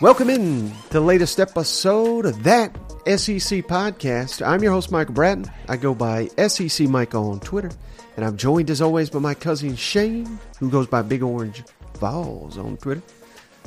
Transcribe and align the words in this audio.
Welcome 0.00 0.28
in 0.28 0.70
to 0.70 0.90
the 0.90 1.00
latest 1.00 1.40
episode 1.40 2.26
of 2.26 2.42
that 2.42 2.74
SEC 3.06 3.62
podcast. 3.64 4.46
I'm 4.46 4.62
your 4.62 4.72
host, 4.72 4.90
Michael 4.90 5.14
Bratton. 5.14 5.46
I 5.68 5.76
go 5.76 5.94
by 5.94 6.26
SEC 6.48 6.88
Mike 6.88 7.14
on 7.14 7.40
Twitter, 7.40 7.70
and 8.16 8.24
I'm 8.24 8.36
joined 8.36 8.70
as 8.70 8.82
always 8.82 9.08
by 9.08 9.20
my 9.20 9.34
cousin 9.34 9.76
Shane, 9.76 10.38
who 10.58 10.68
goes 10.68 10.88
by 10.88 11.02
Big 11.02 11.22
Orange 11.22 11.62
Vols 12.00 12.58
on 12.58 12.76
Twitter. 12.76 13.02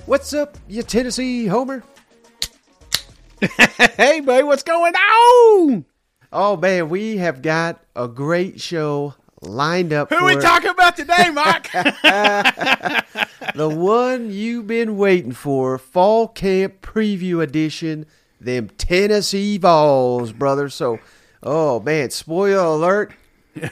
What's 0.06 0.34
up, 0.34 0.58
you 0.68 0.84
Tennessee 0.84 1.48
homer? 1.48 1.84
hey, 3.42 4.20
buddy, 4.20 4.44
what's 4.44 4.64
going 4.64 4.94
on? 4.94 5.86
Oh 6.32 6.58
man, 6.58 6.90
we 6.90 7.18
have 7.18 7.42
got 7.42 7.84
a 7.96 8.08
great 8.08 8.60
show 8.60 9.16
lined 9.42 9.94
up. 9.94 10.10
Who 10.12 10.26
we 10.26 10.36
talking 10.38 10.70
about 10.70 10.98
today, 10.98 11.30
Mike? 11.34 11.72
the 13.56 13.70
one 13.70 14.32
you've 14.32 14.68
been 14.68 14.98
waiting 14.98 15.32
for, 15.32 15.78
fall 15.78 16.28
camp 16.28 16.82
preview 16.82 17.42
edition, 17.44 18.06
them 18.42 18.70
Tennessee 18.78 19.58
Vols, 19.58 20.32
brother. 20.34 20.68
So, 20.70 21.00
oh 21.44 21.80
man, 21.80 22.10
spoiler 22.10 22.64
alert. 22.66 23.14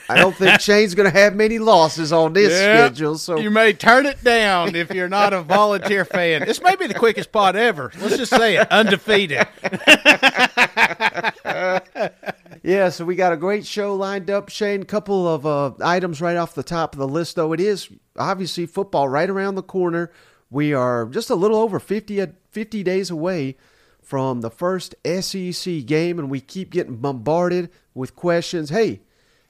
I 0.09 0.15
don't 0.15 0.35
think 0.35 0.59
Shane's 0.61 0.95
going 0.95 1.11
to 1.11 1.15
have 1.15 1.35
many 1.35 1.59
losses 1.59 2.11
on 2.11 2.33
this 2.33 2.51
Yep. 2.51 2.87
schedule. 2.93 3.17
So, 3.19 3.37
you 3.37 3.51
may 3.51 3.71
turn 3.73 4.07
it 4.07 4.23
down 4.23 4.73
if 4.75 4.89
you're 4.91 5.07
not 5.09 5.31
a 5.31 5.43
volunteer 5.43 6.05
fan. 6.05 6.43
This 6.43 6.59
may 6.59 6.75
be 6.75 6.87
the 6.87 6.95
quickest 6.95 7.31
pod 7.31 7.55
ever. 7.55 7.91
Let's 8.01 8.17
just 8.17 8.31
say 8.35 8.55
it, 8.57 8.67
undefeated. 8.71 9.47
yeah, 12.65 12.89
so 12.89 13.05
we 13.05 13.15
got 13.15 13.31
a 13.31 13.37
great 13.37 13.63
show 13.63 13.95
lined 13.95 14.31
up, 14.31 14.49
Shane. 14.49 14.83
Couple 14.85 15.27
of 15.27 15.45
uh, 15.45 15.73
items 15.83 16.19
right 16.19 16.35
off 16.35 16.55
the 16.55 16.63
top 16.63 16.95
of 16.95 16.99
the 16.99 17.07
list, 17.07 17.35
though. 17.35 17.53
It 17.53 17.59
is 17.59 17.89
obviously 18.17 18.65
football 18.65 19.07
right 19.07 19.29
around 19.29 19.53
the 19.53 19.61
corner. 19.61 20.11
We 20.49 20.73
are 20.73 21.05
just 21.05 21.29
a 21.29 21.35
little 21.35 21.57
over 21.57 21.79
50, 21.79 22.21
uh, 22.21 22.27
50 22.49 22.81
days 22.81 23.11
away 23.11 23.55
from 24.01 24.41
the 24.41 24.49
first 24.49 24.95
SEC 25.05 25.85
game, 25.85 26.17
and 26.17 26.27
we 26.27 26.41
keep 26.41 26.71
getting 26.71 26.95
bombarded 26.95 27.69
with 27.93 28.15
questions. 28.15 28.71
Hey, 28.71 29.01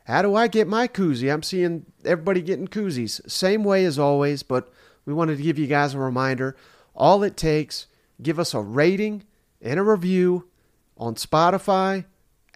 how 0.05 0.21
do 0.21 0.35
I 0.35 0.49
get 0.49 0.67
my 0.67 0.85
koozie? 0.85 1.31
I'm 1.33 1.43
seeing 1.43 1.85
everybody 2.03 2.41
getting 2.41 2.67
koozies. 2.67 3.21
Same 3.31 3.63
way 3.63 3.85
as 3.85 3.97
always, 3.97 4.43
but 4.43 4.69
we 5.05 5.13
wanted 5.13 5.37
to 5.37 5.43
give 5.43 5.57
you 5.57 5.67
guys 5.67 5.93
a 5.93 5.99
reminder. 5.99 6.57
All 6.93 7.23
it 7.23 7.37
takes, 7.37 7.87
give 8.21 8.39
us 8.39 8.53
a 8.53 8.59
rating 8.59 9.23
and 9.61 9.79
a 9.79 9.83
review 9.83 10.49
on 10.97 11.15
Spotify, 11.15 12.03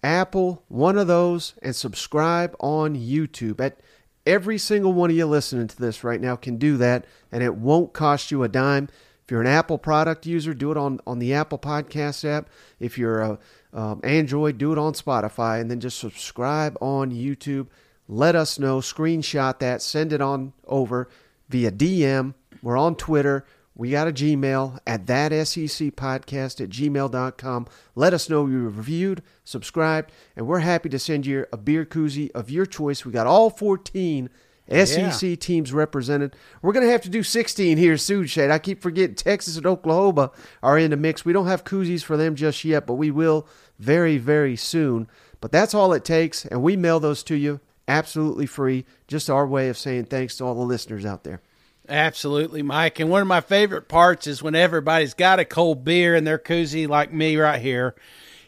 Apple, 0.03 0.63
one 0.67 0.97
of 0.97 1.07
those, 1.07 1.53
and 1.61 1.75
subscribe 1.75 2.55
on 2.59 2.95
YouTube. 2.95 3.59
At 3.59 3.79
every 4.25 4.57
single 4.57 4.93
one 4.93 5.09
of 5.09 5.15
you 5.15 5.25
listening 5.25 5.67
to 5.67 5.77
this 5.77 6.03
right 6.03 6.21
now 6.21 6.35
can 6.35 6.57
do 6.57 6.77
that, 6.77 7.05
and 7.31 7.43
it 7.43 7.55
won't 7.55 7.93
cost 7.93 8.31
you 8.31 8.43
a 8.43 8.47
dime. 8.47 8.89
If 9.23 9.31
you're 9.31 9.41
an 9.41 9.47
Apple 9.47 9.77
product 9.77 10.25
user, 10.25 10.53
do 10.53 10.71
it 10.71 10.77
on, 10.77 10.99
on 11.05 11.19
the 11.19 11.33
Apple 11.33 11.59
Podcast 11.59 12.25
app. 12.25 12.49
If 12.79 12.97
you're 12.97 13.21
a 13.21 13.39
um, 13.71 13.99
Android, 14.03 14.57
do 14.57 14.71
it 14.71 14.77
on 14.77 14.93
Spotify, 14.93 15.61
and 15.61 15.69
then 15.69 15.79
just 15.79 15.99
subscribe 15.99 16.77
on 16.81 17.11
YouTube. 17.11 17.67
Let 18.07 18.35
us 18.35 18.57
know, 18.57 18.79
screenshot 18.79 19.59
that, 19.59 19.83
send 19.83 20.13
it 20.13 20.21
on 20.21 20.53
over 20.65 21.09
via 21.49 21.71
DM. 21.71 22.33
We're 22.63 22.77
on 22.77 22.95
Twitter. 22.95 23.45
We 23.79 23.91
got 23.91 24.09
a 24.09 24.11
Gmail 24.11 24.79
at 24.85 25.07
that 25.07 25.31
SEC 25.47 25.95
podcast 25.95 26.59
at 26.59 26.67
gmail.com. 26.67 27.67
Let 27.95 28.13
us 28.13 28.29
know 28.29 28.45
you 28.45 28.65
reviewed, 28.65 29.23
subscribed, 29.45 30.11
and 30.35 30.45
we're 30.45 30.59
happy 30.59 30.89
to 30.89 30.99
send 30.99 31.25
you 31.25 31.45
a 31.53 31.55
beer 31.55 31.85
koozie 31.85 32.29
of 32.31 32.49
your 32.49 32.65
choice. 32.65 33.05
We 33.05 33.13
got 33.13 33.25
all 33.25 33.49
14 33.49 34.29
SEC 34.69 35.39
teams 35.39 35.71
represented. 35.71 36.35
We're 36.61 36.73
going 36.73 36.87
to 36.87 36.91
have 36.91 37.03
to 37.03 37.09
do 37.09 37.23
16 37.23 37.77
here 37.77 37.95
soon, 37.95 38.25
Shane. 38.25 38.51
I 38.51 38.59
keep 38.59 38.81
forgetting 38.81 39.15
Texas 39.15 39.55
and 39.55 39.65
Oklahoma 39.65 40.31
are 40.61 40.77
in 40.77 40.91
the 40.91 40.97
mix. 40.97 41.23
We 41.23 41.31
don't 41.31 41.47
have 41.47 41.63
koozies 41.63 42.03
for 42.03 42.17
them 42.17 42.35
just 42.35 42.65
yet, 42.65 42.85
but 42.85 42.95
we 42.95 43.11
will 43.11 43.47
very, 43.79 44.17
very 44.17 44.57
soon. 44.57 45.07
But 45.39 45.53
that's 45.53 45.73
all 45.73 45.93
it 45.93 46.03
takes, 46.03 46.43
and 46.45 46.61
we 46.61 46.75
mail 46.75 46.99
those 46.99 47.23
to 47.23 47.35
you 47.35 47.61
absolutely 47.87 48.45
free. 48.45 48.83
Just 49.07 49.29
our 49.29 49.47
way 49.47 49.69
of 49.69 49.77
saying 49.77 50.07
thanks 50.07 50.35
to 50.37 50.43
all 50.43 50.53
the 50.53 50.61
listeners 50.61 51.05
out 51.05 51.23
there. 51.23 51.41
Absolutely, 51.89 52.61
Mike. 52.61 52.99
And 52.99 53.09
one 53.09 53.21
of 53.21 53.27
my 53.27 53.41
favorite 53.41 53.87
parts 53.87 54.27
is 54.27 54.43
when 54.43 54.55
everybody's 54.55 55.13
got 55.13 55.39
a 55.39 55.45
cold 55.45 55.83
beer 55.83 56.15
in 56.15 56.23
their 56.23 56.37
koozie, 56.37 56.87
like 56.87 57.11
me 57.11 57.35
right 57.35 57.61
here. 57.61 57.95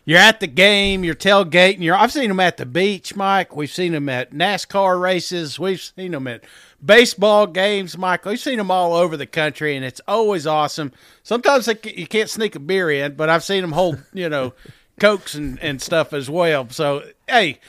You're 0.03 0.19
at 0.19 0.39
the 0.39 0.47
game, 0.47 1.03
you're 1.03 1.13
tailgating. 1.13 1.81
You're, 1.81 1.95
I've 1.95 2.11
seen 2.11 2.29
them 2.29 2.39
at 2.39 2.57
the 2.57 2.65
beach, 2.65 3.15
Mike. 3.15 3.55
We've 3.55 3.71
seen 3.71 3.91
them 3.91 4.09
at 4.09 4.33
NASCAR 4.33 4.99
races. 4.99 5.59
We've 5.59 5.81
seen 5.81 6.11
them 6.11 6.27
at 6.27 6.43
baseball 6.83 7.45
games, 7.45 7.97
Mike. 7.97 8.25
We've 8.25 8.39
seen 8.39 8.57
them 8.57 8.71
all 8.71 8.93
over 8.93 9.15
the 9.15 9.27
country, 9.27 9.75
and 9.75 9.85
it's 9.85 10.01
always 10.07 10.47
awesome. 10.47 10.91
Sometimes 11.21 11.65
they, 11.65 11.77
you 11.95 12.07
can't 12.07 12.29
sneak 12.29 12.55
a 12.55 12.59
beer 12.59 12.89
in, 12.89 13.15
but 13.15 13.29
I've 13.29 13.43
seen 13.43 13.61
them 13.61 13.73
hold, 13.73 14.01
you 14.11 14.27
know, 14.27 14.53
cokes 15.01 15.33
and, 15.33 15.59
and 15.59 15.81
stuff 15.81 16.13
as 16.13 16.29
well. 16.29 16.69
So, 16.69 17.03
hey, 17.27 17.59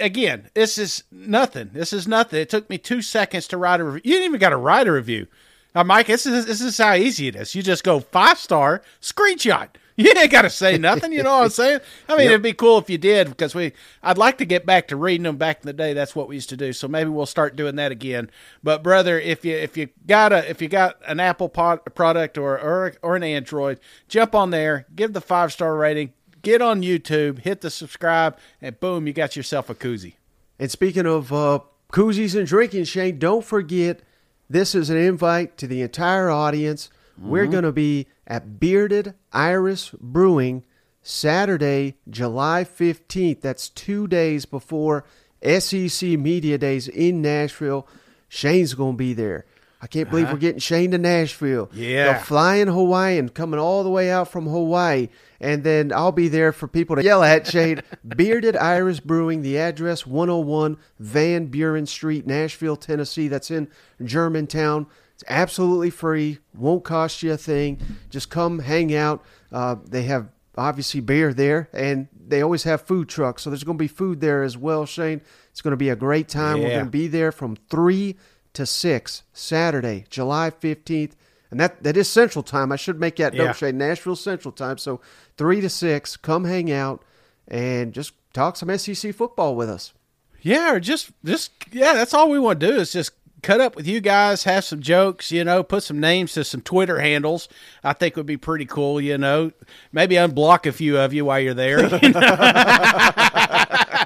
again, 0.00 0.48
this 0.54 0.78
is 0.78 1.02
nothing. 1.10 1.70
This 1.72 1.92
is 1.92 2.06
nothing. 2.06 2.40
It 2.40 2.48
took 2.48 2.70
me 2.70 2.78
two 2.78 3.02
seconds 3.02 3.48
to 3.48 3.56
write 3.56 3.80
a 3.80 3.84
review. 3.84 4.00
You 4.04 4.12
didn't 4.14 4.26
even 4.26 4.40
got 4.40 4.50
to 4.50 4.56
write 4.56 4.86
a 4.86 4.92
review. 4.92 5.26
Now, 5.74 5.82
Mike, 5.82 6.06
this 6.06 6.24
is 6.24 6.46
this 6.46 6.60
is 6.60 6.78
how 6.78 6.94
easy 6.94 7.26
it 7.28 7.36
is. 7.36 7.54
You 7.54 7.62
just 7.62 7.84
go 7.84 8.00
five 8.00 8.38
star 8.38 8.82
screenshot. 9.02 9.68
You 9.98 10.12
ain't 10.16 10.30
got 10.30 10.42
to 10.42 10.50
say 10.50 10.78
nothing. 10.78 11.10
You 11.10 11.24
know 11.24 11.38
what 11.38 11.44
I'm 11.46 11.50
saying? 11.50 11.80
I 12.08 12.16
mean, 12.16 12.28
it'd 12.28 12.40
be 12.40 12.52
cool 12.52 12.78
if 12.78 12.88
you 12.88 12.98
did 12.98 13.30
because 13.30 13.52
we. 13.52 13.72
I'd 14.00 14.16
like 14.16 14.38
to 14.38 14.44
get 14.44 14.64
back 14.64 14.86
to 14.88 14.96
reading 14.96 15.24
them 15.24 15.38
back 15.38 15.56
in 15.60 15.66
the 15.66 15.72
day. 15.72 15.92
That's 15.92 16.14
what 16.14 16.28
we 16.28 16.36
used 16.36 16.50
to 16.50 16.56
do. 16.56 16.72
So 16.72 16.86
maybe 16.86 17.10
we'll 17.10 17.26
start 17.26 17.56
doing 17.56 17.74
that 17.74 17.90
again. 17.90 18.30
But 18.62 18.84
brother, 18.84 19.18
if 19.18 19.44
you 19.44 19.56
if 19.56 19.76
you 19.76 19.88
got 20.06 20.32
a 20.32 20.48
if 20.48 20.62
you 20.62 20.68
got 20.68 20.98
an 21.08 21.18
Apple 21.18 21.48
pod, 21.48 21.80
product 21.96 22.38
or 22.38 22.56
or 22.60 22.94
or 23.02 23.16
an 23.16 23.24
Android, 23.24 23.80
jump 24.06 24.36
on 24.36 24.50
there, 24.50 24.86
give 24.94 25.14
the 25.14 25.20
five 25.20 25.52
star 25.52 25.74
rating, 25.74 26.12
get 26.48 26.62
on 26.62 26.82
YouTube, 26.82 27.40
hit 27.40 27.60
the 27.60 27.70
subscribe, 27.70 28.36
and 28.60 28.78
boom, 28.80 29.06
you 29.06 29.12
got 29.12 29.36
yourself 29.36 29.68
a 29.70 29.74
koozie. 29.74 30.14
And 30.58 30.70
speaking 30.70 31.06
of 31.06 31.32
uh, 31.32 31.60
koozies 31.92 32.36
and 32.36 32.46
drinking, 32.46 32.84
Shane, 32.84 33.18
don't 33.18 33.44
forget 33.44 34.00
this 34.48 34.74
is 34.74 34.90
an 34.90 34.96
invite 34.96 35.56
to 35.58 35.66
the 35.66 35.82
entire 35.82 36.30
audience. 36.30 36.90
We're 37.20 37.46
going 37.48 37.64
to 37.64 37.72
be 37.72 38.06
at 38.28 38.60
Bearded 38.60 39.14
Iris 39.32 39.90
Brewing 40.00 40.64
Saturday, 41.02 41.96
July 42.08 42.64
15th. 42.64 43.40
That's 43.40 43.68
two 43.68 44.06
days 44.06 44.46
before 44.46 45.04
SEC 45.42 46.10
Media 46.10 46.58
Days 46.58 46.86
in 46.86 47.20
Nashville. 47.20 47.88
Shane's 48.28 48.74
going 48.74 48.92
to 48.92 48.98
be 48.98 49.14
there. 49.14 49.46
I 49.80 49.86
can't 49.86 50.10
believe 50.10 50.30
we're 50.30 50.38
getting 50.38 50.58
Shane 50.60 50.90
to 50.90 50.98
Nashville. 50.98 51.70
Yeah. 51.72 52.18
The 52.18 52.24
flying 52.24 52.66
Hawaiian 52.66 53.28
coming 53.28 53.60
all 53.60 53.84
the 53.84 53.90
way 53.90 54.10
out 54.10 54.28
from 54.28 54.46
Hawaii. 54.46 55.08
And 55.40 55.62
then 55.62 55.92
I'll 55.92 56.12
be 56.12 56.28
there 56.28 56.52
for 56.52 56.66
people 56.66 56.96
to 56.96 57.04
yell 57.04 57.22
at 57.22 57.46
Shane. 57.46 57.80
Bearded 58.06 58.56
Iris 58.56 59.00
Brewing, 59.00 59.42
the 59.42 59.58
address 59.58 60.06
101 60.06 60.76
Van 60.98 61.46
Buren 61.46 61.86
Street, 61.86 62.26
Nashville, 62.26 62.76
Tennessee. 62.76 63.28
That's 63.28 63.50
in 63.50 63.68
Germantown. 64.02 64.86
It's 65.14 65.24
absolutely 65.28 65.90
free, 65.90 66.38
won't 66.54 66.84
cost 66.84 67.22
you 67.24 67.32
a 67.32 67.36
thing. 67.36 67.80
Just 68.08 68.30
come 68.30 68.60
hang 68.60 68.94
out. 68.94 69.24
Uh, 69.50 69.76
they 69.84 70.04
have 70.04 70.28
obviously 70.56 71.00
beer 71.00 71.32
there, 71.32 71.68
and 71.72 72.08
they 72.14 72.42
always 72.42 72.64
have 72.64 72.82
food 72.82 73.08
trucks. 73.08 73.42
So 73.42 73.50
there's 73.50 73.64
going 73.64 73.78
to 73.78 73.82
be 73.82 73.88
food 73.88 74.20
there 74.20 74.42
as 74.42 74.56
well, 74.56 74.86
Shane. 74.86 75.20
It's 75.50 75.60
going 75.60 75.72
to 75.72 75.76
be 75.76 75.88
a 75.88 75.96
great 75.96 76.28
time. 76.28 76.60
We're 76.60 76.70
going 76.70 76.84
to 76.84 76.90
be 76.90 77.08
there 77.08 77.32
from 77.32 77.56
3 77.68 78.16
to 78.54 78.66
6 78.66 79.22
Saturday, 79.32 80.04
July 80.08 80.50
15th. 80.50 81.12
And 81.50 81.58
that, 81.60 81.82
that 81.82 81.96
is 81.96 82.08
Central 82.08 82.42
Time. 82.42 82.70
I 82.72 82.76
should 82.76 83.00
make 83.00 83.16
that 83.16 83.34
Yeah. 83.34 83.44
note, 83.44 83.56
Shane. 83.56 83.78
Nashville 83.78 84.16
Central 84.16 84.52
Time. 84.52 84.78
So 84.78 85.00
3 85.36 85.60
to 85.62 85.68
6, 85.70 86.16
come 86.18 86.44
hang 86.44 86.70
out 86.70 87.02
and 87.46 87.92
just 87.92 88.12
talk 88.34 88.56
some 88.56 88.68
SEC 88.76 89.12
football 89.14 89.56
with 89.56 89.70
us. 89.70 89.94
Yeah, 90.42 90.74
or 90.74 90.80
just 90.80 91.10
just 91.24 91.50
yeah, 91.72 91.94
that's 91.94 92.14
all 92.14 92.30
we 92.30 92.38
want 92.38 92.60
to 92.60 92.68
do 92.68 92.74
is 92.76 92.92
just 92.92 93.10
cut 93.42 93.60
up 93.60 93.74
with 93.76 93.86
you 93.88 94.00
guys, 94.00 94.44
have 94.44 94.64
some 94.64 94.80
jokes, 94.80 95.32
you 95.32 95.42
know, 95.44 95.62
put 95.62 95.82
some 95.82 95.98
names 95.98 96.32
to 96.34 96.44
some 96.44 96.60
Twitter 96.60 97.00
handles. 97.00 97.48
I 97.82 97.92
think 97.92 98.14
would 98.16 98.26
be 98.26 98.36
pretty 98.36 98.64
cool, 98.66 99.00
you 99.00 99.16
know. 99.18 99.50
Maybe 99.92 100.14
unblock 100.16 100.66
a 100.66 100.72
few 100.72 100.96
of 100.98 101.12
you 101.12 101.24
while 101.24 101.40
you're 101.40 101.54
there. 101.54 101.80
you 102.02 102.10
know? 102.10 102.20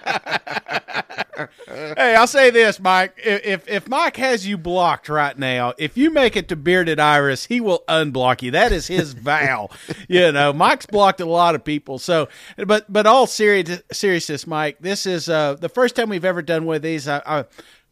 hey, 1.96 2.14
I'll 2.14 2.26
say 2.26 2.50
this, 2.50 2.80
Mike. 2.80 3.14
If, 3.16 3.44
if 3.44 3.68
if 3.68 3.88
Mike 3.88 4.16
has 4.16 4.46
you 4.46 4.58
blocked 4.58 5.08
right 5.08 5.38
now, 5.38 5.74
if 5.78 5.96
you 5.96 6.10
make 6.10 6.36
it 6.36 6.48
to 6.48 6.56
Bearded 6.56 7.00
Iris, 7.00 7.46
he 7.46 7.60
will 7.60 7.84
unblock 7.88 8.42
you. 8.42 8.50
That 8.50 8.72
is 8.72 8.86
his 8.86 9.12
vow. 9.12 9.70
You 10.08 10.32
know, 10.32 10.52
Mike's 10.52 10.86
blocked 10.86 11.20
a 11.20 11.26
lot 11.26 11.54
of 11.54 11.64
people. 11.64 11.98
So, 11.98 12.28
but 12.56 12.92
but 12.92 13.06
all 13.06 13.26
serious 13.26 13.82
seriousness, 13.92 14.46
Mike. 14.46 14.78
This 14.80 15.06
is 15.06 15.28
uh, 15.28 15.54
the 15.54 15.68
first 15.68 15.96
time 15.96 16.08
we've 16.08 16.24
ever 16.24 16.42
done 16.42 16.64
one 16.64 16.76
of 16.76 16.82
these. 16.82 17.08
I, 17.08 17.22
I 17.26 17.44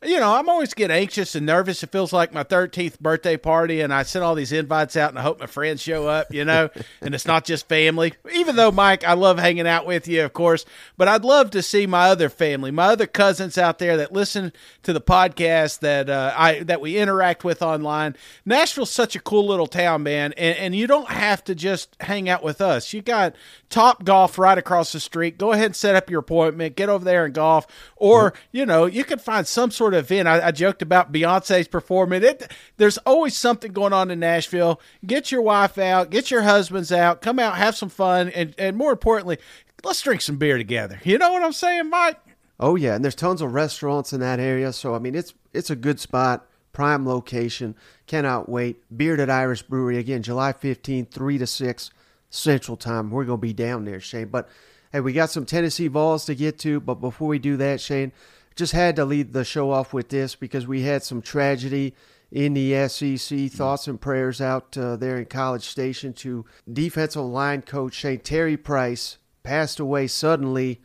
you 0.02 0.18
know, 0.18 0.34
I'm 0.34 0.48
always 0.48 0.72
get 0.72 0.90
anxious 0.90 1.34
and 1.34 1.44
nervous. 1.44 1.82
It 1.82 1.92
feels 1.92 2.10
like 2.10 2.32
my 2.32 2.42
13th 2.42 3.00
birthday 3.00 3.36
party, 3.36 3.82
and 3.82 3.92
I 3.92 4.02
send 4.02 4.24
all 4.24 4.34
these 4.34 4.50
invites 4.50 4.96
out, 4.96 5.10
and 5.10 5.18
I 5.18 5.22
hope 5.22 5.40
my 5.40 5.46
friends 5.46 5.82
show 5.82 6.08
up, 6.08 6.32
you 6.32 6.42
know, 6.42 6.70
and 7.02 7.14
it's 7.14 7.26
not 7.26 7.44
just 7.44 7.68
family. 7.68 8.14
Even 8.32 8.56
though, 8.56 8.72
Mike, 8.72 9.04
I 9.04 9.12
love 9.12 9.38
hanging 9.38 9.66
out 9.66 9.84
with 9.84 10.08
you, 10.08 10.24
of 10.24 10.32
course, 10.32 10.64
but 10.96 11.06
I'd 11.06 11.22
love 11.22 11.50
to 11.50 11.60
see 11.60 11.86
my 11.86 12.08
other 12.08 12.30
family, 12.30 12.70
my 12.70 12.86
other 12.86 13.06
cousins 13.06 13.58
out 13.58 13.78
there 13.78 13.98
that 13.98 14.10
listen 14.10 14.54
to 14.84 14.94
the 14.94 15.02
podcast 15.02 15.80
that 15.80 16.08
uh, 16.08 16.32
I 16.34 16.60
that 16.60 16.80
we 16.80 16.96
interact 16.96 17.44
with 17.44 17.60
online. 17.60 18.16
Nashville's 18.46 18.90
such 18.90 19.14
a 19.14 19.20
cool 19.20 19.46
little 19.46 19.66
town, 19.66 20.02
man, 20.02 20.32
and, 20.38 20.56
and 20.56 20.74
you 20.74 20.86
don't 20.86 21.10
have 21.10 21.44
to 21.44 21.54
just 21.54 21.94
hang 22.00 22.26
out 22.26 22.42
with 22.42 22.62
us. 22.62 22.94
You 22.94 23.02
got 23.02 23.36
Top 23.68 24.04
Golf 24.04 24.38
right 24.38 24.56
across 24.56 24.92
the 24.92 25.00
street. 25.00 25.36
Go 25.36 25.52
ahead 25.52 25.66
and 25.66 25.76
set 25.76 25.94
up 25.94 26.08
your 26.08 26.20
appointment. 26.20 26.74
Get 26.74 26.88
over 26.88 27.04
there 27.04 27.26
and 27.26 27.34
golf, 27.34 27.66
or 27.96 28.32
you 28.50 28.64
know, 28.64 28.86
you 28.86 29.04
can 29.04 29.18
find 29.18 29.46
some 29.46 29.70
sort 29.70 29.89
of 29.94 30.10
event. 30.10 30.28
I, 30.28 30.48
I 30.48 30.50
joked 30.50 30.82
about 30.82 31.12
Beyonce's 31.12 31.68
performance. 31.68 32.24
It 32.24 32.52
there's 32.76 32.98
always 32.98 33.36
something 33.36 33.72
going 33.72 33.92
on 33.92 34.10
in 34.10 34.20
Nashville. 34.20 34.80
Get 35.06 35.30
your 35.30 35.42
wife 35.42 35.78
out, 35.78 36.10
get 36.10 36.30
your 36.30 36.42
husbands 36.42 36.92
out, 36.92 37.20
come 37.22 37.38
out, 37.38 37.56
have 37.56 37.76
some 37.76 37.88
fun, 37.88 38.28
and 38.30 38.54
and 38.58 38.76
more 38.76 38.92
importantly, 38.92 39.38
let's 39.84 40.00
drink 40.00 40.20
some 40.20 40.36
beer 40.36 40.58
together. 40.58 41.00
You 41.04 41.18
know 41.18 41.32
what 41.32 41.42
I'm 41.42 41.52
saying, 41.52 41.90
Mike? 41.90 42.18
Oh 42.58 42.76
yeah, 42.76 42.94
and 42.94 43.04
there's 43.04 43.14
tons 43.14 43.40
of 43.40 43.54
restaurants 43.54 44.12
in 44.12 44.20
that 44.20 44.38
area, 44.38 44.72
so 44.72 44.94
I 44.94 44.98
mean 44.98 45.14
it's 45.14 45.34
it's 45.52 45.70
a 45.70 45.76
good 45.76 45.98
spot, 45.98 46.46
prime 46.72 47.06
location. 47.06 47.74
Cannot 48.06 48.48
wait. 48.48 48.82
Bearded 48.94 49.30
Iris 49.30 49.62
Brewery 49.62 49.98
again, 49.98 50.22
July 50.22 50.52
15th, 50.52 51.10
three 51.10 51.38
to 51.38 51.46
six 51.46 51.90
Central 52.28 52.76
Time. 52.76 53.10
We're 53.10 53.24
gonna 53.24 53.38
be 53.38 53.52
down 53.52 53.84
there, 53.84 54.00
Shane. 54.00 54.28
But 54.28 54.48
hey, 54.92 55.00
we 55.00 55.12
got 55.12 55.30
some 55.30 55.46
Tennessee 55.46 55.88
Vols 55.88 56.26
to 56.26 56.34
get 56.34 56.58
to, 56.60 56.80
but 56.80 56.96
before 56.96 57.28
we 57.28 57.38
do 57.38 57.56
that, 57.56 57.80
Shane, 57.80 58.12
just 58.60 58.72
had 58.74 58.94
to 58.94 59.06
lead 59.06 59.32
the 59.32 59.42
show 59.42 59.70
off 59.70 59.94
with 59.94 60.10
this 60.10 60.34
because 60.34 60.66
we 60.66 60.82
had 60.82 61.02
some 61.02 61.22
tragedy 61.22 61.94
in 62.30 62.52
the 62.52 62.86
SEC. 62.88 63.50
Thoughts 63.50 63.88
and 63.88 63.98
prayers 63.98 64.38
out 64.38 64.76
uh, 64.76 64.96
there 64.96 65.16
in 65.16 65.24
College 65.24 65.62
Station 65.62 66.12
to 66.12 66.44
defensive 66.70 67.24
line 67.24 67.62
coach 67.62 67.94
Shane 67.94 68.20
Terry 68.20 68.58
Price 68.58 69.16
passed 69.42 69.80
away 69.80 70.08
suddenly. 70.08 70.78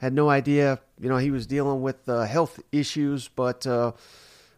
Had 0.00 0.12
no 0.12 0.30
idea, 0.30 0.78
you 1.00 1.08
know, 1.08 1.16
he 1.16 1.32
was 1.32 1.48
dealing 1.48 1.82
with 1.82 2.08
uh, 2.08 2.22
health 2.22 2.60
issues, 2.70 3.26
but 3.26 3.66
uh, 3.66 3.90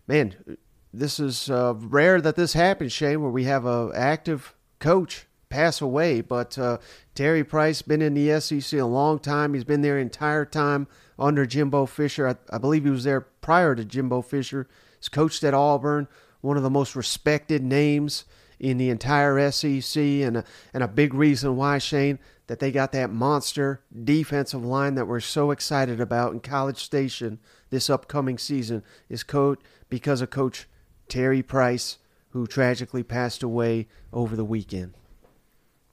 man, 0.06 0.58
this 0.92 1.18
is 1.18 1.48
uh, 1.48 1.72
rare 1.78 2.20
that 2.20 2.36
this 2.36 2.52
happens, 2.52 2.92
Shane, 2.92 3.22
where 3.22 3.30
we 3.30 3.44
have 3.44 3.64
a 3.64 3.90
active 3.94 4.54
coach 4.80 5.24
pass 5.48 5.80
away. 5.80 6.20
But 6.20 6.58
uh, 6.58 6.76
Terry 7.14 7.42
Price 7.42 7.80
been 7.80 8.02
in 8.02 8.12
the 8.12 8.38
SEC 8.38 8.78
a 8.78 8.84
long 8.84 9.18
time. 9.18 9.54
He's 9.54 9.64
been 9.64 9.80
there 9.80 9.98
entire 9.98 10.44
time 10.44 10.88
under 11.20 11.46
Jimbo 11.46 11.86
Fisher. 11.86 12.26
I, 12.26 12.36
I 12.52 12.58
believe 12.58 12.84
he 12.84 12.90
was 12.90 13.04
there 13.04 13.20
prior 13.20 13.74
to 13.74 13.84
Jimbo 13.84 14.22
Fisher. 14.22 14.66
He's 14.98 15.08
coached 15.08 15.44
at 15.44 15.54
Auburn, 15.54 16.08
one 16.40 16.56
of 16.56 16.62
the 16.62 16.70
most 16.70 16.96
respected 16.96 17.62
names 17.62 18.24
in 18.58 18.78
the 18.78 18.90
entire 18.90 19.50
SEC, 19.50 20.02
and 20.02 20.38
a, 20.38 20.44
and 20.74 20.82
a 20.82 20.88
big 20.88 21.14
reason 21.14 21.56
why 21.56 21.78
Shane 21.78 22.18
that 22.46 22.58
they 22.58 22.72
got 22.72 22.90
that 22.92 23.10
monster 23.10 23.80
defensive 24.04 24.64
line 24.64 24.96
that 24.96 25.06
we're 25.06 25.20
so 25.20 25.52
excited 25.52 26.00
about 26.00 26.32
in 26.32 26.40
College 26.40 26.78
Station 26.78 27.38
this 27.70 27.88
upcoming 27.88 28.38
season 28.38 28.82
is 29.08 29.22
coach 29.22 29.60
because 29.88 30.20
of 30.20 30.30
Coach 30.30 30.66
Terry 31.08 31.42
Price, 31.42 31.98
who 32.30 32.46
tragically 32.46 33.04
passed 33.04 33.44
away 33.44 33.86
over 34.12 34.34
the 34.34 34.44
weekend. 34.44 34.94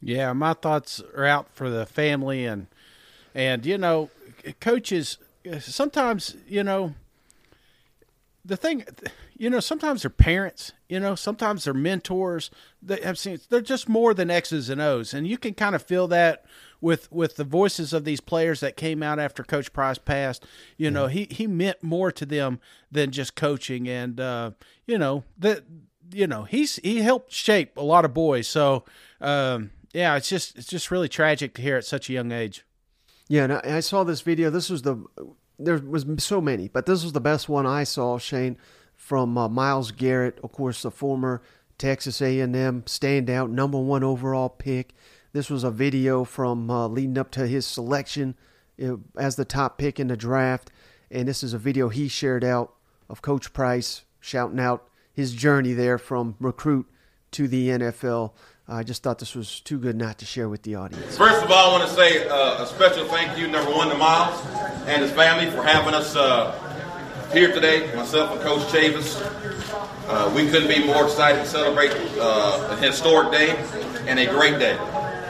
Yeah, 0.02 0.34
my 0.34 0.54
thoughts 0.54 1.02
are 1.16 1.26
out 1.26 1.48
for 1.54 1.70
the 1.70 1.86
family 1.86 2.46
and 2.46 2.68
and 3.36 3.64
you 3.66 3.78
know, 3.78 4.10
coaches 4.54 5.18
sometimes 5.60 6.36
you 6.48 6.64
know 6.64 6.94
the 8.44 8.58
thing 8.58 8.86
you 9.38 9.50
know 9.50 9.60
sometimes 9.60 10.04
they're 10.04 10.10
parents 10.10 10.74
you 10.90 11.00
know 11.00 11.16
sometimes 11.16 11.66
they're 11.66 11.74
mentors. 11.74 12.50
They 12.82 13.02
have 13.02 13.18
seen 13.18 13.40
they're 13.50 13.62
just 13.62 13.90
more 13.90 14.14
than 14.14 14.32
x's 14.32 14.70
and 14.70 14.80
o's. 14.80 15.14
And 15.14 15.28
you 15.28 15.38
can 15.38 15.54
kind 15.54 15.76
of 15.76 15.82
feel 15.82 16.08
that 16.08 16.46
with 16.80 17.12
with 17.12 17.36
the 17.36 17.44
voices 17.44 17.94
of 17.94 18.06
these 18.06 18.22
players 18.22 18.60
that 18.62 18.78
came 18.78 19.04
out 19.04 19.20
after 19.20 19.44
coach 19.44 19.74
price 19.74 19.98
passed. 19.98 20.46
You 20.78 20.92
know 20.92 21.08
he 21.08 21.28
he 21.30 21.46
meant 21.48 21.84
more 21.84 22.12
to 22.12 22.26
them 22.26 22.60
than 22.92 23.12
just 23.12 23.36
coaching. 23.36 23.88
And 23.88 24.20
uh 24.20 24.52
you 24.86 24.98
know 24.98 25.24
that 25.38 25.64
you 26.12 26.28
know 26.28 26.44
he's 26.44 26.78
he 26.78 27.02
helped 27.02 27.34
shape 27.34 27.76
a 27.78 27.82
lot 27.82 28.06
of 28.06 28.14
boys. 28.14 28.48
So 28.48 28.86
um 29.20 29.72
yeah 29.94 30.16
it's 30.16 30.30
just 30.30 30.58
it's 30.58 30.68
just 30.68 30.90
really 30.90 31.10
tragic 31.10 31.54
to 31.56 31.62
hear 31.62 31.78
at 31.78 31.86
such 31.86 32.10
a 32.10 32.14
young 32.14 32.32
age 32.32 32.64
yeah, 33.28 33.44
and 33.44 33.54
I, 33.54 33.62
I 33.66 33.80
saw 33.80 34.04
this 34.04 34.22
video. 34.22 34.50
This 34.50 34.70
was 34.70 34.82
the 34.82 35.04
there 35.60 35.78
was 35.78 36.06
so 36.20 36.40
many, 36.40 36.68
but 36.68 36.86
this 36.86 37.04
was 37.04 37.14
the 37.14 37.22
best 37.22 37.50
one 37.50 37.66
I 37.66 37.84
saw, 37.84 38.18
Shane, 38.18 38.58
from 38.96 39.38
uh, 39.38 39.50
Myles 39.50 39.92
Garrett, 39.92 40.40
of 40.44 40.52
course, 40.52 40.84
the 40.84 40.92
former 40.92 41.42
Texas 41.78 42.22
A&M 42.22 42.84
standout 42.84 43.50
number 43.50 43.80
one 43.80 44.04
overall 44.04 44.50
pick. 44.50 44.94
This 45.34 45.50
was 45.50 45.64
a 45.64 45.72
video 45.72 46.24
from 46.24 46.70
uh, 46.70 46.88
leading 46.88 47.18
up 47.18 47.32
to 47.32 47.48
his 47.48 47.66
selection 47.66 48.36
as 49.18 49.36
the 49.36 49.46
top 49.46 49.78
pick 49.78 50.00
in 50.00 50.08
the 50.08 50.18
draft, 50.18 50.70
and 51.10 51.28
this 51.28 51.44
is 51.44 51.54
a 51.54 51.58
video 51.58 51.90
he 51.90 52.08
shared 52.08 52.44
out 52.44 52.74
of 53.10 53.22
Coach 53.22 53.54
Price 53.54 54.04
shouting 54.20 54.60
out 54.60 54.90
his 55.14 55.34
journey 55.34 55.74
there 55.74 55.98
from 55.98 56.36
recruit 56.40 56.86
to 57.32 57.48
the 57.48 57.70
NFL. 57.70 58.34
I 58.70 58.84
just 58.84 59.02
thought 59.02 59.18
this 59.18 59.34
was 59.34 59.62
too 59.62 59.80
good 59.80 59.96
not 59.96 60.18
to 60.18 60.26
share 60.26 60.50
with 60.50 60.64
the 60.64 60.76
audience. 60.76 61.18
First 61.18 61.42
of 61.42 61.50
all, 61.50 61.70
I 61.70 61.80
want 61.80 61.90
to 61.90 61.96
say 61.96 62.28
uh, 62.28 62.64
a 62.64 62.68
special 62.68 63.06
thank 63.08 63.38
you, 63.38 63.48
number 63.48 63.72
one, 63.72 63.88
to 63.88 63.96
Myles 63.96 64.46
and 64.88 65.02
his 65.02 65.12
family 65.12 65.50
for 65.50 65.64
having 65.64 65.94
us 65.94 66.18
uh, 66.18 66.52
here 67.32 67.54
today, 67.54 67.90
myself 67.96 68.34
and 68.34 68.42
Coach 68.42 68.60
Chavis. 68.64 69.22
Uh, 70.10 70.34
we 70.36 70.50
couldn't 70.50 70.68
be 70.68 70.86
more 70.86 71.06
excited 71.06 71.40
to 71.40 71.46
celebrate 71.46 71.92
uh, 72.20 72.68
a 72.72 72.76
historic 72.76 73.32
day 73.32 73.52
and 74.06 74.20
a 74.20 74.26
great 74.26 74.60
day. 74.60 74.78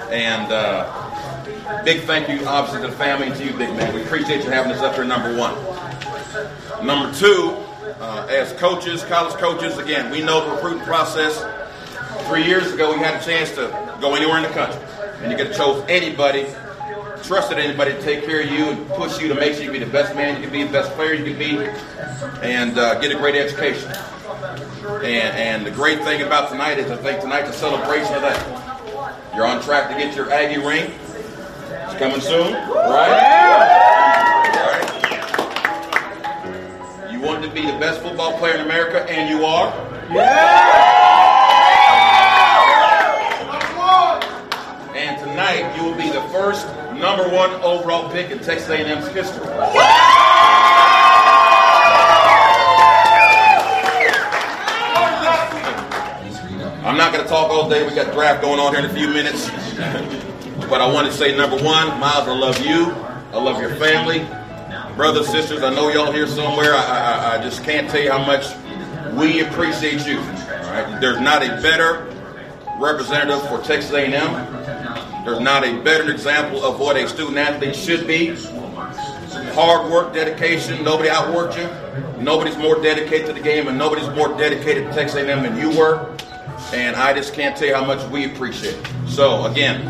And 0.10 0.52
uh, 0.52 1.84
big 1.84 2.06
thank 2.06 2.30
you, 2.30 2.44
obviously, 2.48 2.88
to 2.88 2.92
the 2.92 2.98
family 2.98 3.28
and 3.28 3.36
to 3.36 3.46
you, 3.46 3.52
big 3.52 3.70
man. 3.76 3.94
We 3.94 4.02
appreciate 4.02 4.46
you 4.46 4.50
having 4.50 4.72
us 4.72 4.82
up 4.82 4.96
here, 4.96 5.04
number 5.04 5.38
one. 5.38 5.54
Number 6.84 7.16
two, 7.16 7.56
uh, 8.00 8.26
as 8.32 8.52
coaches, 8.54 9.04
college 9.04 9.36
coaches, 9.36 9.78
again, 9.78 10.10
we 10.10 10.24
know 10.24 10.44
the 10.44 10.56
recruiting 10.56 10.84
process 10.86 11.38
Three 12.28 12.44
years 12.46 12.74
ago, 12.74 12.92
we 12.92 13.00
had 13.00 13.22
a 13.22 13.26
chance 13.26 13.52
to 13.52 13.68
go 14.02 14.14
anywhere 14.16 14.38
in 14.38 14.44
the 14.44 14.50
country, 14.50 14.82
and 15.22 15.32
you 15.32 15.38
could 15.38 15.48
have 15.48 15.56
chose 15.56 15.84
anybody, 15.88 16.46
trusted 17.24 17.58
anybody 17.58 17.94
to 17.94 18.02
take 18.02 18.26
care 18.26 18.42
of 18.42 18.52
you 18.52 18.66
and 18.66 18.86
push 18.90 19.18
you 19.22 19.30
to 19.30 19.36
make 19.36 19.54
sure 19.54 19.64
you 19.64 19.72
be 19.72 19.80
the 19.80 19.86
best 19.86 20.14
man 20.14 20.36
you 20.36 20.42
can 20.44 20.52
be, 20.52 20.64
the 20.64 20.72
best 20.72 20.92
player 20.92 21.14
you 21.14 21.24
can 21.24 21.40
be, 21.40 21.58
and 22.42 22.78
uh, 22.78 23.00
get 23.00 23.12
a 23.12 23.16
great 23.16 23.36
education. 23.36 23.90
And, 24.84 25.06
and 25.06 25.66
the 25.66 25.72
great 25.72 26.04
thing 26.04 26.22
about 26.22 26.50
tonight 26.50 26.80
is 26.80 26.92
I 26.92 26.98
think 26.98 27.22
tonight's 27.22 27.50
a 27.50 27.54
celebration 27.54 28.14
of 28.14 28.22
that. 28.22 29.34
You're 29.34 29.46
on 29.46 29.62
track 29.62 29.90
to 29.90 29.96
get 29.96 30.14
your 30.14 30.30
Aggie 30.30 30.60
ring. 30.60 30.92
It's 31.70 31.96
coming 31.98 32.20
soon, 32.20 32.54
right? 32.54 33.10
right? 34.52 34.84
You 37.10 37.22
wanted 37.22 37.48
to 37.48 37.54
be 37.54 37.62
the 37.66 37.78
best 37.80 38.02
football 38.02 38.38
player 38.38 38.56
in 38.56 38.62
America, 38.62 39.10
and 39.10 39.30
you 39.30 39.46
are. 39.46 39.72
Yeah. 40.12 40.97
Tonight, 45.38 45.78
you 45.78 45.84
will 45.84 45.94
be 45.94 46.10
the 46.10 46.24
first 46.30 46.66
number 46.96 47.30
one 47.30 47.52
overall 47.62 48.10
pick 48.10 48.32
in 48.32 48.40
Texas 48.40 48.70
A&M's 48.70 49.08
history. 49.10 49.46
I'm 56.84 56.98
not 56.98 57.14
going 57.14 57.24
to 57.24 57.30
talk 57.30 57.52
all 57.52 57.70
day. 57.70 57.88
We 57.88 57.94
got 57.94 58.12
draft 58.16 58.42
going 58.42 58.60
on 58.60 58.74
here 58.74 58.84
in 58.84 58.90
a 58.90 58.94
few 58.96 59.10
minutes. 59.10 59.48
but 60.72 60.82
I 60.82 60.92
want 60.92 61.06
to 61.06 61.14
say, 61.14 61.38
number 61.38 61.58
one, 61.58 61.88
Myles, 62.00 62.28
I 62.28 62.36
love 62.36 62.66
you. 62.66 62.86
I 63.32 63.40
love 63.40 63.62
your 63.62 63.76
family. 63.76 64.28
Brothers, 64.96 65.28
sisters, 65.28 65.62
I 65.62 65.72
know 65.72 65.90
y'all 65.90 66.12
here 66.12 66.26
somewhere. 66.26 66.74
I, 66.74 66.80
I, 66.80 67.36
I 67.36 67.44
just 67.44 67.64
can't 67.64 67.88
tell 67.88 68.02
you 68.02 68.12
how 68.12 68.26
much 68.26 68.48
we 69.14 69.42
appreciate 69.42 70.04
you. 70.08 70.18
All 70.18 70.24
right? 70.26 71.00
There's 71.00 71.22
not 71.22 71.44
a 71.44 71.62
better 71.62 72.12
representative 72.80 73.48
for 73.50 73.60
Texas 73.60 73.92
A&M 73.92 74.58
there's 75.28 75.42
not 75.42 75.68
a 75.68 75.82
better 75.82 76.10
example 76.10 76.64
of 76.64 76.80
what 76.80 76.96
a 76.96 77.06
student 77.10 77.38
athlete 77.38 77.76
should 77.76 78.08
be. 78.08 78.34
Hard 79.54 79.92
work, 79.92 80.14
dedication. 80.14 80.82
Nobody 80.86 81.10
outworked 81.10 81.58
you. 81.58 82.24
Nobody's 82.24 82.56
more 82.56 82.82
dedicated 82.82 83.28
to 83.28 83.34
the 83.34 83.42
game, 83.42 83.68
and 83.68 83.78
nobody's 83.78 84.08
more 84.16 84.30
dedicated 84.38 84.86
to 84.86 84.94
Texas 84.94 85.18
A&M 85.18 85.44
than 85.44 85.60
you 85.60 85.78
were. 85.78 86.16
And 86.72 86.96
I 86.96 87.14
just 87.14 87.34
can't 87.34 87.58
tell 87.58 87.68
you 87.68 87.76
how 87.76 87.84
much 87.84 88.10
we 88.10 88.24
appreciate 88.32 88.76
it. 88.76 88.88
So 89.10 89.46
again, 89.48 89.86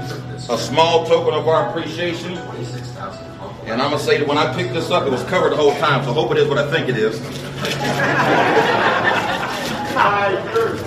a 0.50 0.58
small 0.58 1.06
token 1.06 1.36
of 1.36 1.48
our 1.48 1.70
appreciation. 1.70 2.36
And 3.66 3.80
I'm 3.80 3.92
gonna 3.92 4.00
say 4.00 4.18
that 4.18 4.28
when 4.28 4.40
I 4.40 4.52
picked 4.56 4.74
this 4.74 4.90
up, 4.90 5.06
it 5.06 5.12
was 5.12 5.24
covered 5.26 5.52
the 5.52 5.58
whole 5.58 5.76
time. 5.76 6.04
So 6.04 6.10
I 6.10 6.14
hope 6.16 6.32
it 6.32 6.38
is 6.38 6.48
what 6.48 6.58
I 6.58 6.68
think 6.72 6.90
it 6.90 6.98
is. 6.98 7.22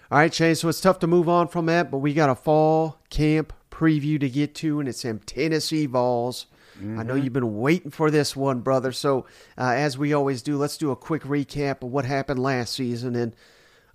All 0.10 0.18
right, 0.18 0.34
Shane. 0.34 0.56
So 0.56 0.70
it's 0.70 0.80
tough 0.82 1.00
to 1.00 1.08
move 1.08 1.28
on 1.28 1.48
from 1.50 1.66
that, 1.66 1.92
but 1.92 1.98
we 1.98 2.14
got 2.14 2.30
a 2.30 2.36
fall 2.36 2.98
camp 3.10 3.52
preview 3.70 4.20
to 4.20 4.30
get 4.30 4.56
to, 4.56 4.80
and 4.80 4.88
it's 4.88 5.02
them 5.02 5.20
Tennessee 5.20 5.86
Vols. 5.86 6.46
Mm-hmm. 6.78 7.00
I 7.00 7.04
know 7.04 7.16
you've 7.16 7.34
been 7.34 7.58
waiting 7.58 7.92
for 7.92 8.10
this 8.10 8.36
one, 8.36 8.62
brother. 8.62 8.92
So, 8.92 9.26
uh, 9.58 9.74
as 9.76 9.98
we 9.98 10.14
always 10.14 10.42
do, 10.42 10.58
let's 10.58 10.78
do 10.78 10.92
a 10.92 10.96
quick 10.96 11.24
recap 11.24 11.84
of 11.84 11.92
what 11.92 12.06
happened 12.06 12.40
last 12.40 12.74
season. 12.74 13.16
And 13.16 13.36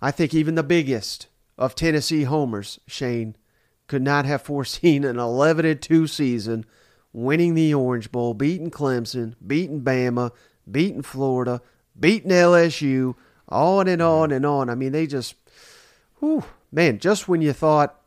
I 0.01 0.11
think 0.11 0.33
even 0.33 0.55
the 0.55 0.63
biggest 0.63 1.27
of 1.57 1.75
Tennessee 1.75 2.23
homers, 2.23 2.79
Shane, 2.87 3.35
could 3.87 4.01
not 4.03 4.25
have 4.25 4.41
foreseen 4.43 5.03
an 5.03 5.17
11 5.17 5.79
2 5.79 6.07
season, 6.07 6.65
winning 7.13 7.53
the 7.53 7.73
Orange 7.73 8.11
Bowl, 8.11 8.33
beating 8.33 8.71
Clemson, 8.71 9.35
beating 9.45 9.81
Bama, 9.81 10.31
beating 10.69 11.03
Florida, 11.03 11.61
beating 11.97 12.31
LSU, 12.31 13.15
on 13.47 13.87
and 13.87 14.01
on 14.01 14.31
and 14.31 14.45
on. 14.45 14.69
I 14.69 14.75
mean, 14.75 14.91
they 14.91 15.05
just, 15.05 15.35
whew, 16.19 16.43
man, 16.71 16.99
just 16.99 17.27
when 17.27 17.41
you 17.41 17.53
thought 17.53 17.99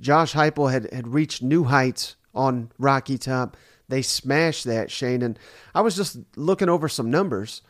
Josh 0.00 0.32
Heupel 0.32 0.70
had, 0.70 0.92
had 0.92 1.08
reached 1.08 1.42
new 1.42 1.64
heights 1.64 2.16
on 2.34 2.70
Rocky 2.78 3.18
Top. 3.18 3.56
They 3.88 4.02
smashed 4.02 4.64
that, 4.64 4.90
Shane. 4.90 5.22
And 5.22 5.38
I 5.74 5.80
was 5.80 5.96
just 5.96 6.18
looking 6.36 6.68
over 6.68 6.88
some 6.88 7.10
numbers. 7.10 7.62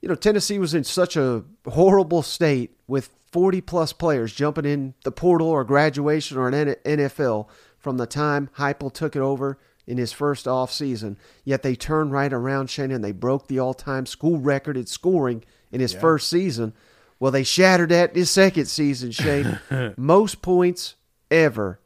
You 0.00 0.08
know, 0.08 0.14
Tennessee 0.16 0.58
was 0.58 0.74
in 0.74 0.84
such 0.84 1.16
a 1.16 1.44
horrible 1.66 2.22
state 2.22 2.76
with 2.88 3.10
40 3.30 3.60
plus 3.60 3.92
players 3.92 4.34
jumping 4.34 4.64
in 4.64 4.94
the 5.04 5.12
portal 5.12 5.48
or 5.48 5.64
graduation 5.64 6.36
or 6.36 6.48
an 6.48 6.74
NFL 6.84 7.48
from 7.82 7.98
the 7.98 8.06
time 8.06 8.48
Heupel 8.56 8.92
took 8.92 9.16
it 9.16 9.20
over 9.20 9.58
in 9.86 9.98
his 9.98 10.12
first 10.12 10.48
off 10.48 10.72
season. 10.72 11.18
Yet 11.44 11.62
they 11.62 11.74
turned 11.74 12.12
right 12.12 12.32
around, 12.32 12.70
Shane, 12.70 12.90
and 12.90 13.04
they 13.04 13.12
broke 13.12 13.48
the 13.48 13.58
all 13.58 13.74
time 13.74 14.06
school 14.06 14.38
record 14.38 14.76
in 14.76 14.86
scoring 14.86 15.44
in 15.70 15.80
his 15.80 15.94
yeah. 15.94 16.00
first 16.00 16.28
season. 16.28 16.72
Well, 17.18 17.32
they 17.32 17.44
shattered 17.44 17.90
that 17.90 18.10
in 18.10 18.16
his 18.16 18.30
second 18.30 18.66
season, 18.66 19.10
Shane. 19.10 19.58
Most 19.96 20.42
points 20.42 20.96
ever 21.30 21.80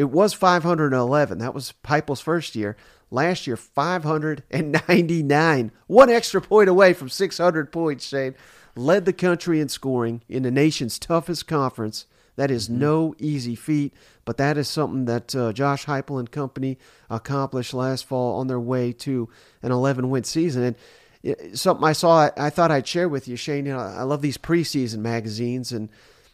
it 0.00 0.10
was 0.10 0.32
511. 0.32 1.38
That 1.38 1.52
was 1.52 1.74
Heupel's 1.84 2.22
first 2.22 2.56
year. 2.56 2.74
Last 3.10 3.46
year, 3.46 3.58
599. 3.58 5.72
One 5.88 6.08
extra 6.08 6.40
point 6.40 6.70
away 6.70 6.94
from 6.94 7.10
600 7.10 7.70
points, 7.70 8.06
Shane. 8.06 8.34
Led 8.74 9.04
the 9.04 9.12
country 9.12 9.60
in 9.60 9.68
scoring 9.68 10.22
in 10.26 10.42
the 10.42 10.50
nation's 10.50 10.98
toughest 10.98 11.46
conference. 11.46 12.06
That 12.40 12.50
is 12.50 12.70
mm-hmm. 12.70 12.78
no 12.78 13.14
easy 13.18 13.54
feat, 13.54 13.92
but 14.24 14.38
that 14.38 14.56
is 14.56 14.66
something 14.66 15.04
that 15.04 15.36
uh, 15.36 15.52
Josh 15.52 15.84
Heupel 15.84 16.18
and 16.18 16.30
company 16.30 16.78
accomplished 17.10 17.74
last 17.74 18.06
fall 18.06 18.40
on 18.40 18.46
their 18.46 18.58
way 18.58 18.92
to 18.92 19.28
an 19.60 19.72
11 19.72 20.08
win 20.08 20.24
season. 20.24 20.74
And 21.22 21.58
something 21.58 21.86
I 21.86 21.92
saw, 21.92 22.30
I 22.38 22.48
thought 22.48 22.70
I'd 22.70 22.88
share 22.88 23.10
with 23.10 23.28
you, 23.28 23.36
Shane. 23.36 23.66
You 23.66 23.74
know, 23.74 23.80
I 23.80 24.04
love 24.04 24.22
these 24.22 24.38
preseason 24.38 25.00
magazines, 25.00 25.70
and 25.70 25.90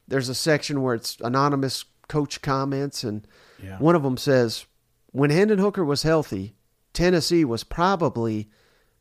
there's 0.07 0.29
a 0.29 0.35
section 0.37 0.81
where 0.81 0.95
it's 0.95 1.17
anonymous 1.23 1.85
coach 2.07 2.41
comments, 2.41 3.03
and 3.03 3.27
yeah. 3.61 3.79
One 3.79 3.97
of 3.97 4.05
them 4.05 4.17
says, 4.17 4.65
when 5.11 5.31
Hendon 5.31 5.59
Hooker 5.59 5.85
was 5.85 6.05
healthy, 6.05 6.55
Tennessee 6.93 7.45
was 7.45 7.65
probably 7.65 8.49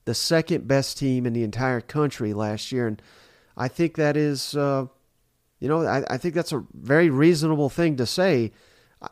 the 0.06 0.16
second 0.16 0.68
best 0.68 0.98
team 0.98 1.28
in 1.28 1.34
the 1.34 1.44
entire 1.44 1.82
country 1.82 2.34
last 2.34 2.72
year. 2.72 2.88
And 2.88 3.00
I 3.56 3.68
think 3.68 3.96
that 3.96 4.18
is, 4.18 4.56
uh, 4.56 4.88
you 5.60 5.68
know, 5.68 5.86
I, 5.86 6.04
I, 6.10 6.18
think 6.18 6.36
that's 6.36 6.52
a 6.52 6.64
very 6.74 7.10
reasonable 7.10 7.70
thing 7.70 7.98
to 7.98 8.06
say. 8.06 8.52
I, 9.02 9.10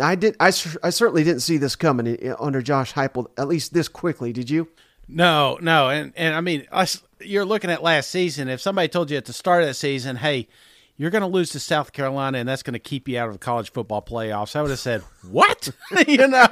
I 0.00 0.14
did. 0.14 0.36
I, 0.40 0.48
I 0.48 0.90
certainly 0.90 1.24
didn't 1.24 1.40
see 1.40 1.56
this 1.56 1.76
coming 1.76 2.06
eh, 2.08 2.34
under 2.38 2.60
Josh 2.62 2.94
Heupel, 2.94 3.26
at 3.38 3.48
least 3.48 3.72
this 3.72 3.88
quickly. 3.88 4.32
Did 4.32 4.50
you? 4.50 4.68
No, 5.08 5.58
no, 5.60 5.90
and 5.90 6.12
and 6.16 6.34
I 6.34 6.40
mean, 6.40 6.66
us. 6.72 7.02
You're 7.20 7.44
looking 7.44 7.70
at 7.70 7.82
last 7.82 8.10
season. 8.10 8.48
If 8.48 8.60
somebody 8.60 8.88
told 8.88 9.10
you 9.10 9.16
at 9.16 9.26
the 9.26 9.32
start 9.32 9.62
of 9.62 9.68
the 9.68 9.74
season, 9.74 10.16
"Hey, 10.16 10.48
you're 10.96 11.10
going 11.10 11.22
to 11.22 11.28
lose 11.28 11.50
to 11.50 11.60
South 11.60 11.92
Carolina, 11.92 12.38
and 12.38 12.48
that's 12.48 12.62
going 12.62 12.74
to 12.74 12.80
keep 12.80 13.08
you 13.08 13.18
out 13.18 13.28
of 13.28 13.34
the 13.34 13.38
college 13.38 13.72
football 13.72 14.02
playoffs. 14.02 14.56
I 14.56 14.62
would 14.62 14.70
have 14.70 14.78
said, 14.80 15.02
"What? 15.30 15.70
you 16.08 16.28
know, 16.28 16.46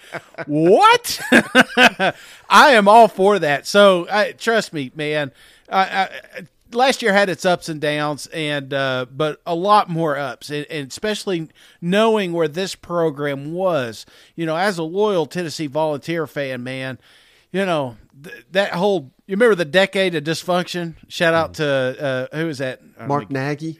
what?" 0.46 1.20
I 2.48 2.70
am 2.72 2.88
all 2.88 3.08
for 3.08 3.38
that. 3.38 3.66
So, 3.66 4.06
trust 4.38 4.72
me, 4.72 4.90
man. 4.94 5.32
Last 6.72 7.02
year 7.02 7.12
had 7.12 7.28
its 7.28 7.44
ups 7.44 7.68
and 7.68 7.80
downs, 7.80 8.26
and 8.28 8.72
uh, 8.72 9.06
but 9.10 9.40
a 9.46 9.54
lot 9.54 9.88
more 9.88 10.16
ups, 10.16 10.50
and, 10.50 10.66
and, 10.70 10.88
especially 10.88 11.48
knowing 11.80 12.32
where 12.32 12.48
this 12.48 12.74
program 12.74 13.52
was. 13.52 14.06
You 14.36 14.46
know, 14.46 14.56
as 14.56 14.78
a 14.78 14.82
loyal 14.82 15.26
Tennessee 15.26 15.66
Volunteer 15.66 16.26
fan, 16.26 16.62
man, 16.62 16.98
you 17.52 17.66
know 17.66 17.96
th- 18.22 18.44
that 18.52 18.72
whole 18.72 19.10
you 19.26 19.34
remember 19.36 19.54
the 19.54 19.64
decade 19.64 20.14
of 20.14 20.24
dysfunction? 20.24 20.94
Shout 21.08 21.34
out 21.34 21.54
to 21.54 22.28
uh, 22.32 22.36
who 22.36 22.48
is 22.48 22.58
that? 22.58 22.80
Mark 23.06 23.28
Nagi. 23.28 23.78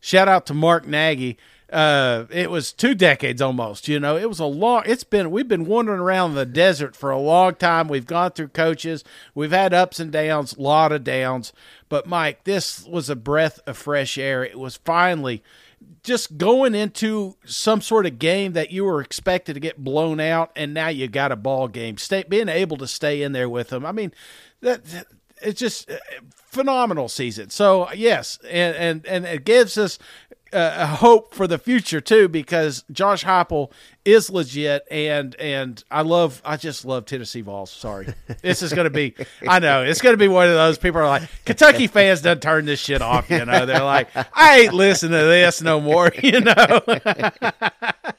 Shout 0.00 0.28
out 0.28 0.46
to 0.46 0.54
Mark 0.54 0.86
Nagi. 0.86 1.36
Uh, 1.70 2.24
it 2.30 2.50
was 2.50 2.72
two 2.72 2.94
decades 2.94 3.42
almost. 3.42 3.88
You 3.88 4.00
know, 4.00 4.16
it 4.16 4.28
was 4.28 4.40
a 4.40 4.46
long. 4.46 4.84
It's 4.86 5.04
been 5.04 5.30
we've 5.30 5.48
been 5.48 5.66
wandering 5.66 6.00
around 6.00 6.34
the 6.34 6.46
desert 6.46 6.96
for 6.96 7.10
a 7.10 7.18
long 7.18 7.56
time. 7.56 7.88
We've 7.88 8.06
gone 8.06 8.30
through 8.30 8.48
coaches. 8.48 9.04
We've 9.34 9.50
had 9.50 9.74
ups 9.74 10.00
and 10.00 10.10
downs, 10.10 10.54
a 10.54 10.62
lot 10.62 10.92
of 10.92 11.04
downs. 11.04 11.52
But 11.90 12.06
Mike, 12.06 12.44
this 12.44 12.86
was 12.86 13.10
a 13.10 13.16
breath 13.16 13.60
of 13.66 13.76
fresh 13.76 14.16
air. 14.16 14.42
It 14.44 14.58
was 14.58 14.76
finally 14.78 15.42
just 16.02 16.38
going 16.38 16.74
into 16.74 17.36
some 17.44 17.80
sort 17.80 18.06
of 18.06 18.18
game 18.18 18.52
that 18.54 18.70
you 18.70 18.84
were 18.84 19.00
expected 19.00 19.54
to 19.54 19.60
get 19.60 19.84
blown 19.84 20.20
out, 20.20 20.50
and 20.56 20.72
now 20.72 20.88
you 20.88 21.06
got 21.06 21.32
a 21.32 21.36
ball 21.36 21.68
game. 21.68 21.98
Stay 21.98 22.24
being 22.26 22.48
able 22.48 22.78
to 22.78 22.86
stay 22.86 23.22
in 23.22 23.32
there 23.32 23.48
with 23.48 23.68
them. 23.68 23.84
I 23.84 23.92
mean, 23.92 24.12
that, 24.62 24.80
it's 25.42 25.60
just 25.60 25.90
uh, 25.90 25.96
phenomenal 26.32 27.08
season. 27.08 27.50
So 27.50 27.92
yes, 27.92 28.38
and 28.48 28.76
and 28.76 29.06
and 29.06 29.24
it 29.26 29.44
gives 29.44 29.78
us 29.78 29.98
a 30.52 30.86
hope 30.86 31.34
for 31.34 31.46
the 31.46 31.58
future 31.58 32.00
too 32.00 32.28
because 32.28 32.84
Josh 32.90 33.24
Heupel 33.24 33.70
is 34.04 34.30
legit 34.30 34.86
and 34.90 35.34
and 35.36 35.82
I 35.90 36.02
love 36.02 36.40
I 36.44 36.56
just 36.56 36.84
love 36.84 37.04
Tennessee 37.04 37.42
Vols. 37.42 37.70
Sorry, 37.70 38.12
this 38.42 38.62
is 38.62 38.72
going 38.72 38.84
to 38.84 38.90
be 38.90 39.14
I 39.46 39.58
know 39.58 39.82
it's 39.82 40.00
going 40.00 40.14
to 40.14 40.18
be 40.18 40.28
one 40.28 40.48
of 40.48 40.54
those 40.54 40.78
people 40.78 41.00
are 41.00 41.06
like 41.06 41.28
Kentucky 41.44 41.86
fans 41.86 42.22
don't 42.22 42.40
turn 42.40 42.64
this 42.64 42.80
shit 42.80 43.02
off. 43.02 43.30
You 43.30 43.44
know 43.44 43.66
they're 43.66 43.84
like 43.84 44.08
I 44.34 44.60
ain't 44.60 44.74
listening 44.74 45.18
to 45.18 45.26
this 45.26 45.62
no 45.62 45.80
more. 45.80 46.12
You 46.28 46.40
know. 46.40 46.80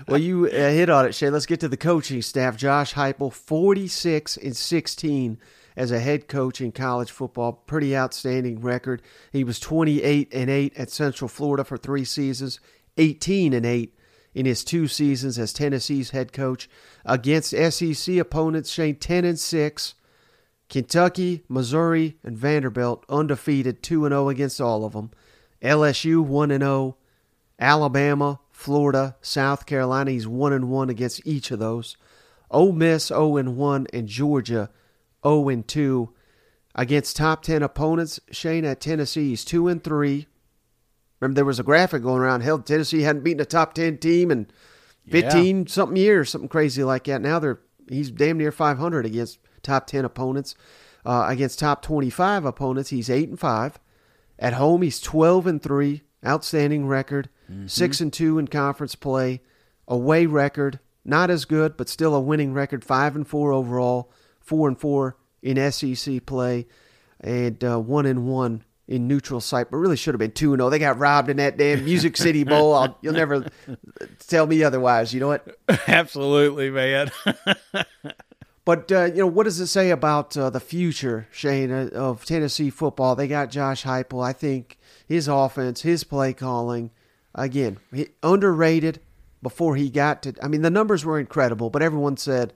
well, 0.07 0.17
you 0.17 0.45
uh, 0.48 0.50
hit 0.50 0.89
on 0.89 1.05
it, 1.05 1.13
Shay. 1.13 1.29
Let's 1.29 1.45
get 1.45 1.59
to 1.59 1.67
the 1.67 1.77
coaching 1.77 2.21
staff. 2.24 2.57
Josh 2.57 2.93
Heupel, 2.93 3.31
forty 3.31 3.88
six 3.88 4.36
and 4.36 4.55
sixteen 4.55 5.38
as 5.75 5.91
a 5.91 5.99
head 5.99 6.27
coach 6.27 6.61
in 6.61 6.71
college 6.71 7.11
football. 7.11 7.53
Pretty 7.53 7.95
outstanding 7.95 8.61
record. 8.61 9.01
He 9.31 9.43
was 9.43 9.59
28 9.59 10.29
and 10.33 10.49
8 10.49 10.73
at 10.77 10.89
Central 10.89 11.27
Florida 11.27 11.63
for 11.63 11.77
3 11.77 12.03
seasons, 12.05 12.59
18 12.97 13.53
and 13.53 13.65
8 13.65 13.95
in 14.33 14.45
his 14.45 14.63
two 14.63 14.88
seasons 14.88 15.39
as 15.39 15.53
Tennessee's 15.53 16.11
head 16.11 16.31
coach 16.31 16.69
against 17.05 17.55
SEC 17.71 18.17
opponents 18.17 18.69
Shane 18.69 18.95
10 18.95 19.25
and 19.25 19.39
6. 19.39 19.95
Kentucky, 20.69 21.43
Missouri, 21.49 22.17
and 22.23 22.38
Vanderbilt 22.38 23.03
undefeated 23.09 23.81
2 23.81 24.05
and 24.05 24.13
0 24.13 24.29
against 24.29 24.61
all 24.61 24.85
of 24.85 24.93
them. 24.93 25.11
LSU 25.61 26.23
1 26.23 26.51
and 26.51 26.61
0. 26.61 26.95
Alabama, 27.59 28.39
Florida, 28.51 29.17
South 29.21 29.65
Carolina, 29.65 30.11
he's 30.11 30.27
1 30.27 30.53
and 30.53 30.69
1 30.69 30.89
against 30.89 31.25
each 31.25 31.51
of 31.51 31.59
those. 31.59 31.97
Ole 32.51 32.71
Miss 32.71 33.07
0 33.07 33.38
and 33.38 33.57
1 33.57 33.88
and 33.91 34.07
Georgia 34.07 34.69
0 35.23 35.49
and 35.49 35.67
2 35.67 36.13
against 36.75 37.17
top 37.17 37.43
10 37.43 37.63
opponents. 37.63 38.19
Shane 38.31 38.65
at 38.65 38.81
Tennessee, 38.81 39.33
is 39.33 39.45
2 39.45 39.67
and 39.67 39.83
3. 39.83 40.27
Remember, 41.19 41.35
there 41.35 41.45
was 41.45 41.59
a 41.59 41.63
graphic 41.63 42.03
going 42.03 42.21
around. 42.21 42.41
Hell, 42.41 42.59
Tennessee 42.59 43.01
hadn't 43.01 43.23
beaten 43.23 43.41
a 43.41 43.45
top 43.45 43.73
10 43.73 43.97
team 43.97 44.31
in 44.31 44.47
15 45.09 45.57
yeah. 45.57 45.63
something 45.67 45.97
years, 45.97 46.29
something 46.29 46.49
crazy 46.49 46.83
like 46.83 47.05
that. 47.05 47.21
Now 47.21 47.39
they're 47.39 47.59
he's 47.89 48.11
damn 48.11 48.38
near 48.38 48.51
500 48.51 49.05
against 49.05 49.39
top 49.63 49.88
10 49.88 50.05
opponents. 50.05 50.55
Uh, 51.05 51.25
against 51.27 51.59
top 51.59 51.81
25 51.81 52.45
opponents, 52.45 52.89
he's 52.89 53.09
8 53.09 53.29
and 53.29 53.39
5. 53.39 53.79
At 54.38 54.53
home, 54.53 54.81
he's 54.81 54.99
12 55.01 55.47
and 55.47 55.61
3, 55.61 56.01
outstanding 56.25 56.88
record. 56.88 57.29
Mm-hmm. 57.51 57.67
6 57.67 58.01
and 58.01 58.13
2 58.13 58.38
in 58.38 58.47
conference 58.47 58.95
play. 58.95 59.41
Away 59.88 60.25
record, 60.25 60.79
not 61.03 61.29
as 61.29 61.45
good, 61.45 61.77
but 61.77 61.89
still 61.89 62.13
a 62.13 62.21
winning 62.21 62.53
record, 62.53 62.83
5 62.83 63.15
and 63.15 63.27
4 63.27 63.51
overall 63.51 64.11
four 64.50 64.68
and 64.68 64.79
four 64.79 65.15
in 65.44 65.72
SEC 65.72 66.25
play, 66.25 66.65
and 67.22 67.63
uh, 67.63 67.79
one 67.79 68.08
and 68.08 68.27
one 68.27 68.63
in 68.88 69.08
neutral 69.08 69.39
site, 69.39 69.70
but 69.70 69.77
really 69.77 69.96
should 69.96 70.15
have 70.15 70.20
been 70.20 70.32
two 70.32 70.51
and 70.51 70.60
zero. 70.60 70.68
Oh. 70.68 70.70
They 70.72 70.79
got 70.79 70.98
robbed 70.98 71.29
in 71.29 71.38
that 71.38 71.56
damn 71.56 71.86
Music 71.86 72.18
City 72.18 72.44
Bowl. 72.46 72.74
I'll, 72.74 72.98
you'll 73.01 73.13
never 73.13 73.46
tell 74.27 74.48
me 74.48 74.63
otherwise. 74.63 75.13
You 75.13 75.20
know 75.20 75.27
what? 75.27 75.56
Absolutely, 75.88 76.72
man. 76.72 77.12
but 78.65 78.91
uh, 78.91 79.06
you 79.06 79.18
know 79.18 79.27
what 79.27 79.44
does 79.44 79.60
it 79.60 79.68
say 79.68 79.91
about 79.91 80.36
uh, 80.36 80.50
the 80.50 80.60
future, 80.60 81.27
Shane, 81.32 81.72
uh, 81.72 81.89
of 81.94 82.25
Tennessee 82.25 82.72
football? 82.72 83.15
They 83.15 83.27
got 83.27 83.51
Josh 83.51 83.84
Heupel. 83.84 84.25
I 84.25 84.34
think 84.34 84.79
his 85.08 85.27
offense, 85.27 85.84
his 85.84 86.03
play 86.03 86.34
calling, 86.34 86.89
again, 87.36 87.77
underrated 88.24 89.00
before 89.44 89.75
he 89.75 89.91
got 89.91 90.24
to. 90.24 90.34
I 90.41 90.48
mean, 90.48 90.63
the 90.63 90.72
numbers 90.72 91.06
were 91.06 91.20
incredible, 91.20 91.70
but 91.70 91.84
everyone 91.84 92.18
said 92.18 92.53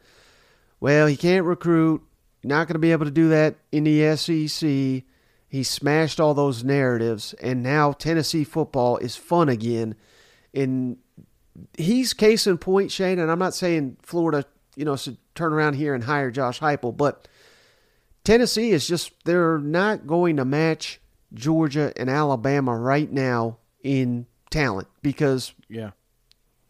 well, 0.84 1.08
he 1.08 1.16
can't 1.16 1.46
recruit. 1.46 2.04
Not 2.44 2.68
going 2.68 2.76
to 2.76 2.80
be 2.80 2.92
able 2.92 3.06
to 3.06 3.12
do 3.12 3.30
that 3.30 3.56
in 3.72 3.86
the 3.86 4.18
SEC. 4.18 4.70
He 5.48 5.64
smashed 5.64 6.20
all 6.20 6.34
those 6.34 6.66
narratives, 6.66 7.34
and 7.36 7.64
now 7.64 7.94
Tennessee 7.94 8.44
football 8.44 8.98
is 8.98 9.16
fun 9.16 9.48
again. 9.48 9.96
And 10.54 10.98
he's 11.78 12.14
case 12.14 12.48
in 12.48 12.58
point, 12.58 12.92
Shane. 12.92 13.18
And 13.18 13.32
I'm 13.32 13.40
not 13.40 13.54
saying 13.54 13.96
Florida, 14.02 14.44
you 14.76 14.84
know, 14.84 14.98
should 14.98 15.16
turn 15.36 15.54
around 15.54 15.76
here 15.76 15.96
and 15.96 16.04
hire 16.04 16.32
Josh 16.32 16.60
Heupel, 16.60 16.98
but 16.98 17.30
Tennessee 18.26 18.72
is 18.72 18.86
just 18.86 19.14
they're 19.24 19.60
not 19.60 20.06
going 20.06 20.36
to 20.36 20.44
match 20.44 21.00
Georgia 21.34 21.94
and 21.96 22.10
Alabama 22.10 22.78
right 22.78 23.10
now 23.10 23.58
in 23.86 24.26
talent 24.50 24.90
because 25.02 25.54
Yeah. 25.70 25.92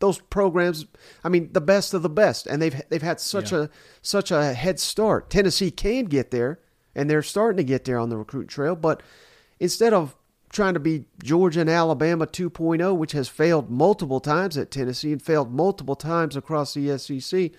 Those 0.03 0.19
programs 0.19 0.85
I 1.23 1.29
mean 1.29 1.49
the 1.53 1.61
best 1.61 1.93
of 1.93 2.01
the 2.01 2.09
best 2.09 2.45
and 2.45 2.61
they've 2.61 2.81
they've 2.89 3.01
had 3.01 3.21
such 3.21 3.53
Yeah. 3.53 3.59
a 3.63 3.69
such 4.01 4.31
a 4.31 4.53
head 4.53 4.77
start. 4.81 5.29
Tennessee 5.29 5.71
can 5.71 6.05
get 6.05 6.29
there 6.29 6.59
and 6.93 7.09
they're 7.09 7.23
starting 7.23 7.55
to 7.57 7.63
get 7.63 7.85
there 7.85 7.97
on 7.97 8.09
the 8.09 8.17
recruit 8.17 8.49
trail, 8.49 8.75
but 8.75 9.01
instead 9.61 9.93
of 9.93 10.15
trying 10.51 10.73
to 10.73 10.79
be 10.81 11.05
Georgia 11.23 11.61
and 11.61 11.69
Alabama 11.69 12.27
2.0 12.27 12.97
which 12.97 13.13
has 13.13 13.29
failed 13.29 13.69
multiple 13.71 14.19
times 14.19 14.57
at 14.57 14.71
Tennessee 14.71 15.13
and 15.13 15.21
failed 15.21 15.53
multiple 15.53 15.95
times 15.95 16.35
across 16.35 16.73
the 16.73 16.97
SEC, 16.97 17.51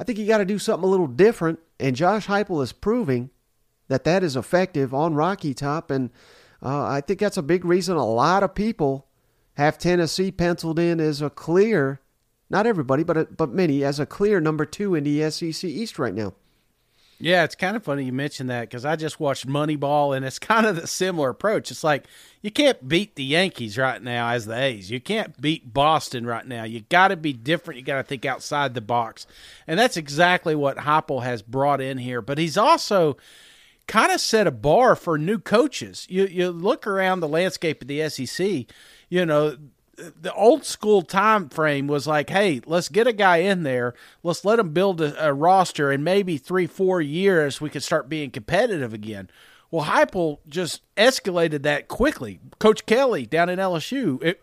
I 0.00 0.04
think 0.04 0.18
you 0.18 0.26
got 0.26 0.38
to 0.38 0.44
do 0.44 0.58
something 0.58 0.86
a 0.88 0.90
little 0.90 1.06
different 1.06 1.60
and 1.78 1.94
Josh 1.94 2.26
Heupel 2.26 2.62
is 2.64 2.72
proving 2.72 3.30
that 3.88 4.02
that 4.02 4.24
is 4.24 4.34
effective 4.36 4.92
on 4.92 5.14
Rocky 5.14 5.54
Top, 5.54 5.92
and 5.92 6.10
uh, 6.60 6.84
I 6.84 7.00
think 7.00 7.20
that's 7.20 7.36
a 7.36 7.42
big 7.42 7.64
reason 7.64 7.96
a 7.96 8.04
lot 8.04 8.42
of 8.42 8.52
people 8.56 9.05
have 9.56 9.78
Tennessee 9.78 10.30
penciled 10.30 10.78
in 10.78 11.00
as 11.00 11.22
a 11.22 11.30
clear, 11.30 12.00
not 12.50 12.66
everybody, 12.66 13.02
but 13.02 13.36
but 13.36 13.50
many 13.50 13.82
as 13.82 13.98
a 13.98 14.06
clear 14.06 14.40
number 14.40 14.64
two 14.64 14.94
in 14.94 15.04
the 15.04 15.30
SEC 15.30 15.64
East 15.64 15.98
right 15.98 16.14
now. 16.14 16.34
Yeah, 17.18 17.44
it's 17.44 17.54
kind 17.54 17.76
of 17.76 17.82
funny 17.82 18.04
you 18.04 18.12
mentioned 18.12 18.50
that 18.50 18.68
because 18.68 18.84
I 18.84 18.96
just 18.96 19.18
watched 19.18 19.46
Moneyball, 19.46 20.14
and 20.14 20.24
it's 20.24 20.38
kind 20.40 20.66
of 20.66 20.76
the 20.76 20.86
similar 20.86 21.30
approach. 21.30 21.70
It's 21.70 21.82
like 21.82 22.04
you 22.42 22.50
can't 22.50 22.86
beat 22.86 23.16
the 23.16 23.24
Yankees 23.24 23.78
right 23.78 24.02
now 24.02 24.28
as 24.28 24.44
the 24.44 24.60
A's. 24.60 24.90
You 24.90 25.00
can't 25.00 25.40
beat 25.40 25.72
Boston 25.72 26.26
right 26.26 26.46
now. 26.46 26.64
You 26.64 26.80
got 26.80 27.08
to 27.08 27.16
be 27.16 27.32
different. 27.32 27.80
You 27.80 27.84
got 27.86 27.96
to 27.96 28.02
think 28.02 28.26
outside 28.26 28.74
the 28.74 28.82
box, 28.82 29.26
and 29.66 29.78
that's 29.78 29.96
exactly 29.96 30.54
what 30.54 30.78
Heupel 30.78 31.22
has 31.22 31.40
brought 31.40 31.80
in 31.80 31.98
here. 31.98 32.20
But 32.20 32.36
he's 32.36 32.58
also 32.58 33.16
kind 33.86 34.12
of 34.12 34.20
set 34.20 34.46
a 34.46 34.52
bar 34.52 34.96
for 34.96 35.16
new 35.16 35.38
coaches. 35.38 36.06
You 36.10 36.26
you 36.26 36.50
look 36.50 36.86
around 36.86 37.20
the 37.20 37.28
landscape 37.28 37.80
of 37.80 37.88
the 37.88 38.08
SEC, 38.10 38.66
you 39.08 39.26
know, 39.26 39.56
the 39.96 40.32
old 40.34 40.64
school 40.64 41.02
time 41.02 41.48
frame 41.48 41.86
was 41.86 42.06
like, 42.06 42.30
hey, 42.30 42.60
let's 42.66 42.88
get 42.88 43.06
a 43.06 43.12
guy 43.12 43.38
in 43.38 43.62
there, 43.62 43.94
let's 44.22 44.44
let 44.44 44.58
him 44.58 44.72
build 44.72 45.00
a, 45.00 45.28
a 45.28 45.32
roster, 45.32 45.90
and 45.90 46.04
maybe 46.04 46.36
three 46.36 46.66
four 46.66 47.00
years 47.00 47.60
we 47.60 47.70
could 47.70 47.82
start 47.82 48.08
being 48.08 48.30
competitive 48.30 48.92
again. 48.92 49.30
Well, 49.70 49.86
Heupel 49.86 50.38
just 50.48 50.82
escalated 50.96 51.62
that 51.62 51.88
quickly. 51.88 52.38
Coach 52.60 52.86
Kelly 52.86 53.26
down 53.26 53.48
in 53.48 53.58
LSU, 53.58 54.22
it, 54.22 54.40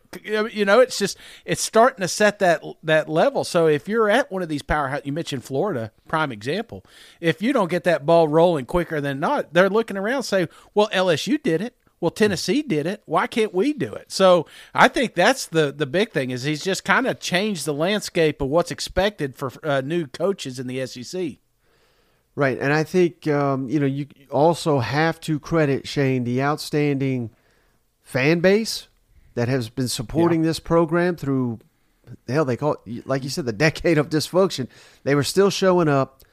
you 0.54 0.66
know, 0.66 0.82
it's 0.82 1.00
just 1.00 1.18
it's 1.46 1.62
starting 1.62 2.02
to 2.02 2.08
set 2.08 2.40
that 2.40 2.62
that 2.84 3.08
level. 3.08 3.44
So 3.44 3.68
if 3.68 3.88
you're 3.88 4.10
at 4.10 4.32
one 4.32 4.42
of 4.42 4.50
these 4.50 4.62
powerhouse, 4.62 5.02
you 5.06 5.14
mentioned 5.14 5.44
Florida, 5.44 5.92
prime 6.08 6.32
example. 6.32 6.84
If 7.22 7.42
you 7.42 7.54
don't 7.54 7.70
get 7.70 7.84
that 7.86 8.06
ball 8.06 8.28
rolling 8.28 8.66
quicker 8.66 9.00
than 9.00 9.20
not, 9.20 9.54
they're 9.54 9.70
looking 9.70 9.98
around 9.98 10.24
say, 10.24 10.50
"Well, 10.74 10.90
LSU 10.92 11.42
did 11.42 11.62
it. 11.62 11.76
Well, 12.04 12.12
Tennessee 12.12 12.62
did 12.62 12.86
it. 12.86 13.02
Why 13.06 13.28
can't 13.28 13.54
we 13.54 13.72
do 13.72 13.94
it?" 13.94 14.12
So 14.12 14.46
I 14.74 14.90
think 14.90 15.16
that's 15.16 15.46
the 15.46 15.72
the 15.72 15.86
big 15.86 16.12
thing 16.12 16.32
is 16.32 16.44
he's 16.44 16.62
just 16.62 16.84
kind 16.84 17.08
of 17.08 17.22
changed 17.22 17.64
the 17.64 17.74
landscape 17.74 18.42
of 18.42 18.50
what's 18.50 18.72
expected 18.72 19.38
for 19.38 19.54
uh, 19.64 19.80
new 19.80 20.08
coaches 20.08 20.60
in 20.60 20.68
the 20.68 20.86
SEC. 20.86 21.38
Right, 22.36 22.60
and 22.60 22.74
I 22.74 22.84
think 22.84 23.26
um, 23.28 23.70
you 23.70 23.80
know 23.80 23.86
you 23.86 24.08
also 24.30 24.80
have 24.80 25.22
to 25.22 25.40
credit 25.40 25.88
Shane 25.88 26.26
the 26.26 26.42
outstanding 26.42 27.30
fan 28.02 28.42
base 28.42 28.90
that 29.36 29.48
has 29.48 29.70
been 29.70 29.88
supporting 29.88 30.42
this 30.42 30.60
program 30.60 31.16
through 31.16 31.60
hell 32.28 32.44
they 32.44 32.58
call 32.58 32.76
it 32.86 33.08
like 33.08 33.24
you 33.24 33.30
said 33.30 33.46
the 33.46 33.54
decade 33.68 33.98
of 33.98 34.10
dysfunction. 34.10 34.68
They 35.06 35.16
were 35.16 35.24
still 35.24 35.50
showing 35.50 35.88
up 35.88 36.26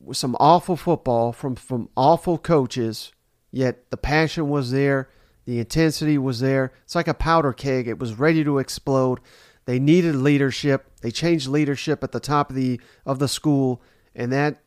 with 0.00 0.16
some 0.16 0.36
awful 0.38 0.76
football 0.76 1.32
from 1.32 1.56
from 1.56 1.88
awful 1.96 2.38
coaches, 2.38 3.10
yet 3.50 3.90
the 3.90 3.96
passion 3.96 4.48
was 4.48 4.70
there, 4.70 5.08
the 5.44 5.58
intensity 5.58 6.18
was 6.18 6.40
there. 6.40 6.72
It's 6.84 6.94
like 6.94 7.08
a 7.08 7.14
powder 7.14 7.52
keg; 7.52 7.88
it 7.88 7.98
was 7.98 8.18
ready 8.18 8.44
to 8.44 8.58
explode. 8.58 9.20
They 9.64 9.78
needed 9.78 10.14
leadership. 10.14 10.86
They 11.00 11.10
changed 11.10 11.48
leadership 11.48 12.02
at 12.02 12.12
the 12.12 12.20
top 12.20 12.50
of 12.50 12.56
the 12.56 12.80
of 13.06 13.18
the 13.18 13.28
school, 13.28 13.82
and 14.14 14.32
that 14.32 14.60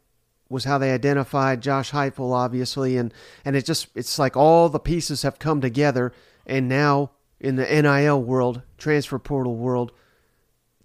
was 0.50 0.66
how 0.66 0.78
they 0.78 0.92
identified 0.92 1.62
Josh 1.62 1.92
Heupel, 1.92 2.34
obviously, 2.34 2.98
and 2.98 3.14
and 3.46 3.56
it 3.56 3.66
just 3.66 3.88
it's 3.96 4.20
like 4.20 4.36
all 4.36 4.70
the 4.70 4.80
pieces 4.80 5.22
have 5.22 5.40
come 5.40 5.62
together, 5.62 6.14
and 6.46 6.68
now 6.68 7.12
in 7.40 7.56
the 7.56 7.66
NIL 7.66 8.22
world, 8.22 8.62
transfer 8.78 9.18
portal 9.18 9.56
world, 9.56 9.92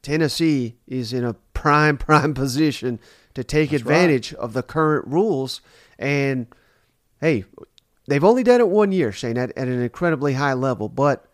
Tennessee 0.03 0.77
is 0.87 1.13
in 1.13 1.25
a 1.25 1.35
prime 1.53 1.99
prime 1.99 2.33
position 2.33 2.99
to 3.35 3.45
take 3.45 3.73
advantage 3.73 4.33
of 4.35 4.53
the 4.53 4.63
current 4.63 5.07
rules, 5.07 5.61
and 5.99 6.47
hey, 7.21 7.45
they've 8.07 8.25
only 8.25 8.43
done 8.43 8.61
it 8.61 8.69
one 8.69 8.93
year, 8.93 9.13
Shane, 9.13 9.39
at, 9.39 9.57
at 9.57 9.69
an 9.69 9.81
incredibly 9.83 10.35
high 10.35 10.55
level, 10.55 10.89
but. 10.89 11.31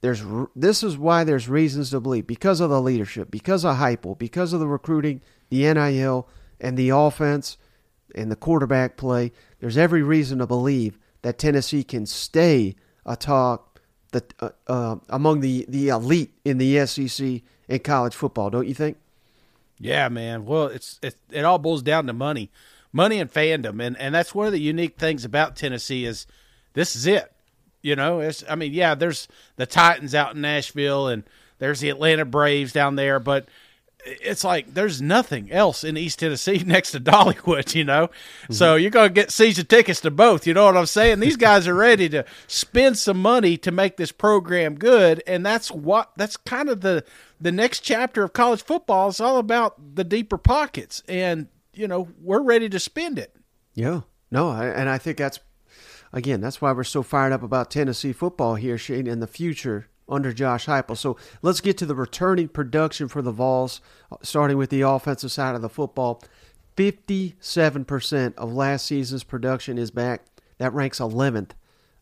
There's 0.00 0.22
this 0.54 0.82
is 0.82 0.98
why 0.98 1.24
there's 1.24 1.48
reasons 1.48 1.88
to 1.88 1.98
believe 1.98 2.26
because 2.26 2.60
of 2.60 2.68
the 2.68 2.82
leadership, 2.82 3.30
because 3.30 3.64
of 3.64 3.78
Heupel, 3.78 4.18
because 4.18 4.52
of 4.52 4.60
the 4.60 4.66
recruiting, 4.66 5.22
the 5.48 5.60
NIL, 5.72 6.28
and 6.60 6.76
the 6.76 6.90
offense 6.90 7.56
and 8.14 8.30
the 8.30 8.36
quarterback 8.36 8.98
play, 8.98 9.32
there's 9.60 9.78
every 9.78 10.02
reason 10.02 10.40
to 10.40 10.46
believe 10.46 10.98
that 11.22 11.38
Tennessee 11.38 11.82
can 11.82 12.04
stay 12.04 12.76
atop 13.06 13.78
the 14.12 14.22
uh, 14.40 14.50
uh, 14.66 14.96
among 15.08 15.40
the 15.40 15.64
the 15.68 15.88
elite 15.88 16.32
in 16.44 16.58
the 16.58 16.86
SEC 16.86 17.42
in 17.68 17.78
college 17.80 18.14
football. 18.14 18.50
Don't 18.50 18.68
you 18.68 18.74
think? 18.74 18.96
Yeah, 19.78 20.08
man. 20.08 20.46
Well, 20.46 20.66
it's 20.66 20.98
it, 21.02 21.16
it 21.30 21.44
all 21.44 21.58
boils 21.58 21.82
down 21.82 22.06
to 22.06 22.12
money, 22.12 22.50
money 22.94 23.18
and 23.18 23.30
fandom, 23.30 23.84
and 23.84 23.98
and 23.98 24.14
that's 24.14 24.34
one 24.34 24.46
of 24.46 24.52
the 24.52 24.60
unique 24.60 24.96
things 24.96 25.24
about 25.24 25.56
Tennessee 25.56 26.06
is 26.06 26.26
this 26.72 26.96
is 26.96 27.06
it. 27.06 27.30
You 27.82 27.96
know, 27.96 28.20
it's 28.20 28.42
I 28.48 28.54
mean, 28.54 28.72
yeah, 28.72 28.94
there's 28.94 29.28
the 29.56 29.66
Titans 29.66 30.14
out 30.14 30.34
in 30.34 30.40
Nashville, 30.40 31.08
and 31.08 31.24
there's 31.58 31.80
the 31.80 31.90
Atlanta 31.90 32.24
Braves 32.24 32.72
down 32.72 32.96
there, 32.96 33.20
but 33.20 33.48
it's 34.06 34.44
like 34.44 34.72
there's 34.72 35.00
nothing 35.00 35.50
else 35.50 35.82
in 35.82 35.96
East 35.96 36.18
Tennessee 36.18 36.58
next 36.66 36.92
to 36.92 37.00
Dollywood, 37.00 37.74
you 37.74 37.84
know. 37.84 38.08
Mm-hmm. 38.08 38.52
So 38.52 38.76
you're 38.76 38.90
gonna 38.90 39.10
get 39.10 39.30
season 39.30 39.66
tickets 39.66 40.00
to 40.02 40.10
both. 40.10 40.46
You 40.46 40.54
know 40.54 40.64
what 40.64 40.76
I'm 40.76 40.86
saying? 40.86 41.20
These 41.20 41.36
guys 41.36 41.66
are 41.66 41.74
ready 41.74 42.08
to 42.10 42.24
spend 42.46 42.98
some 42.98 43.20
money 43.20 43.56
to 43.58 43.72
make 43.72 43.96
this 43.96 44.12
program 44.12 44.76
good, 44.76 45.22
and 45.26 45.44
that's 45.44 45.70
what 45.70 46.12
that's 46.16 46.36
kind 46.36 46.68
of 46.68 46.80
the 46.80 47.04
the 47.40 47.52
next 47.52 47.80
chapter 47.80 48.22
of 48.22 48.32
college 48.32 48.62
football. 48.62 49.08
is 49.08 49.20
all 49.20 49.38
about 49.38 49.96
the 49.96 50.04
deeper 50.04 50.38
pockets, 50.38 51.02
and 51.08 51.48
you 51.74 51.88
know 51.88 52.08
we're 52.20 52.42
ready 52.42 52.68
to 52.68 52.78
spend 52.78 53.18
it. 53.18 53.34
Yeah. 53.74 54.02
No, 54.30 54.50
I, 54.50 54.66
and 54.66 54.88
I 54.88 54.98
think 54.98 55.18
that's 55.18 55.40
again 56.12 56.40
that's 56.40 56.60
why 56.60 56.72
we're 56.72 56.84
so 56.84 57.02
fired 57.02 57.32
up 57.32 57.42
about 57.42 57.70
Tennessee 57.70 58.12
football 58.12 58.56
here, 58.56 58.78
Shane, 58.78 59.06
in 59.06 59.20
the 59.20 59.26
future 59.26 59.88
under 60.08 60.32
Josh 60.32 60.66
Heupel. 60.66 60.96
So 60.96 61.16
let's 61.42 61.60
get 61.60 61.78
to 61.78 61.86
the 61.86 61.94
returning 61.94 62.48
production 62.48 63.08
for 63.08 63.22
the 63.22 63.32
Vols, 63.32 63.80
uh, 64.12 64.16
starting 64.22 64.56
with 64.56 64.70
the 64.70 64.82
offensive 64.82 65.32
side 65.32 65.54
of 65.54 65.62
the 65.62 65.68
football. 65.68 66.22
57% 66.76 68.34
of 68.36 68.52
last 68.52 68.86
season's 68.86 69.24
production 69.24 69.78
is 69.78 69.90
back. 69.90 70.22
That 70.58 70.74
ranks 70.74 70.98
11th 70.98 71.50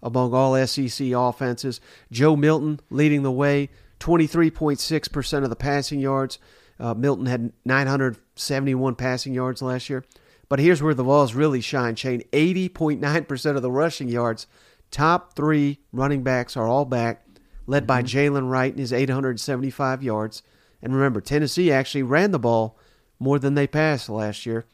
among 0.02 0.34
all 0.34 0.66
SEC 0.66 1.12
offenses. 1.12 1.80
Joe 2.10 2.34
Milton 2.34 2.80
leading 2.90 3.22
the 3.22 3.30
way, 3.30 3.70
23.6% 4.00 5.44
of 5.44 5.50
the 5.50 5.56
passing 5.56 6.00
yards. 6.00 6.38
Uh, 6.82 6.94
Milton 6.94 7.26
had 7.26 7.52
971 7.64 8.96
passing 8.96 9.32
yards 9.32 9.62
last 9.62 9.88
year. 9.88 10.04
But 10.48 10.58
here's 10.58 10.82
where 10.82 10.94
the 10.94 11.04
Vols 11.04 11.32
really 11.32 11.60
shine, 11.60 11.94
Shane. 11.94 12.22
80.9% 12.32 13.56
of 13.56 13.62
the 13.62 13.70
rushing 13.70 14.08
yards. 14.08 14.48
Top 14.90 15.34
three 15.34 15.78
running 15.92 16.22
backs 16.24 16.56
are 16.56 16.66
all 16.66 16.84
back 16.84 17.24
led 17.66 17.86
by 17.86 18.02
Jaylen 18.02 18.50
Wright 18.50 18.72
and 18.72 18.80
his 18.80 18.92
875 18.92 20.02
yards. 20.02 20.42
And 20.82 20.92
remember, 20.92 21.20
Tennessee 21.20 21.70
actually 21.70 22.02
ran 22.02 22.32
the 22.32 22.38
ball 22.40 22.76
more 23.20 23.38
than 23.38 23.54
they 23.54 23.68
passed 23.68 24.08
last 24.08 24.44
year. 24.44 24.66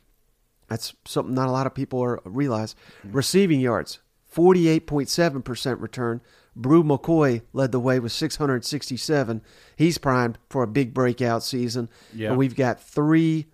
That's 0.68 0.94
something 1.04 1.34
not 1.34 1.48
a 1.48 1.52
lot 1.52 1.66
of 1.66 1.74
people 1.74 2.00
are, 2.02 2.20
realize. 2.24 2.74
Receiving 3.04 3.60
yards, 3.60 4.00
48.7% 4.34 5.80
return. 5.80 6.22
Bru 6.58 6.82
McCoy 6.82 7.42
led 7.52 7.70
the 7.72 7.80
way 7.80 8.00
with 8.00 8.12
667. 8.12 9.42
He's 9.76 9.96
primed 9.96 10.38
for 10.50 10.62
a 10.62 10.66
big 10.66 10.92
breakout 10.92 11.44
season. 11.44 11.88
Yeah. 12.12 12.30
And 12.30 12.38
we've 12.38 12.56
got 12.56 12.82
three 12.82 13.46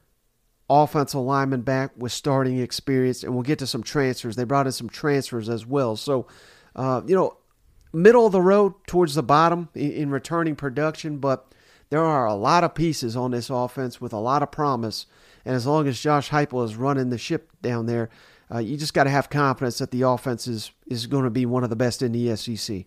offensive 0.70 1.20
linemen 1.20 1.60
back 1.60 1.92
with 1.96 2.12
starting 2.12 2.58
experience, 2.58 3.22
and 3.22 3.34
we'll 3.34 3.42
get 3.42 3.58
to 3.58 3.66
some 3.66 3.82
transfers. 3.82 4.36
They 4.36 4.44
brought 4.44 4.66
in 4.66 4.72
some 4.72 4.88
transfers 4.88 5.50
as 5.50 5.66
well. 5.66 5.96
So, 5.96 6.26
uh, 6.74 7.02
you 7.06 7.14
know, 7.14 7.36
middle 7.92 8.24
of 8.24 8.32
the 8.32 8.40
road 8.40 8.72
towards 8.86 9.14
the 9.14 9.22
bottom 9.22 9.68
in, 9.74 9.92
in 9.92 10.10
returning 10.10 10.56
production, 10.56 11.18
but 11.18 11.52
there 11.90 12.02
are 12.02 12.26
a 12.26 12.34
lot 12.34 12.64
of 12.64 12.74
pieces 12.74 13.16
on 13.16 13.32
this 13.32 13.50
offense 13.50 14.00
with 14.00 14.14
a 14.14 14.18
lot 14.18 14.42
of 14.42 14.50
promise. 14.50 15.04
And 15.44 15.54
as 15.54 15.66
long 15.66 15.86
as 15.86 16.00
Josh 16.00 16.30
Heupel 16.30 16.64
is 16.64 16.76
running 16.76 17.10
the 17.10 17.18
ship 17.18 17.50
down 17.60 17.84
there, 17.84 18.08
uh, 18.52 18.58
you 18.58 18.78
just 18.78 18.94
got 18.94 19.04
to 19.04 19.10
have 19.10 19.28
confidence 19.28 19.78
that 19.78 19.90
the 19.90 20.02
offense 20.02 20.46
is, 20.46 20.70
is 20.86 21.06
going 21.06 21.24
to 21.24 21.30
be 21.30 21.44
one 21.44 21.64
of 21.64 21.70
the 21.70 21.76
best 21.76 22.00
in 22.00 22.12
the 22.12 22.34
SEC. 22.36 22.86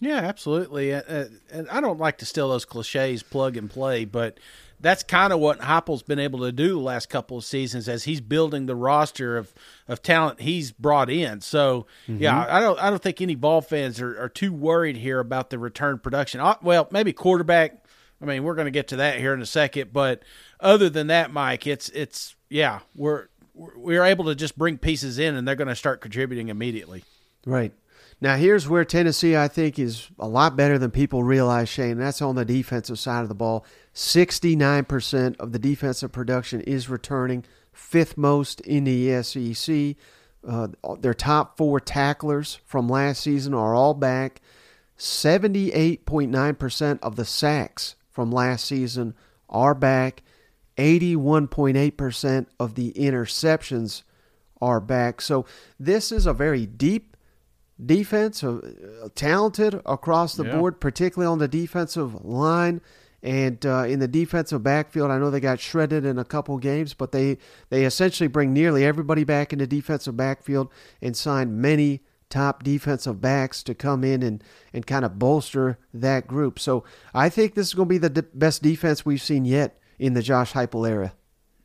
Yeah, 0.00 0.18
absolutely. 0.18 0.94
Uh, 0.94 1.26
and 1.50 1.68
I 1.70 1.80
don't 1.80 1.98
like 1.98 2.18
to 2.18 2.26
steal 2.26 2.48
those 2.48 2.64
cliches, 2.64 3.22
plug 3.22 3.56
and 3.56 3.68
play, 3.68 4.04
but 4.04 4.38
that's 4.80 5.02
kind 5.02 5.32
of 5.32 5.40
what 5.40 5.60
Heupel's 5.60 6.02
been 6.02 6.18
able 6.18 6.40
to 6.40 6.52
do 6.52 6.74
the 6.74 6.78
last 6.78 7.08
couple 7.08 7.38
of 7.38 7.44
seasons 7.44 7.88
as 7.88 8.04
he's 8.04 8.20
building 8.20 8.66
the 8.66 8.76
roster 8.76 9.36
of, 9.36 9.52
of 9.88 10.02
talent 10.02 10.40
he's 10.40 10.70
brought 10.70 11.10
in. 11.10 11.40
So 11.40 11.86
mm-hmm. 12.06 12.22
yeah, 12.22 12.46
I 12.48 12.60
don't 12.60 12.78
I 12.80 12.90
don't 12.90 13.02
think 13.02 13.20
any 13.20 13.34
ball 13.34 13.60
fans 13.60 14.00
are, 14.00 14.20
are 14.20 14.28
too 14.28 14.52
worried 14.52 14.96
here 14.96 15.18
about 15.18 15.50
the 15.50 15.58
return 15.58 15.98
production. 15.98 16.40
Uh, 16.40 16.56
well, 16.62 16.88
maybe 16.90 17.12
quarterback. 17.12 17.84
I 18.20 18.24
mean, 18.24 18.42
we're 18.42 18.54
going 18.54 18.66
to 18.66 18.72
get 18.72 18.88
to 18.88 18.96
that 18.96 19.18
here 19.18 19.32
in 19.32 19.40
a 19.40 19.46
second, 19.46 19.92
but 19.92 20.22
other 20.58 20.90
than 20.90 21.08
that, 21.08 21.32
Mike, 21.32 21.66
it's 21.66 21.88
it's 21.90 22.36
yeah, 22.48 22.80
we're 22.94 23.28
we're 23.54 24.04
able 24.04 24.26
to 24.26 24.34
just 24.34 24.56
bring 24.56 24.78
pieces 24.78 25.18
in 25.18 25.34
and 25.34 25.46
they're 25.46 25.56
going 25.56 25.68
to 25.68 25.76
start 25.76 26.00
contributing 26.00 26.48
immediately. 26.48 27.02
Right. 27.44 27.72
Now, 28.20 28.36
here's 28.36 28.68
where 28.68 28.84
Tennessee, 28.84 29.36
I 29.36 29.46
think, 29.46 29.78
is 29.78 30.08
a 30.18 30.26
lot 30.26 30.56
better 30.56 30.76
than 30.76 30.90
people 30.90 31.22
realize, 31.22 31.68
Shane. 31.68 31.98
That's 31.98 32.20
on 32.20 32.34
the 32.34 32.44
defensive 32.44 32.98
side 32.98 33.22
of 33.22 33.28
the 33.28 33.34
ball. 33.34 33.64
69% 33.94 35.36
of 35.38 35.52
the 35.52 35.58
defensive 35.58 36.10
production 36.10 36.60
is 36.62 36.88
returning, 36.88 37.44
fifth 37.72 38.16
most 38.16 38.60
in 38.62 38.84
the 38.84 39.22
SEC. 39.22 39.94
Uh, 40.46 40.68
their 40.98 41.14
top 41.14 41.56
four 41.56 41.78
tacklers 41.78 42.58
from 42.64 42.88
last 42.88 43.22
season 43.22 43.54
are 43.54 43.74
all 43.74 43.94
back. 43.94 44.40
78.9% 44.98 46.98
of 47.02 47.14
the 47.14 47.24
sacks 47.24 47.94
from 48.10 48.32
last 48.32 48.64
season 48.64 49.14
are 49.48 49.74
back. 49.74 50.24
81.8% 50.76 52.46
of 52.58 52.74
the 52.74 52.92
interceptions 52.94 54.02
are 54.60 54.80
back. 54.80 55.20
So 55.20 55.46
this 55.78 56.10
is 56.10 56.26
a 56.26 56.32
very 56.32 56.66
deep 56.66 57.16
defense, 57.84 58.42
uh, 58.42 59.08
talented 59.14 59.80
across 59.86 60.34
the 60.34 60.44
yeah. 60.44 60.56
board, 60.56 60.80
particularly 60.80 61.30
on 61.30 61.38
the 61.38 61.48
defensive 61.48 62.24
line. 62.24 62.80
And 63.22 63.64
uh, 63.66 63.84
in 63.84 63.98
the 63.98 64.08
defensive 64.08 64.62
backfield, 64.62 65.10
I 65.10 65.18
know 65.18 65.30
they 65.30 65.40
got 65.40 65.58
shredded 65.58 66.04
in 66.04 66.18
a 66.18 66.24
couple 66.24 66.56
games, 66.58 66.94
but 66.94 67.10
they, 67.10 67.38
they 67.68 67.84
essentially 67.84 68.28
bring 68.28 68.52
nearly 68.52 68.84
everybody 68.84 69.24
back 69.24 69.52
in 69.52 69.58
the 69.58 69.66
defensive 69.66 70.16
backfield 70.16 70.70
and 71.02 71.16
sign 71.16 71.60
many 71.60 72.02
top 72.30 72.62
defensive 72.62 73.20
backs 73.20 73.62
to 73.64 73.74
come 73.74 74.04
in 74.04 74.22
and, 74.22 74.44
and 74.72 74.86
kind 74.86 75.04
of 75.04 75.18
bolster 75.18 75.78
that 75.92 76.26
group. 76.26 76.58
So 76.58 76.84
I 77.12 77.28
think 77.28 77.54
this 77.54 77.68
is 77.68 77.74
going 77.74 77.88
to 77.88 77.94
be 77.94 77.98
the 77.98 78.10
de- 78.10 78.22
best 78.22 78.62
defense 78.62 79.04
we've 79.04 79.22
seen 79.22 79.44
yet 79.44 79.80
in 79.98 80.14
the 80.14 80.22
Josh 80.22 80.52
Heupel 80.52 80.88
era. 80.88 81.14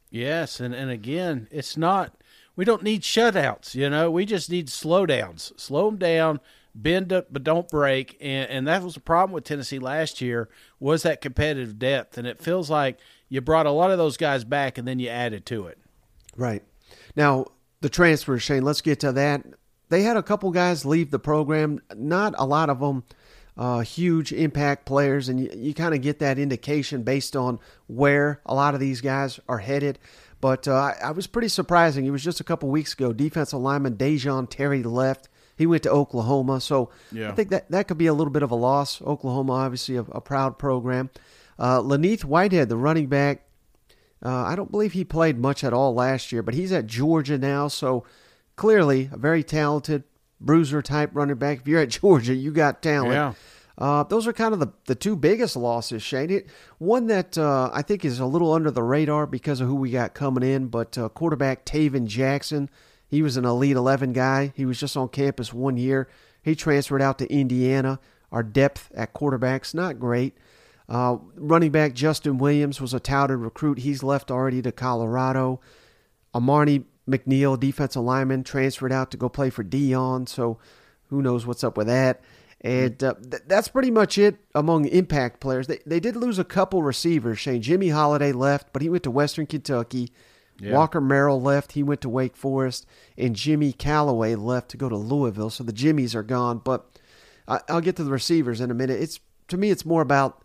Yes, 0.09 0.59
and, 0.59 0.73
and 0.73 0.89
again, 0.89 1.47
it's 1.51 1.75
not 1.75 2.15
we 2.55 2.65
don't 2.65 2.83
need 2.83 3.01
shutouts, 3.01 3.75
you 3.75 3.89
know. 3.89 4.11
We 4.11 4.25
just 4.25 4.49
need 4.49 4.67
slowdowns. 4.67 5.59
Slow 5.59 5.89
them 5.89 5.97
down, 5.97 6.39
bend 6.75 7.11
up 7.11 7.27
but 7.31 7.43
don't 7.43 7.67
break. 7.67 8.17
And, 8.21 8.49
and 8.49 8.67
that 8.67 8.83
was 8.83 8.95
the 8.95 8.99
problem 8.99 9.33
with 9.33 9.43
tennessee 9.43 9.79
last 9.79 10.21
year 10.21 10.49
was 10.79 11.03
that 11.03 11.21
competitive 11.21 11.79
depth. 11.79 12.17
And 12.17 12.27
it 12.27 12.39
feels 12.39 12.69
like 12.69 12.99
you 13.29 13.41
brought 13.41 13.65
a 13.65 13.71
lot 13.71 13.91
of 13.91 13.97
those 13.97 14.17
guys 14.17 14.43
back 14.43 14.77
and 14.77 14.87
then 14.87 14.99
you 14.99 15.09
added 15.09 15.45
to 15.47 15.67
it. 15.67 15.77
Right. 16.35 16.63
Now 17.15 17.47
the 17.81 17.89
transfer 17.89 18.37
shane 18.39 18.63
let's 18.63 18.81
get 18.81 18.99
to 19.01 19.11
that. 19.13 19.45
They 19.89 20.03
had 20.03 20.17
a 20.17 20.23
couple 20.23 20.49
guys 20.51 20.85
leave 20.85 21.11
the 21.11 21.19
program. 21.19 21.79
Not 21.95 22.33
a 22.37 22.45
lot 22.45 22.69
of 22.69 22.79
them 22.79 23.03
uh, 23.57 23.81
huge 23.81 24.31
impact 24.33 24.85
players. 24.85 25.29
And 25.29 25.39
you, 25.39 25.49
you 25.55 25.73
kind 25.73 25.93
of 25.93 26.01
get 26.01 26.19
that 26.19 26.39
indication 26.39 27.03
based 27.03 27.35
on 27.35 27.59
where 27.87 28.41
a 28.45 28.55
lot 28.55 28.73
of 28.73 28.79
these 28.79 29.01
guys 29.01 29.39
are 29.47 29.59
headed 29.59 29.99
but 30.43 30.67
uh, 30.67 30.75
I, 30.75 30.95
I 31.05 31.11
was 31.11 31.25
pretty 31.25 31.47
surprising. 31.47 32.05
It 32.05 32.09
was 32.09 32.21
just 32.21 32.41
a 32.41 32.43
couple 32.43 32.67
weeks 32.67 32.91
ago. 32.91 33.13
Defensive 33.13 33.61
lineman 33.61 33.95
Dejon 33.95 34.49
Terry 34.49 34.83
left 34.83 35.29
he 35.55 35.65
went 35.65 35.83
to 35.83 35.89
Oklahoma, 35.89 36.59
so 36.59 36.89
yeah. 37.11 37.29
I 37.29 37.35
think 37.35 37.49
that 37.51 37.69
that 37.71 37.87
could 37.87 37.97
be 37.97 38.07
a 38.07 38.13
little 38.13 38.31
bit 38.31 38.43
of 38.43 38.51
a 38.51 38.55
loss. 38.55 39.01
Oklahoma, 39.01 39.53
obviously, 39.53 39.95
a, 39.95 40.01
a 40.01 40.19
proud 40.19 40.57
program. 40.57 41.09
Uh, 41.59 41.79
Len'Neth 41.79 42.25
Whitehead, 42.25 42.69
the 42.69 42.75
running 42.75 43.07
back, 43.07 43.45
uh, 44.25 44.43
I 44.43 44.55
don't 44.55 44.71
believe 44.71 44.93
he 44.93 45.05
played 45.05 45.37
much 45.37 45.63
at 45.63 45.71
all 45.71 45.93
last 45.93 46.31
year, 46.31 46.41
but 46.41 46.55
he's 46.55 46.71
at 46.71 46.87
Georgia 46.87 47.37
now, 47.37 47.67
so 47.67 48.03
clearly 48.55 49.09
a 49.11 49.17
very 49.17 49.43
talented 49.43 50.03
bruiser 50.41 50.81
type 50.81 51.11
running 51.13 51.35
back. 51.37 51.59
If 51.59 51.67
you're 51.67 51.81
at 51.81 51.89
Georgia, 52.01 52.33
you 52.33 52.51
got 52.51 52.81
talent. 52.81 53.13
Yeah. 53.13 53.33
Uh, 53.77 54.03
those 54.03 54.27
are 54.27 54.33
kind 54.33 54.53
of 54.53 54.59
the, 54.59 54.71
the 54.85 54.95
two 54.95 55.15
biggest 55.15 55.55
losses, 55.55 56.03
Shane. 56.03 56.29
It, 56.29 56.47
one 56.77 57.07
that 57.07 57.37
uh, 57.37 57.71
I 57.73 57.81
think 57.81 58.05
is 58.05 58.19
a 58.19 58.25
little 58.25 58.53
under 58.53 58.69
the 58.69 58.83
radar 58.83 59.25
because 59.25 59.61
of 59.61 59.67
who 59.67 59.75
we 59.75 59.91
got 59.91 60.13
coming 60.13 60.43
in, 60.43 60.67
but 60.67 60.97
uh, 60.97 61.09
quarterback 61.09 61.65
Tayven 61.65 62.05
Jackson 62.05 62.69
he 63.13 63.21
was 63.21 63.37
an 63.37 63.45
Elite 63.45 63.75
11 63.75 64.11
guy. 64.11 64.53
He 64.55 64.65
was 64.65 64.79
just 64.79 64.97
on 64.97 65.07
campus 65.07 65.53
one 65.53 65.77
year. 65.77 66.09
He 66.41 66.55
transferred 66.55 66.99
out 67.03 67.19
to 67.19 67.31
Indiana. 67.31 67.99
Our 68.31 68.41
depth 68.41 68.91
at 68.95 69.13
quarterback's 69.13 69.75
not 69.75 69.99
great. 69.99 70.35
Uh, 70.89 71.17
running 71.35 71.69
back 71.69 71.93
Justin 71.93 72.39
Williams 72.39 72.81
was 72.81 72.91
a 72.91 72.99
touted 72.99 73.37
recruit. 73.37 73.77
He's 73.77 74.01
left 74.01 74.31
already 74.31 74.63
to 74.63 74.71
Colorado. 74.71 75.61
Armani 76.33 76.85
McNeil, 77.07 77.59
defensive 77.59 78.01
lineman, 78.01 78.43
transferred 78.43 78.91
out 78.91 79.11
to 79.11 79.17
go 79.17 79.29
play 79.29 79.51
for 79.51 79.63
Deion. 79.63 80.27
So 80.27 80.57
who 81.09 81.21
knows 81.21 81.45
what's 81.45 81.63
up 81.63 81.77
with 81.77 81.85
that. 81.85 82.19
And 82.63 83.03
uh, 83.03 83.15
th- 83.15 83.43
that's 83.45 83.67
pretty 83.67 83.91
much 83.91 84.17
it 84.17 84.37
among 84.55 84.85
impact 84.85 85.41
players. 85.41 85.67
They, 85.67 85.79
they 85.85 85.99
did 85.99 86.15
lose 86.15 86.39
a 86.39 86.45
couple 86.45 86.81
receivers. 86.81 87.39
Shane 87.39 87.61
Jimmy 87.61 87.89
Holiday 87.89 88.31
left, 88.31 88.71
but 88.71 88.81
he 88.81 88.89
went 88.89 89.03
to 89.03 89.11
Western 89.11 89.45
Kentucky. 89.45 90.11
Yeah. 90.59 90.73
Walker 90.73 91.01
Merrill 91.01 91.41
left. 91.41 91.73
He 91.73 91.83
went 91.83 91.99
to 92.01 92.09
Wake 92.09 92.37
Forest. 92.37 92.85
And 93.17 93.35
Jimmy 93.35 93.73
Calloway 93.73 94.35
left 94.35 94.69
to 94.69 94.77
go 94.77 94.87
to 94.87 94.95
Louisville. 94.95 95.49
So 95.49 95.63
the 95.63 95.73
Jimmies 95.73 96.15
are 96.15 96.23
gone. 96.23 96.59
But 96.59 96.85
I, 97.47 97.59
will 97.69 97.81
get 97.81 97.97
to 97.97 98.03
the 98.03 98.11
receivers 98.11 98.61
in 98.61 98.71
a 98.71 98.75
minute. 98.75 99.01
It's 99.01 99.19
To 99.49 99.57
me, 99.57 99.69
it's 99.69 99.85
more 99.85 100.01
about 100.01 100.41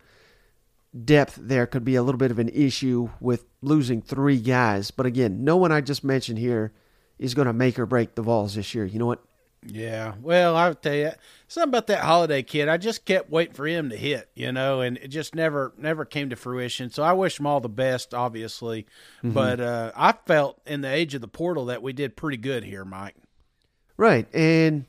depth 1.05 1.39
there 1.41 1.67
could 1.67 1.85
be 1.85 1.95
a 1.95 2.03
little 2.03 2.19
bit 2.19 2.31
of 2.31 2.39
an 2.39 2.49
issue 2.49 3.11
with 3.21 3.45
losing 3.61 4.03
three 4.03 4.39
guys. 4.39 4.91
But 4.91 5.07
again, 5.07 5.45
no 5.45 5.57
one 5.57 5.71
I 5.71 5.83
just 5.83 6.03
mentioned 6.03 6.39
here 6.39 6.73
is 7.19 7.35
going 7.35 7.47
to 7.47 7.53
make 7.53 7.79
or 7.79 7.87
break 7.87 8.15
the 8.15 8.23
Vols 8.23 8.55
this 8.55 8.75
year. 8.75 8.85
You 8.85 8.99
know 8.99 9.07
what? 9.07 9.23
Yeah. 9.67 10.15
Well, 10.21 10.57
I'll 10.57 10.75
tell 10.75 10.95
you 10.95 11.11
something 11.49 11.71
about 11.71 11.89
that 11.89 12.05
holiday 12.05 12.43
kid. 12.43 12.69
I 12.69 12.77
just 12.77 13.05
kept 13.05 13.31
waiting 13.31 13.55
for 13.55 13.67
him 13.67 13.91
to 13.91 13.97
hit, 13.97 14.31
you 14.35 14.53
know, 14.53 14.81
and 14.81 14.97
it 14.99 15.09
just 15.09 15.35
never 15.35 15.73
never 15.77 16.05
came 16.05 16.31
to 16.31 16.37
fruition. 16.37 16.91
So 16.91 17.03
I 17.03 17.13
wish 17.13 17.39
him 17.39 17.47
all 17.47 17.61
the 17.61 17.69
best, 17.69 18.15
obviously. 18.15 18.87
Mm-hmm. 19.19 19.33
But 19.33 19.61
uh, 19.61 19.93
I 19.97 20.13
felt 20.27 20.61
in 20.67 20.81
the 20.83 20.93
age 20.93 21.15
of 21.15 21.21
the 21.21 21.29
portal 21.29 21.67
that 21.67 21.83
we 21.83 21.93
did 21.93 22.17
pretty 22.17 22.37
good 22.37 22.65
here, 22.65 22.85
Mike. 22.85 23.17
Right. 23.97 24.33
And 24.33 24.87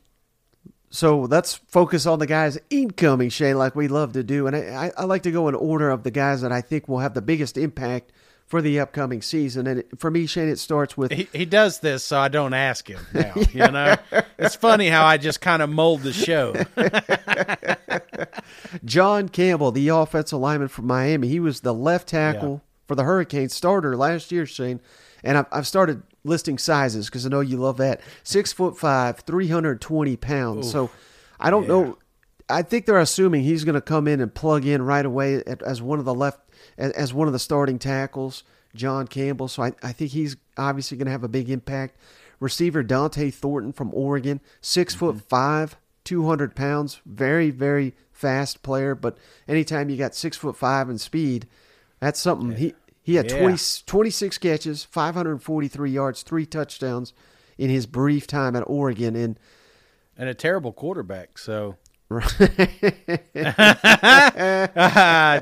so 0.92 1.22
let's 1.22 1.56
focus 1.56 2.06
on 2.06 2.20
the 2.20 2.28
guys 2.28 2.58
incoming, 2.70 3.30
Shane, 3.30 3.58
like 3.58 3.76
we 3.76 3.88
love 3.88 4.14
to 4.14 4.24
do. 4.24 4.48
And 4.48 4.56
I, 4.56 4.92
I 4.98 5.06
like 5.06 5.24
to 5.24 5.32
go 5.32 5.48
in 5.48 5.56
order 5.56 5.90
of 5.90 6.04
the 6.04 6.12
guys 6.12 6.42
that 6.42 6.52
I 6.52 6.62
think 6.62 6.88
will 6.88 7.00
have 7.00 7.16
the 7.16 7.22
biggest 7.22 7.58
impact 7.58 8.12
for 8.50 8.64
the 8.64 8.80
upcoming 8.80 9.22
season. 9.22 9.68
And 9.68 9.82
it, 9.82 10.00
for 10.00 10.10
me, 10.10 10.26
Shane, 10.26 10.50
it 10.50 10.58
starts 10.58 10.98
with 10.98 11.12
he, 11.12 11.30
he 11.32 11.46
does 11.46 11.80
this, 11.80 12.04
so 12.04 12.20
I 12.20 12.30
don't 12.30 12.56
ask 12.56 12.88
him 12.88 13.00
now. 13.14 13.34
You 13.54 13.72
know, 13.72 13.96
it's 14.38 14.56
funny 14.56 14.90
how 14.90 15.06
I 15.06 15.18
just 15.18 15.40
kind 15.40 15.62
of 15.62 15.70
mold 15.70 16.02
the 16.02 16.12
show. 16.12 16.56
John 18.86 19.30
Campbell, 19.30 19.72
the 19.72 19.90
offensive 19.90 20.40
lineman 20.40 20.68
from 20.68 20.88
Miami, 20.88 21.28
he 21.28 21.40
was 21.40 21.62
the 21.62 21.74
left 21.74 22.10
tackle 22.10 22.62
yeah. 22.64 22.88
for 22.88 22.96
the 22.96 23.04
Hurricanes 23.04 23.54
starter 23.54 23.96
last 23.96 24.32
year, 24.32 24.48
Shane. 24.48 24.82
And 25.24 25.38
I've, 25.38 25.46
I've 25.52 25.68
started 25.68 26.02
listing 26.24 26.58
sizes 26.58 27.06
because 27.06 27.28
I 27.28 27.30
know 27.30 27.42
you 27.42 27.58
love 27.58 27.78
that. 27.78 28.02
Six 28.24 28.52
foot 28.52 28.78
five, 28.78 29.20
three 29.20 29.48
hundred 29.48 29.80
twenty 29.80 30.16
pounds. 30.16 30.68
Oof. 30.68 30.72
So 30.72 30.90
I 31.40 31.52
don't 31.52 31.64
yeah. 31.64 31.70
know. 31.70 31.98
I 32.52 32.64
think 32.64 32.88
they're 32.88 32.98
assuming 32.98 33.44
he's 33.44 33.64
going 33.64 33.76
to 33.76 33.82
come 33.82 34.08
in 34.08 34.22
and 34.22 34.34
plug 34.34 34.66
in 34.66 34.82
right 34.82 35.06
away 35.06 35.44
as 35.64 35.84
one 35.84 36.00
of 36.00 36.06
the 36.06 36.16
left 36.16 36.40
as, 36.80 36.92
as 36.94 37.14
one 37.14 37.28
of 37.28 37.34
the 37.34 37.40
starting 37.40 37.78
tackles, 37.78 38.44
John 38.74 39.06
Campbell. 39.06 39.48
So 39.48 39.62
I, 39.62 39.74
I 39.84 39.92
think 39.92 40.12
he's 40.12 40.36
obviously 40.58 40.98
going 40.98 41.06
to 41.06 41.12
have 41.12 41.24
a 41.24 41.28
big 41.28 41.52
impact. 41.52 41.98
Receiver 42.40 42.84
Dont'e 42.84 43.32
Thornton 43.32 43.74
from 43.74 43.94
Oregon, 43.94 44.42
6 44.62 44.96
mm-hmm. 44.96 45.00
foot 45.00 45.22
five, 45.30 45.78
200 46.06 46.56
pounds, 46.56 47.02
very, 47.06 47.52
very 47.52 47.94
fast 48.12 48.64
player. 48.64 48.96
But 48.96 49.18
anytime 49.48 49.90
you 49.90 49.98
got 49.98 50.16
six 50.16 50.38
foot 50.38 50.56
five 50.56 50.90
and 50.90 51.00
speed, 51.00 51.48
that's 52.00 52.20
something. 52.20 52.52
Yeah. 52.52 52.58
He 52.58 52.74
he 53.02 53.16
had 53.16 53.32
yeah. 53.32 53.40
20, 53.40 53.58
26 53.86 54.38
catches, 54.38 54.84
543 54.84 55.90
yards, 55.90 56.22
three 56.22 56.46
touchdowns 56.46 57.14
in 57.58 57.70
his 57.70 57.88
brief 57.88 58.28
time 58.28 58.56
at 58.56 58.64
Oregon, 58.68 59.16
and 59.16 59.40
and 60.18 60.30
a 60.30 60.34
terrible 60.34 60.74
quarterback. 60.74 61.38
So 61.38 61.78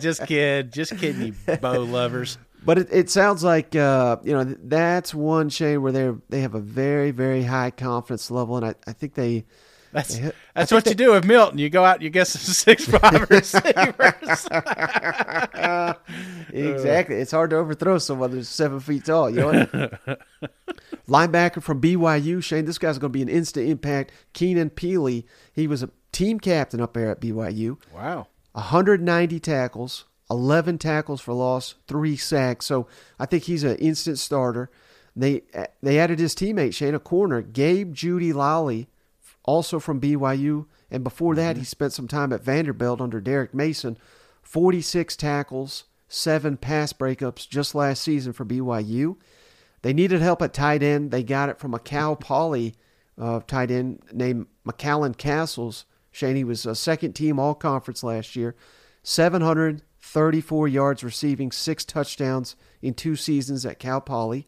just 0.01 0.25
kid, 0.25 0.73
just 0.73 0.97
kidding, 0.97 1.34
you 1.47 1.58
bow 1.58 1.80
lovers. 1.80 2.38
But 2.65 2.77
it, 2.80 2.88
it 2.91 3.10
sounds 3.10 3.43
like 3.43 3.75
uh, 3.75 4.17
you 4.23 4.34
know 4.34 4.43
that's 4.63 5.13
one 5.13 5.47
shade 5.49 5.77
where 5.77 5.91
they 5.93 6.12
they 6.30 6.41
have 6.41 6.56
a 6.56 6.60
very 6.60 7.12
very 7.12 7.43
high 7.43 7.71
confidence 7.71 8.30
level, 8.30 8.58
and 8.58 8.65
I, 8.65 8.75
I 8.86 8.91
think 8.93 9.13
they 9.13 9.45
That's 9.93 10.19
that's 10.53 10.71
what 10.71 10.86
you 10.86 10.93
do 10.93 11.12
with 11.13 11.23
Milton. 11.23 11.58
You 11.60 11.69
go 11.69 11.86
out 11.86 11.95
and 11.95 12.03
you 12.03 12.10
get 12.10 12.27
some 12.27 12.41
six 12.53 12.86
five 12.86 13.30
receivers. 13.30 14.47
exactly. 16.51 17.15
It's 17.15 17.32
hard 17.32 17.51
to 17.51 17.56
overthrow 17.58 17.97
someone 17.97 18.32
who's 18.32 18.49
seven 18.49 18.80
feet 18.80 19.06
tall. 19.06 19.30
You 19.30 19.38
know? 19.38 19.89
Linebacker 21.08 21.63
from 21.63 21.82
BYU, 21.82 22.43
Shane. 22.43 22.65
This 22.65 22.77
guy's 22.77 22.97
going 22.97 23.12
to 23.12 23.17
be 23.17 23.21
an 23.21 23.30
instant 23.30 23.69
impact. 23.69 24.12
Keenan 24.34 24.69
Pili, 24.69 25.23
He 25.53 25.67
was 25.67 25.84
a 25.84 25.89
team 26.12 26.39
captain 26.39 26.82
up 26.82 26.93
there 26.93 27.10
at 27.12 27.22
BYU. 27.22 27.78
wow. 27.93 28.28
190 28.54 29.39
tackles, 29.39 30.06
11 30.32 30.80
tackles 30.80 31.22
for 31.22 31.34
loss, 31.34 31.76
three 31.88 32.17
sacks. 32.17 32.65
So 32.65 32.88
I 33.20 33.28
think 33.28 33.43
he's 33.43 33.63
an 33.63 33.78
instant 33.78 34.17
starter. 34.17 34.72
They 35.15 35.43
they 35.82 36.00
added 36.00 36.20
his 36.20 36.36
teammate 36.36 36.74
Shane 36.74 36.96
a 36.96 37.00
corner, 37.00 37.41
Gabe 37.41 37.93
Jeudy-Lally, 37.93 38.88
also 39.43 39.80
from 39.80 40.02
BYU, 40.02 40.65
and 40.91 41.04
before 41.04 41.36
that 41.36 41.58
he 41.58 41.63
spent 41.63 41.93
some 41.93 42.08
time 42.08 42.32
at 42.34 42.43
Vanderbilt 42.43 43.02
under 43.02 43.22
Derek 43.22 43.54
Mason. 43.54 43.98
46 44.43 45.15
tackles, 45.17 45.86
seven 46.08 46.56
pass 46.58 46.93
breakups 46.93 47.48
just 47.50 47.76
last 47.76 48.02
season 48.02 48.32
for 48.32 48.46
BYU. 48.46 49.17
They 49.82 49.93
needed 49.93 50.22
help 50.22 50.41
at 50.41 50.54
tight 50.54 50.84
end. 50.84 51.12
They 51.12 51.24
got 51.24 51.50
it 51.50 51.60
from 51.60 51.74
a 51.74 51.80
Cal 51.80 52.15
Poly 52.15 52.76
uh, 53.17 53.41
tight 53.48 53.72
end 53.72 54.04
named 54.12 54.48
McCallan 54.65 55.17
Castles. 55.17 55.86
Shane, 56.17 56.36
he 56.36 56.43
was 56.43 56.65
a 56.65 56.75
second 56.75 57.13
team 57.13 57.39
all 57.39 57.53
conference 57.53 58.03
last 58.03 58.36
year. 58.36 58.56
734 59.03 60.67
yards 60.67 61.03
receiving, 61.03 61.51
six 61.51 61.86
touchdowns 61.86 62.56
in 62.82 62.93
two 62.93 63.15
seasons 63.15 63.65
at 63.65 63.80
Cal 63.80 64.01
Poly. 64.01 64.47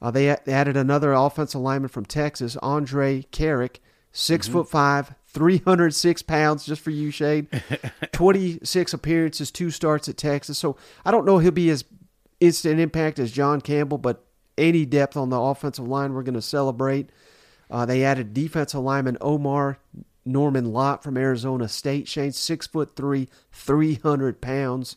Uh, 0.00 0.10
they, 0.10 0.34
they 0.44 0.52
added 0.52 0.76
another 0.76 1.12
offensive 1.12 1.60
lineman 1.60 1.88
from 1.88 2.06
Texas, 2.06 2.56
Andrej 2.62 3.28
Karic, 3.30 3.76
6 4.12 4.48
foot 4.48 4.68
five, 4.68 5.14
306 5.26 6.22
pounds, 6.22 6.64
just 6.64 6.80
for 6.80 6.90
you, 6.90 7.10
Shane. 7.10 7.48
26 8.12 8.94
appearances, 8.94 9.50
two 9.50 9.70
starts 9.70 10.08
at 10.08 10.16
Texas. 10.16 10.58
So 10.58 10.76
I 11.04 11.10
don't 11.10 11.26
know 11.26 11.38
he'll 11.38 11.50
be 11.50 11.70
as 11.70 11.84
instant 12.40 12.80
impact 12.80 13.18
as 13.18 13.30
John 13.30 13.60
Campbell, 13.60 13.98
but 13.98 14.24
any 14.56 14.86
depth 14.86 15.16
on 15.16 15.30
the 15.30 15.40
offensive 15.40 15.86
line 15.86 16.14
we're 16.14 16.22
going 16.22 16.34
to 16.34 16.42
celebrate. 16.42 17.10
Uh, 17.70 17.86
they 17.86 18.04
added 18.04 18.34
defensive 18.34 18.80
lineman 18.80 19.16
Omar 19.20 19.78
Norman 20.24 20.72
Lott 20.72 21.02
from 21.02 21.16
Arizona 21.16 21.68
State. 21.68 22.08
Shane, 22.08 22.32
six 22.32 22.66
foot 22.66 22.94
three, 22.96 23.28
300 23.52 24.40
pounds, 24.40 24.96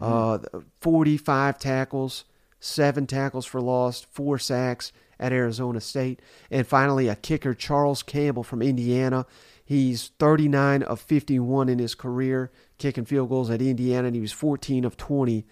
uh, 0.00 0.38
45 0.80 1.58
tackles, 1.58 2.24
seven 2.60 3.06
tackles 3.06 3.46
for 3.46 3.60
loss, 3.60 4.06
four 4.10 4.38
sacks 4.38 4.92
at 5.18 5.32
Arizona 5.32 5.80
State. 5.80 6.20
And 6.50 6.66
finally, 6.66 7.08
a 7.08 7.16
kicker, 7.16 7.54
Charles 7.54 8.02
Campbell 8.02 8.42
from 8.42 8.62
Indiana. 8.62 9.26
He's 9.64 10.12
39 10.18 10.82
of 10.82 11.00
51 11.00 11.68
in 11.68 11.78
his 11.78 11.94
career, 11.94 12.52
kicking 12.78 13.04
field 13.04 13.28
goals 13.28 13.50
at 13.50 13.60
Indiana, 13.60 14.06
and 14.06 14.14
he 14.14 14.20
was 14.20 14.32
14 14.32 14.84
of 14.84 14.96
20 14.96 15.44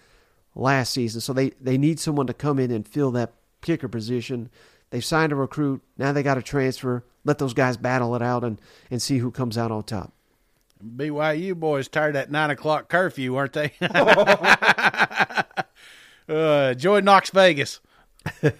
last 0.55 0.93
season. 0.93 1.19
So 1.19 1.33
they, 1.33 1.49
they 1.61 1.77
need 1.77 1.99
someone 1.99 2.27
to 2.27 2.33
come 2.33 2.59
in 2.59 2.71
and 2.71 2.87
fill 2.87 3.11
that 3.11 3.33
kicker 3.61 3.89
position. 3.89 4.49
They've 4.95 5.03
signed 5.03 5.33
a 5.33 5.35
recruit. 5.35 5.81
Now 5.97 6.13
they 6.13 6.23
got 6.23 6.35
to 6.35 6.41
transfer. 6.41 7.03
Let 7.25 7.37
those 7.37 7.53
guys 7.53 7.75
battle 7.75 8.15
it 8.15 8.21
out 8.21 8.45
and, 8.45 8.61
and 8.89 9.01
see 9.01 9.17
who 9.17 9.29
comes 9.29 9.57
out 9.57 9.69
on 9.69 9.83
top. 9.83 10.13
BYU 10.81 11.53
boys 11.53 11.89
tired 11.89 12.15
that 12.15 12.31
nine 12.31 12.49
o'clock 12.49 12.87
curfew, 12.87 13.35
aren't 13.35 13.51
they? 13.51 13.73
uh, 16.29 16.73
Joy 16.75 17.01
Knox 17.01 17.29
Vegas. 17.31 17.81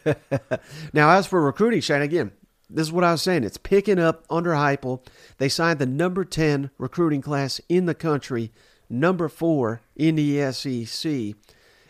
Now, 0.91 1.11
as 1.11 1.25
for 1.25 1.41
recruiting, 1.41 1.79
Shane, 1.79 2.01
again, 2.01 2.33
this 2.69 2.87
is 2.87 2.91
what 2.91 3.05
I 3.05 3.13
was 3.13 3.21
saying. 3.21 3.45
It's 3.45 3.55
picking 3.55 3.97
up 3.97 4.25
under 4.29 4.51
Heupel. 4.51 5.07
They 5.37 5.47
signed 5.47 5.79
the 5.79 5.85
number 5.85 6.25
10 6.25 6.69
recruiting 6.77 7.21
class 7.21 7.61
in 7.69 7.85
the 7.85 7.95
country, 7.95 8.51
number 8.89 9.29
four 9.29 9.79
in 9.95 10.15
the 10.15 10.51
SEC. 10.51 11.35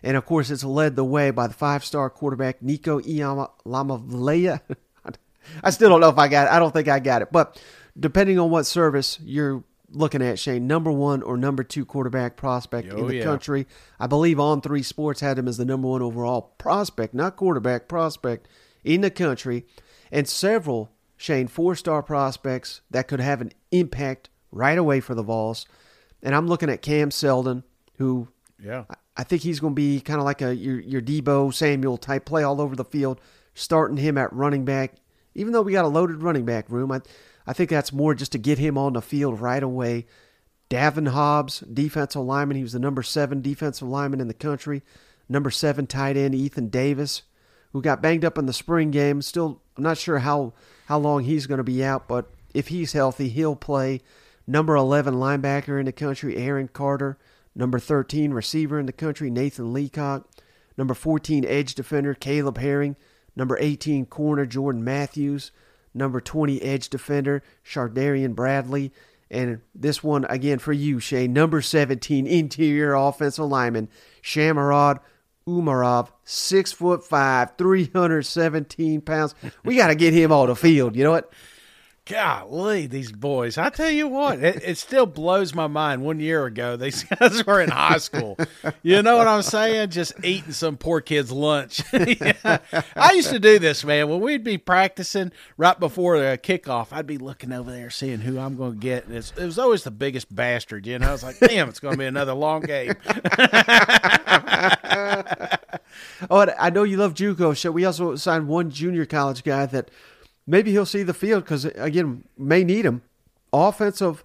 And 0.05 0.15
of 0.15 0.25
course, 0.25 0.51
it's 0.51 0.63
led 0.63 0.95
the 0.95 1.03
way 1.03 1.31
by 1.31 1.47
the 1.47 1.53
five 1.53 1.83
star 1.83 2.09
quarterback, 2.09 2.61
Nico 2.61 2.99
Iamaleava. 3.01 4.61
I 5.63 5.69
still 5.71 5.89
don't 5.89 5.99
know 6.01 6.09
if 6.09 6.17
I 6.17 6.27
got 6.27 6.47
it. 6.47 6.51
I 6.53 6.59
don't 6.59 6.71
think 6.71 6.87
I 6.87 6.99
got 6.99 7.21
it. 7.21 7.29
But 7.31 7.61
depending 7.99 8.39
on 8.39 8.49
what 8.49 8.65
service 8.65 9.19
you're 9.23 9.63
looking 9.91 10.21
at, 10.21 10.39
Shane, 10.39 10.67
number 10.67 10.91
one 10.91 11.21
or 11.21 11.37
number 11.37 11.63
two 11.63 11.85
quarterback 11.85 12.35
prospect 12.37 12.91
Oh, 12.91 12.97
in 12.97 13.07
the 13.07 13.15
yeah. 13.17 13.23
country. 13.23 13.67
I 13.99 14.07
believe 14.07 14.39
On 14.39 14.61
Three 14.61 14.83
Sports 14.83 15.21
had 15.21 15.37
him 15.39 15.47
as 15.47 15.57
the 15.57 15.65
number 15.65 15.87
one 15.87 16.01
overall 16.01 16.53
prospect, 16.57 17.13
not 17.13 17.35
quarterback, 17.35 17.87
prospect 17.87 18.47
in 18.83 19.01
the 19.01 19.11
country. 19.11 19.65
And 20.11 20.27
several, 20.27 20.91
Shane, 21.17 21.47
four 21.47 21.75
star 21.75 22.01
prospects 22.03 22.81
that 22.91 23.07
could 23.07 23.19
have 23.19 23.41
an 23.41 23.51
impact 23.71 24.29
right 24.51 24.77
away 24.77 24.99
for 24.99 25.15
the 25.15 25.23
Vols. 25.23 25.65
And 26.23 26.35
I'm 26.35 26.47
looking 26.47 26.69
at 26.69 26.81
Cam 26.81 27.11
Seldon, 27.11 27.63
who 27.97 28.27
Yeah. 28.63 28.85
I 29.17 29.23
think 29.23 29.41
he's 29.41 29.60
going 29.60 29.73
to 29.73 29.75
be 29.75 30.01
kind 30.01 30.19
of 30.19 30.25
like 30.25 30.41
a 30.41 30.56
your 30.56 30.80
your 30.80 31.01
Deebo 31.01 31.54
Samuel 31.54 31.97
type 31.97 32.25
play 32.25 32.43
all 32.43 32.60
over 32.62 32.75
the 32.75 32.86
field, 32.86 33.21
starting 33.54 33.97
him 33.97 34.17
at 34.17 34.34
running 34.34 34.65
back. 34.65 34.95
Even 35.34 35.54
though 35.54 35.62
we 35.62 35.73
got 35.73 35.86
a 35.86 35.89
loaded 35.89 36.21
running 36.21 36.45
back 36.45 36.69
room, 36.69 36.91
I 36.91 37.01
I 37.47 37.54
think 37.54 37.69
that's 37.69 37.93
more 37.93 38.13
just 38.15 38.32
to 38.34 38.38
get 38.38 38.58
him 38.58 38.78
on 38.78 38.93
the 38.93 39.01
field 39.01 39.39
right 39.39 39.63
away. 39.63 40.06
Daevin 40.69 41.10
Hobbs, 41.10 41.60
defensive 41.60 42.23
lineman, 42.23 42.58
he 42.58 42.63
was 42.63 42.73
the 42.73 42.80
number 42.80 43.04
seven 43.04 43.41
defensive 43.41 43.88
lineman 43.88 44.19
in 44.19 44.28
the 44.28 44.34
country. 44.34 44.82
Number 45.30 45.51
seven 45.51 45.88
tight 45.88 46.17
end 46.17 46.36
Ethan 46.36 46.69
Davis, 46.69 47.23
who 47.71 47.82
got 47.82 48.01
banged 48.01 48.25
up 48.25 48.38
in 48.38 48.45
the 48.45 48.54
spring 48.54 48.91
game. 48.91 49.21
Still, 49.21 49.62
I'm 49.78 49.84
not 49.84 49.97
sure 49.97 50.19
how 50.19 50.54
how 50.88 50.97
long 50.99 51.23
he's 51.23 51.47
going 51.47 51.58
to 51.60 51.63
be 51.63 51.84
out, 51.84 52.08
but 52.08 52.30
if 52.54 52.67
he's 52.67 52.93
healthy, 52.93 53.30
he'll 53.30 53.56
play. 53.56 54.01
Number 54.47 54.75
11 54.75 55.15
linebacker 55.15 55.80
in 55.80 55.86
the 55.86 55.91
country, 55.91 56.38
Arion 56.38 56.67
Carter. 56.67 57.17
Number 57.55 57.79
13 57.79 58.31
receiver 58.31 58.79
in 58.79 58.85
the 58.85 58.91
country, 58.91 59.29
Nathan 59.29 59.73
Leacock. 59.73 60.27
Number 60.77 60.93
14 60.93 61.45
edge 61.45 61.73
defender, 61.75 62.13
Caleb 62.13 62.57
Herring. 62.57 62.95
Number 63.35 63.57
18 63.59 64.05
corner, 64.07 64.45
Jordan 64.45 64.83
Matthews. 64.83 65.51
Number 65.93 66.19
20 66.19 66.61
edge 66.61 66.89
defender, 66.89 67.41
Chandavian 67.65 68.35
Bradley. 68.35 68.91
And 69.31 69.61
this 69.73 70.03
one, 70.03 70.25
again, 70.25 70.59
for 70.59 70.73
you, 70.73 70.99
Shay. 70.99 71.27
Number 71.27 71.61
17 71.61 72.27
interior 72.27 72.93
offensive 72.93 73.45
lineman, 73.45 73.89
Shamurad 74.21 74.99
Umarov, 75.47 76.09
six 76.23 76.71
foot 76.71 77.03
five, 77.03 77.55
317 77.57 79.01
pounds. 79.01 79.35
We 79.63 79.75
got 79.75 79.87
to 79.87 79.95
get 79.95 80.13
him 80.13 80.31
on 80.31 80.47
the 80.47 80.55
field. 80.55 80.95
You 80.95 81.03
know 81.03 81.11
what? 81.11 81.31
Golly, 82.07 82.85
these 82.85 83.11
boys. 83.11 83.57
I 83.57 83.71
tell 83.71 83.89
you 83.89 84.07
what, 84.07 84.37
it, 84.37 84.61
it 84.63 84.77
still 84.77 85.07
blows 85.07 85.55
my 85.55 85.65
mind. 85.65 86.03
One 86.03 86.19
year 86.19 86.45
ago, 86.45 86.75
these 86.77 87.03
guys 87.03 87.43
were 87.43 87.59
in 87.59 87.71
high 87.71 87.97
school. 87.97 88.37
You 88.83 89.01
know 89.01 89.17
what 89.17 89.27
I'm 89.27 89.41
saying? 89.41 89.89
Just 89.89 90.13
eating 90.23 90.51
some 90.51 90.77
poor 90.77 91.01
kid's 91.01 91.31
lunch. 91.31 91.81
Yeah. 92.05 92.59
I 92.95 93.13
used 93.13 93.31
to 93.31 93.39
do 93.39 93.57
this, 93.57 93.83
man. 93.83 94.07
When 94.07 94.19
we'd 94.19 94.43
be 94.43 94.57
practicing 94.57 95.31
right 95.57 95.79
before 95.79 96.19
the 96.19 96.37
kickoff, 96.41 96.89
I'd 96.91 97.07
be 97.07 97.17
looking 97.17 97.51
over 97.51 97.71
there, 97.71 97.89
seeing 97.89 98.19
who 98.19 98.37
I'm 98.37 98.55
going 98.55 98.73
to 98.73 98.79
get. 98.79 99.07
And 99.07 99.15
it 99.15 99.33
was 99.37 99.57
always 99.57 99.83
the 99.83 99.91
biggest 99.91 100.33
bastard, 100.33 100.85
you 100.85 100.99
know? 100.99 101.09
I 101.09 101.11
was 101.11 101.23
like, 101.23 101.39
damn, 101.39 101.67
it's 101.67 101.79
going 101.79 101.93
to 101.95 101.97
be 101.97 102.05
another 102.05 102.33
long 102.33 102.61
game. 102.61 102.93
Oh, 106.29 106.45
I 106.59 106.69
know 106.69 106.83
you 106.83 106.97
love 106.97 107.13
JUCO. 107.13 107.55
So 107.57 107.71
we 107.71 107.85
also 107.85 108.15
signed 108.15 108.47
one 108.47 108.69
junior 108.69 109.05
college 109.05 109.43
guy 109.43 109.65
that 109.67 109.89
maybe 110.47 110.71
he'll 110.71 110.86
see 110.86 111.03
the 111.03 111.13
field 111.13 111.43
because 111.43 111.65
again 111.65 112.23
may 112.38 112.63
need 112.63 112.86
him. 112.86 113.01
Offensive 113.53 114.23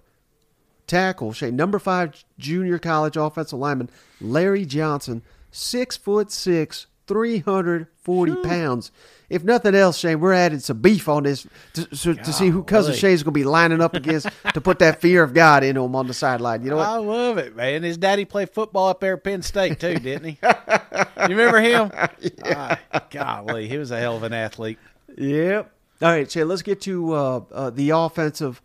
tackle, 0.87 1.31
Shane, 1.33 1.55
number 1.55 1.79
five 1.79 2.23
junior 2.37 2.77
college 2.79 3.15
offensive 3.15 3.59
lineman 3.59 3.89
Larry 4.19 4.65
Johnson, 4.65 5.21
six 5.51 5.95
foot 5.97 6.31
six, 6.31 6.87
three 7.07 7.39
hundred 7.39 7.87
forty 7.97 8.35
pounds. 8.35 8.91
If 9.29 9.45
nothing 9.45 9.75
else, 9.75 9.97
Shane, 9.97 10.19
we're 10.19 10.33
adding 10.33 10.59
some 10.59 10.81
beef 10.81 11.07
on 11.07 11.23
this 11.23 11.47
to, 11.75 11.95
so, 11.95 12.13
to 12.13 12.33
see 12.33 12.49
who 12.49 12.63
cousin 12.63 12.91
Golly. 12.91 12.99
Shane's 12.99 13.23
going 13.23 13.33
to 13.33 13.39
be 13.39 13.45
lining 13.45 13.79
up 13.79 13.93
against 13.93 14.27
to 14.53 14.59
put 14.59 14.79
that 14.79 14.99
fear 14.99 15.23
of 15.23 15.33
God 15.33 15.63
into 15.63 15.81
him 15.81 15.95
on 15.95 16.07
the 16.07 16.13
sideline. 16.13 16.63
You 16.63 16.71
know 16.71 16.75
what? 16.75 16.87
I 16.89 16.97
love 16.97 17.37
it, 17.37 17.55
man. 17.55 17.83
His 17.83 17.97
daddy 17.97 18.25
played 18.25 18.49
football 18.49 18.89
up 18.89 18.99
there 18.99 19.13
at 19.13 19.23
Penn 19.23 19.41
State, 19.41 19.79
too, 19.79 19.95
didn't 19.99 20.25
he? 20.25 20.39
you 20.41 21.37
remember 21.37 21.61
him? 21.61 21.91
Ah, 22.43 22.77
golly, 23.09 23.69
he 23.69 23.77
was 23.77 23.91
a 23.91 23.97
hell 23.97 24.17
of 24.17 24.23
an 24.23 24.33
athlete. 24.33 24.77
Yep. 25.17 25.71
All 26.01 26.09
right, 26.09 26.29
Shay, 26.31 26.43
let's 26.43 26.63
get 26.63 26.81
to 26.81 27.13
uh, 27.13 27.41
uh, 27.51 27.69
the 27.69 27.91
offensive 27.91 28.59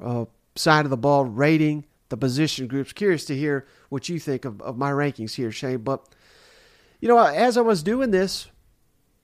uh, 0.00 0.24
side 0.56 0.86
of 0.86 0.90
the 0.90 0.96
ball 0.96 1.24
rating, 1.24 1.86
the 2.08 2.16
position 2.16 2.66
groups. 2.66 2.92
Curious 2.92 3.24
to 3.26 3.36
hear 3.36 3.68
what 3.90 4.08
you 4.08 4.18
think 4.18 4.44
of, 4.44 4.60
of 4.60 4.76
my 4.76 4.90
rankings 4.90 5.36
here, 5.36 5.52
Shane. 5.52 5.78
But, 5.78 6.04
you 7.00 7.06
know, 7.06 7.18
as 7.18 7.56
I 7.56 7.60
was 7.60 7.84
doing 7.84 8.10
this, 8.10 8.48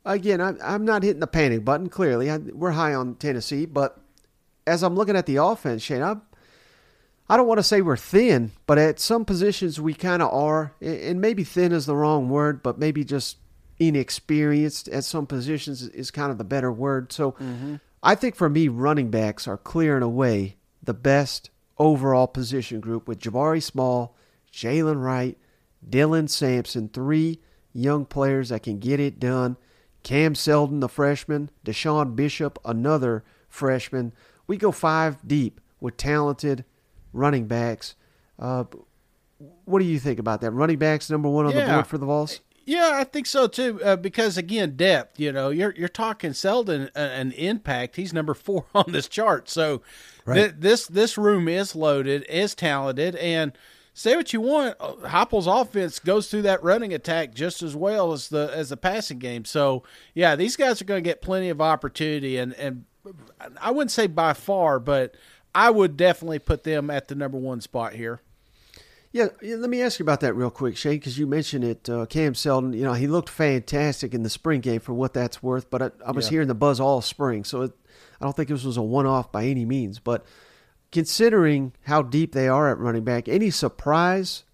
again, 0.05 0.40
I'm, 0.40 0.59
I'm 0.62 0.85
not 0.85 1.02
hitting 1.02 1.18
the 1.18 1.26
panic 1.26 1.64
button, 1.64 1.88
clearly. 1.88 2.31
I, 2.31 2.38
we're 2.38 2.70
high 2.70 2.94
on 2.94 3.16
Tennessee, 3.16 3.66
but 3.66 3.98
as 4.64 4.85
I'm 4.85 4.94
looking 4.94 5.16
at 5.16 5.26
the 5.26 5.37
offense, 5.37 5.83
Shane, 5.83 6.02
I'm, 6.02 6.22
I 7.29 7.37
don't 7.37 7.48
want 7.48 7.59
to 7.59 7.64
say 7.64 7.81
we're 7.81 7.96
thin, 7.96 8.52
but 8.68 8.79
at 8.79 9.00
some 9.00 9.24
positions 9.24 9.81
we 9.81 9.92
kind 9.92 10.22
of 10.22 10.33
are. 10.33 10.72
And 10.81 11.20
maybe 11.20 11.42
thin 11.42 11.72
is 11.72 11.87
the 11.87 11.96
wrong 11.96 12.29
word, 12.29 12.62
but 12.62 12.79
maybe 12.79 13.02
just 13.02 13.38
inexperienced 13.78 14.88
at 14.88 15.04
some 15.04 15.26
positions 15.26 15.82
is 15.82 16.10
kind 16.10 16.30
of 16.30 16.38
the 16.38 16.44
better 16.44 16.72
word. 16.72 17.12
So 17.12 17.34
I 18.02 18.14
think 18.14 18.34
for 18.34 18.48
me, 18.48 18.68
running 18.68 19.10
backs 19.10 19.46
are 19.46 19.58
clearing 19.58 20.02
away 20.02 20.56
the 20.82 20.94
best 20.94 21.50
overall 21.78 22.26
position 22.26 22.80
group 22.80 23.06
with 23.06 23.18
Jabari 23.18 23.62
Small, 23.62 24.16
Jaylen 24.52 25.02
Wright, 25.02 25.36
Dylan 25.88 26.28
Sampson, 26.28 26.88
three 26.88 27.40
young 27.72 28.06
players 28.06 28.48
that 28.48 28.62
can 28.62 28.78
get 28.78 29.00
it 29.00 29.20
done. 29.20 29.56
Cam 30.02 30.34
Seldon, 30.34 30.80
the 30.80 30.88
freshman, 30.88 31.50
DeSean 31.64 32.14
Bishop, 32.14 32.58
another 32.64 33.24
freshman. 33.48 34.12
We 34.46 34.56
go 34.56 34.70
five 34.70 35.26
deep 35.26 35.60
with 35.80 35.96
talented 35.96 36.64
running 37.12 37.46
backs. 37.46 37.96
Uh, 38.38 38.64
what 39.64 39.80
do 39.80 39.84
you 39.84 39.98
think 39.98 40.18
about 40.18 40.40
that? 40.42 40.52
Running 40.52 40.78
backs 40.78 41.10
number 41.10 41.28
one 41.28 41.46
on 41.46 41.52
yeah. 41.52 41.66
the 41.66 41.72
board 41.72 41.86
for 41.88 41.98
the 41.98 42.06
Vols. 42.06 42.40
Yeah, 42.66 42.90
I 42.94 43.05
think 43.05 43.26
so 43.26 43.46
too. 43.46 43.81
Uh, 43.83 43.94
because 43.94 44.37
again, 44.37 44.76
depth. 44.76 45.20
You 45.20 45.33
know, 45.33 45.50
you're 45.50 45.72
you're 45.76 45.88
talking 45.88 46.33
Seldon 46.33 46.90
uh, 46.96 46.98
an 46.98 47.31
impact. 47.33 47.94
He's 47.94 48.12
number 48.12 48.35
four 48.35 48.66
on 48.74 48.90
this 48.92 49.09
chart. 49.09 49.48
So 49.48 49.83
right. 50.24 50.35
th- 50.35 50.55
this 50.59 50.87
this 50.87 51.16
room 51.16 51.48
is 51.48 51.76
loaded, 51.76 52.26
is 52.29 52.57
talented, 52.57 53.14
and 53.16 53.52
say 53.94 54.16
what 54.16 54.33
you 54.33 54.40
want, 54.40 54.76
uh, 54.81 54.94
Heupel's 55.05 55.46
offense 55.46 56.00
goes 56.00 56.29
through 56.29 56.42
that 56.42 56.62
running 56.62 56.92
attack 56.92 57.35
just 57.35 57.62
as 57.62 57.76
well 57.76 58.12
as 58.12 58.29
the 58.29 58.50
as 58.52 58.68
the 58.70 58.76
passing 58.76 59.20
game. 59.20 59.44
So 59.44 59.85
yeah, 60.12 60.35
these 60.35 60.57
guys 60.57 60.83
are 60.83 60.87
going 60.87 61.02
to 61.02 61.09
get 61.09 61.22
plenty 61.22 61.48
of 61.48 61.61
opportunity, 61.61 62.37
and 62.37 62.52
and 62.55 62.85
I 63.61 63.70
wouldn't 63.70 63.92
say 63.92 64.09
by 64.09 64.33
far, 64.33 64.81
but 64.81 65.14
I 65.55 65.70
would 65.70 65.96
definitely 65.96 66.40
put 66.40 66.64
them 66.64 66.90
at 66.90 67.07
the 67.07 67.14
number 67.14 67.38
one 67.38 67.61
spot 67.61 67.94
here. 67.94 68.20
Yeah, 69.16 69.57
let 69.57 69.70
me 69.70 69.81
ask 69.81 69.98
you 69.98 70.05
about 70.05 70.20
that 70.20 70.35
real 70.35 70.50
quick, 70.50 70.76
Shane, 70.76 70.98
because 70.98 71.18
you 71.18 71.26
mentioned 71.26 71.64
it. 71.64 71.88
Uh, 71.88 72.05
Cam 72.05 72.35
Seldon, 72.35 72.74
you 72.74 72.83
know, 72.83 72.92
he 72.92 73.07
looked 73.07 73.31
fantastic 73.31 74.12
in 74.12 74.22
the 74.22 74.29
spring 74.29 74.61
game 74.61 74.79
for 74.79 74.92
what 74.92 75.14
that's 75.14 75.42
worth, 75.42 75.70
but 75.70 75.81
I, 75.81 75.90
I 76.05 76.12
was 76.12 76.26
yeah. 76.26 76.33
hearing 76.33 76.48
the 76.48 76.55
buzz 76.55 76.81
all 76.81 77.00
spring, 77.00 77.42
so 77.42 77.62
it, 77.62 77.72
I 78.20 78.24
don't 78.24 78.37
think 78.37 78.50
this 78.50 78.62
was 78.62 78.76
a 78.76 78.83
one 78.83 79.07
off 79.07 79.33
by 79.33 79.46
any 79.46 79.64
means. 79.64 80.00
But 80.00 80.26
considering 80.92 81.72
how 81.87 82.02
deep 82.02 82.33
they 82.33 82.46
are 82.46 82.70
at 82.70 82.79
running 82.79 83.05
back, 83.05 83.26
any 83.26 83.48
surprise 83.48 84.44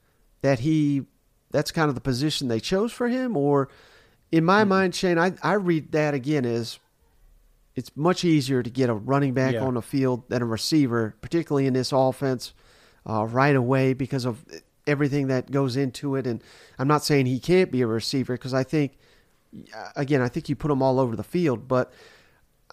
that 0.42 0.61
he 0.61 1.07
that's 1.51 1.72
kind 1.72 1.88
of 1.88 1.96
the 1.96 2.01
position 2.01 2.46
they 2.46 2.61
chose 2.61 2.92
for 2.92 3.09
him? 3.09 3.37
Or 3.37 3.68
in 4.31 4.44
my 4.44 4.61
mm-hmm. 4.61 4.68
mind, 4.68 4.94
Shane, 4.94 5.18
I, 5.18 5.33
I 5.42 5.55
read 5.55 5.90
that 5.90 6.14
again 6.14 6.44
as 6.44 6.79
it's 7.75 7.90
much 7.96 8.25
easier 8.25 8.62
to 8.62 8.70
get 8.70 8.90
a 8.90 8.94
running 8.94 9.35
back 9.35 9.55
yeah. 9.55 9.64
on 9.64 9.75
the 9.75 9.83
field 9.83 10.29
than 10.29 10.40
a 10.40 10.46
receiver, 10.46 11.16
particularly 11.20 11.66
in 11.66 11.75
this 11.75 11.90
offense 11.90 12.53
uh, 13.09 13.27
right 13.27 13.57
away 13.57 13.93
because 13.95 14.25
of 14.25 14.45
everything 14.87 15.29
that 15.29 15.51
goes 15.51 15.77
into 15.77 16.17
it. 16.17 16.27
And 16.27 16.43
I'm 16.79 16.88
not 16.88 17.05
saying 17.05 17.27
he 17.27 17.38
can't 17.38 17.71
be 17.71 17.83
a 17.83 17.87
receiver 17.87 18.35
because 18.35 18.55
I 18.55 18.65
think, 18.65 18.99
again, 19.97 20.23
I 20.23 20.29
think 20.29 20.49
you 20.49 20.57
put 20.57 20.71
him 20.71 20.83
all 20.83 20.99
over 20.99 21.17
the 21.17 21.23
field. 21.23 21.69
But 21.69 21.93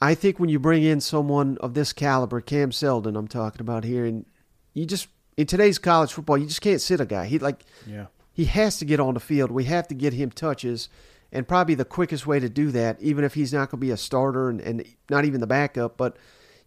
I 0.02 0.16
think 0.16 0.40
when 0.40 0.50
you 0.50 0.60
bring 0.60 0.84
in 0.84 1.02
someone 1.02 1.58
of 1.62 1.74
this 1.74 1.94
caliber, 1.94 2.42
Cam 2.42 2.72
Seldon, 2.72 3.16
I'm 3.16 3.28
talking 3.28 3.62
about 3.62 3.84
here, 3.84 4.06
and 4.06 4.26
you 4.74 4.86
just 4.86 5.08
in 5.38 5.48
today's 5.48 5.78
college 5.78 6.12
football, 6.12 6.38
you 6.38 6.48
just 6.48 6.62
can't 6.62 6.82
sit 6.82 7.00
a 7.00 7.06
guy. 7.06 7.26
He 7.26 7.40
like, 7.40 7.66
yeah, 7.86 8.08
he 8.34 8.46
has 8.46 8.78
to 8.80 8.86
get 8.86 9.00
on 9.00 9.14
the 9.14 9.20
field. 9.20 9.52
We 9.52 9.66
have 9.66 9.88
to 9.90 9.96
get 9.96 10.14
him 10.14 10.32
touches. 10.32 10.90
And 11.32 11.48
probably 11.48 11.76
the 11.76 11.86
quickest 11.86 12.26
way 12.26 12.40
to 12.40 12.50
do 12.50 12.72
that, 12.72 13.00
even 13.02 13.24
if 13.24 13.36
he's 13.36 13.54
not 13.54 13.70
going 13.70 13.80
to 13.80 13.86
be 13.86 13.92
a 13.92 13.98
starter 13.98 14.50
and, 14.50 14.60
and 14.62 14.84
not 15.10 15.26
even 15.26 15.42
the 15.42 15.48
backup, 15.48 15.96
but 15.96 16.18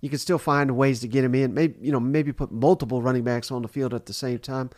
you 0.02 0.10
can 0.10 0.18
still 0.18 0.36
find 0.36 0.76
ways 0.76 1.00
to 1.00 1.08
get 1.08 1.24
him 1.24 1.34
in. 1.34 1.54
Maybe 1.54 1.76
you 1.80 1.92
know 1.92 2.00
maybe 2.00 2.32
put 2.32 2.52
multiple 2.52 3.00
running 3.00 3.22
backs 3.22 3.50
on 3.50 3.62
the 3.62 3.68
field 3.68 3.94
at 3.94 4.04
the 4.04 4.12
same 4.12 4.40
time. 4.40 4.68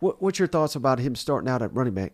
What, 0.00 0.20
what's 0.20 0.38
your 0.38 0.48
thoughts 0.48 0.74
about 0.74 0.98
him 0.98 1.14
starting 1.14 1.48
out 1.48 1.62
at 1.62 1.72
running 1.72 1.94
back? 1.94 2.12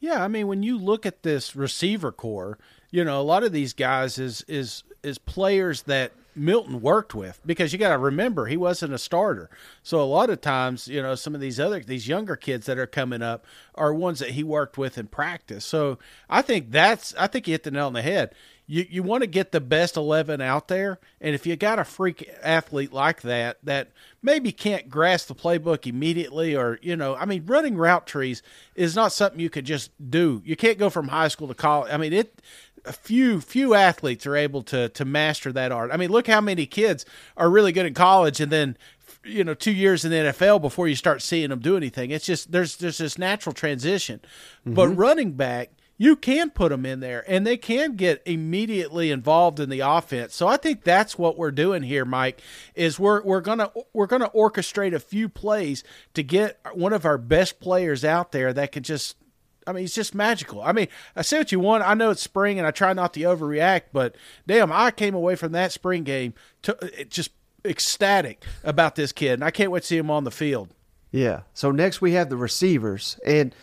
Yeah, 0.00 0.24
I 0.24 0.28
mean 0.28 0.48
when 0.48 0.64
you 0.64 0.76
look 0.76 1.06
at 1.06 1.22
this 1.22 1.54
receiver 1.54 2.10
core, 2.10 2.58
you 2.90 3.04
know 3.04 3.20
a 3.20 3.22
lot 3.22 3.44
of 3.44 3.52
these 3.52 3.72
guys 3.74 4.18
is 4.18 4.44
is 4.48 4.82
is 5.04 5.18
players 5.18 5.82
that 5.82 6.12
Milton 6.36 6.80
worked 6.80 7.14
with 7.14 7.40
because 7.46 7.72
you 7.72 7.78
got 7.78 7.90
to 7.90 7.98
remember 7.98 8.46
he 8.46 8.56
wasn't 8.56 8.92
a 8.92 8.98
starter. 8.98 9.50
So 9.82 10.00
a 10.00 10.04
lot 10.04 10.30
of 10.30 10.40
times, 10.40 10.88
you 10.88 11.00
know, 11.00 11.14
some 11.14 11.34
of 11.34 11.40
these 11.40 11.60
other 11.60 11.80
these 11.80 12.08
younger 12.08 12.36
kids 12.36 12.66
that 12.66 12.78
are 12.78 12.86
coming 12.86 13.22
up 13.22 13.44
are 13.74 13.94
ones 13.94 14.18
that 14.18 14.30
he 14.30 14.42
worked 14.42 14.78
with 14.78 14.98
in 14.98 15.06
practice. 15.06 15.64
So 15.64 15.98
I 16.28 16.42
think 16.42 16.70
that's 16.70 17.14
I 17.18 17.26
think 17.26 17.46
you 17.46 17.52
hit 17.52 17.62
the 17.62 17.70
nail 17.70 17.86
on 17.86 17.92
the 17.92 18.02
head 18.02 18.34
you, 18.66 18.86
you 18.88 19.02
want 19.02 19.22
to 19.22 19.26
get 19.26 19.52
the 19.52 19.60
best 19.60 19.96
11 19.96 20.40
out 20.40 20.68
there. 20.68 20.98
And 21.20 21.34
if 21.34 21.46
you 21.46 21.56
got 21.56 21.78
a 21.78 21.84
freak 21.84 22.28
athlete 22.42 22.92
like 22.92 23.22
that, 23.22 23.58
that 23.62 23.92
maybe 24.22 24.52
can't 24.52 24.88
grasp 24.88 25.28
the 25.28 25.34
playbook 25.34 25.86
immediately, 25.86 26.56
or, 26.56 26.78
you 26.80 26.96
know, 26.96 27.14
I 27.14 27.26
mean, 27.26 27.44
running 27.46 27.76
route 27.76 28.06
trees 28.06 28.42
is 28.74 28.96
not 28.96 29.12
something 29.12 29.40
you 29.40 29.50
could 29.50 29.66
just 29.66 29.90
do. 30.10 30.42
You 30.44 30.56
can't 30.56 30.78
go 30.78 30.88
from 30.88 31.08
high 31.08 31.28
school 31.28 31.48
to 31.48 31.54
college. 31.54 31.92
I 31.92 31.98
mean, 31.98 32.12
it, 32.12 32.40
a 32.86 32.92
few 32.92 33.40
few 33.40 33.74
athletes 33.74 34.26
are 34.26 34.36
able 34.36 34.62
to 34.62 34.90
to 34.90 35.04
master 35.06 35.52
that 35.52 35.72
art. 35.72 35.90
I 35.90 35.96
mean, 35.96 36.10
look 36.10 36.26
how 36.26 36.42
many 36.42 36.66
kids 36.66 37.06
are 37.34 37.48
really 37.48 37.72
good 37.72 37.86
in 37.86 37.94
college 37.94 38.40
and 38.40 38.52
then 38.52 38.76
you 39.24 39.42
know 39.42 39.54
two 39.54 39.72
years 39.72 40.04
in 40.04 40.10
the 40.10 40.16
NFL 40.16 40.60
before 40.60 40.86
you 40.86 40.94
start 40.94 41.22
seeing 41.22 41.48
them 41.50 41.60
do 41.60 41.76
anything. 41.76 42.10
It's 42.10 42.26
just 42.26 42.52
there's 42.52 42.76
there's 42.76 42.98
this 42.98 43.18
natural 43.18 43.54
transition. 43.54 44.20
Mm-hmm. 44.60 44.74
But 44.74 44.88
running 44.88 45.32
back, 45.32 45.70
you 45.96 46.16
can 46.16 46.50
put 46.50 46.70
them 46.70 46.84
in 46.84 47.00
there 47.00 47.24
and 47.28 47.46
they 47.46 47.56
can 47.56 47.96
get 47.96 48.22
immediately 48.26 49.10
involved 49.10 49.60
in 49.60 49.68
the 49.68 49.80
offense. 49.80 50.34
So 50.34 50.48
I 50.48 50.56
think 50.56 50.82
that's 50.82 51.16
what 51.18 51.38
we're 51.38 51.50
doing 51.50 51.82
here, 51.82 52.04
Mike, 52.04 52.42
is 52.74 52.98
we're 52.98 53.22
we're 53.22 53.40
going 53.40 53.58
to 53.58 53.70
we're 53.92 54.06
going 54.06 54.22
to 54.22 54.30
orchestrate 54.30 54.94
a 54.94 55.00
few 55.00 55.28
plays 55.28 55.84
to 56.14 56.22
get 56.22 56.58
one 56.72 56.92
of 56.92 57.04
our 57.04 57.18
best 57.18 57.60
players 57.60 58.04
out 58.04 58.32
there 58.32 58.52
that 58.52 58.72
can 58.72 58.82
just 58.82 59.16
I 59.66 59.72
mean, 59.72 59.84
it's 59.84 59.94
just 59.94 60.14
magical. 60.14 60.62
I 60.62 60.72
mean, 60.72 60.88
I 61.16 61.22
say 61.22 61.38
what 61.38 61.52
you 61.52 61.60
want. 61.60 61.84
I 61.84 61.94
know 61.94 62.10
it's 62.10 62.20
spring, 62.20 62.58
and 62.58 62.66
I 62.66 62.70
try 62.70 62.92
not 62.92 63.14
to 63.14 63.20
overreact, 63.20 63.84
but 63.92 64.14
damn, 64.46 64.70
I 64.70 64.90
came 64.90 65.14
away 65.14 65.36
from 65.36 65.52
that 65.52 65.72
spring 65.72 66.04
game 66.04 66.34
to, 66.62 66.76
just 67.08 67.30
ecstatic 67.64 68.44
about 68.62 68.94
this 68.94 69.12
kid, 69.12 69.34
and 69.34 69.44
I 69.44 69.50
can't 69.50 69.70
wait 69.70 69.80
to 69.80 69.86
see 69.86 69.96
him 69.96 70.10
on 70.10 70.24
the 70.24 70.30
field. 70.30 70.74
Yeah. 71.10 71.42
So 71.54 71.70
next 71.70 72.00
we 72.00 72.12
have 72.12 72.28
the 72.28 72.36
receivers, 72.36 73.18
and 73.24 73.54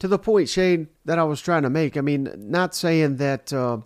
to 0.00 0.08
the 0.08 0.18
point, 0.18 0.48
Shane, 0.48 0.88
that 1.04 1.18
I 1.18 1.24
was 1.24 1.40
trying 1.40 1.62
to 1.62 1.70
make. 1.70 1.96
I 1.96 2.00
mean, 2.00 2.32
not 2.36 2.74
saying 2.74 3.16
that, 3.18 3.52
uh, 3.52 3.78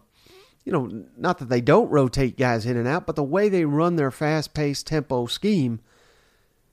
you 0.64 0.72
know, 0.72 1.04
not 1.16 1.38
that 1.38 1.48
they 1.48 1.60
don't 1.60 1.90
rotate 1.90 2.38
guys 2.38 2.64
in 2.64 2.76
and 2.76 2.88
out, 2.88 3.06
but 3.06 3.16
the 3.16 3.22
way 3.22 3.48
they 3.48 3.64
run 3.64 3.96
their 3.96 4.10
fast 4.10 4.54
paced 4.54 4.86
tempo 4.86 5.26
scheme, 5.26 5.80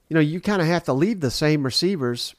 you 0.08 0.14
know, 0.14 0.22
you 0.22 0.40
kind 0.40 0.62
of 0.62 0.68
have 0.68 0.84
to 0.86 0.94
leave 0.94 1.20
the 1.20 1.32
same 1.32 1.64
receivers 1.64 2.36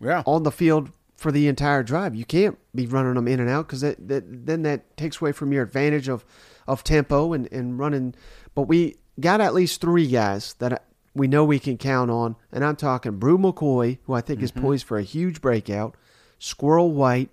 yeah. 0.00 0.22
on 0.26 0.42
the 0.42 0.50
field 0.50 0.90
for 1.16 1.30
the 1.30 1.46
entire 1.48 1.82
drive. 1.82 2.14
You 2.14 2.24
can't 2.24 2.58
be 2.74 2.86
running 2.86 3.14
them 3.14 3.28
in 3.28 3.40
and 3.40 3.48
out 3.48 3.68
because 3.68 3.82
that, 3.82 4.08
that, 4.08 4.46
then 4.46 4.62
that 4.62 4.96
takes 4.96 5.20
away 5.20 5.32
from 5.32 5.52
your 5.52 5.62
advantage 5.62 6.08
of, 6.08 6.24
of 6.66 6.82
tempo 6.82 7.32
and, 7.32 7.50
and 7.52 7.78
running. 7.78 8.14
But 8.54 8.62
we 8.62 8.96
got 9.20 9.40
at 9.40 9.54
least 9.54 9.80
three 9.80 10.08
guys 10.08 10.54
that 10.54 10.84
we 11.14 11.28
know 11.28 11.44
we 11.44 11.58
can 11.60 11.78
count 11.78 12.10
on. 12.10 12.34
And 12.50 12.64
I'm 12.64 12.76
talking 12.76 13.18
Bru 13.18 13.38
McCoy, 13.38 13.98
who 14.04 14.14
I 14.14 14.20
think 14.20 14.38
mm-hmm. 14.38 14.44
is 14.44 14.50
poised 14.52 14.86
for 14.86 14.98
a 14.98 15.02
huge 15.02 15.40
breakout. 15.40 15.94
Squirrel 16.40 16.90
White, 16.90 17.30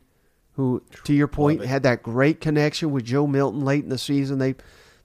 who, 0.51 0.83
to 1.05 1.13
your 1.13 1.27
point, 1.27 1.65
had 1.65 1.81
that 1.83 2.03
great 2.03 2.41
connection 2.41 2.91
with 2.91 3.05
Joe 3.05 3.25
Milton 3.25 3.61
late 3.61 3.83
in 3.83 3.89
the 3.89 3.97
season. 3.97 4.37
They 4.37 4.53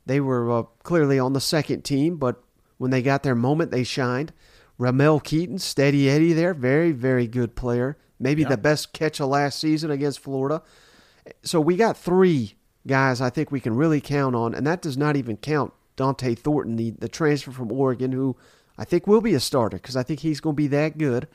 they 0.04 0.20
were 0.20 0.50
uh, 0.50 0.62
clearly 0.82 1.18
on 1.18 1.32
the 1.32 1.40
second 1.40 1.82
team, 1.82 2.16
but 2.16 2.42
when 2.76 2.90
they 2.90 3.00
got 3.00 3.22
their 3.22 3.36
moment, 3.36 3.70
they 3.70 3.84
shined. 3.84 4.32
Ramel 4.76 5.20
Keyton, 5.20 5.58
steady 5.58 6.10
Eddie 6.10 6.32
there, 6.32 6.52
very 6.52 6.90
very 6.92 7.26
good 7.26 7.54
player. 7.54 7.96
Maybe 8.18 8.44
the 8.44 8.56
best 8.56 8.92
catch 8.92 9.20
of 9.20 9.28
last 9.28 9.58
season 9.58 9.90
against 9.90 10.20
Florida. 10.20 10.62
So 11.42 11.60
we 11.60 11.76
got 11.76 11.96
three 11.96 12.54
guys 12.86 13.20
I 13.20 13.30
think 13.30 13.50
we 13.50 13.60
can 13.60 13.76
really 13.76 14.00
count 14.00 14.34
on, 14.34 14.54
and 14.54 14.66
that 14.66 14.82
does 14.82 14.96
not 14.96 15.16
even 15.16 15.36
count 15.36 15.72
Dont'e 15.96 16.38
Thornton, 16.38 16.76
the, 16.76 16.90
the 16.90 17.08
transfer 17.08 17.52
from 17.52 17.70
Oregon, 17.70 18.12
who 18.12 18.36
I 18.76 18.84
think 18.84 19.06
will 19.06 19.20
be 19.20 19.34
a 19.34 19.40
starter 19.40 19.76
because 19.76 19.96
I 19.96 20.02
think 20.02 20.20
he's 20.20 20.40
going 20.40 20.56
to 20.56 20.62
be 20.62 20.68
that 20.68 20.98
good. 20.98 21.28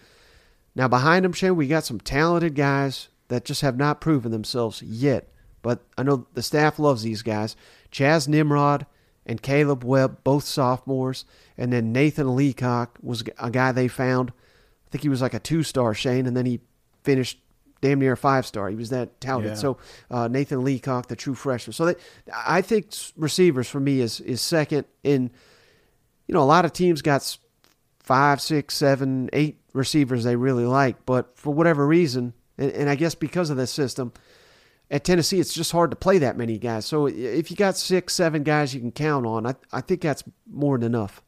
Now, 0.78 0.88
behind 0.88 1.26
him, 1.26 1.34
Shane, 1.34 1.56
we 1.56 1.68
got 1.68 1.86
some 1.86 2.00
talented 2.00 2.54
guys 2.54 3.10
that 3.30 3.46
just 3.46 3.62
have 3.62 3.78
not 3.78 4.00
proven 4.00 4.32
themselves 4.32 4.84
yet. 4.84 5.28
But 5.64 5.84
I 5.98 6.04
know 6.04 6.28
the 6.36 6.44
staff 6.44 6.78
loves 6.78 7.02
these 7.02 7.24
guys. 7.24 7.56
Chas 7.90 8.28
Nimrod 8.28 8.86
and 9.26 9.42
Caleb 9.42 9.84
Webb, 9.84 10.24
both 10.24 10.44
sophomores. 10.44 11.26
And 11.58 11.74
then 11.74 11.92
Nathan 11.92 12.36
Leacock 12.36 13.00
was 13.02 13.24
a 13.40 13.50
guy 13.50 13.72
they 13.72 13.88
found. 13.88 14.30
I 14.30 14.90
think 14.92 15.02
he 15.02 15.10
was 15.10 15.20
like 15.20 15.34
a 15.34 15.40
two 15.40 15.64
star, 15.64 15.96
Shane, 15.96 16.28
and 16.28 16.38
then 16.38 16.46
he 16.46 16.60
finished 17.04 17.40
damn 17.82 17.98
near 17.98 18.12
a 18.12 18.18
five 18.18 18.46
star. 18.46 18.70
He 18.70 18.76
was 18.76 18.92
that 18.92 19.20
touted. 19.20 19.50
Yeah. 19.50 19.54
So 19.56 19.78
uh, 20.12 20.28
Nathan 20.28 20.64
Leacock, 20.64 21.08
the 21.08 21.16
true 21.16 21.34
freshman. 21.34 21.74
So 21.74 21.88
they, 21.88 21.96
I 22.32 22.62
think 22.62 22.94
receivers 23.16 23.68
for 23.68 23.80
me 23.80 24.00
is 24.00 24.20
is 24.20 24.42
second. 24.42 24.86
In 25.04 25.32
you 26.28 26.36
know, 26.36 26.44
a 26.44 26.46
lot 26.46 26.66
of 26.66 26.72
teams 26.72 27.02
got 27.02 27.36
five, 28.00 28.40
six, 28.40 28.76
seven, 28.76 29.30
eight 29.34 29.58
receivers 29.78 30.24
they 30.24 30.36
really 30.36 30.66
like. 30.66 31.06
But 31.06 31.38
for 31.38 31.54
whatever 31.54 31.88
reason, 31.88 32.34
and, 32.58 32.72
and 32.72 32.90
I 32.90 32.96
guess 32.96 33.16
because 33.16 33.50
of 33.50 33.58
this 33.58 33.72
system, 33.72 34.12
at 34.90 35.04
Tennessee, 35.04 35.40
it's 35.40 35.54
just 35.54 35.72
hard 35.72 35.92
to 35.92 35.98
play 35.98 36.18
that 36.18 36.38
many 36.38 36.58
guys. 36.58 36.86
So 36.86 37.08
if 37.08 37.52
you 37.52 37.58
got 37.58 37.78
six, 37.78 38.14
seven 38.14 38.44
guys 38.44 38.74
you 38.74 38.80
can 38.80 38.92
count 38.92 39.26
on, 39.26 39.46
I, 39.46 39.56
I 39.72 39.82
think 39.82 40.02
that's 40.02 40.24
more 40.50 40.78
than 40.78 40.94
enough. 40.94 41.22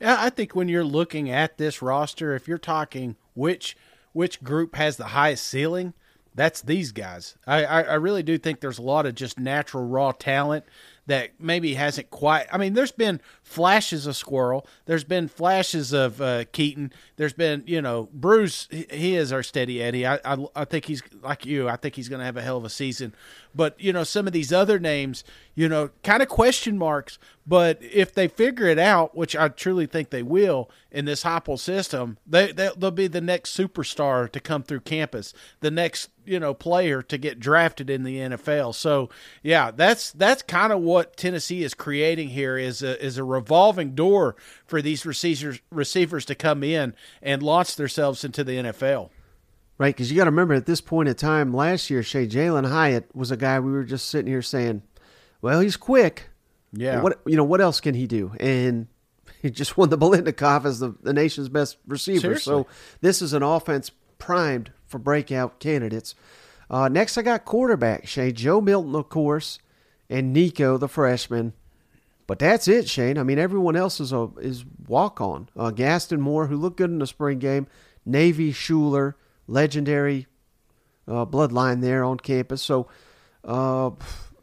Yeah, 0.00 0.16
I 0.18 0.30
think 0.30 0.56
when 0.56 0.68
you're 0.68 0.84
looking 0.84 1.30
at 1.30 1.58
this 1.58 1.80
roster, 1.80 2.34
if 2.34 2.48
you're 2.48 2.58
talking 2.58 3.16
which 3.34 3.76
which 4.12 4.42
group 4.42 4.74
has 4.74 4.96
the 4.96 5.06
highest 5.06 5.46
ceiling, 5.46 5.94
that's 6.34 6.60
these 6.60 6.92
guys. 6.92 7.36
I, 7.46 7.64
I, 7.64 7.82
I 7.82 7.94
really 7.94 8.22
do 8.22 8.36
think 8.36 8.60
there's 8.60 8.78
a 8.78 8.82
lot 8.82 9.06
of 9.06 9.14
just 9.14 9.38
natural 9.38 9.86
raw 9.86 10.12
talent 10.12 10.64
that 11.06 11.30
maybe 11.38 11.74
hasn't 11.74 12.10
quite. 12.10 12.46
I 12.52 12.58
mean, 12.58 12.74
there's 12.74 12.92
been 12.92 13.20
flashes 13.52 14.06
of 14.06 14.16
Squirrel. 14.16 14.66
There's 14.86 15.04
been 15.04 15.28
flashes 15.28 15.92
of 15.92 16.20
uh, 16.20 16.44
Keyton. 16.52 16.92
There's 17.16 17.32
been, 17.32 17.62
you 17.66 17.82
know, 17.82 18.08
Bruce. 18.12 18.66
He, 18.70 19.12
is 19.12 19.32
our 19.32 19.42
steady 19.42 19.82
Eddie. 19.82 20.06
I, 20.06 20.18
I, 20.24 20.46
I 20.56 20.64
think 20.64 20.86
he's 20.86 21.02
like 21.22 21.44
you. 21.44 21.68
I 21.68 21.76
think 21.76 21.94
he's 21.94 22.08
going 22.08 22.20
to 22.20 22.24
have 22.24 22.36
a 22.36 22.42
hell 22.42 22.56
of 22.56 22.64
a 22.64 22.70
season. 22.70 23.14
But 23.54 23.78
you 23.80 23.92
know, 23.92 24.04
some 24.04 24.26
of 24.26 24.32
these 24.32 24.52
other 24.52 24.78
names, 24.78 25.24
you 25.54 25.68
know, 25.68 25.90
kind 26.02 26.22
of 26.22 26.28
question 26.28 26.78
marks. 26.78 27.18
But 27.46 27.78
if 27.82 28.14
they 28.14 28.28
figure 28.28 28.66
it 28.66 28.78
out, 28.78 29.16
which 29.16 29.34
I 29.34 29.48
truly 29.48 29.86
think 29.86 30.10
they 30.10 30.22
will 30.22 30.70
in 30.90 31.04
this 31.04 31.24
Heupel 31.24 31.58
system, 31.58 32.18
they, 32.26 32.52
they 32.52 32.70
they'll 32.76 32.90
be 32.92 33.08
the 33.08 33.20
next 33.20 33.56
superstar 33.56 34.30
to 34.30 34.40
come 34.40 34.62
through 34.62 34.80
campus, 34.80 35.34
the 35.60 35.70
next 35.70 36.10
you 36.24 36.38
know 36.38 36.54
player 36.54 37.02
to 37.02 37.18
get 37.18 37.40
drafted 37.40 37.90
in 37.90 38.04
the 38.04 38.18
NFL. 38.18 38.74
So 38.74 39.10
yeah, 39.42 39.70
that's 39.70 40.12
that's 40.12 40.42
kind 40.42 40.72
of 40.72 40.80
what 40.80 41.16
Tennessee 41.16 41.64
is 41.64 41.74
creating 41.74 42.28
here 42.30 42.56
is 42.56 42.82
a 42.82 43.02
is 43.04 43.18
a 43.18 43.24
revolving 43.42 43.94
door 43.94 44.36
for 44.64 44.80
these 44.80 45.04
receivers 45.04 45.60
receivers 45.70 46.24
to 46.26 46.34
come 46.34 46.62
in 46.62 46.94
and 47.20 47.42
launch 47.42 47.76
themselves 47.76 48.24
into 48.24 48.44
the 48.44 48.56
NFL. 48.56 49.10
Right, 49.78 49.94
because 49.94 50.10
you 50.10 50.16
got 50.16 50.24
to 50.24 50.30
remember 50.30 50.54
at 50.54 50.66
this 50.66 50.80
point 50.80 51.08
in 51.08 51.14
time 51.16 51.52
last 51.52 51.90
year, 51.90 52.02
Shay 52.02 52.26
Jalen 52.26 52.68
Hyatt 52.68 53.14
was 53.16 53.30
a 53.30 53.36
guy 53.36 53.58
we 53.58 53.72
were 53.72 53.84
just 53.84 54.08
sitting 54.08 54.30
here 54.30 54.42
saying, 54.42 54.82
"Well, 55.40 55.60
he's 55.60 55.76
quick. 55.76 56.28
Yeah, 56.72 57.02
what 57.02 57.20
you 57.26 57.36
know, 57.36 57.44
what 57.44 57.60
else 57.60 57.80
can 57.80 57.94
he 57.94 58.06
do?" 58.06 58.32
And 58.38 58.86
he 59.42 59.50
just 59.50 59.76
won 59.76 59.88
the 59.88 59.98
Biletnikoff 59.98 60.64
as 60.64 60.78
the, 60.78 60.94
the 61.02 61.12
nation's 61.12 61.48
best 61.48 61.78
receiver. 61.86 62.20
Seriously. 62.20 62.50
So 62.50 62.66
this 63.00 63.20
is 63.20 63.32
an 63.32 63.42
offense 63.42 63.90
primed 64.18 64.70
for 64.86 64.98
breakout 64.98 65.58
candidates. 65.58 66.14
Uh, 66.70 66.88
next, 66.88 67.18
I 67.18 67.22
got 67.22 67.44
quarterback 67.44 68.06
Shay 68.06 68.30
Joe 68.30 68.60
Milton, 68.60 68.94
of 68.94 69.08
course, 69.08 69.58
and 70.08 70.32
Nico, 70.32 70.78
the 70.78 70.88
freshman. 70.88 71.54
But 72.26 72.38
that's 72.38 72.68
it, 72.68 72.88
Shane. 72.88 73.18
I 73.18 73.22
mean, 73.22 73.38
everyone 73.38 73.76
else 73.76 74.00
is 74.00 74.12
a 74.12 74.30
is 74.40 74.64
walk 74.86 75.20
on. 75.20 75.48
Uh, 75.56 75.70
Gaston 75.70 76.20
Moore, 76.20 76.46
who 76.46 76.56
looked 76.56 76.76
good 76.76 76.90
in 76.90 76.98
the 76.98 77.06
spring 77.06 77.38
game, 77.38 77.66
Navy 78.06 78.52
Shuler, 78.52 79.14
legendary 79.46 80.26
uh, 81.08 81.26
bloodline 81.26 81.80
there 81.80 82.04
on 82.04 82.18
campus. 82.18 82.62
So, 82.62 82.88
uh, 83.44 83.90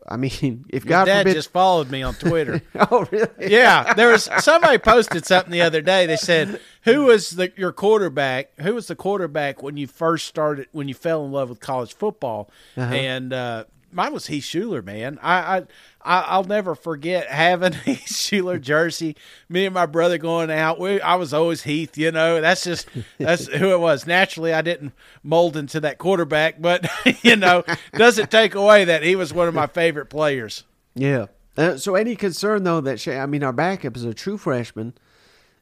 I 0.08 0.18
mean, 0.18 0.66
if 0.70 0.84
Your 0.86 0.90
God 0.90 1.06
dad 1.06 1.22
forbid, 1.22 1.36
just 1.36 1.52
followed 1.52 1.90
me 1.90 2.04
on 2.04 2.16
Twitter. 2.16 2.62
oh 2.92 3.08
really? 3.12 3.52
yeah, 3.52 3.94
there 3.94 4.12
was 4.12 4.30
somebody 4.40 4.78
posted 4.78 5.26
something 5.26 5.52
the 5.52 5.62
other 5.62 5.82
day. 5.82 6.06
They 6.06 6.18
said, 6.18 6.60
"Who 6.84 7.06
was 7.06 7.32
the 7.32 7.52
your 7.56 7.72
quarterback? 7.72 8.52
Who 8.60 8.76
was 8.76 8.88
the 8.88 8.96
quarterback 8.96 9.64
when 9.64 9.78
you 9.78 9.88
first 9.88 10.28
started 10.28 10.68
when 10.72 10.88
you 10.88 10.94
fell 10.94 11.26
in 11.26 11.32
love 11.32 11.50
with 11.50 11.60
college 11.60 11.94
football?" 11.94 12.50
Uh-huh. 12.76 12.94
And 12.94 13.34
uh, 13.34 13.66
mine 13.92 14.14
was 14.14 14.28
Heath 14.28 14.44
Shuler, 14.44 14.84
man. 14.84 15.20
I, 15.22 15.58
I 15.58 15.64
I'll 16.02 16.44
never 16.44 16.76
forget 16.76 17.28
having 17.28 17.74
a 17.86 17.96
Shuler 17.96 18.60
jersey. 18.60 19.16
Me 19.48 19.66
and 19.66 19.74
my 19.74 19.86
brother 19.86 20.18
going 20.18 20.50
out. 20.52 20.80
We 20.80 21.02
I 21.02 21.16
was 21.16 21.34
always 21.34 21.64
Heath. 21.64 21.98
You 21.98 22.12
know, 22.12 22.42
that's 22.42 22.64
just 22.64 22.88
that's 23.18 23.48
who 23.48 23.74
it 23.74 23.80
was. 23.80 24.08
Naturally, 24.08 24.54
I 24.54 24.62
didn't 24.62 24.94
mold 25.24 25.58
into 25.58 25.80
that 25.82 25.98
quarterback, 25.98 26.62
but 26.62 26.90
you 27.24 27.36
know, 27.36 27.64
doesn't 27.94 28.32
take 28.32 28.56
away 28.56 28.86
that 28.86 29.04
he 29.04 29.16
was 29.16 29.34
one 29.34 29.48
of 29.48 29.54
my 29.54 29.68
favorite 29.68 30.08
players. 30.08 30.64
Yeah. 30.96 31.28
Uh, 31.58 31.78
so 31.78 31.96
any 31.96 32.16
concern 32.16 32.64
though 32.64 32.82
that 32.82 33.06
I 33.08 33.26
mean 33.26 33.44
our 33.44 33.54
backup 33.54 33.98
is 33.98 34.06
a 34.06 34.14
true 34.14 34.38
freshman, 34.38 34.94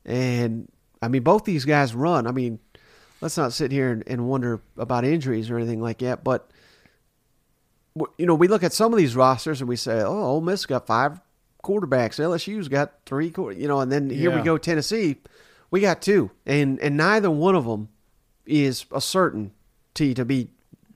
and 0.06 0.72
I 1.02 1.08
mean 1.08 1.24
both 1.24 1.46
these 1.46 1.66
guys 1.66 1.96
run. 1.96 2.28
I 2.28 2.32
mean, 2.32 2.60
let's 3.22 3.38
not 3.38 3.54
sit 3.54 3.72
here 3.72 3.92
and, 3.92 4.04
and 4.06 4.28
wonder 4.28 4.62
about 4.78 5.06
injuries 5.06 5.50
or 5.50 5.58
anything 5.58 5.82
like 5.82 6.00
that. 6.00 6.24
But 6.24 6.52
you 8.18 8.26
know, 8.26 8.36
we 8.36 8.48
look 8.48 8.64
at 8.64 8.74
some 8.74 8.94
of 8.94 8.98
these 8.98 9.16
rosters 9.16 9.62
and 9.62 9.70
we 9.70 9.76
say, 9.76 10.02
oh, 10.02 10.24
Ole 10.24 10.42
Miss 10.42 10.66
got 10.66 10.88
five 10.88 11.20
quarterbacks, 11.64 12.20
LSU's 12.20 12.68
got 12.68 12.94
three, 13.06 13.30
quar-" 13.30 13.52
you 13.52 13.68
know, 13.68 13.80
and 13.80 13.92
then 13.92 14.10
here 14.10 14.36
we 14.36 14.42
go 14.42 14.58
Tennessee, 14.58 15.18
we 15.72 15.82
got 15.82 16.02
two, 16.02 16.32
and 16.46 16.80
and 16.80 16.98
neither 16.98 17.30
one 17.30 17.56
of 17.56 17.66
them 17.66 17.90
is 18.46 18.86
a 18.92 19.02
certainty 19.02 20.14
to 20.14 20.26
be 20.26 20.50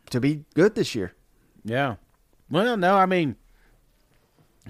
to 0.09 0.19
be 0.19 0.45
good 0.53 0.75
this 0.75 0.95
year. 0.95 1.13
Yeah. 1.63 1.95
Well, 2.49 2.75
no, 2.77 2.95
I 2.95 3.05
mean, 3.05 3.35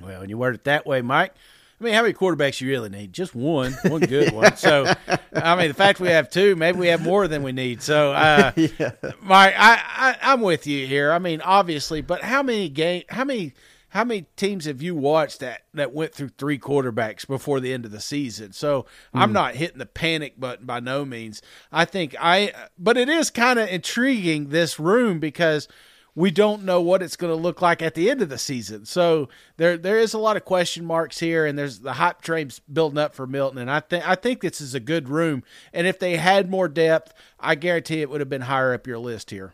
well, 0.02 0.22
when 0.22 0.30
you 0.30 0.38
word 0.38 0.56
it 0.56 0.64
that 0.66 0.86
way, 0.86 1.02
Mike, 1.02 1.34
I 1.82 1.84
mean, 1.84 1.94
how 1.96 2.04
many 2.04 2.14
quarterbacks 2.14 2.62
you 2.62 2.70
really 2.70 2.90
need? 2.90 3.12
Just 3.12 3.34
one, 3.34 3.74
one 3.88 4.02
good 4.02 4.34
one. 4.34 4.56
So, 4.56 4.94
I 5.34 5.56
mean, 5.56 5.70
the 5.70 5.74
fact 5.74 6.00
we 6.00 6.10
have 6.10 6.30
two, 6.30 6.56
maybe 6.56 6.78
we 6.78 6.88
have 6.88 7.02
more 7.02 7.28
than 7.28 7.42
we 7.42 7.54
need. 7.54 7.82
So, 7.82 8.12
uh, 8.12 8.52
Mike, 9.22 9.56
I, 9.58 9.82
I, 9.84 10.16
I'm 10.22 10.42
with 10.42 10.68
you 10.68 10.86
here. 10.86 11.12
I 11.12 11.18
mean, 11.18 11.42
obviously, 11.42 12.02
but 12.02 12.22
how 12.22 12.44
many 12.44 12.70
game, 12.70 13.02
how 13.10 13.24
many, 13.24 13.54
how 13.90 14.04
many 14.04 14.28
teams 14.36 14.66
have 14.66 14.84
you 14.84 14.94
watched 14.94 15.40
that 15.40 15.64
that 15.74 15.92
went 15.92 16.14
through 16.14 16.30
three 16.38 16.60
quarterbacks 16.60 17.26
before 17.28 17.60
the 17.60 17.74
end 17.74 17.86
of 17.86 17.92
the 17.92 18.00
season? 18.00 18.54
So, 18.54 18.86
I'm 19.12 19.34
not 19.34 19.56
hitting 19.56 19.80
the 19.80 19.88
panic 19.88 20.40
button 20.40 20.68
by 20.68 20.82
no 20.82 21.04
means. 21.04 21.42
I 21.72 21.86
think 21.86 22.16
I, 22.20 22.54
but 22.78 22.96
it 22.96 23.10
is 23.10 23.32
kind 23.32 23.58
of 23.58 23.68
intriguing 23.70 24.50
this 24.50 24.80
room 24.80 25.20
because 25.20 25.68
we 26.14 26.30
don't 26.30 26.64
know 26.64 26.82
what 26.82 27.02
it's 27.02 27.16
going 27.16 27.32
to 27.32 27.42
look 27.42 27.62
like 27.62 27.82
at 27.82 27.96
the 27.96 28.10
end 28.10 28.22
of 28.22 28.30
the 28.30 28.38
season. 28.38 28.86
So 28.86 29.30
there 29.58 29.78
there 29.78 29.98
is 29.98 30.14
a 30.14 30.18
lot 30.18 30.36
of 30.36 30.44
question 30.44 30.84
marks 30.86 31.20
here, 31.20 31.46
and 31.46 31.58
there's 31.58 31.80
the 31.80 31.94
hype 31.94 32.22
train's 32.22 32.60
building 32.60 32.98
up 32.98 33.16
for 33.16 33.26
Milton, 33.26 33.60
and 33.60 33.72
I 33.72 33.80
think 33.80 34.08
I 34.08 34.16
think 34.16 34.42
this 34.42 34.60
is 34.60 34.76
a 34.76 34.80
good 34.80 35.08
room. 35.08 35.44
And 35.74 35.88
if 35.88 36.00
they 36.00 36.18
had 36.18 36.50
more 36.50 36.68
depth, 36.68 37.14
I 37.40 37.56
guarantee 37.56 38.02
it 38.02 38.10
would 38.10 38.20
have 38.20 38.30
been 38.30 38.42
higher 38.42 38.74
up 38.74 38.88
your 38.88 39.00
list 39.00 39.30
here. 39.30 39.54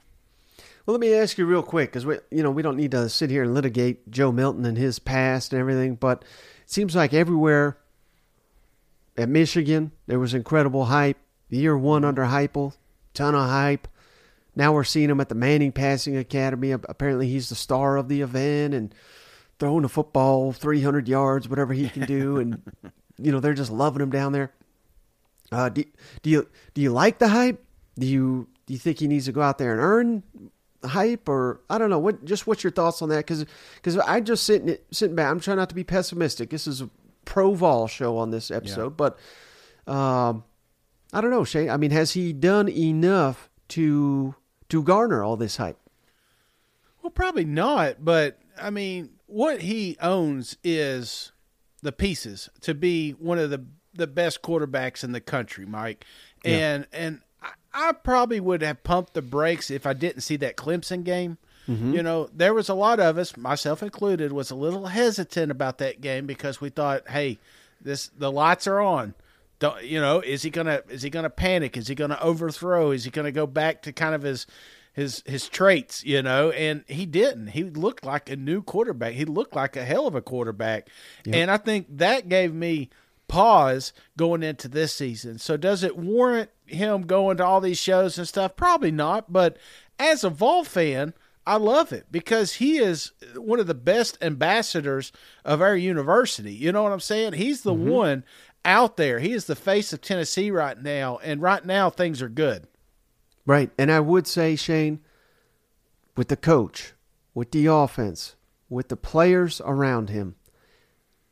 Well, 0.86 0.94
let 0.94 1.02
me 1.02 1.14
ask 1.14 1.38
you 1.38 1.46
real 1.46 1.64
quick, 1.64 1.92
because 1.92 2.06
we, 2.06 2.18
you 2.32 2.42
know, 2.42 2.50
we 2.50 2.62
don't 2.62 2.78
need 2.78 2.92
to 2.92 3.10
sit 3.10 3.30
here 3.30 3.44
and 3.44 3.54
litigate 3.54 4.10
Joe 4.10 4.32
Milton 4.32 4.66
and 4.66 4.78
his 4.78 5.00
past 5.00 5.52
and 5.52 5.60
everything, 5.60 5.96
but 5.96 6.22
it 6.22 6.72
seems 6.72 6.96
like 6.96 7.14
everywhere 7.14 7.78
at 9.18 9.28
Michigan 9.28 9.92
there 10.08 10.20
was 10.20 10.34
incredible 10.34 10.86
hype. 10.86 11.18
Year 11.50 11.78
one 11.78 12.04
under 12.04 12.24
Heupel, 12.24 12.74
ton 13.14 13.36
of 13.36 13.50
hype. 13.50 13.88
Now 14.58 14.74
we're 14.74 14.86
seeing 14.86 15.12
him 15.12 15.22
at 15.22 15.30
the 15.30 15.36
Manning 15.36 15.72
Passing 15.72 16.18
Academy. 16.18 16.72
Apparently, 16.72 17.28
he's 17.30 17.50
the 17.50 17.56
star 17.56 17.96
of 17.96 18.10
the 18.10 18.22
event 18.22 18.74
and 18.74 18.94
throwing 19.60 19.86
a 19.86 19.88
football 19.88 20.52
300 20.52 21.08
yards, 21.08 21.48
whatever 21.48 21.74
he 21.74 21.88
can 21.90 22.08
do, 22.08 22.38
and 22.38 22.64
you 23.20 23.32
know 23.32 23.40
they're 23.40 23.54
just 23.54 23.72
loving 23.72 24.02
him 24.02 24.10
down 24.10 24.32
there. 24.32 24.52
Uh, 25.52 25.70
do, 25.70 25.84
do 26.24 26.32
you 26.32 26.50
do 26.74 26.82
you 26.82 26.92
like 26.92 27.20
the 27.20 27.28
hype? 27.28 27.64
Do 28.00 28.08
you 28.08 28.48
do 28.66 28.74
you 28.74 28.80
think 28.80 28.98
he 28.98 29.08
needs 29.08 29.26
to 29.26 29.32
go 29.32 29.44
out 29.44 29.60
there 29.60 29.74
and 29.74 29.80
earn 29.80 30.24
hype, 30.84 31.30
or 31.30 31.62
I 31.70 31.78
don't 31.78 31.92
know? 31.92 32.00
What 32.00 32.26
just 32.26 32.48
what's 32.48 32.64
your 32.64 32.72
thoughts 32.72 33.04
on 33.04 33.10
that? 33.10 33.28
Because 33.28 33.46
because 33.76 34.00
I 34.00 34.22
just 34.22 34.44
sitting 34.44 34.76
sitting 34.90 35.16
back. 35.16 35.30
I'm 35.30 35.40
trying 35.40 35.58
not 35.58 35.70
to 35.70 35.76
be 35.76 35.84
pessimistic. 35.84 36.50
This 36.50 36.66
is 36.66 36.82
a 36.82 36.90
pro 37.26 37.54
Vol 37.54 37.88
show 37.88 38.18
on 38.18 38.32
this 38.32 38.50
episode, 38.50 38.98
but 38.98 39.20
um, 39.86 40.44
I 41.14 41.22
don't 41.22 41.30
know, 41.30 41.44
Shane. 41.44 41.70
I 41.70 41.78
mean, 41.78 41.92
has 41.92 42.14
he 42.14 42.34
done 42.34 42.68
enough 42.68 43.52
to 43.68 44.34
to 44.70 44.84
garner 44.84 45.24
all 45.24 45.38
this 45.38 45.58
hype? 45.58 45.80
Well, 47.02 47.12
probably 47.12 47.46
not, 47.46 48.04
but 48.04 48.40
I 48.60 48.70
mean, 48.70 49.12
what 49.28 49.62
he 49.62 49.98
owns 50.02 50.58
is 50.64 51.32
the 51.82 51.92
pieces 51.92 52.50
to 52.62 52.74
be 52.74 53.12
one 53.12 53.40
of 53.40 53.50
the 53.50 53.64
the 53.94 54.08
best 54.08 54.42
quarterbacks 54.42 55.04
in 55.04 55.12
the 55.12 55.22
country, 55.22 55.66
Mike. 55.66 56.06
And 56.46 56.88
and 56.94 57.22
I, 57.42 57.52
I 57.74 57.92
probably 57.92 58.40
would 58.40 58.62
have 58.62 58.84
pumped 58.84 59.14
the 59.14 59.22
brakes 59.22 59.70
if 59.70 59.86
I 59.86 59.94
didn't 59.94 60.22
see 60.22 60.38
that 60.38 60.56
Clemson 60.56 61.04
game. 61.04 61.38
Mm-hmm. 61.68 61.94
You 61.94 62.04
know, 62.04 62.30
there 62.34 62.54
was 62.54 62.70
a 62.70 62.74
lot 62.74 63.00
of 63.00 63.18
us, 63.18 63.36
myself 63.36 63.84
included, 63.84 64.32
was 64.32 64.52
a 64.52 64.56
little 64.56 64.86
hesitant 64.88 65.52
about 65.52 65.80
that 65.80 66.00
game 66.00 66.26
because 66.26 66.62
we 66.62 66.70
thought, 66.70 67.10
hey, 67.10 67.40
this 67.82 68.10
the 68.18 68.32
lights 68.32 68.68
are 68.68 68.80
on. 68.80 69.14
Don't 69.60 69.84
you 69.84 70.00
know? 70.00 70.20
Is 70.20 70.44
he 70.44 70.50
gonna 70.50 70.82
is 70.90 71.02
he 71.02 71.10
gonna 71.10 71.30
panic? 71.30 71.78
Is 71.78 71.88
he 71.88 71.96
gonna 71.96 72.20
overthrow? 72.22 72.92
Is 72.92 73.04
he 73.04 73.12
gonna 73.12 73.32
go 73.32 73.48
back 73.48 73.82
to 73.84 73.94
kind 73.94 74.14
of 74.14 74.22
his 74.22 74.46
his 74.94 75.24
his 75.26 75.50
traits? 75.50 76.04
You 76.04 76.22
know, 76.22 76.52
and 76.52 76.84
he 76.88 77.06
didn't. 77.06 77.48
He 77.48 77.64
looked 77.64 78.06
like 78.06 78.30
a 78.30 78.36
new 78.36 78.62
quarterback. 78.62 79.14
He 79.14 79.26
looked 79.26 79.56
like 79.56 79.76
a 79.76 79.86
hell 79.86 80.08
of 80.08 80.16
a 80.16 80.22
quarterback, 80.22 80.90
and 81.26 81.50
I 81.50 81.58
think 81.58 81.88
that 81.98 82.30
gave 82.30 82.54
me 82.54 82.90
pause 83.28 83.94
going 84.16 84.44
into 84.44 84.68
this 84.68 84.94
season. 84.94 85.38
So 85.38 85.58
does 85.58 85.84
it 85.84 85.98
warrant 85.98 86.50
him 86.66 87.02
going 87.04 87.38
to 87.38 87.46
all 87.46 87.62
these 87.62 87.80
shows 87.80 88.18
and 88.18 88.28
stuff? 88.28 88.56
Probably 88.56 88.92
not. 88.92 89.32
But 89.32 89.58
as 90.00 90.24
a 90.24 90.30
Vol 90.30 90.64
fan, 90.64 91.14
I 91.46 91.58
love 91.58 91.94
it 91.94 92.08
because 92.12 92.56
he 92.56 92.78
is 92.78 93.12
one 93.36 93.60
of 93.60 93.68
the 93.68 93.74
best 93.74 94.18
ambassadors 94.22 95.12
of 95.46 95.62
our 95.62 95.76
university. 95.76 96.54
You 96.54 96.72
know 96.72 96.84
what 96.84 96.92
I'm 96.92 97.00
saying? 97.00 97.34
He's 97.34 97.62
the 97.62 97.74
mm-hmm. 97.74 97.90
one 97.90 98.24
out 98.68 98.98
there. 98.98 99.18
He 99.20 99.32
is 99.32 99.46
the 99.46 99.56
face 99.56 99.94
of 99.94 100.02
Tennessee 100.02 100.52
right 100.52 100.80
now, 100.80 101.18
and 101.24 101.42
right 101.42 101.66
now 101.66 101.90
things 101.90 102.22
are 102.22 102.30
good. 102.30 102.68
Right. 103.46 103.72
And 103.78 103.92
I 103.92 104.02
would 104.02 104.28
say, 104.28 104.56
Shane, 104.56 105.00
with 106.16 106.28
the 106.28 106.36
coach, 106.36 106.94
with 107.34 107.52
the 107.52 107.66
offense, 107.68 108.36
with 108.70 108.90
the 108.90 108.98
players 108.98 109.62
around 109.64 110.10
him, 110.10 110.36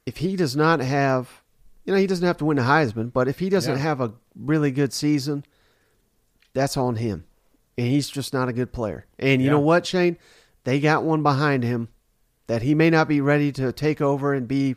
if 0.06 0.18
he 0.18 0.36
does 0.36 0.56
not 0.56 0.80
have, 0.80 1.42
you 1.84 1.94
know, 1.94 2.00
he 2.00 2.08
doesn't 2.08 2.26
have 2.26 2.38
to 2.38 2.46
win 2.46 2.58
the 2.58 2.64
Heisman, 2.64 3.12
but 3.12 3.28
if 3.28 3.40
he 3.40 3.50
doesn't 3.50 3.76
Yeah. 3.78 3.82
have 3.84 4.00
a 4.00 4.14
really 4.36 4.72
good 4.72 4.94
season, 4.94 5.44
that's 6.54 6.78
on 6.78 6.96
him. 6.96 7.26
And 7.78 7.88
he's 7.88 8.10
just 8.10 8.34
not 8.34 8.48
a 8.48 8.54
good 8.54 8.72
player. 8.72 9.06
And 9.20 9.42
you 9.42 9.48
Yeah. 9.48 9.54
know 9.54 9.60
what, 9.60 9.86
Shane? 9.86 10.18
They 10.64 10.80
got 10.80 11.04
one 11.04 11.22
behind 11.22 11.64
him 11.64 11.90
that 12.48 12.62
he 12.62 12.74
may 12.74 12.90
not 12.90 13.08
be 13.10 13.20
ready 13.20 13.52
to 13.52 13.74
take 13.74 14.00
over 14.00 14.34
and 14.34 14.48
be 14.48 14.76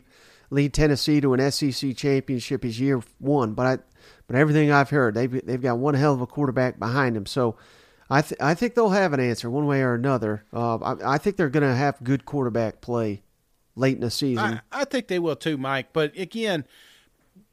lead 0.49 0.73
Tennessee 0.73 1.21
to 1.21 1.33
an 1.33 1.51
SEC 1.51 1.95
championship 1.95 2.65
is 2.65 2.79
year 2.79 3.01
one. 3.19 3.53
But 3.53 3.65
I, 3.65 3.77
but 4.27 4.35
everything 4.35 4.71
I've 4.71 4.89
heard, 4.89 5.15
they've 5.15 5.45
they've 5.45 5.61
got 5.61 5.77
one 5.77 5.93
hell 5.93 6.13
of 6.13 6.21
a 6.21 6.27
quarterback 6.27 6.79
behind 6.79 7.15
him. 7.15 7.25
So 7.25 7.55
I 8.09 8.21
th- 8.21 8.39
I 8.41 8.53
think 8.53 8.75
they'll 8.75 8.89
have 8.89 9.13
an 9.13 9.19
answer 9.19 9.49
one 9.49 9.65
way 9.65 9.81
or 9.81 9.93
another. 9.93 10.43
Uh, 10.53 10.77
I, 10.77 11.15
I 11.15 11.17
think 11.17 11.37
they're 11.37 11.49
going 11.49 11.67
to 11.67 11.75
have 11.75 12.03
good 12.03 12.25
quarterback 12.25 12.81
play 12.81 13.21
late 13.75 13.95
in 13.95 14.01
the 14.01 14.11
season. 14.11 14.61
I, 14.71 14.81
I 14.81 14.85
think 14.85 15.07
they 15.07 15.19
will 15.19 15.35
too, 15.35 15.57
Mike. 15.57 15.93
But 15.93 16.17
again, 16.17 16.65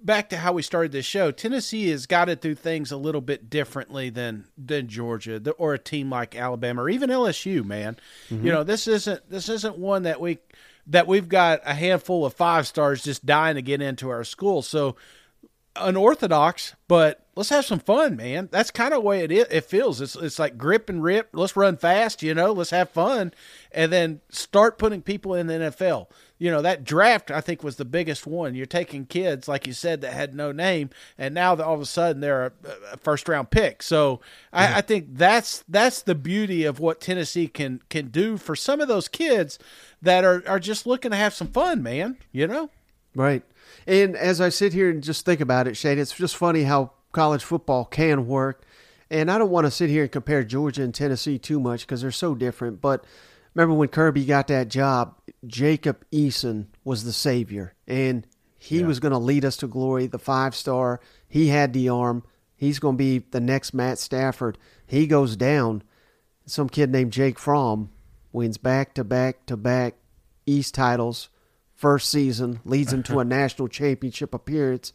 back 0.01 0.31
to 0.31 0.39
how 0.39 0.53
we 0.53 0.63
started 0.63 0.93
this 0.93 1.05
show, 1.05 1.31
Tennessee 1.31 1.91
has 1.91 2.07
got 2.07 2.27
to 2.27 2.37
do 2.37 2.55
things 2.55 2.93
a 2.93 2.97
little 2.97 3.21
bit 3.21 3.51
differently 3.51 4.11
than 4.11 4.47
than 4.57 4.89
Georgia 4.89 5.43
or 5.59 5.75
a 5.75 5.79
team 5.79 6.11
like 6.11 6.35
Alabama 6.35 6.83
or 6.83 6.89
even 6.89 7.11
LSU. 7.11 7.65
Man, 7.65 7.97
mm-hmm. 8.31 8.47
you 8.47 8.53
know 8.53 8.65
this 8.65 8.89
isn't 8.89 9.29
this 9.29 9.49
isn't 9.49 9.79
one 9.79 10.05
that 10.05 10.21
we 10.21 10.39
that 10.87 11.07
we've 11.07 11.29
got 11.29 11.61
a 11.65 11.75
handful 11.75 12.25
of 12.25 12.35
five 12.35 12.67
stars 12.67 13.03
just 13.03 13.27
dying 13.27 13.57
to 13.57 13.63
get 13.63 13.83
into 13.83 14.09
our 14.09 14.25
school. 14.25 14.63
So 14.63 14.97
unorthodox, 15.79 16.75
but 16.89 17.27
let's 17.35 17.51
have 17.51 17.65
some 17.65 17.79
fun, 17.79 18.17
man. 18.17 18.49
That's 18.51 18.71
kind 18.71 18.93
of 18.93 19.03
the 19.03 19.07
way 19.07 19.21
it 19.21 19.31
is, 19.31 19.47
it 19.51 19.65
feels. 19.65 20.01
It's 20.01 20.17
it's 20.17 20.39
like 20.39 20.59
grip 20.59 20.89
and 20.89 21.03
rip. 21.03 21.31
Let's 21.33 21.57
run 21.57 21.77
fast, 21.77 22.23
you 22.23 22.35
know. 22.35 22.53
Let's 22.53 22.71
have 22.71 22.91
fun, 22.91 23.33
and 23.73 23.93
then 23.93 24.21
start 24.31 24.79
putting 24.79 25.03
people 25.03 25.35
in 25.35 25.47
the 25.47 25.55
NFL. 25.55 26.09
You 26.39 26.51
know 26.51 26.61
that 26.63 26.85
draft 26.85 27.31
I 27.31 27.41
think 27.41 27.63
was 27.63 27.77
the 27.77 27.85
biggest 27.85 28.27
one. 28.27 28.55
You're 28.55 28.67
taking 28.67 29.07
kids 29.07 29.49
like 29.49 29.67
you 29.67 29.73
said 29.73 30.03
that 30.03 30.13
had 30.13 30.35
no 30.35 30.53
name, 30.53 30.91
and 31.17 31.35
now 31.35 31.57
all 31.57 31.75
of 31.75 31.81
a 31.81 31.87
sudden 31.87 32.21
they're 32.21 32.53
a, 32.93 32.97
first 32.99 33.29
round 33.29 33.51
pick. 33.51 33.83
So 33.83 34.21
I, 34.53 34.79
I 34.79 34.81
think 34.81 35.17
that's 35.17 35.65
that's 35.69 36.03
the 36.03 36.15
beauty 36.15 36.65
of 36.65 36.79
what 36.79 37.01
Tennessee 37.01 37.49
can 37.49 37.81
can 37.89 38.09
do 38.09 38.37
for 38.37 38.55
some 38.57 38.81
of 38.81 38.89
those 38.89 39.09
kids 39.09 39.59
that 40.03 40.25
are 40.25 40.43
are 40.47 40.61
just 40.61 40.87
looking 40.87 41.11
to 41.11 41.17
have 41.17 41.35
some 41.35 41.49
fun, 41.49 41.83
man. 41.83 42.17
You 42.33 42.47
know, 42.47 42.71
right. 43.15 43.43
And 43.87 44.17
as 44.17 44.41
I 44.41 44.49
sit 44.49 44.73
here 44.73 44.91
and 44.91 45.03
just 45.03 45.25
think 45.25 45.41
about 45.41 45.67
it, 45.69 45.77
Shane, 45.77 45.99
it's 45.99 46.15
just 46.15 46.37
funny 46.37 46.65
how 46.65 46.93
college 47.13 47.45
football 47.45 47.85
can 47.85 48.27
work. 48.27 48.63
And 49.11 49.31
I 49.31 49.39
don't 49.39 49.51
want 49.51 49.67
to 49.67 49.71
sit 49.71 49.89
here 49.89 50.03
and 50.03 50.13
compare 50.13 50.43
Georgia 50.43 50.83
and 50.83 50.95
Tennessee 50.95 51.39
too 51.39 51.61
much 51.61 51.83
because 51.83 52.03
they're 52.03 52.11
so 52.11 52.35
different. 52.35 52.81
But 52.81 53.05
remember 53.55 53.75
when 53.75 53.89
Kirby 53.89 54.25
got 54.25 54.49
that 54.49 54.69
job, 54.69 55.17
Jacob 55.47 56.05
Eason 56.11 56.67
was 56.85 57.05
the 57.05 57.13
savior. 57.13 57.75
And 57.87 58.27
he 58.59 58.81
yeah. 58.81 58.87
was 58.87 58.99
going 58.99 59.13
to 59.13 59.19
lead 59.19 59.45
us 59.45 59.57
to 59.59 59.69
glory, 59.69 60.07
the 60.07 60.19
five 60.19 60.55
star. 60.57 61.01
He 61.29 61.49
had 61.49 61.73
the 61.73 61.89
arm. 61.89 62.25
He's 62.57 62.79
going 62.79 62.95
to 62.97 62.99
be 62.99 63.19
the 63.19 63.41
next 63.41 63.73
Matt 63.73 63.99
Stafford. 63.99 64.59
He 64.87 65.07
goes 65.07 65.37
down. 65.37 65.83
Some 66.47 66.69
kid 66.69 66.91
named 66.91 67.13
Jake 67.13 67.39
Fromm 67.39 67.91
wins 68.37 68.59
back 68.59 68.95
to 68.95 69.03
back 69.03 69.47
to 69.47 69.57
back 69.57 69.95
East 70.47 70.75
titles 70.75 71.31
first 71.75 72.11
season, 72.11 72.61
leads 72.65 72.93
him 72.93 73.03
to 73.05 73.19
a 73.19 73.25
national 73.41 73.69
championship 73.69 74.35
appearance. 74.35 74.93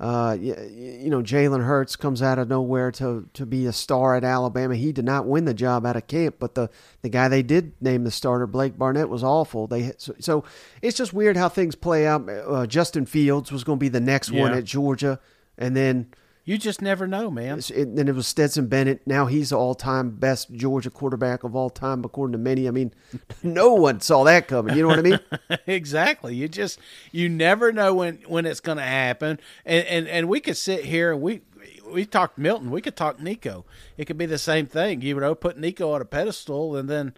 Uh, 0.00 0.36
you, 0.40 0.54
you 0.72 1.10
know, 1.10 1.22
Jalen 1.22 1.64
Hurts 1.64 1.96
comes 1.96 2.22
out 2.22 2.38
of 2.38 2.48
nowhere 2.48 2.92
to, 2.92 3.28
to 3.34 3.44
be 3.44 3.66
a 3.66 3.72
star 3.72 4.14
at 4.14 4.22
Alabama. 4.22 4.76
He 4.76 4.92
did 4.92 5.04
not 5.04 5.26
win 5.26 5.44
the 5.44 5.54
job 5.54 5.84
out 5.84 5.96
of 5.96 6.06
camp, 6.06 6.36
but 6.38 6.54
the, 6.54 6.70
the 7.02 7.08
guy 7.08 7.26
they 7.26 7.42
did 7.42 7.72
name 7.82 8.04
the 8.04 8.12
starter, 8.12 8.46
Blake 8.46 8.78
Barnett, 8.78 9.08
was 9.08 9.24
awful. 9.24 9.66
They 9.66 9.92
so, 9.98 10.14
so 10.20 10.44
it's 10.82 10.96
just 10.96 11.12
weird 11.12 11.36
how 11.36 11.48
things 11.48 11.74
play 11.74 12.06
out. 12.06 12.28
Uh, 12.28 12.66
Justin 12.66 13.06
Fields 13.06 13.50
was 13.50 13.64
going 13.64 13.78
to 13.78 13.80
be 13.80 13.88
the 13.88 14.00
next 14.00 14.30
yeah. 14.30 14.42
one 14.42 14.54
at 14.54 14.64
Georgia, 14.64 15.18
and 15.56 15.76
then 15.76 16.06
you 16.48 16.56
just 16.56 16.80
never 16.80 17.06
know, 17.06 17.30
man. 17.30 17.60
It, 17.74 17.94
then 17.94 18.08
it 18.08 18.14
was 18.14 18.26
Stetson 18.26 18.68
Bennett. 18.68 19.06
Now 19.06 19.26
he's 19.26 19.50
the 19.50 19.58
all-time 19.58 20.08
best 20.12 20.50
Georgia 20.50 20.88
quarterback 20.88 21.44
of 21.44 21.54
all 21.54 21.68
time, 21.68 22.02
according 22.06 22.32
to 22.32 22.38
many. 22.38 22.66
I 22.66 22.70
mean, 22.70 22.94
no 23.42 23.74
one 23.74 24.00
saw 24.00 24.24
that 24.24 24.48
coming. 24.48 24.74
You 24.74 24.80
know 24.80 24.88
what 24.88 24.98
I 24.98 25.02
mean? 25.02 25.20
exactly. 25.66 26.34
You 26.34 26.48
just 26.48 26.78
you 27.12 27.28
never 27.28 27.70
know 27.70 27.92
when 27.92 28.20
when 28.26 28.46
it's 28.46 28.60
going 28.60 28.78
to 28.78 28.84
happen. 28.84 29.38
And, 29.66 29.86
and 29.88 30.08
and 30.08 30.26
we 30.26 30.40
could 30.40 30.56
sit 30.56 30.86
here 30.86 31.12
and 31.12 31.20
we 31.20 31.42
we 31.86 32.06
talked 32.06 32.38
Milton. 32.38 32.70
We 32.70 32.80
could 32.80 32.96
talk 32.96 33.20
Nico. 33.20 33.66
It 33.98 34.06
could 34.06 34.16
be 34.16 34.24
the 34.24 34.38
same 34.38 34.64
thing. 34.64 35.02
You 35.02 35.20
know, 35.20 35.34
put 35.34 35.58
Nico 35.58 35.92
on 35.92 36.00
a 36.00 36.06
pedestal 36.06 36.76
and 36.76 36.88
then 36.88 37.12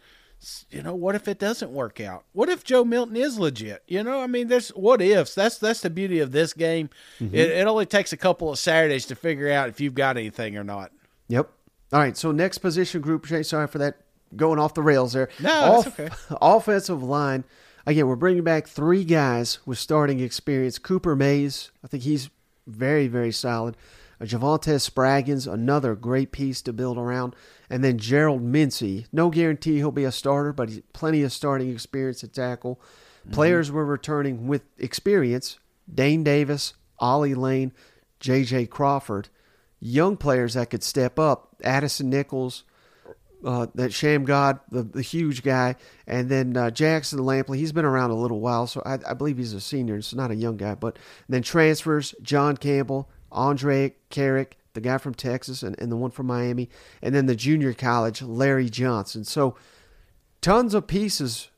you 0.70 0.82
know, 0.82 0.94
what 0.94 1.14
if 1.14 1.28
it 1.28 1.38
doesn't 1.38 1.70
work 1.70 2.00
out? 2.00 2.24
What 2.32 2.48
if 2.48 2.64
Joe 2.64 2.84
Milton 2.84 3.16
is 3.16 3.38
legit? 3.38 3.82
You 3.86 4.02
know, 4.02 4.20
I 4.20 4.26
mean, 4.26 4.48
there's 4.48 4.70
what 4.70 5.02
ifs. 5.02 5.34
That's 5.34 5.58
that's 5.58 5.82
the 5.82 5.90
beauty 5.90 6.18
of 6.20 6.32
this 6.32 6.52
game. 6.54 6.88
Mm-hmm. 7.20 7.34
It, 7.34 7.50
it 7.50 7.66
only 7.66 7.86
takes 7.86 8.12
a 8.12 8.16
couple 8.16 8.50
of 8.50 8.58
Saturdays 8.58 9.06
to 9.06 9.14
figure 9.14 9.50
out 9.50 9.68
if 9.68 9.80
you've 9.80 9.94
got 9.94 10.16
anything 10.16 10.56
or 10.56 10.64
not. 10.64 10.92
Yep. 11.28 11.50
All 11.92 12.00
right. 12.00 12.16
So 12.16 12.32
next 12.32 12.58
position 12.58 13.02
group. 13.02 13.26
Jay, 13.26 13.42
sorry 13.42 13.66
for 13.66 13.78
that 13.78 13.98
going 14.34 14.58
off 14.58 14.74
the 14.74 14.82
rails 14.82 15.12
there. 15.12 15.28
No, 15.40 15.50
Off, 15.50 15.96
that's 15.96 16.00
okay. 16.00 16.36
Offensive 16.40 17.02
line. 17.02 17.44
Again, 17.84 18.06
we're 18.06 18.16
bringing 18.16 18.44
back 18.44 18.66
three 18.66 19.04
guys 19.04 19.58
with 19.66 19.78
starting 19.78 20.20
experience. 20.20 20.78
Cooper 20.78 21.14
Mays. 21.14 21.70
I 21.84 21.88
think 21.88 22.04
he's 22.04 22.30
very 22.66 23.08
very 23.08 23.32
solid. 23.32 23.76
Javontez 24.20 24.88
Spraggins, 24.88 25.50
another 25.50 25.94
great 25.94 26.32
piece 26.32 26.60
to 26.62 26.72
build 26.72 26.98
around. 26.98 27.34
And 27.68 27.82
then 27.82 27.98
Gerald 27.98 28.42
Mincey. 28.42 29.06
No 29.12 29.30
guarantee 29.30 29.76
he'll 29.76 29.90
be 29.90 30.04
a 30.04 30.12
starter, 30.12 30.52
but 30.52 30.68
he's 30.68 30.82
plenty 30.92 31.22
of 31.22 31.32
starting 31.32 31.70
experience 31.70 32.22
at 32.22 32.32
tackle. 32.32 32.80
Mm-hmm. 33.22 33.32
Players 33.32 33.70
were 33.70 33.84
returning 33.84 34.46
with 34.46 34.62
experience. 34.78 35.58
Dayne 35.92 36.22
Davis, 36.22 36.74
Ollie 36.98 37.34
Lane, 37.34 37.72
J.J. 38.20 38.66
Crawford. 38.66 39.28
Young 39.80 40.16
players 40.16 40.54
that 40.54 40.70
could 40.70 40.82
step 40.82 41.18
up. 41.18 41.56
Addison 41.64 42.10
Nichols, 42.10 42.64
uh, 43.44 43.66
that 43.74 43.90
Shamurad, 43.90 44.60
the, 44.70 44.82
the 44.82 45.02
huge 45.02 45.42
guy, 45.42 45.76
and 46.06 46.28
then 46.28 46.56
uh, 46.56 46.70
Jackson 46.70 47.20
Lampley. 47.20 47.56
He's 47.56 47.72
been 47.72 47.84
around 47.84 48.10
a 48.10 48.14
little 48.14 48.40
while, 48.40 48.66
so 48.66 48.82
I, 48.84 48.98
I 49.06 49.14
believe 49.14 49.38
he's 49.38 49.54
a 49.54 49.60
senior. 49.60 50.00
So 50.02 50.16
not 50.16 50.30
a 50.30 50.34
young 50.34 50.56
guy, 50.56 50.74
but 50.74 50.98
then 51.28 51.42
transfers: 51.42 52.14
John 52.22 52.56
Campbell, 52.56 53.08
Andrej 53.32 53.94
Karic, 54.10 54.52
the 54.74 54.80
guy 54.80 54.98
from 54.98 55.14
Texas, 55.14 55.62
and, 55.62 55.78
and 55.80 55.90
the 55.90 55.96
one 55.96 56.10
from 56.10 56.26
Miami, 56.26 56.68
and 57.02 57.14
then 57.14 57.26
the 57.26 57.36
junior 57.36 57.72
college, 57.72 58.22
Larry 58.22 58.68
Johnson. 58.68 59.24
So 59.24 59.56
tons 60.40 60.74
of 60.74 60.86
pieces. 60.86 61.48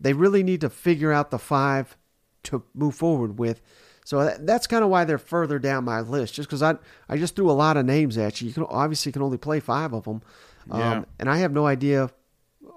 They 0.00 0.12
really 0.12 0.42
need 0.42 0.60
to 0.62 0.70
figure 0.70 1.12
out 1.12 1.30
the 1.30 1.38
five 1.38 1.96
to 2.44 2.64
move 2.74 2.94
forward 2.94 3.38
with. 3.38 3.60
So 4.04 4.24
that, 4.24 4.46
that's 4.46 4.66
kind 4.66 4.82
of 4.82 4.90
why 4.90 5.04
they're 5.04 5.18
further 5.18 5.58
down 5.58 5.84
my 5.84 6.00
list, 6.00 6.34
just 6.34 6.48
because 6.48 6.62
I 6.62 6.74
I 7.08 7.16
just 7.16 7.36
threw 7.36 7.50
a 7.50 7.52
lot 7.52 7.76
of 7.76 7.86
names 7.86 8.18
at 8.18 8.40
you. 8.40 8.48
You 8.48 8.54
can 8.54 8.64
obviously 8.64 9.12
can 9.12 9.22
only 9.22 9.38
play 9.38 9.60
five 9.60 9.92
of 9.92 10.04
them, 10.04 10.22
yeah. 10.68 10.92
um, 10.92 11.06
and 11.20 11.30
I 11.30 11.36
have 11.38 11.52
no 11.52 11.66
idea 11.66 12.10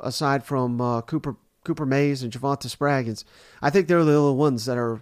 aside 0.04 0.44
from 0.44 0.80
uh, 0.80 1.02
Cooper 1.02 1.36
Cooper 1.64 1.86
Mays 1.86 2.22
and 2.22 2.32
Javontez 2.32 2.76
Spraggins. 2.76 3.24
I 3.62 3.72
think 3.72 3.88
they're 3.88 4.04
the 4.04 4.16
only 4.16 4.38
ones 4.38 4.66
that 4.66 4.78
are 4.78 5.02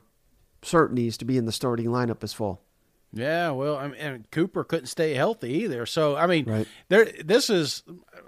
certainties 0.62 1.18
to 1.18 1.26
be 1.26 1.38
in 1.38 1.46
the 1.46 1.52
starting 1.52 1.88
lineup 1.88 2.22
this 2.22 2.34
fall. 2.34 2.63
Yeah, 3.14 3.52
well, 3.52 3.78
I 3.78 3.88
mean, 3.88 4.00
and 4.00 4.32
Cooper 4.32 4.64
couldn't 4.64 4.88
stay 4.88 5.14
healthy 5.14 5.52
either. 5.64 5.86
So, 5.86 6.16
I 6.16 6.26
mean, 6.26 6.46
right. 6.46 6.68
there. 6.90 7.06
This 7.24 7.50
is. 7.50 7.84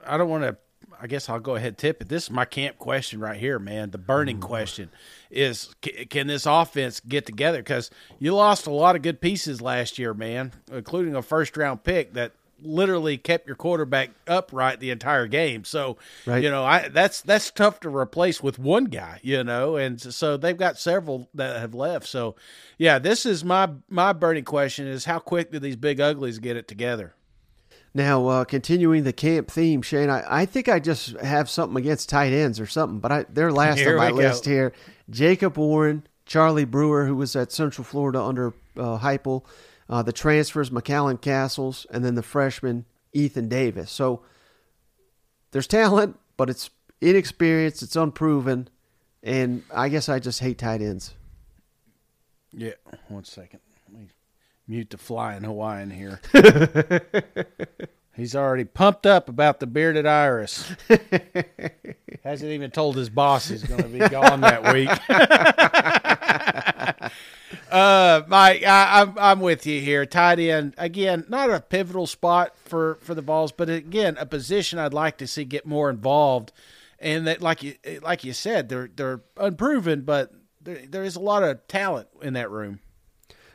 I 0.06 0.18
don't 0.18 0.30
want 0.30 0.44
to. 0.44 0.58
I 1.02 1.08
guess 1.08 1.28
I'll 1.28 1.40
go 1.40 1.56
ahead 1.56 1.78
tip 1.78 2.02
it. 2.02 2.08
This 2.08 2.26
is 2.26 2.32
my 2.32 2.46
camp 2.46 2.78
question 2.78 3.20
right 3.20 3.38
here, 3.38 3.60
man. 3.60 3.90
The 3.90 3.98
burning 3.98 4.38
mm-hmm. 4.38 4.48
question 4.48 4.90
is: 5.32 5.74
Can 5.82 6.28
this 6.28 6.46
offense 6.46 7.00
get 7.00 7.26
together? 7.26 7.58
Because 7.58 7.90
you 8.20 8.36
lost 8.36 8.68
a 8.68 8.72
lot 8.72 8.96
of 8.96 9.02
good 9.02 9.20
pieces 9.20 9.60
last 9.60 9.98
year, 9.98 10.14
man, 10.14 10.52
including 10.72 11.16
a 11.16 11.24
first 11.24 11.58
round 11.58 11.84
pick 11.84 12.14
that 12.14 12.34
literally 12.66 13.18
kept 13.18 13.48
your 13.48 13.56
quarterback 13.56 14.12
upright 14.28 14.80
the 14.80 14.90
entire 14.90 15.28
game. 15.28 15.64
So, 15.64 15.98
right. 16.26 16.44
you 16.44 16.50
know, 16.50 16.66
I 16.66 16.88
that's 16.90 17.22
that's 17.22 17.52
tough 17.52 17.80
to 17.82 17.90
replace 17.90 18.42
with 18.42 18.60
one 18.60 18.86
guy, 18.86 19.20
you 19.24 19.44
know, 19.44 19.76
and 19.76 20.02
so 20.02 20.38
they've 20.38 20.58
got 20.58 20.78
several 20.78 21.30
that 21.34 21.60
have 21.60 21.74
left. 21.74 22.08
So, 22.08 22.36
yeah, 22.78 23.00
this 23.00 23.26
is 23.26 23.44
my 23.44 23.70
my 23.90 24.14
burning 24.14 24.46
question 24.46 24.88
is 24.88 25.06
how 25.06 25.20
quick 25.20 25.52
do 25.52 25.60
these 25.60 25.76
big 25.76 26.00
uglies 26.00 26.40
get 26.40 26.58
it 26.58 26.68
together? 26.68 27.14
Now, 27.96 28.28
uh, 28.28 28.44
continuing 28.44 29.06
the 29.06 29.14
camp 29.14 29.50
theme, 29.50 29.82
Shane, 29.82 30.10
I, 30.10 30.42
I 30.42 30.46
think 30.46 30.68
I 30.68 30.80
just 30.80 31.16
have 31.18 31.50
something 31.50 31.78
against 31.78 32.10
tight 32.10 32.34
ends 32.34 32.60
or 32.60 32.66
something, 32.66 33.00
but 33.00 33.12
I, 33.12 33.26
they're 33.30 33.52
last 33.54 33.78
here 33.80 33.98
on 33.98 33.98
my 33.98 34.12
list 34.12 34.44
go. 34.44 34.52
here. 34.52 34.74
Jacob 35.10 35.58
Warren, 35.58 36.06
Charlie 36.26 36.66
Brewer, 36.66 37.06
who 37.06 37.16
was 37.16 37.38
at 37.38 37.54
Central 37.54 37.86
Florida 37.86 38.22
under 38.22 38.48
uh, 38.76 39.00
Heupel, 39.00 39.46
uh, 39.90 40.02
the 40.02 40.14
transfers, 40.14 40.70
McCallan 40.70 41.22
Castles, 41.22 41.86
and 41.92 42.04
then 42.04 42.16
the 42.16 42.24
freshman, 42.24 42.86
Ethan 43.14 43.48
Davis. 43.48 43.92
So 43.92 44.22
there's 45.52 45.68
talent, 45.68 46.20
but 46.38 46.50
it's 46.50 46.70
inexperienced, 47.02 47.84
it's 47.84 47.96
unproven, 47.96 48.70
and 49.24 49.64
I 49.74 49.90
guess 49.90 50.10
I 50.10 50.20
just 50.20 50.40
hate 50.40 50.58
tight 50.58 50.82
ends. 50.82 51.14
Yeah, 52.52 52.74
one 53.10 53.26
second. 53.26 53.60
Let 53.92 54.02
me 54.02 54.08
mute 54.68 54.90
the 54.90 54.98
fly 54.98 55.36
in 55.36 55.44
Hawaiian 55.44 55.92
here. 55.92 56.22
He's 58.16 58.36
already 58.36 58.64
pumped 58.64 59.06
up 59.06 59.28
about 59.28 59.60
the 59.60 59.68
bearded 59.68 60.06
iris. 60.06 60.72
Hasn't 62.24 62.52
even 62.52 62.72
told 62.72 62.96
his 62.96 63.10
boss 63.10 63.50
he's 63.50 63.64
going 63.64 63.84
to 63.84 63.90
be 63.90 64.00
gone 64.00 64.42
that 64.42 64.74
week. 64.74 64.90
uh, 67.76 68.24
Mike, 68.28 68.64
I, 68.64 69.02
am 69.02 69.10
I'm, 69.10 69.20
I'm 69.20 69.40
with 69.40 69.66
you 69.66 69.82
here. 69.82 70.06
Tight 70.06 70.40
end 70.40 70.74
again, 70.78 71.26
not 71.28 71.50
a 71.50 71.60
pivotal 71.60 72.08
spot 72.08 72.56
for 72.58 72.96
for 73.02 73.14
the 73.14 73.22
Vols, 73.22 73.52
but 73.52 73.70
again, 73.70 74.16
a 74.18 74.26
position 74.26 74.80
I'd 74.80 74.94
like 74.94 75.18
to 75.18 75.28
see 75.28 75.46
get 75.46 75.66
more 75.66 75.90
involved 75.90 76.52
and 77.00 77.28
that 77.28 77.42
like 77.42 77.64
you 77.64 77.76
like 78.02 78.24
you 78.24 78.34
said, 78.34 78.70
they're 78.70 78.90
they're 78.96 79.22
unproven, 79.38 80.02
but 80.02 80.34
there, 80.62 80.82
there 80.88 81.04
is 81.04 81.16
a 81.16 81.22
lot 81.22 81.44
of 81.44 81.68
talent 81.68 82.08
in 82.22 82.34
that 82.34 82.50
room. 82.50 82.80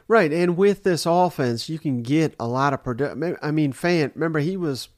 Right, 0.07 0.33
and 0.33 0.57
with 0.57 0.83
this 0.83 1.07
offense, 1.07 1.69
you 1.69 1.79
can 1.79 2.03
get 2.03 2.35
a 2.41 2.47
lot 2.47 2.75
of 2.75 2.83
production. 2.83 3.37
I 3.43 3.51
mean, 3.53 3.73
Fant, 3.73 4.13
remember 4.15 4.41
he 4.41 4.57
was, 4.57 4.89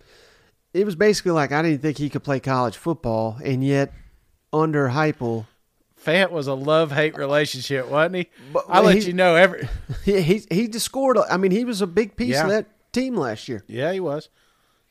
it 0.72 0.86
was 0.86 0.96
basically 0.96 1.32
like 1.32 1.52
I 1.52 1.60
didn't 1.60 1.82
think 1.82 1.98
he 1.98 2.08
could 2.08 2.24
play 2.24 2.40
college 2.40 2.76
football, 2.76 3.38
and 3.44 3.62
yet 3.62 3.92
under 4.52 4.88
Heupel, 4.88 5.46
Fant 6.04 6.30
was 6.30 6.46
a 6.46 6.54
love 6.54 6.90
hate 6.92 7.16
relationship, 7.16 7.88
wasn't 7.88 8.16
he? 8.16 8.28
But- 8.52 8.64
I'll 8.68 8.82
let 8.82 8.96
he- 8.96 9.06
you 9.08 9.12
know 9.12 9.36
every. 9.36 9.68
he 10.04 10.20
he, 10.20 10.42
he 10.50 10.68
just 10.68 10.84
scored. 10.86 11.16
I 11.18 11.36
mean, 11.36 11.50
he 11.52 11.64
was 11.64 11.80
a 11.82 11.86
big 11.86 12.16
piece 12.16 12.30
Yeah. 12.34 12.44
of 12.44 12.48
that 12.50 12.66
team 12.92 13.16
last 13.16 13.48
year. 13.48 13.64
Yeah, 13.66 13.92
he 13.92 14.00
was. 14.00 14.28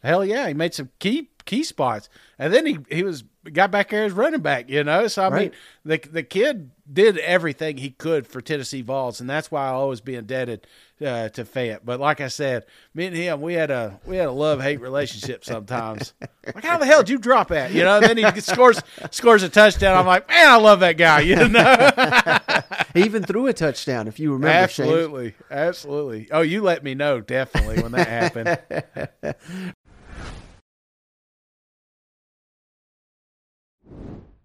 Hell 0.03 0.25
yeah, 0.25 0.47
he 0.47 0.53
made 0.53 0.73
some 0.73 0.89
key 0.99 1.29
key 1.45 1.63
spots, 1.63 2.09
and 2.39 2.51
then 2.53 2.65
he 2.65 2.79
he 2.89 3.03
was 3.03 3.23
got 3.53 3.69
back 3.71 3.89
there 3.89 4.03
as 4.05 4.11
running 4.13 4.41
back. 4.41 4.69
You 4.69 4.83
know, 4.83 5.07
so 5.07 5.23
I 5.23 5.29
Right. 5.29 5.41
mean, 5.85 6.01
the 6.03 6.09
the 6.09 6.23
kid 6.23 6.71
did 6.91 7.17
everything 7.19 7.77
he 7.77 7.91
could 7.91 8.25
for 8.25 8.41
Tennessee 8.41 8.81
Vols, 8.81 9.21
and 9.21 9.29
that's 9.29 9.51
why 9.51 9.67
I'll 9.67 9.75
always 9.81 10.01
be 10.01 10.15
indebted 10.15 10.65
uh, 11.01 11.29
to 11.29 11.43
Fant. 11.43 11.79
But 11.83 11.99
like 11.99 12.21
I 12.21 12.27
said, 12.27 12.65
me 12.93 13.05
and 13.07 13.15
him, 13.15 13.41
we 13.41 13.53
had 13.53 13.71
a 13.71 13.99
we 14.05 14.17
had 14.17 14.27
a 14.27 14.31
love 14.31 14.61
hate 14.61 14.81
relationship 14.81 15.43
sometimes. 15.43 16.13
like, 16.55 16.63
how 16.63 16.77
the 16.77 16.85
hell 16.85 16.99
did 16.99 17.09
you 17.09 17.17
drop 17.17 17.51
at? 17.51 17.71
You 17.71 17.83
know, 17.83 17.99
then 17.99 18.17
he 18.17 18.41
scores 18.41 18.81
scores 19.11 19.43
a 19.43 19.49
touchdown. 19.49 19.97
I'm 19.97 20.05
like, 20.05 20.27
man, 20.27 20.49
I 20.49 20.57
love 20.57 20.79
that 20.81 20.97
guy. 20.97 21.21
You 21.21 21.47
know, 21.47 22.61
He 22.93 23.03
even 23.03 23.23
threw 23.23 23.47
a 23.47 23.53
touchdown, 23.53 24.07
if 24.07 24.19
you 24.19 24.33
remember. 24.33 24.67
Shane. 24.67 24.85
absolutely, 24.85 25.33
absolutely. 25.49 26.27
Oh, 26.31 26.41
you 26.41 26.61
let 26.61 26.83
me 26.83 26.93
know 26.93 27.21
definitely 27.21 27.81
when 27.81 27.93
that 27.93 28.07
happened. 28.07 29.35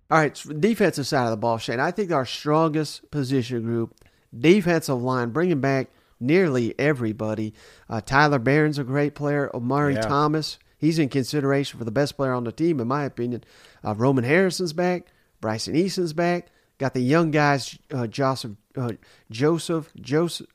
All 0.09 0.19
right, 0.19 0.41
defensive 0.61 1.07
side 1.07 1.25
of 1.25 1.31
the 1.31 1.37
ball, 1.37 1.59
Shane. 1.59 1.81
I 1.81 1.91
think 1.91 2.13
our 2.13 2.25
strongest 2.25 3.11
position 3.11 3.63
group, 3.63 3.97
defensive 4.39 5.03
line, 5.03 5.31
bringing 5.31 5.61
back 5.61 5.89
nearly 6.21 6.75
everybody. 6.79 7.55
Uh, 7.89 8.01
Tyler 8.01 8.39
Baron's 8.39 8.79
a 8.79 8.85
great 8.85 9.15
player. 9.15 9.51
Omari 9.55 9.95
Yeah. 9.95 10.03
Thomas, 10.03 10.59
he's 10.79 10.99
in 10.99 11.09
consideration 11.09 11.79
for 11.79 11.85
the 11.85 11.91
best 11.91 12.17
player 12.17 12.33
on 12.33 12.45
the 12.45 12.53
team, 12.53 12.81
in 12.81 12.89
my 12.89 13.05
opinion. 13.05 13.45
Uh, 13.85 13.95
Roman 13.95 14.25
Harrison's 14.25 14.73
back. 14.73 15.07
Bryson 15.41 15.77
Eason's 15.77 16.13
back. 16.13 16.49
Got 16.79 16.95
the 16.95 17.01
young 17.01 17.31
guys, 17.31 17.79
uh, 17.93 18.07
Joseph, 18.07 18.53
uh, 18.77 18.93
Joseph, 19.31 19.93
Joseph, 20.01 20.47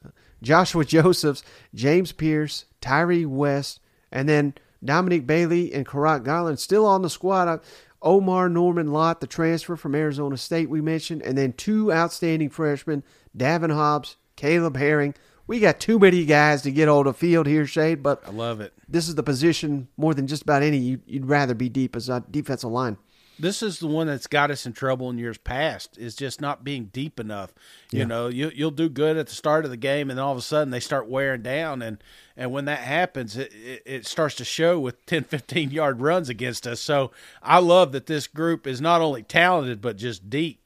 Joshua 0.41 0.85
Josephs, 0.97 1.43
James 1.73 2.11
Pearce, 2.11 2.65
Tyre 2.79 3.27
West, 3.27 3.79
and 4.11 4.27
then 4.29 4.53
Dominic 4.83 5.25
Bailey 5.25 5.73
and 5.73 5.85
Kurott 5.85 6.23
Garland 6.23 6.59
still 6.59 6.85
on 6.85 7.01
the 7.01 7.09
squad. 7.09 7.47
Uh, 7.47 7.57
Omarr 8.03 8.51
Norman-Lott, 8.51 9.21
the 9.21 9.27
transfer 9.27 9.75
from 9.75 9.93
Arizona 9.93 10.35
State, 10.35 10.69
we 10.69 10.81
mentioned, 10.81 11.21
and 11.21 11.37
then 11.37 11.53
two 11.53 11.93
outstanding 11.93 12.49
freshmen, 12.49 13.03
Daevin 13.37 13.71
Hobbs, 13.71 14.17
Caleb 14.35 14.75
Herring. 14.75 15.13
We 15.51 15.59
got 15.59 15.81
too 15.81 15.99
many 15.99 16.23
guys 16.23 16.61
to 16.61 16.71
get 16.71 16.87
on 16.87 17.03
the 17.03 17.13
field 17.13 17.45
here, 17.45 17.65
Shade, 17.65 18.01
but 18.01 18.23
I 18.25 18.31
love 18.31 18.61
it. 18.61 18.71
this 18.87 19.09
is 19.09 19.15
the 19.15 19.21
position 19.21 19.89
more 19.97 20.13
than 20.13 20.25
just 20.25 20.43
about 20.43 20.63
any 20.63 20.77
you'd, 20.77 21.01
you'd 21.05 21.25
rather 21.25 21.53
be 21.53 21.67
deep 21.67 21.93
as 21.93 22.07
a 22.07 22.23
defensive 22.31 22.71
line. 22.71 22.95
this 23.37 23.61
is 23.61 23.79
the 23.79 23.87
one 23.87 24.07
that's 24.07 24.27
got 24.27 24.49
us 24.49 24.65
in 24.65 24.71
trouble 24.71 25.09
in 25.09 25.17
years 25.17 25.37
past 25.37 25.97
is 25.97 26.15
just 26.15 26.39
not 26.39 26.63
being 26.63 26.85
deep 26.93 27.19
enough. 27.19 27.53
You 27.91 28.05
know, 28.05 28.29
you 28.29 28.49
you'll 28.55 28.71
do 28.71 28.87
good 28.87 29.17
at 29.17 29.27
the 29.27 29.35
start 29.35 29.65
of 29.65 29.71
the 29.71 29.75
game, 29.75 30.09
and 30.09 30.17
then 30.17 30.23
all 30.23 30.31
of 30.31 30.37
a 30.37 30.41
sudden 30.41 30.71
they 30.71 30.79
start 30.79 31.09
wearing 31.09 31.41
down, 31.41 31.81
and 31.81 32.01
and 32.37 32.53
when 32.53 32.63
that 32.63 32.79
happens, 32.79 33.35
it, 33.35 33.53
it, 33.53 33.83
it 33.85 34.07
starts 34.07 34.35
to 34.35 34.45
show 34.45 34.79
with 34.79 35.05
10, 35.05 35.25
15 35.25 35.71
yard 35.71 35.99
runs 35.99 36.29
against 36.29 36.65
us. 36.65 36.79
So 36.79 37.11
I 37.43 37.59
love 37.59 37.91
that 37.91 38.05
this 38.05 38.25
group 38.25 38.65
is 38.65 38.79
not 38.79 39.01
only 39.01 39.23
talented 39.23 39.81
but 39.81 39.97
just 39.97 40.29
deep. 40.29 40.60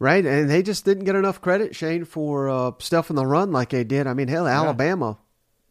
Right, 0.00 0.24
and 0.24 0.48
they 0.48 0.62
just 0.62 0.84
didn't 0.84 1.04
get 1.04 1.16
enough 1.16 1.40
credit, 1.40 1.74
Shane, 1.74 2.04
for 2.04 2.48
uh, 2.48 2.70
stuff 2.78 3.10
in 3.10 3.16
the 3.16 3.26
run 3.26 3.50
like 3.50 3.70
they 3.70 3.82
did. 3.82 4.06
I 4.06 4.14
mean, 4.14 4.28
hell, 4.28 4.46
Alabama 4.46 5.18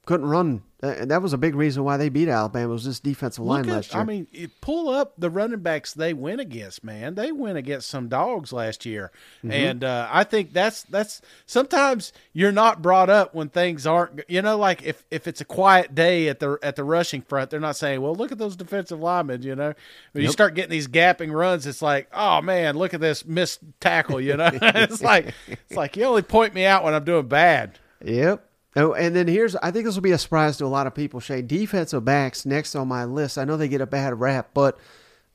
couldn't 0.06 0.26
run, 0.28 0.64
and 0.82 1.10
that 1.10 1.22
was 1.24 1.34
a 1.34 1.38
big 1.38 1.56
reason 1.56 1.84
why 1.84 1.98
they 1.98 2.10
beat 2.10 2.28
Alabama 2.30 2.68
was 2.74 2.86
this 2.86 3.00
defensive 3.00 3.44
line 3.44 3.68
at- 3.68 3.76
last 3.76 3.94
year. 3.94 4.02
I 4.02 4.06
mean, 4.06 4.28
pull 4.62 4.90
up 4.90 5.14
the 5.18 5.30
running 5.30 5.60
backs 5.62 5.94
they 5.94 6.14
went 6.14 6.40
against, 6.40 6.84
man. 6.84 7.16
They 7.16 7.32
went 7.32 7.58
against 7.58 7.90
some 7.90 8.08
dogs 8.10 8.54
last 8.54 8.86
year, 8.86 9.12
Mm-hmm. 9.40 9.52
and 9.52 9.84
uh, 9.84 10.08
I 10.12 10.24
think 10.24 10.54
that's 10.54 10.84
that's 10.84 11.22
sometimes 11.48 12.14
you're 12.34 12.52
not 12.52 12.82
brought 12.82 13.10
up 13.10 13.34
when 13.34 13.50
things 13.50 13.88
aren't. 13.88 14.22
You 14.30 14.42
know, 14.42 14.58
like 14.58 14.84
if 14.84 15.04
if 15.10 15.28
it's 15.28 15.42
a 15.42 15.46
quiet 15.46 15.96
day 15.96 16.28
at 16.30 16.40
the 16.40 16.58
at 16.62 16.76
the 16.76 16.84
rushing 16.84 17.22
front, 17.22 17.50
they're 17.50 17.60
not 17.60 17.76
saying, 17.76 18.02
"Well, 18.02 18.14
look 18.16 18.32
at 18.32 18.38
those 18.38 18.56
defensive 18.56 19.00
linemen." 19.00 19.42
You 19.44 19.56
know, 19.56 19.74
when 20.12 20.24
you 20.24 20.30
start 20.32 20.54
getting 20.54 20.72
these 20.72 20.88
gapping 20.88 21.32
runs, 21.34 21.66
it's 21.66 21.82
like, 21.82 22.08
"Oh 22.14 22.42
man, 22.42 22.78
look 22.78 22.94
at 22.94 23.02
this 23.02 23.26
missed 23.26 23.62
tackle." 23.80 24.22
You 24.22 24.38
know, 24.38 24.50
it's 24.62 25.02
like 25.02 25.34
it's 25.48 25.76
like 25.76 25.98
you 25.98 26.04
only 26.06 26.22
point 26.22 26.54
me 26.54 26.66
out 26.66 26.84
when 26.84 26.94
I'm 26.94 27.04
doing 27.04 27.28
bad. 27.28 27.80
Yep. 28.06 28.47
Oh, 28.78 28.94
and 28.94 29.16
then 29.16 29.28
here's 29.28 29.56
I 29.56 29.72
think 29.72 29.86
this 29.86 29.96
will 29.96 30.04
be 30.04 30.12
a 30.12 30.20
surprise 30.20 30.58
to 30.58 30.66
a 30.66 30.68
lot 30.68 30.86
of 30.86 30.94
people. 30.94 31.20
Shane, 31.20 31.48
defensive 31.48 32.06
backs 32.06 32.46
next 32.46 32.76
on 32.76 32.88
my 32.88 33.06
list. 33.06 33.38
I 33.38 33.44
know 33.44 33.58
they 33.58 33.68
get 33.68 33.82
a 33.82 33.88
bad 33.88 34.20
rap, 34.20 34.52
but 34.54 34.78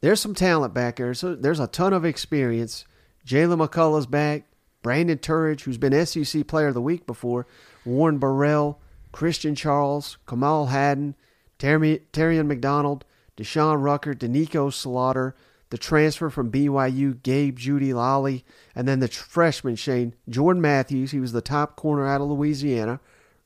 there's 0.01 0.21
some 0.21 0.35
talent 0.35 0.73
back 0.73 0.97
there. 0.97 1.13
So 1.13 1.35
there's 1.35 1.59
a 1.59 1.67
ton 1.67 1.93
of 1.93 2.05
experience. 2.05 2.85
Jaylen 3.27 3.67
McCollough's 3.67 4.07
back. 4.07 4.45
Brandon 4.81 5.19
Turnage, 5.19 5.63
who's 5.63 5.79
been 5.79 6.07
SEC 6.07 6.47
Player 6.47 6.69
of 6.69 6.75
the 6.75 6.81
Week 6.81 7.07
before. 7.07 7.47
Warren 7.85 8.19
Burrell, 8.19 8.81
Christian 9.13 9.55
Charles, 9.55 10.19
Kamal 10.27 10.67
Hadden, 10.67 11.15
Terry, 11.59 12.01
McDonald, 12.43 13.05
De'Shawn 13.37 13.83
Rucker, 13.83 14.15
Doneiko 14.15 14.73
Slaughter, 14.73 15.37
the 15.71 15.79
transfer 15.79 16.31
from 16.31 16.51
BYU, 16.51 17.23
Gabe 17.23 17.59
Jeudy-Lally, 17.59 18.45
and 18.75 18.89
then 18.89 19.01
the 19.01 19.09
freshman 19.09 19.77
Shane 19.77 20.15
Jordan 20.29 20.61
Matthews. 20.61 21.13
He 21.13 21.21
was 21.21 21.33
the 21.33 21.41
top 21.41 21.77
corner 21.77 22.07
out 22.07 22.21
of 22.21 22.29
Louisiana. 22.29 23.01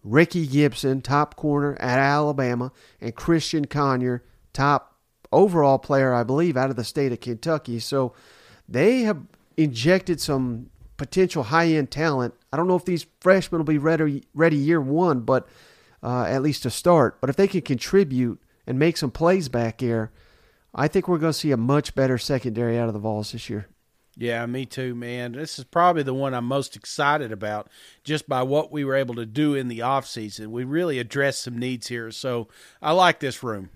Rickey 0.06 0.46
Gibson, 0.46 1.02
top 1.02 1.34
corner 1.34 1.76
at 1.80 1.98
Alabama, 1.98 2.70
and 3.00 3.14
Christian 3.14 3.64
Conyer, 3.64 4.22
top 4.52 4.94
overall 5.32 5.78
player, 5.78 6.14
I 6.14 6.22
believe, 6.22 6.56
out 6.56 6.70
of 6.70 6.76
the 6.76 6.84
state 6.84 7.10
of 7.10 7.20
Kentucky. 7.20 7.80
So 7.80 8.14
they 8.68 9.00
have 9.00 9.18
injected 9.56 10.20
some 10.20 10.70
potential 10.96 11.44
high 11.44 11.66
end 11.66 11.90
talent. 11.90 12.34
I 12.52 12.56
don't 12.56 12.68
know 12.68 12.76
if 12.76 12.84
these 12.84 13.06
freshmen 13.20 13.58
will 13.58 13.66
be 13.66 13.78
ready 13.78 14.22
ready 14.32 14.56
year 14.56 14.80
one, 14.80 15.20
but 15.20 15.48
uh, 16.02 16.22
at 16.22 16.42
least 16.42 16.62
to 16.62 16.70
start. 16.70 17.20
But 17.20 17.28
if 17.28 17.36
they 17.36 17.48
can 17.48 17.62
contribute 17.62 18.40
and 18.64 18.78
make 18.78 18.96
some 18.96 19.10
plays 19.10 19.48
back 19.48 19.78
there, 19.78 20.12
I 20.72 20.86
think 20.86 21.08
we're 21.08 21.18
going 21.18 21.32
to 21.32 21.38
see 21.38 21.50
a 21.50 21.56
much 21.56 21.96
better 21.96 22.16
secondary 22.16 22.78
out 22.78 22.86
of 22.86 22.94
the 22.94 23.00
Vols 23.00 23.32
this 23.32 23.50
year. 23.50 23.66
Yeah, 24.18 24.46
me 24.46 24.64
too, 24.64 24.94
man. 24.94 25.32
This 25.32 25.58
is 25.58 25.64
probably 25.64 26.02
the 26.02 26.14
one 26.14 26.32
I'm 26.32 26.46
most 26.46 26.74
excited 26.74 27.32
about 27.32 27.68
just 28.02 28.26
by 28.26 28.42
what 28.42 28.72
we 28.72 28.82
were 28.82 28.94
able 28.94 29.14
to 29.16 29.26
do 29.26 29.54
in 29.54 29.68
the 29.68 29.80
offseason. 29.80 30.46
We 30.46 30.64
really 30.64 30.98
addressed 30.98 31.42
some 31.42 31.58
needs 31.58 31.88
here. 31.88 32.10
So 32.10 32.48
I 32.80 32.92
like 32.92 33.20
this 33.20 33.42
room. 33.42 33.68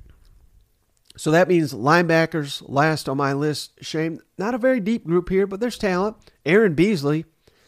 So 1.16 1.30
that 1.32 1.49
means 1.49 1.74
linebackers 1.74 2.62
last 2.66 3.07
on 3.07 3.18
my 3.18 3.34
list. 3.34 3.72
Shame, 3.82 4.20
not 4.38 4.55
a 4.55 4.59
very 4.59 4.80
deep 4.80 5.07
group 5.07 5.28
here, 5.28 5.47
but 5.47 5.61
there's 5.61 5.76
talent. 5.76 6.16
Aaron 6.47 6.74
Beasley, 6.74 7.26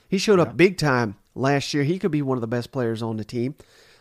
he 0.08 0.16
showed 0.16 0.40
up 0.40 0.56
big 0.56 0.78
time 0.78 1.16
last 1.34 1.74
year. 1.74 1.84
He 1.84 1.98
could 1.98 2.10
be 2.10 2.22
one 2.22 2.38
of 2.38 2.42
the 2.42 2.46
best 2.46 2.72
players 2.72 3.02
on 3.02 3.18
the 3.18 3.24
team. 3.24 3.54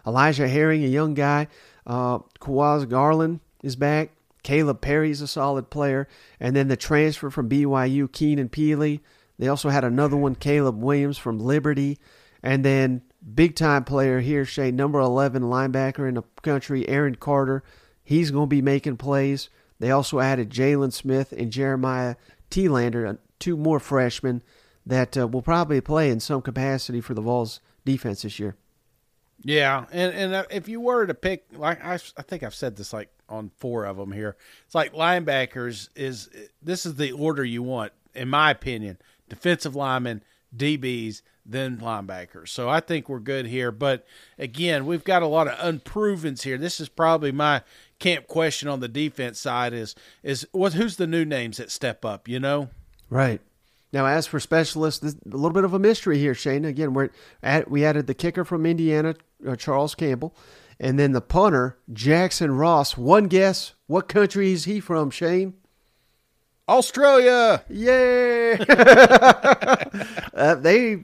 Elijah 0.07 0.47
Herring, 0.47 0.86
a 0.86 0.88
young 0.88 1.13
guy. 1.13 1.47
Uh, 1.86 2.19
Kwauze 2.39 2.88
Garland 2.88 3.41
is 3.63 3.76
back. 3.76 4.11
Kalib 4.44 4.82
Perry's 4.82 5.22
a 5.22 5.28
solid 5.28 5.70
player. 5.70 6.08
And 6.39 6.56
then 6.56 6.68
the 6.68 6.78
transfer 6.78 7.30
from 7.30 7.50
BYU, 7.50 8.12
Keenan 8.12 8.50
Pili. 8.50 9.02
They 9.38 9.48
also 9.48 9.70
had 9.70 9.84
another 9.84 10.18
one, 10.18 10.36
Caleb 10.36 10.82
Williams 10.82 11.18
from 11.18 11.39
Liberty. 11.39 12.00
And 12.44 12.66
then 12.66 13.02
big 13.34 13.56
time 13.56 13.84
player 13.84 14.20
here, 14.20 14.46
Shay, 14.46 14.72
number 14.72 15.00
11 15.00 15.44
linebacker 15.44 16.08
in 16.08 16.16
the 16.16 16.24
country, 16.42 16.88
Arion 16.88 17.16
Carter. 17.16 17.64
He's 18.04 18.32
going 18.32 18.48
to 18.48 18.56
be 18.56 18.62
making 18.62 18.98
plays. 18.98 19.50
They 19.80 19.92
also 19.92 20.20
added 20.20 20.50
Jalen 20.50 20.94
Smith 20.94 21.32
and 21.32 21.52
Jeremiah 21.52 22.16
Telander, 22.50 23.10
uh, 23.10 23.18
two 23.39 23.58
more 23.58 23.80
freshmen 23.80 24.44
that 24.86 25.18
uh, 25.18 25.28
will 25.28 25.42
probably 25.42 25.82
play 25.82 26.10
in 26.10 26.20
some 26.20 26.42
capacity 26.42 27.02
for 27.02 27.14
the 27.14 27.22
Vols 27.22 27.60
defense 27.86 28.24
this 28.24 28.39
year. 28.39 28.56
Yeah, 29.44 29.86
and 29.92 30.14
and 30.14 30.34
uh, 30.36 30.44
if 30.52 30.68
you 30.68 30.80
were 30.80 31.08
to 31.08 31.16
pick, 31.16 31.46
like 31.54 31.84
I, 31.84 31.96
I 31.96 32.22
think 32.22 32.44
I've 32.44 32.54
said 32.54 32.76
this 32.76 32.94
like 32.94 33.10
on 33.32 33.52
four 33.58 33.86
of 33.86 33.98
them 33.98 34.12
here. 34.12 34.36
It's 34.66 34.76
like 34.76 34.94
linebackers 34.94 35.90
is 35.96 36.30
this 36.62 36.86
is 36.86 36.96
the 36.96 37.12
order 37.12 37.44
you 37.44 37.64
want, 37.64 37.94
in 38.14 38.28
my 38.30 38.52
opinion. 38.52 38.98
Defensive 39.30 39.76
linemen, 39.76 40.24
DBs, 40.56 41.22
then 41.46 41.78
linebackers. 41.78 42.50
So 42.50 42.70
I 42.70 42.82
think 42.82 43.10
we're 43.10 43.20
good 43.20 43.48
here. 43.48 43.72
But 43.72 44.06
again, 44.38 44.86
we've 44.86 45.04
got 45.04 45.24
a 45.24 45.28
lot 45.28 45.48
of 45.48 45.58
unprovens 45.58 46.44
here. 46.44 46.58
This 46.58 46.80
is 46.80 46.90
probably 46.90 47.32
my 47.32 47.64
camp 48.00 48.28
question 48.28 48.68
on 48.68 48.80
the 48.80 48.88
defense 48.88 49.40
side 49.40 49.74
is 49.74 49.96
is 50.24 50.48
what 50.52 50.74
who's 50.74 50.98
the 50.98 51.08
new 51.08 51.24
names 51.24 51.58
that 51.58 51.72
step 51.72 52.04
up? 52.04 52.28
You 52.28 52.40
know. 52.40 52.70
Right. 53.10 53.42
Now, 53.94 54.06
as 54.06 54.26
for 54.26 54.40
specialists, 54.40 55.04
a 55.04 55.16
little 55.26 55.52
bit 55.52 55.66
of 55.66 55.74
a 55.74 55.80
mystery 55.80 56.18
here, 56.18 56.34
Shane. 56.34 56.64
Again, 56.64 56.94
we're 56.94 57.10
at, 57.44 57.70
we 57.70 57.84
added 57.84 58.08
the 58.08 58.14
kicker 58.14 58.46
from 58.46 58.66
Indiana, 58.66 59.16
uh, 59.46 59.58
Charles 59.58 59.96
Campbell, 59.96 60.34
and 60.82 60.98
then 60.98 61.12
the 61.12 61.22
punter, 61.22 61.78
Jackson 61.94 62.58
Ross. 62.58 62.98
One 62.98 63.28
guess, 63.28 63.76
what 63.86 64.10
country 64.10 64.52
is 64.52 64.66
he 64.66 64.80
from, 64.80 65.12
Shane? 65.12 65.54
Australia. 66.68 67.64
Yay! 67.70 68.58
uh, 70.34 70.56
they 70.56 71.04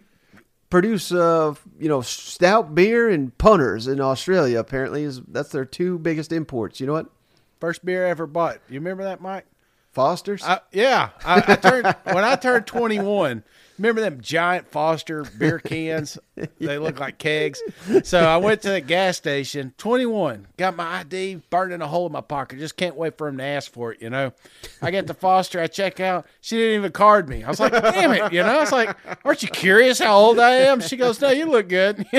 produce, 0.71 1.11
uh, 1.11 1.53
you 1.79 1.87
know, 1.87 2.01
stout 2.01 2.73
beer 2.73 3.07
and 3.07 3.37
punters 3.37 3.87
in 3.87 4.01
Australia. 4.01 4.59
Apparently, 4.59 5.03
is 5.03 5.21
that's 5.27 5.49
their 5.49 5.65
two 5.65 5.99
biggest 5.99 6.31
imports. 6.31 6.79
You 6.79 6.87
know 6.87 6.93
what? 6.93 7.11
First 7.59 7.85
beer 7.85 8.07
I 8.07 8.09
ever 8.09 8.25
bought. 8.25 8.57
You 8.69 8.79
remember 8.79 9.03
that, 9.03 9.21
Mike? 9.21 9.45
Foster's. 9.91 10.43
I, 10.43 10.59
yeah, 10.71 11.09
I, 11.23 11.43
I 11.47 11.55
turned 11.55 11.95
when 12.03 12.23
I 12.23 12.35
turned 12.35 12.65
21. 12.65 13.43
Remember 13.77 14.01
them 14.01 14.21
giant 14.21 14.67
Foster 14.67 15.23
beer 15.23 15.59
cans? 15.59 16.17
They 16.59 16.77
look 16.77 16.99
like 16.99 17.17
kegs. 17.17 17.59
So 18.03 18.19
I 18.19 18.37
went 18.37 18.61
to 18.61 18.69
the 18.69 18.79
gas 18.79 19.17
station. 19.17 19.73
21. 19.79 20.45
Got 20.55 20.75
my 20.75 20.99
ID, 20.99 21.41
burning 21.49 21.81
a 21.81 21.87
hole 21.87 22.05
in 22.05 22.11
my 22.11 22.21
pocket. 22.21 22.59
Just 22.59 22.77
can't 22.77 22.95
wait 22.95 23.17
for 23.17 23.27
him 23.27 23.37
to 23.37 23.43
ask 23.43 23.71
for 23.71 23.91
it. 23.91 24.01
You 24.03 24.11
know. 24.11 24.33
I 24.79 24.91
get 24.91 25.07
to 25.07 25.15
Foster. 25.15 25.59
I 25.59 25.65
check 25.65 25.99
out. 25.99 26.27
She 26.41 26.57
didn't 26.57 26.75
even 26.75 26.91
card 26.91 27.27
me. 27.27 27.43
I 27.43 27.49
was 27.49 27.59
like, 27.59 27.71
damn 27.71 28.11
it. 28.11 28.31
You 28.31 28.43
know. 28.43 28.55
I 28.55 28.59
was 28.59 28.71
like, 28.71 28.95
aren't 29.25 29.41
you 29.41 29.49
curious 29.49 29.97
how 29.97 30.15
old 30.15 30.37
I 30.37 30.51
am? 30.51 30.79
She 30.79 30.95
goes, 30.95 31.19
no, 31.19 31.31
you 31.31 31.47
look 31.47 31.69
good. 31.69 32.05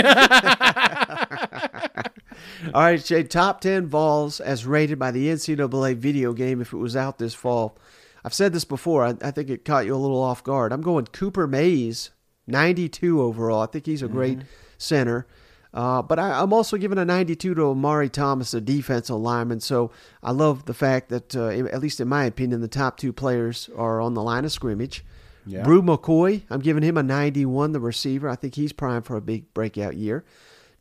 All 2.75 2.83
right, 2.83 3.05
Jay, 3.05 3.23
Top 3.23 3.61
ten 3.61 3.87
Vols 3.87 4.41
as 4.41 4.67
rated 4.67 4.99
by 4.99 5.13
the 5.13 5.29
NCAA 5.29 5.97
video 5.97 6.33
game 6.33 6.61
if 6.61 6.73
it 6.73 6.77
was 6.77 6.97
out 6.97 7.19
this 7.19 7.35
fall. 7.35 7.77
I've 8.25 8.35
said 8.35 8.53
this 8.53 8.64
before. 8.64 9.05
I, 9.05 9.14
I 9.23 9.31
think 9.31 9.51
it 9.51 9.64
caught 9.64 9.87
you 9.87 9.95
a 9.95 9.97
little 9.97 10.23
off 10.23 10.43
guard. 10.43 10.73
I'm 10.73 10.83
going 10.83 11.07
Cooper 11.07 11.47
Mays, 11.47 12.11
92 12.47 13.21
overall. 13.21 13.62
I 13.62 13.66
think 13.66 13.87
he's 13.87 14.03
a 14.03 14.09
great 14.09 14.39
center. 14.79 15.27
Uh, 15.73 16.01
but 16.03 16.19
I, 16.19 16.41
I'm 16.41 16.53
also 16.53 16.77
giving 16.77 16.99
a 16.99 17.05
92 17.05 17.55
to 17.55 17.62
Omari 17.62 18.09
Thomas, 18.09 18.55
a 18.55 18.61
defensive 18.61 19.16
lineman. 19.16 19.61
So 19.61 19.91
I 20.23 20.33
love 20.33 20.64
the 20.64 20.75
fact 20.75 21.11
that, 21.11 21.37
uh, 21.37 21.49
at 21.49 21.81
least 21.81 22.01
in 22.01 22.09
my 22.09 22.25
opinion, 22.25 22.61
the 22.61 22.69
top 22.69 22.97
two 22.97 23.12
players 23.12 23.69
are 23.77 24.01
on 24.01 24.14
the 24.14 24.23
line 24.23 24.45
of 24.45 24.53
scrimmage. 24.53 25.05
Yeah. 25.47 25.62
Bru 25.62 25.83
McCoy, 25.83 26.43
I'm 26.51 26.61
giving 26.61 26.83
him 26.83 26.97
a 26.97 27.03
91, 27.03 27.73
the 27.73 27.81
receiver. 27.81 28.29
I 28.29 28.35
think 28.35 28.55
he's 28.55 28.73
primed 28.73 29.07
for 29.07 29.16
a 29.16 29.21
big 29.21 29.53
breakout 29.55 29.97
year. 29.97 30.25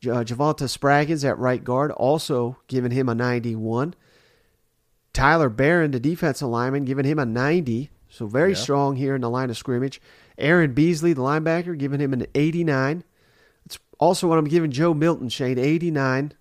Uh, 0.04 0.24
Javontez 0.24 0.78
Spraggins 0.78 1.28
at 1.28 1.38
right 1.40 1.64
guard, 1.64 1.92
also 1.92 2.58
giving 2.68 2.92
him 2.92 3.10
a 3.10 3.16
91. 3.16 3.94
Tyler 5.18 5.50
Baron, 5.50 5.92
the 5.92 6.00
defensive 6.00 6.48
lineman, 6.48 6.86
giving 6.86 7.06
him 7.06 7.18
a 7.18 7.26
90. 7.26 7.90
So 8.10 8.28
very 8.28 8.52
Yeah. 8.52 8.58
strong 8.58 8.96
here 8.98 9.16
in 9.16 9.22
the 9.22 9.30
line 9.30 9.50
of 9.50 9.58
scrimmage. 9.58 10.00
Aaron 10.38 10.74
Beasley, 10.74 11.14
the 11.14 11.22
linebacker, 11.22 11.76
giving 11.78 12.00
him 12.00 12.14
an 12.14 12.28
89. 12.36 13.04
It's 13.66 13.80
also 14.00 14.28
what 14.28 14.38
I'm 14.38 14.46
giving 14.46 14.70
Joe 14.70 14.94
Milton, 14.94 15.30
Shane, 15.30 15.58
89, 15.58 16.34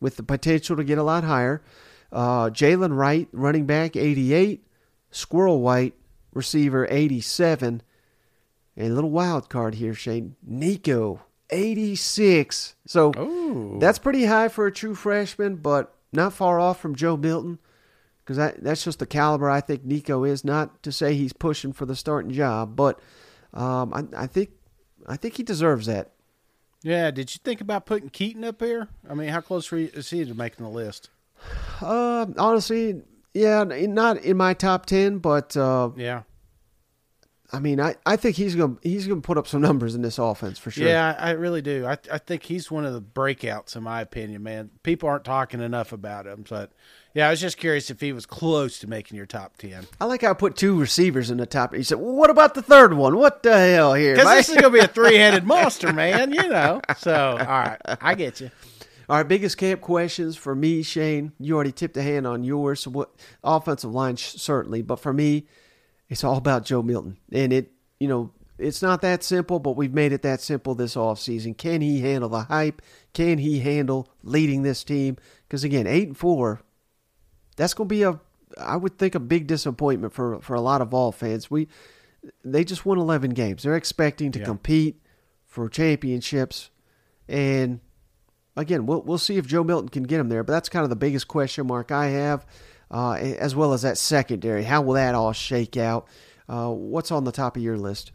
with 0.00 0.16
the 0.16 0.24
potential 0.24 0.76
to 0.76 0.82
get 0.82 0.98
a 0.98 1.04
lot 1.04 1.22
higher. 1.22 1.62
Uh, 2.10 2.50
Jaylen 2.50 2.96
Wright, 2.96 3.28
running 3.32 3.66
back, 3.66 3.94
88. 3.94 4.66
Squirrel 5.12 5.60
White, 5.60 5.94
receiver, 6.32 6.88
87. 6.90 7.82
And 8.76 8.90
a 8.90 8.94
little 8.94 9.10
wild 9.10 9.48
card 9.48 9.76
here, 9.76 9.94
Shane. 9.94 10.34
Nico, 10.44 11.20
86. 11.50 12.74
So 12.86 13.12
Ooh. 13.16 13.78
that's 13.80 14.00
pretty 14.00 14.24
high 14.24 14.48
for 14.48 14.66
a 14.66 14.72
true 14.72 14.96
freshman, 14.96 15.56
but 15.56 15.94
not 16.12 16.32
far 16.32 16.58
off 16.58 16.80
from 16.80 16.96
Joe 16.96 17.16
Milton. 17.16 17.58
Because 18.24 18.36
that, 18.38 18.64
that's 18.64 18.82
just 18.84 18.98
the 19.00 19.06
caliber 19.06 19.50
I 19.50 19.60
think 19.60 19.84
Nico 19.84 20.24
is. 20.24 20.44
Not 20.44 20.82
to 20.82 20.90
say 20.92 21.14
he's 21.14 21.32
pushing 21.34 21.72
for 21.74 21.84
the 21.84 21.94
starting 21.94 22.32
job, 22.32 22.74
but 22.74 22.98
um, 23.52 23.92
I, 23.92 24.22
I 24.22 24.26
think 24.26 24.50
I 25.06 25.16
think 25.16 25.36
he 25.36 25.42
deserves 25.42 25.86
that. 25.86 26.12
Yeah. 26.82 27.10
Did 27.10 27.34
you 27.34 27.40
think 27.44 27.60
about 27.60 27.84
putting 27.86 28.08
Keyton 28.08 28.44
up 28.44 28.60
here? 28.62 28.88
I 29.08 29.14
mean, 29.14 29.28
how 29.28 29.40
close 29.42 29.70
were 29.70 29.78
you- 29.78 29.90
is 29.94 30.08
he 30.10 30.24
to 30.24 30.34
making 30.34 30.64
the 30.64 30.70
list? 30.70 31.10
Uh, 31.82 32.26
honestly, 32.38 33.02
yeah, 33.34 33.64
not 33.64 34.18
in 34.18 34.36
my 34.38 34.54
top 34.54 34.86
ten, 34.86 35.18
but 35.18 35.54
uh, 35.56 35.90
Yeah. 35.96 36.22
I 37.52 37.60
mean, 37.60 37.80
I, 37.80 37.94
I 38.06 38.16
think 38.16 38.36
he's 38.36 38.54
gonna 38.54 38.76
he's 38.82 39.06
gonna 39.06 39.20
put 39.20 39.38
up 39.38 39.46
some 39.46 39.60
numbers 39.60 39.94
in 39.94 40.02
this 40.02 40.18
offense 40.18 40.58
for 40.58 40.70
sure. 40.70 40.88
Yeah, 40.88 41.14
I 41.18 41.28
I 41.28 41.30
really 41.32 41.62
do. 41.62 41.86
I 41.86 41.98
I 42.10 42.18
think 42.18 42.42
he's 42.44 42.70
one 42.70 42.84
of 42.84 42.94
the 42.94 43.02
breakouts 43.02 43.76
in 43.76 43.82
my 43.82 44.00
opinion, 44.00 44.42
man. 44.42 44.70
People 44.82 45.08
aren't 45.08 45.24
talking 45.24 45.60
enough 45.60 45.92
about 45.92 46.26
him, 46.26 46.44
but 46.48 46.72
yeah, 47.12 47.28
I 47.28 47.30
was 47.30 47.40
just 47.40 47.58
curious 47.58 47.90
if 47.90 48.00
he 48.00 48.12
was 48.12 48.26
close 48.26 48.78
to 48.80 48.88
making 48.88 49.16
your 49.16 49.26
top 49.26 49.56
ten. 49.58 49.86
I 50.00 50.06
like 50.06 50.22
how 50.22 50.30
I 50.30 50.34
put 50.34 50.56
two 50.56 50.78
receivers 50.78 51.30
in 51.30 51.36
the 51.36 51.46
top. 51.46 51.74
He 51.74 51.82
said, 51.82 51.98
well, 51.98 52.14
"What 52.14 52.30
about 52.30 52.54
the 52.54 52.62
third 52.62 52.94
one? 52.94 53.16
What 53.16 53.42
the 53.42 53.56
hell 53.56 53.94
here?" 53.94 54.14
Because 54.14 54.34
this 54.34 54.48
is 54.48 54.56
gonna 54.56 54.70
be 54.70 54.80
a 54.80 54.88
three-headed 54.88 55.44
monster, 55.46 55.92
man. 55.92 56.32
You 56.32 56.48
know. 56.48 56.80
So, 56.96 57.36
all 57.38 57.46
right, 57.46 57.78
I 58.00 58.14
get 58.14 58.40
you. 58.40 58.50
All 59.08 59.18
right, 59.18 59.28
biggest 59.28 59.58
camp 59.58 59.82
questions 59.82 60.34
for 60.34 60.54
me, 60.54 60.82
Shane. 60.82 61.32
You 61.38 61.54
already 61.54 61.72
tipped 61.72 61.96
a 61.98 62.02
hand 62.02 62.26
on 62.26 62.42
yours. 62.42 62.80
So 62.80 62.90
what 62.90 63.10
offensive 63.44 63.92
line 63.92 64.16
certainly, 64.16 64.80
but 64.80 64.98
for 64.98 65.12
me, 65.12 65.46
it's 66.14 66.24
all 66.24 66.36
about 66.36 66.64
Joe 66.64 66.80
Milton, 66.82 67.18
and 67.32 67.52
it 67.52 67.72
you 67.98 68.08
know 68.08 68.30
it's 68.56 68.80
not 68.82 69.02
that 69.02 69.24
simple, 69.24 69.58
but 69.58 69.76
we've 69.76 69.92
made 69.92 70.12
it 70.12 70.22
that 70.22 70.40
simple 70.40 70.76
this 70.76 70.94
offseason. 70.94 71.58
Can 71.58 71.80
he 71.80 72.00
handle 72.00 72.28
the 72.28 72.42
hype? 72.44 72.80
Can 73.12 73.38
he 73.38 73.58
handle 73.58 74.08
leading 74.22 74.62
this 74.62 74.84
team? 74.84 75.16
Because 75.46 75.64
again, 75.64 75.88
eight 75.88 76.06
and 76.06 76.16
four, 76.16 76.60
that's 77.56 77.74
going 77.74 77.88
to 77.88 77.94
be 77.94 78.04
a 78.04 78.20
I 78.56 78.76
would 78.76 78.96
think 78.96 79.16
a 79.16 79.20
big 79.20 79.48
disappointment 79.48 80.12
for 80.12 80.40
for 80.40 80.54
a 80.54 80.60
lot 80.60 80.80
of 80.80 80.94
all 80.94 81.10
fans. 81.10 81.50
We 81.50 81.66
they 82.44 82.62
just 82.64 82.86
won 82.86 82.98
11 82.98 83.30
games. 83.30 83.64
They're 83.64 83.76
expecting 83.76 84.30
to 84.32 84.38
Yeah. 84.38 84.44
compete 84.46 85.02
for 85.44 85.68
championships 85.68 86.70
and 87.28 87.80
again, 88.56 88.86
we'll 88.86 89.02
we'll 89.02 89.18
see 89.18 89.36
if 89.36 89.46
Joe 89.48 89.64
Milton 89.64 89.88
can 89.88 90.04
get 90.04 90.20
him 90.20 90.28
there. 90.28 90.44
But 90.44 90.52
that's 90.52 90.68
kind 90.68 90.84
of 90.84 90.90
the 90.90 90.96
biggest 90.96 91.26
question 91.26 91.66
mark 91.66 91.90
I 91.90 92.06
have, 92.06 92.46
uh, 92.90 93.12
as 93.12 93.54
well 93.54 93.72
as 93.72 93.82
that 93.82 93.98
secondary. 93.98 94.64
How 94.64 94.82
will 94.82 94.94
that 94.94 95.14
all 95.14 95.32
shake 95.32 95.76
out? 95.76 96.06
Uh, 96.48 96.70
what's 96.70 97.10
on 97.10 97.24
the 97.24 97.32
top 97.32 97.56
of 97.56 97.62
your 97.62 97.76
list? 97.76 98.12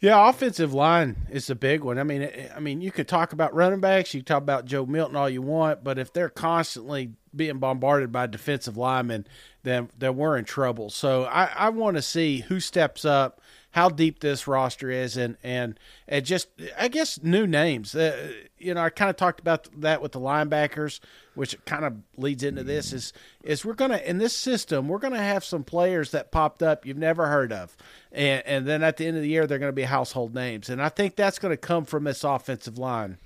Yeah, 0.00 0.30
offensive 0.30 0.72
line 0.72 1.26
is 1.30 1.50
a 1.50 1.54
big 1.54 1.84
one. 1.84 1.98
I 1.98 2.04
mean, 2.04 2.30
I 2.56 2.58
mean, 2.58 2.80
you 2.80 2.90
could 2.90 3.06
talk 3.06 3.34
about 3.34 3.54
running 3.54 3.80
backs, 3.80 4.14
you 4.14 4.20
could 4.20 4.26
talk 4.26 4.42
about 4.42 4.64
Joe 4.64 4.86
Milton 4.86 5.14
all 5.14 5.28
you 5.28 5.42
want, 5.42 5.84
but 5.84 5.98
if 5.98 6.10
they're 6.10 6.30
constantly 6.30 7.12
being 7.36 7.58
bombarded 7.58 8.10
by 8.10 8.26
defensive 8.26 8.78
linemen, 8.78 9.26
then 9.62 9.90
then 9.98 10.16
we're 10.16 10.38
in 10.38 10.46
trouble. 10.46 10.88
So 10.88 11.24
I, 11.24 11.50
I 11.54 11.68
want 11.68 11.96
to 11.96 12.02
see 12.02 12.40
who 12.40 12.60
steps 12.60 13.04
up, 13.04 13.42
how 13.72 13.88
deep 13.88 14.20
this 14.20 14.46
roster 14.46 14.90
is, 14.90 15.16
and 15.16 15.36
and 15.42 15.78
and 16.08 16.24
just 16.24 16.48
I 16.78 16.88
guess 16.88 17.22
new 17.22 17.46
names. 17.46 17.94
Uh, 17.94 18.32
you 18.58 18.74
know, 18.74 18.82
I 18.82 18.90
kind 18.90 19.10
of 19.10 19.16
talked 19.16 19.40
about 19.40 19.68
that 19.80 20.02
with 20.02 20.12
the 20.12 20.20
linebackers, 20.20 21.00
which 21.34 21.56
kind 21.64 21.84
of 21.84 21.94
leads 22.16 22.42
into 22.42 22.64
this 22.64 22.92
is 22.92 23.12
is 23.42 23.64
we're 23.64 23.74
gonna 23.74 23.98
in 23.98 24.18
this 24.18 24.36
system 24.36 24.88
we're 24.88 24.98
gonna 24.98 25.22
have 25.22 25.44
some 25.44 25.62
players 25.64 26.10
that 26.10 26.32
popped 26.32 26.62
up 26.62 26.84
you've 26.84 26.96
never 26.96 27.26
heard 27.26 27.52
of, 27.52 27.76
and 28.10 28.42
and 28.46 28.66
then 28.66 28.82
at 28.82 28.96
the 28.96 29.06
end 29.06 29.16
of 29.16 29.22
the 29.22 29.28
year 29.28 29.46
they're 29.46 29.58
gonna 29.58 29.72
be 29.72 29.82
household 29.82 30.34
names, 30.34 30.68
and 30.68 30.82
I 30.82 30.88
think 30.88 31.16
that's 31.16 31.38
gonna 31.38 31.56
come 31.56 31.84
from 31.84 32.04
this 32.04 32.24
offensive 32.24 32.76
line. 32.78 33.18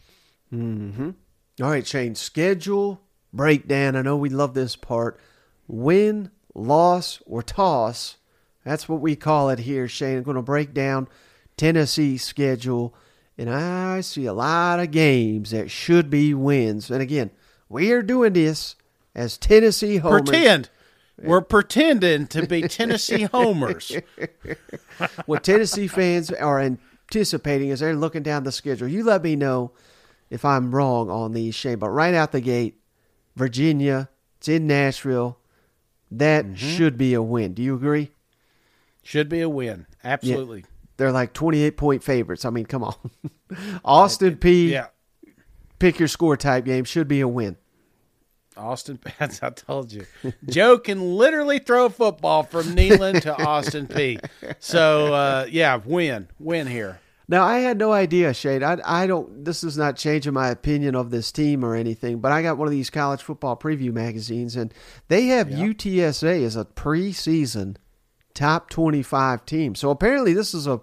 All 1.62 1.70
right, 1.70 1.86
Shane. 1.86 2.14
Schedule 2.14 3.00
breakdown. 3.32 3.96
I 3.96 4.02
know 4.02 4.16
we 4.16 4.28
love 4.28 4.54
this 4.54 4.76
part. 4.76 5.18
Win, 5.66 6.30
loss, 6.54 7.20
or 7.26 7.42
toss. 7.42 8.16
That's 8.64 8.88
what 8.88 9.00
we 9.00 9.14
call 9.16 9.50
it 9.50 9.60
here, 9.60 9.86
Shane. 9.88 10.18
I'm 10.18 10.22
going 10.22 10.36
to 10.36 10.42
break 10.42 10.72
down 10.74 11.08
Tennessee's 11.56 12.24
schedule, 12.24 12.94
and 13.36 13.50
I 13.50 14.00
see 14.00 14.26
a 14.26 14.32
lot 14.32 14.80
of 14.80 14.90
games 14.90 15.50
that 15.50 15.70
should 15.70 16.08
be 16.10 16.32
wins. 16.34 16.90
And 16.90 17.02
again, 17.02 17.30
we 17.68 17.92
are 17.92 18.02
doing 18.02 18.32
this 18.32 18.76
as 19.14 19.36
Tennessee 19.38 19.98
homers. 19.98 20.22
Pretend. 20.22 20.70
We're 21.22 21.42
pretending 21.42 22.26
to 22.28 22.46
be 22.46 22.62
Tennessee 22.62 23.22
homers. 23.32 23.92
what 25.26 25.44
Tennessee 25.44 25.86
fans 25.86 26.30
are 26.30 26.60
anticipating 26.60 27.70
as 27.70 27.80
they're 27.80 27.94
looking 27.94 28.22
down 28.22 28.44
the 28.44 28.50
schedule. 28.52 28.88
You 28.88 29.04
let 29.04 29.22
me 29.22 29.36
know 29.36 29.72
if 30.30 30.44
I'm 30.44 30.74
wrong 30.74 31.10
on 31.10 31.32
these, 31.32 31.54
Shane. 31.54 31.78
But 31.78 31.90
right 31.90 32.14
out 32.14 32.32
the 32.32 32.40
gate, 32.40 32.80
Virginia, 33.36 34.08
it's 34.38 34.48
in 34.48 34.66
Nashville. 34.66 35.38
That 36.10 36.44
Mm-hmm. 36.46 36.54
should 36.54 36.96
be 36.98 37.14
a 37.14 37.22
win. 37.22 37.54
Do 37.54 37.62
you 37.62 37.74
agree? 37.74 38.10
Should 39.04 39.28
be 39.28 39.40
a 39.42 39.48
win. 39.48 39.86
Absolutely. 40.02 40.64
They're 40.96 41.12
like 41.12 41.32
28 41.32 41.76
point 41.76 42.02
favorites. 42.02 42.44
I 42.44 42.50
mean, 42.50 42.66
come 42.66 42.84
on. 42.84 42.94
Austin 43.84 44.36
Peay. 44.36 44.70
Yeah. 44.70 44.86
Pick 45.78 45.98
your 45.98 46.08
score 46.08 46.36
type 46.36 46.64
game 46.64 46.84
should 46.84 47.08
be 47.08 47.20
a 47.20 47.28
win. 47.28 47.56
Austin 48.56 48.98
Pats, 48.98 49.40
I 49.42 49.50
told 49.50 49.92
you. 49.92 50.06
Joe 50.46 50.78
can 50.78 51.16
literally 51.16 51.58
throw 51.58 51.86
a 51.86 51.90
football 51.90 52.44
from 52.44 52.74
Neyland 52.74 53.22
to 53.22 53.36
Austin 53.44 53.86
Peay. 53.86 54.24
So 54.60 55.12
uh, 55.12 55.46
yeah, 55.50 55.80
win. 55.84 56.28
Win 56.38 56.66
here. 56.66 57.00
Now 57.26 57.44
I 57.44 57.58
had 57.58 57.78
no 57.78 57.92
idea, 57.92 58.34
Shade. 58.34 58.62
I 58.62 58.78
I 58.84 59.06
don't. 59.06 59.44
This 59.44 59.64
is 59.64 59.76
not 59.76 59.96
changing 59.96 60.34
my 60.34 60.48
opinion 60.48 60.94
of 60.94 61.10
this 61.10 61.32
team 61.32 61.64
or 61.64 61.74
anything. 61.74 62.20
But 62.20 62.32
I 62.32 62.42
got 62.42 62.58
one 62.58 62.68
of 62.68 62.72
these 62.72 62.90
college 62.90 63.22
football 63.22 63.56
preview 63.56 63.92
magazines, 63.92 64.56
and 64.56 64.72
they 65.08 65.26
have 65.26 65.48
UTSA 65.48 66.44
as 66.44 66.54
a 66.54 66.64
preseason 66.64 67.76
top 68.34 68.68
twenty-five 68.70 69.46
team. 69.46 69.74
So 69.74 69.90
apparently, 69.90 70.32
this 70.32 70.54
is 70.54 70.66
a 70.66 70.80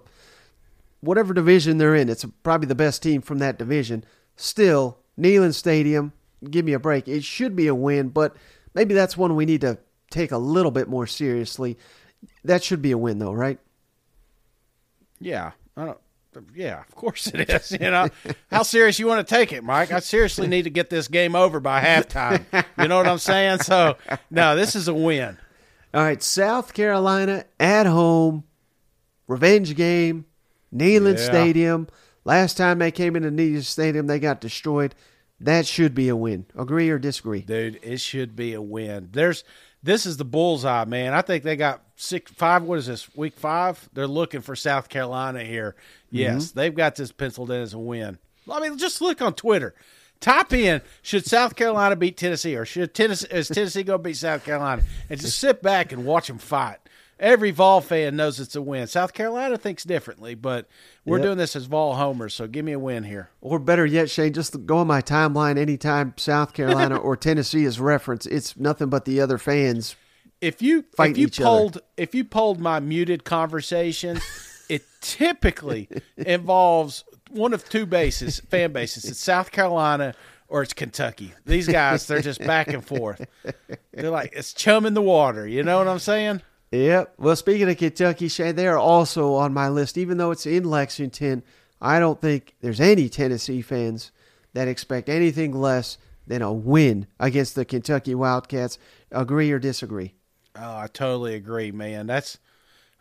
whatever 1.00 1.34
division 1.34 1.78
they're 1.78 1.94
in. 1.94 2.08
It's 2.08 2.24
probably 2.42 2.66
the 2.66 2.74
best 2.74 3.02
team 3.02 3.22
from 3.22 3.38
that 3.38 3.58
division. 3.58 4.04
Still, 4.36 4.98
Neyland 5.18 5.54
Stadium. 5.54 6.12
Give 6.50 6.64
me 6.64 6.72
a 6.72 6.78
break. 6.78 7.06
It 7.06 7.22
should 7.22 7.54
be 7.54 7.68
a 7.68 7.74
win, 7.74 8.08
but 8.08 8.34
maybe 8.74 8.94
that's 8.94 9.16
one 9.16 9.36
we 9.36 9.46
need 9.46 9.60
to 9.60 9.78
take 10.10 10.32
a 10.32 10.38
little 10.38 10.72
bit 10.72 10.88
more 10.88 11.06
seriously. 11.06 11.78
That 12.44 12.64
should 12.64 12.82
be 12.82 12.90
a 12.90 12.98
win, 12.98 13.18
though, 13.18 13.32
right? 13.32 13.58
Yeah, 15.20 15.52
I 15.76 15.84
don't. 15.84 15.98
Yeah, 16.54 16.80
of 16.80 16.94
course 16.94 17.26
it 17.26 17.50
is. 17.50 17.72
You 17.72 17.90
know 17.90 18.08
how 18.50 18.62
serious 18.62 18.98
you 18.98 19.06
want 19.06 19.26
to 19.26 19.34
take 19.34 19.52
it, 19.52 19.62
Mike? 19.62 19.92
I 19.92 20.00
seriously 20.00 20.48
need 20.48 20.62
to 20.62 20.70
get 20.70 20.88
this 20.88 21.06
game 21.06 21.36
over 21.36 21.60
by 21.60 21.82
halftime. 21.82 22.44
You 22.78 22.88
know 22.88 22.96
what 22.96 23.06
I'm 23.06 23.18
saying? 23.18 23.58
So 23.58 23.98
no, 24.30 24.56
this 24.56 24.74
is 24.74 24.88
a 24.88 24.94
win. 24.94 25.36
All 25.94 26.02
right, 26.02 26.22
South 26.22 26.72
Carolina 26.72 27.44
at 27.60 27.86
home, 27.86 28.44
revenge 29.26 29.74
game, 29.74 30.24
Neyland 30.74 31.18
Yeah. 31.18 31.24
Stadium. 31.26 31.88
Last 32.24 32.56
time 32.56 32.78
they 32.78 32.90
came 32.90 33.16
into 33.16 33.30
Neyland 33.30 33.64
Stadium, 33.64 34.06
they 34.06 34.18
got 34.18 34.40
destroyed. 34.40 34.94
That 35.38 35.66
should 35.66 35.94
be 35.94 36.08
a 36.08 36.16
win. 36.16 36.46
Agree 36.56 36.88
or 36.88 36.98
disagree? 36.98 37.40
dude. 37.40 37.80
It 37.82 38.00
should 38.00 38.36
be 38.36 38.54
a 38.54 38.62
win. 38.62 39.08
There's 39.12 39.44
this 39.82 40.06
is 40.06 40.16
the 40.16 40.24
bullseye, 40.24 40.84
man. 40.84 41.12
I 41.12 41.22
think 41.22 41.42
they 41.42 41.56
got 41.56 41.82
six, 41.96 42.30
five. 42.30 42.62
What 42.62 42.78
is 42.78 42.86
this? 42.86 43.14
Week 43.16 43.36
five. 43.36 43.88
They're 43.92 44.06
looking 44.06 44.40
for 44.40 44.54
South 44.54 44.88
Carolina 44.88 45.42
here. 45.42 45.74
Yes, 46.10 46.46
mm-hmm. 46.46 46.58
they've 46.58 46.74
got 46.74 46.94
this 46.94 47.10
penciled 47.10 47.50
in 47.50 47.60
as 47.60 47.74
a 47.74 47.78
win. 47.78 48.18
I 48.50 48.60
mean, 48.60 48.78
just 48.78 49.00
look 49.00 49.20
on 49.20 49.34
Twitter. 49.34 49.74
Type 50.22 50.52
in 50.54 50.80
should 51.02 51.26
South 51.26 51.54
Carolina 51.56 51.96
beat 51.96 52.16
Tennessee 52.16 52.56
or 52.56 52.64
should 52.64 52.94
Tennessee 52.94 53.26
is 53.30 53.48
Tennessee 53.48 53.82
going 53.82 53.98
to 53.98 54.02
beat 54.02 54.16
South 54.16 54.42
Carolina 54.44 54.82
and 55.10 55.20
just 55.20 55.38
sit 55.38 55.60
back 55.62 55.92
and 55.92 56.06
watch 56.06 56.28
them 56.28 56.38
fight. 56.38 56.78
Every 57.20 57.50
Vol 57.52 57.80
fan 57.82 58.16
knows 58.16 58.40
it's 58.40 58.56
a 58.56 58.62
win. 58.62 58.86
South 58.88 59.12
Carolina 59.12 59.56
thinks 59.56 59.84
differently, 59.84 60.34
but 60.34 60.66
we're 61.04 61.18
Yep. 61.18 61.24
doing 61.26 61.38
this 61.38 61.54
as 61.54 61.66
Vol 61.66 61.94
homers. 61.94 62.34
So 62.34 62.48
give 62.48 62.64
me 62.64 62.72
a 62.72 62.78
win 62.80 63.04
here. 63.04 63.30
Or 63.40 63.58
better 63.60 63.84
yet, 63.86 64.10
Shane, 64.10 64.32
just 64.32 64.64
go 64.66 64.78
on 64.78 64.88
my 64.88 65.02
timeline 65.02 65.56
anytime 65.58 66.14
South 66.16 66.52
Carolina 66.52 66.96
or 66.98 67.16
Tennessee 67.16 67.64
is 67.64 67.78
referenced. 67.78 68.26
It's 68.26 68.56
nothing 68.56 68.88
but 68.88 69.04
the 69.04 69.20
other 69.20 69.38
fans. 69.38 69.94
if 70.40 70.62
you 70.62 70.84
if 70.98 71.16
you 71.18 71.26
each 71.26 71.40
other. 71.40 71.80
if 71.96 72.12
you 72.14 72.24
polled 72.24 72.58
my 72.60 72.80
muted 72.80 73.22
conversation, 73.24 74.18
it 74.68 74.82
typically 75.00 75.88
involves 76.16 77.04
one 77.32 77.52
of 77.52 77.68
two 77.68 77.86
bases, 77.86 78.40
fan 78.40 78.72
bases. 78.74 79.04
It's 79.04 79.20
South 79.20 79.50
Carolina 79.50 80.14
or 80.48 80.62
it's 80.62 80.72
Kentucky. 80.72 81.32
These 81.46 81.68
guys, 81.68 82.06
they're 82.06 82.20
just 82.20 82.40
back 82.40 82.68
and 82.68 82.84
forth. 82.84 83.26
They're 83.92 84.10
like 84.10 84.32
it's 84.34 84.52
chum 84.52 84.86
in 84.86 84.94
the 84.94 85.02
water. 85.02 85.46
You 85.46 85.62
know 85.62 85.78
what 85.78 85.88
I'm 85.88 85.98
saying? 85.98 86.42
Yep. 86.72 87.14
Well, 87.18 87.36
speaking 87.36 87.68
of 87.68 87.76
Kentucky, 87.76 88.28
Shane, 88.28 88.56
they 88.56 88.66
are 88.66 88.78
also 88.78 89.34
on 89.34 89.52
my 89.52 89.68
list. 89.68 89.98
Even 89.98 90.16
though 90.18 90.30
it's 90.30 90.46
in 90.46 90.64
Lexington, 90.64 91.42
I 91.80 91.98
don't 91.98 92.20
think 92.20 92.54
there's 92.60 92.80
any 92.80 93.08
Tennessee 93.08 93.60
fans 93.62 94.10
that 94.54 94.68
expect 94.68 95.08
anything 95.08 95.52
less 95.52 95.98
than 96.26 96.40
a 96.40 96.52
win 96.52 97.06
against 97.20 97.54
the 97.54 97.64
Kentucky 97.64 98.14
Wildcats. 98.14 98.78
Agree 99.10 99.50
or 99.52 99.58
disagree? 99.58 100.14
Oh, 100.56 100.76
I 100.76 100.86
totally 100.86 101.34
agree, 101.34 101.72
man. 101.72 102.06
That's 102.06 102.38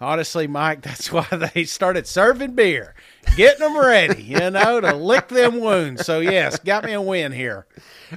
honestly, 0.02 0.47
Mike. 0.47 0.82
That's 0.84 1.12
why 1.12 1.26
they 1.54 1.64
started 1.64 2.08
serving 2.08 2.56
beer, 2.56 2.95
getting 3.36 3.60
them 3.60 3.78
ready, 3.78 4.24
you 4.24 4.49
know, 4.49 4.82
to 4.82 4.93
lick 4.95 5.30
them 5.30 5.60
wounds. 5.60 6.06
So 6.06 6.20
yes, 6.20 6.60
got 6.60 6.84
me 6.84 6.93
a 6.93 7.02
win 7.02 7.32
here. 7.32 7.68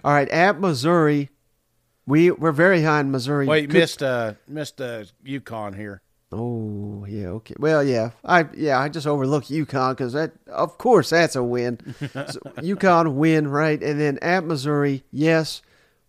All 0.03 0.13
right, 0.13 0.29
at 0.31 0.59
Missouri, 0.59 1.31
we 2.07 2.31
we're 2.31 2.53
very 2.53 2.83
high 2.83 3.01
in 3.01 3.11
Missouri. 3.11 3.47
Wait, 3.47 3.71
Could- 3.71 3.75
missed 3.79 4.03
uh 4.03 4.35
missed 4.49 4.81
uh 4.81 5.05
UConn 5.25 5.77
here. 5.77 6.01
Oh 6.33 7.05
yeah, 7.09 7.29
okay. 7.29 7.55
Well, 7.61 7.85
yeah, 7.85 8.11
I 8.25 8.47
yeah 8.57 8.81
I 8.81 8.89
just 8.89 9.07
overlooked 9.07 9.49
UConn 9.51 9.93
because 9.93 10.15
that 10.15 10.33
of 10.49 10.79
course 10.79 11.11
that's 11.11 11.37
a 11.37 11.45
win. 11.45 11.79
so, 12.01 12.41
UConn 12.59 13.15
win 13.15 13.47
right, 13.49 13.81
and 13.81 14.01
then 14.01 14.19
at 14.21 14.45
Missouri, 14.45 15.05
yes, 15.13 15.63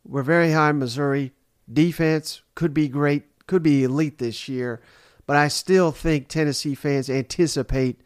we're 0.03 0.23
very 0.23 0.51
high 0.51 0.71
in 0.71 0.80
Missouri. 0.80 1.34
Defense 1.71 2.41
could 2.55 2.73
be 2.73 2.88
great, 2.88 3.23
could 3.45 3.61
be 3.61 3.84
elite 3.84 4.17
this 4.17 4.47
year, 4.49 4.82
but 5.26 5.36
I 5.36 5.47
still 5.47 5.91
think 5.91 6.28
Tennessee 6.28 6.76
fans 6.76 7.09
anticipate 7.09 8.01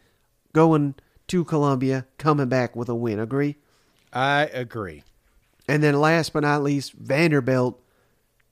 going 0.54 0.96
to 1.28 1.46
Columbia, 1.46 2.08
coming 2.18 2.50
back 2.50 2.76
with 2.76 2.90
a 2.90 2.96
win. 2.96 3.20
Agree? 3.20 3.58
I 4.12 4.44
agree. 4.46 5.04
And 5.68 5.84
then 5.84 6.00
last 6.00 6.34
but 6.34 6.42
not 6.42 6.64
least, 6.64 6.94
Vanderbilt. 6.94 7.80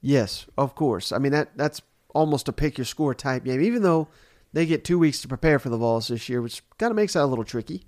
Yes, 0.02 0.46
of 0.58 0.76
course. 0.76 1.12
I 1.12 1.18
mean 1.18 1.32
that 1.32 1.58
that's 1.58 1.82
almost 2.14 2.48
a 2.48 2.54
pick 2.54 2.78
your 2.78 2.86
score 2.86 3.16
type 3.16 3.44
game, 3.44 3.62
even 3.62 3.82
though 3.82 4.08
they 4.54 4.66
get 4.66 4.84
two 4.84 5.00
weeks 5.00 5.22
to 5.22 5.28
prepare 5.28 5.60
for 5.60 5.70
the 5.70 5.78
Vols 5.78 6.08
this 6.08 6.30
year, 6.30 6.42
which 6.42 6.62
kind 6.78 6.92
of 6.92 6.96
makes 6.96 7.14
that 7.14 7.24
a 7.24 7.26
little 7.26 7.44
tricky. 7.44 7.86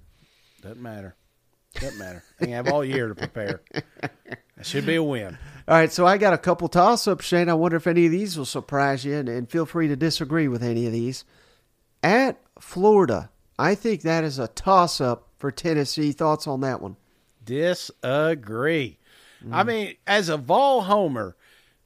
Doesn't 0.62 0.82
matter. 0.82 1.16
Doesn't 1.76 2.00
matter. 2.00 2.24
They 2.40 2.50
have 2.50 2.68
all 2.68 2.84
year 2.84 3.08
to 3.08 3.16
prepare. 3.16 3.62
That 4.02 4.66
should 4.66 4.86
be 4.86 4.96
a 4.96 5.04
win. 5.04 5.38
All 5.70 5.76
right, 5.76 5.94
so 5.94 6.08
I 6.08 6.18
got 6.18 6.34
a 6.34 6.38
couple 6.40 6.68
toss 6.68 7.08
ups, 7.08 7.26
Shane. 7.26 7.48
I 7.48 7.54
wonder 7.54 7.78
if 7.78 7.86
any 7.86 8.08
of 8.08 8.12
these 8.12 8.36
will 8.36 8.46
surprise 8.46 9.06
you, 9.06 9.14
and, 9.14 9.30
and 9.30 9.48
feel 9.48 9.68
free 9.68 9.88
to 9.88 9.96
disagree 9.96 10.48
with 10.48 10.64
any 10.64 10.88
of 10.88 10.92
these. 10.92 11.26
At 12.02 12.42
Florida, 12.60 13.30
I 13.60 13.76
think 13.76 14.02
that 14.02 14.24
is 14.24 14.40
a 14.40 14.48
toss 14.48 15.00
up 15.00 15.28
for 15.38 15.52
Tennessee. 15.52 16.12
Thoughts 16.12 16.48
on 16.48 16.62
that 16.62 16.82
one? 16.82 16.96
Disagree. 17.46 18.98
I 19.52 19.62
mm. 19.62 19.68
mean, 19.68 19.96
as 20.08 20.28
a 20.28 20.38
Vol 20.38 20.82
homer, 20.82 21.36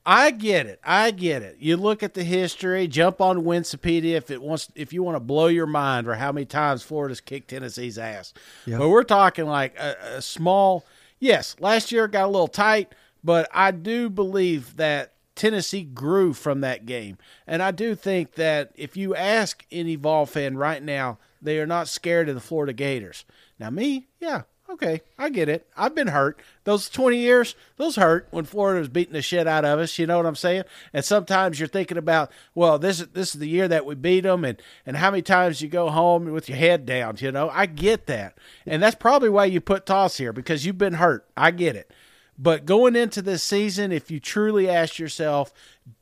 I 0.05 0.31
get 0.31 0.65
it. 0.65 0.79
I 0.81 1.11
get 1.11 1.41
it. 1.41 1.57
You 1.59 1.75
look 1.75 2.03
at 2.03 2.13
the 2.13 2.23
history, 2.23 2.87
jump 2.87 3.19
on 3.19 3.43
Wikipedia 3.43 4.13
if 4.13 4.31
it 4.31 4.41
wants 4.41 4.69
if 4.75 4.93
you 4.93 5.03
want 5.03 5.17
to 5.17 5.19
blow 5.19 5.47
your 5.47 5.67
mind 5.67 6.05
for 6.05 6.15
how 6.15 6.31
many 6.31 6.45
times 6.45 6.83
Florida's 6.83 7.19
kicked 7.19 7.49
Tennessee's 7.49 7.97
ass. 7.97 8.33
Yeah. 8.65 8.77
But 8.77 8.87
we're 8.87 9.03
talking 9.03 9.45
like 9.45 9.77
a, 9.77 9.97
a 10.15 10.21
small 10.21 10.85
yes, 11.19 11.57
last 11.59 11.91
year 11.91 12.07
got 12.07 12.25
a 12.25 12.31
little 12.31 12.47
tight, 12.47 12.93
but 13.23 13.49
I 13.53 13.71
do 13.71 14.09
believe 14.09 14.77
that 14.77 15.13
Tennessee 15.35 15.83
grew 15.83 16.33
from 16.33 16.61
that 16.61 16.85
game. 16.85 17.17
And 17.47 17.61
I 17.63 17.71
do 17.71 17.95
think 17.95 18.33
that 18.33 18.71
if 18.75 18.95
you 18.95 19.15
ask 19.15 19.65
any 19.71 19.95
Vol 19.95 20.25
fan 20.25 20.57
right 20.57 20.81
now, 20.81 21.17
they 21.41 21.59
are 21.59 21.67
not 21.67 21.87
scared 21.87 22.29
of 22.29 22.35
the 22.35 22.41
Florida 22.41 22.73
Gators. 22.73 23.25
Now, 23.59 23.69
me, 23.69 24.07
yeah, 24.19 24.43
okay, 24.69 25.01
I 25.17 25.29
get 25.29 25.49
it. 25.49 25.67
I've 25.75 25.95
been 25.95 26.07
hurt. 26.07 26.39
Those 26.63 26.89
20 26.89 27.17
years, 27.17 27.55
those 27.77 27.95
hurt 27.95 28.27
when 28.31 28.45
Florida 28.45 28.79
was 28.79 28.89
beating 28.89 29.13
the 29.13 29.21
shit 29.21 29.47
out 29.47 29.65
of 29.65 29.79
us. 29.79 29.97
You 29.99 30.07
know 30.07 30.17
what 30.17 30.25
I'm 30.25 30.35
saying? 30.35 30.63
And 30.93 31.03
sometimes 31.03 31.59
you're 31.59 31.67
thinking 31.67 31.97
about, 31.97 32.31
well, 32.55 32.79
this 32.79 32.99
is 33.01 33.07
this 33.07 33.33
is 33.33 33.39
the 33.39 33.49
year 33.49 33.67
that 33.67 33.85
we 33.85 33.95
beat 33.95 34.21
them, 34.21 34.45
and 34.45 34.61
and 34.85 34.97
how 34.97 35.11
many 35.11 35.21
times 35.21 35.61
you 35.61 35.67
go 35.67 35.89
home 35.89 36.31
with 36.31 36.47
your 36.47 36.57
head 36.57 36.85
down. 36.85 37.17
You 37.19 37.31
know, 37.31 37.49
I 37.49 37.65
get 37.65 38.05
that, 38.07 38.37
and 38.65 38.81
that's 38.81 38.95
probably 38.95 39.29
why 39.29 39.45
you 39.45 39.59
put 39.59 39.85
toss 39.85 40.17
here 40.17 40.33
because 40.33 40.65
you've 40.65 40.77
been 40.77 40.93
hurt. 40.93 41.27
I 41.35 41.51
get 41.51 41.75
it. 41.75 41.91
But 42.37 42.65
going 42.65 42.95
into 42.95 43.21
this 43.21 43.43
season, 43.43 43.91
if 43.91 44.09
you 44.09 44.19
truly 44.19 44.69
ask 44.69 44.97
yourself, 44.97 45.53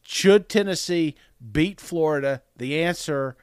should 0.01 0.47
Tennessee 0.47 1.15
beat 1.51 1.81
Florida? 1.81 2.41
The 2.57 2.81
answer 2.81 3.35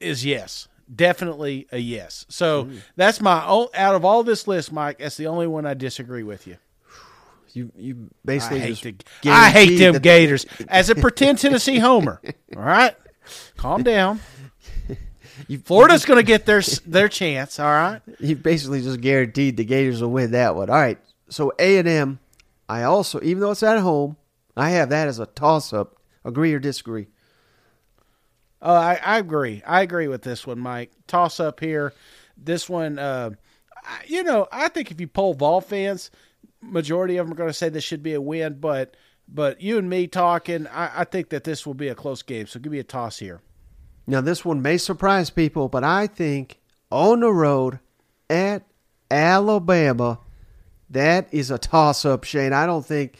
is 0.00 0.24
yes. 0.24 0.68
Definitely 0.94 1.68
a 1.72 1.78
yes. 1.78 2.26
So 2.28 2.64
hmm. 2.64 2.76
that's 2.96 3.20
my 3.20 3.46
own, 3.46 3.68
out 3.74 3.94
of 3.94 4.04
all 4.04 4.24
this 4.24 4.46
list, 4.46 4.72
Mike. 4.72 4.98
That's 4.98 5.16
the 5.16 5.28
only 5.28 5.46
one 5.46 5.64
I 5.64 5.74
disagree 5.74 6.22
with 6.22 6.46
you. 6.46 6.56
You 7.54 7.70
you 7.76 8.08
I 8.08 8.16
basically 8.24 8.60
hate, 8.60 8.76
just 8.78 9.04
the, 9.22 9.30
I 9.30 9.50
hate 9.50 9.76
them 9.76 9.98
Gators 10.00 10.46
as 10.68 10.88
a 10.88 10.94
pretend 10.94 11.38
Tennessee 11.38 11.78
homer. 11.78 12.18
All 12.56 12.62
right, 12.62 12.96
calm 13.58 13.82
down. 13.82 14.20
You, 15.48 15.58
Florida's 15.58 16.04
going 16.04 16.18
to 16.18 16.22
get 16.22 16.46
their 16.46 16.62
their 16.86 17.08
chance. 17.08 17.58
All 17.58 17.66
right. 17.66 18.00
You 18.20 18.36
basically 18.36 18.82
just 18.82 19.00
guaranteed 19.00 19.56
the 19.56 19.64
Gators 19.64 20.00
will 20.00 20.10
win 20.10 20.32
that 20.32 20.54
one. 20.54 20.70
All 20.70 20.76
right. 20.76 20.98
So 21.32 21.52
A 21.58 21.78
and 21.78 21.88
M, 21.88 22.18
I 22.68 22.82
also, 22.82 23.20
even 23.22 23.40
though 23.40 23.52
it's 23.52 23.62
at 23.62 23.78
home, 23.80 24.16
I 24.56 24.70
have 24.70 24.90
that 24.90 25.08
as 25.08 25.18
a 25.18 25.26
toss 25.26 25.72
up. 25.72 25.96
Agree 26.24 26.52
or 26.52 26.58
disagree? 26.58 27.08
Oh, 28.60 28.74
I, 28.74 29.00
I 29.02 29.18
agree. 29.18 29.62
I 29.66 29.82
agree 29.82 30.08
with 30.08 30.22
this 30.22 30.46
one, 30.46 30.60
Mike. 30.60 30.92
Toss 31.06 31.40
up 31.40 31.58
here. 31.58 31.94
This 32.36 32.68
one, 32.68 32.98
uh, 32.98 33.30
you 34.06 34.22
know, 34.22 34.46
I 34.52 34.68
think 34.68 34.90
if 34.90 35.00
you 35.00 35.08
poll 35.08 35.34
Vol 35.34 35.60
fans, 35.60 36.10
majority 36.60 37.16
of 37.16 37.26
them 37.26 37.32
are 37.32 37.36
going 37.36 37.48
to 37.48 37.54
say 37.54 37.68
this 37.68 37.82
should 37.82 38.02
be 38.02 38.14
a 38.14 38.20
win. 38.20 38.58
But 38.60 38.96
but 39.26 39.60
you 39.60 39.78
and 39.78 39.88
me 39.88 40.06
talking, 40.06 40.66
I, 40.66 41.00
I 41.00 41.04
think 41.04 41.30
that 41.30 41.44
this 41.44 41.66
will 41.66 41.74
be 41.74 41.88
a 41.88 41.94
close 41.94 42.22
game. 42.22 42.46
So 42.46 42.60
give 42.60 42.72
me 42.72 42.78
a 42.78 42.84
toss 42.84 43.18
here. 43.18 43.40
Now 44.06 44.20
this 44.20 44.44
one 44.44 44.62
may 44.62 44.76
surprise 44.76 45.30
people, 45.30 45.68
but 45.68 45.82
I 45.82 46.06
think 46.06 46.60
on 46.90 47.20
the 47.20 47.32
road 47.32 47.80
at 48.28 48.64
Alabama, 49.10 50.18
that 50.92 51.28
is 51.32 51.50
a 51.50 51.58
toss 51.58 52.04
up, 52.04 52.24
Shane. 52.24 52.52
I 52.52 52.66
don't 52.66 52.86
think 52.86 53.16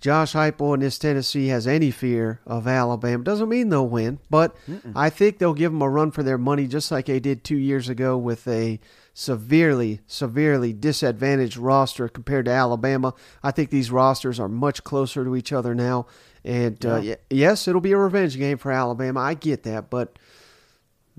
Josh 0.00 0.34
Heupel 0.34 0.74
in 0.74 0.80
this 0.80 0.98
Tennessee 0.98 1.48
has 1.48 1.66
any 1.66 1.90
fear 1.90 2.40
of 2.46 2.66
Alabama. 2.68 3.24
Doesn't 3.24 3.48
mean 3.48 3.70
they'll 3.70 3.88
win, 3.88 4.20
but 4.30 4.54
I 4.94 5.10
think 5.10 5.38
they'll 5.38 5.54
give 5.54 5.72
them 5.72 5.82
a 5.82 5.88
run 5.88 6.10
for 6.10 6.22
their 6.22 6.38
money, 6.38 6.66
just 6.66 6.90
like 6.90 7.06
they 7.06 7.18
did 7.20 7.42
two 7.42 7.56
years 7.56 7.88
ago 7.88 8.16
with 8.16 8.46
a 8.46 8.78
severely, 9.14 10.00
severely 10.06 10.74
disadvantaged 10.74 11.56
roster 11.56 12.06
compared 12.08 12.44
to 12.44 12.50
Alabama. 12.50 13.14
I 13.42 13.50
think 13.50 13.70
these 13.70 13.90
rosters 13.90 14.38
are 14.38 14.48
much 14.48 14.84
closer 14.84 15.24
to 15.24 15.34
each 15.34 15.52
other 15.52 15.74
now. 15.74 16.06
And 16.44 16.84
uh, 16.84 17.00
y- 17.02 17.16
yes, 17.30 17.66
it'll 17.66 17.80
be 17.80 17.92
a 17.92 17.96
revenge 17.98 18.36
game 18.36 18.58
for 18.58 18.70
Alabama. 18.70 19.20
I 19.20 19.34
get 19.34 19.62
that, 19.64 19.88
but 19.90 20.18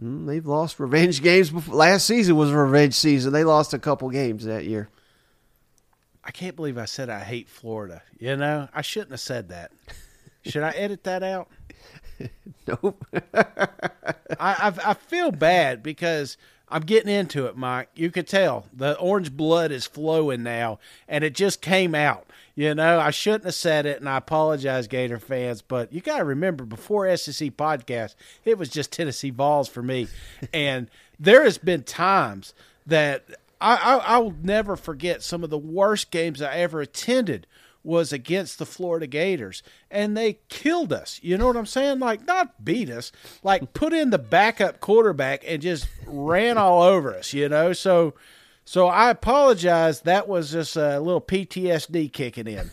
mm, 0.01 0.27
they've 0.27 0.45
lost 0.45 0.79
revenge 0.79 1.21
games. 1.23 1.49
Before. 1.49 1.75
Last 1.75 2.05
season 2.05 2.35
was 2.35 2.51
a 2.51 2.57
revenge 2.57 2.93
season. 2.93 3.33
They 3.33 3.43
lost 3.43 3.73
a 3.73 3.79
couple 3.79 4.09
games 4.11 4.45
that 4.45 4.65
year. 4.65 4.89
I 6.27 6.31
can't 6.31 6.57
believe 6.57 6.77
I 6.77 6.85
said 6.85 7.09
I 7.09 7.19
hate 7.19 7.47
Florida. 7.47 8.03
You 8.19 8.35
know, 8.35 8.67
I 8.73 8.81
shouldn't 8.81 9.11
have 9.11 9.21
said 9.21 9.47
that. 9.47 9.71
Should 10.45 10.61
I 10.61 10.71
edit 10.71 11.05
that 11.05 11.23
out? 11.23 11.47
nope. 12.67 13.05
I, 13.33 13.55
I 14.39 14.73
I 14.87 14.93
feel 14.93 15.31
bad 15.31 15.81
because 15.81 16.35
I'm 16.67 16.81
getting 16.81 17.13
into 17.13 17.45
it, 17.45 17.55
Mike. 17.55 17.89
You 17.95 18.11
could 18.11 18.27
tell 18.27 18.65
the 18.73 18.97
orange 18.97 19.31
blood 19.31 19.71
is 19.71 19.87
flowing 19.87 20.43
now, 20.43 20.79
and 21.07 21.23
it 21.23 21.33
just 21.33 21.61
came 21.61 21.95
out. 21.95 22.27
You 22.55 22.75
know, 22.75 22.99
I 22.99 23.11
shouldn't 23.11 23.45
have 23.45 23.53
said 23.53 23.85
it, 23.85 23.99
and 23.99 24.09
I 24.09 24.17
apologize, 24.17 24.87
Gator 24.87 25.19
fans. 25.19 25.61
But 25.61 25.93
you 25.93 26.01
got 26.01 26.17
to 26.17 26.25
remember, 26.25 26.65
before 26.65 27.15
SEC 27.15 27.55
podcast, 27.55 28.15
it 28.43 28.57
was 28.57 28.69
just 28.69 28.91
Tennessee 28.91 29.29
Vols 29.29 29.69
for 29.69 29.81
me, 29.81 30.07
and 30.53 30.89
there 31.17 31.43
has 31.45 31.57
been 31.57 31.83
times 31.83 32.53
that 32.85 33.23
I, 33.59 33.75
I 33.75 33.95
I 33.97 34.17
will 34.19 34.35
never 34.41 34.75
forget 34.75 35.23
some 35.23 35.43
of 35.43 35.49
the 35.49 35.57
worst 35.57 36.11
games 36.11 36.41
I 36.41 36.55
ever 36.57 36.81
attended 36.81 37.47
was 37.83 38.11
against 38.11 38.59
the 38.59 38.65
Florida 38.65 39.07
Gators, 39.07 39.63
and 39.89 40.15
they 40.15 40.39
killed 40.49 40.91
us. 40.91 41.19
You 41.23 41.37
know 41.37 41.47
what 41.47 41.55
I'm 41.55 41.65
saying? 41.65 41.99
Like, 41.99 42.27
not 42.27 42.65
beat 42.65 42.89
us, 42.89 43.11
like 43.43 43.73
put 43.73 43.93
in 43.93 44.09
the 44.09 44.17
backup 44.17 44.81
quarterback 44.81 45.43
and 45.47 45.61
just 45.61 45.87
ran 46.05 46.57
all 46.57 46.81
over 46.83 47.15
us. 47.15 47.33
You 47.33 47.47
know, 47.47 47.71
so 47.73 48.13
so 48.65 48.87
I 48.87 49.09
apologize. 49.09 50.01
That 50.01 50.27
was 50.27 50.51
just 50.51 50.75
a 50.75 50.99
little 50.99 51.21
PTSD 51.21 52.11
kicking 52.11 52.47
in. 52.47 52.69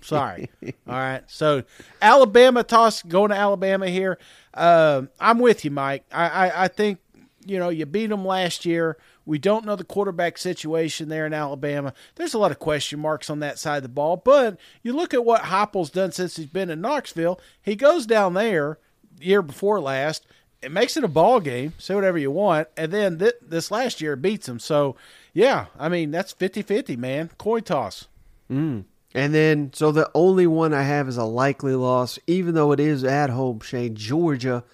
Sorry. 0.00 0.48
all 0.64 0.70
right. 0.86 1.24
So 1.26 1.64
Alabama 2.00 2.62
toss 2.62 3.02
going 3.02 3.30
to 3.30 3.36
Alabama 3.36 3.88
here. 3.88 4.18
Uh, 4.54 5.02
I'm 5.18 5.40
with 5.40 5.64
you, 5.64 5.72
Mike. 5.72 6.04
I, 6.12 6.28
I 6.28 6.64
I 6.64 6.68
think 6.68 7.00
you 7.44 7.58
know 7.58 7.70
you 7.70 7.84
beat 7.86 8.06
them 8.06 8.24
last 8.24 8.64
year. 8.64 8.96
We 9.24 9.38
don't 9.38 9.64
know 9.64 9.76
the 9.76 9.84
quarterback 9.84 10.36
situation 10.36 11.08
there 11.08 11.26
in 11.26 11.32
Alabama. 11.32 11.94
There's 12.16 12.34
a 12.34 12.38
lot 12.38 12.50
of 12.50 12.58
question 12.58 12.98
marks 12.98 13.30
on 13.30 13.40
that 13.40 13.58
side 13.58 13.78
of 13.78 13.82
the 13.84 13.88
ball. 13.88 14.16
But 14.16 14.58
you 14.82 14.92
look 14.92 15.14
at 15.14 15.24
what 15.24 15.42
Heupel's 15.42 15.90
done 15.90 16.12
since 16.12 16.36
he's 16.36 16.46
been 16.46 16.70
in 16.70 16.80
Knoxville. 16.80 17.40
He 17.60 17.76
goes 17.76 18.06
down 18.06 18.34
there 18.34 18.78
year 19.20 19.42
before 19.42 19.80
last. 19.80 20.26
It 20.60 20.72
makes 20.72 20.96
it 20.96 21.04
a 21.04 21.08
ball 21.08 21.40
game. 21.40 21.74
Say 21.78 21.94
whatever 21.94 22.18
you 22.18 22.30
want. 22.30 22.68
And 22.76 22.92
then 22.92 23.18
th- 23.18 23.34
this 23.42 23.70
last 23.70 24.00
year 24.00 24.16
beats 24.16 24.48
him. 24.48 24.58
So, 24.58 24.96
yeah, 25.32 25.66
I 25.78 25.88
mean, 25.88 26.10
that's 26.10 26.32
50 26.32 26.62
50, 26.62 26.96
man. 26.96 27.30
Coin 27.38 27.62
toss. 27.62 28.06
Mm. 28.50 28.84
And 29.14 29.34
then, 29.34 29.72
so 29.74 29.92
the 29.92 30.10
only 30.14 30.46
one 30.46 30.72
I 30.72 30.82
have 30.82 31.08
is 31.08 31.16
a 31.16 31.24
likely 31.24 31.74
loss, 31.74 32.18
even 32.26 32.54
though 32.54 32.72
it 32.72 32.80
is 32.80 33.04
at 33.04 33.30
home, 33.30 33.60
Shane. 33.60 33.94
Georgia 33.94 34.64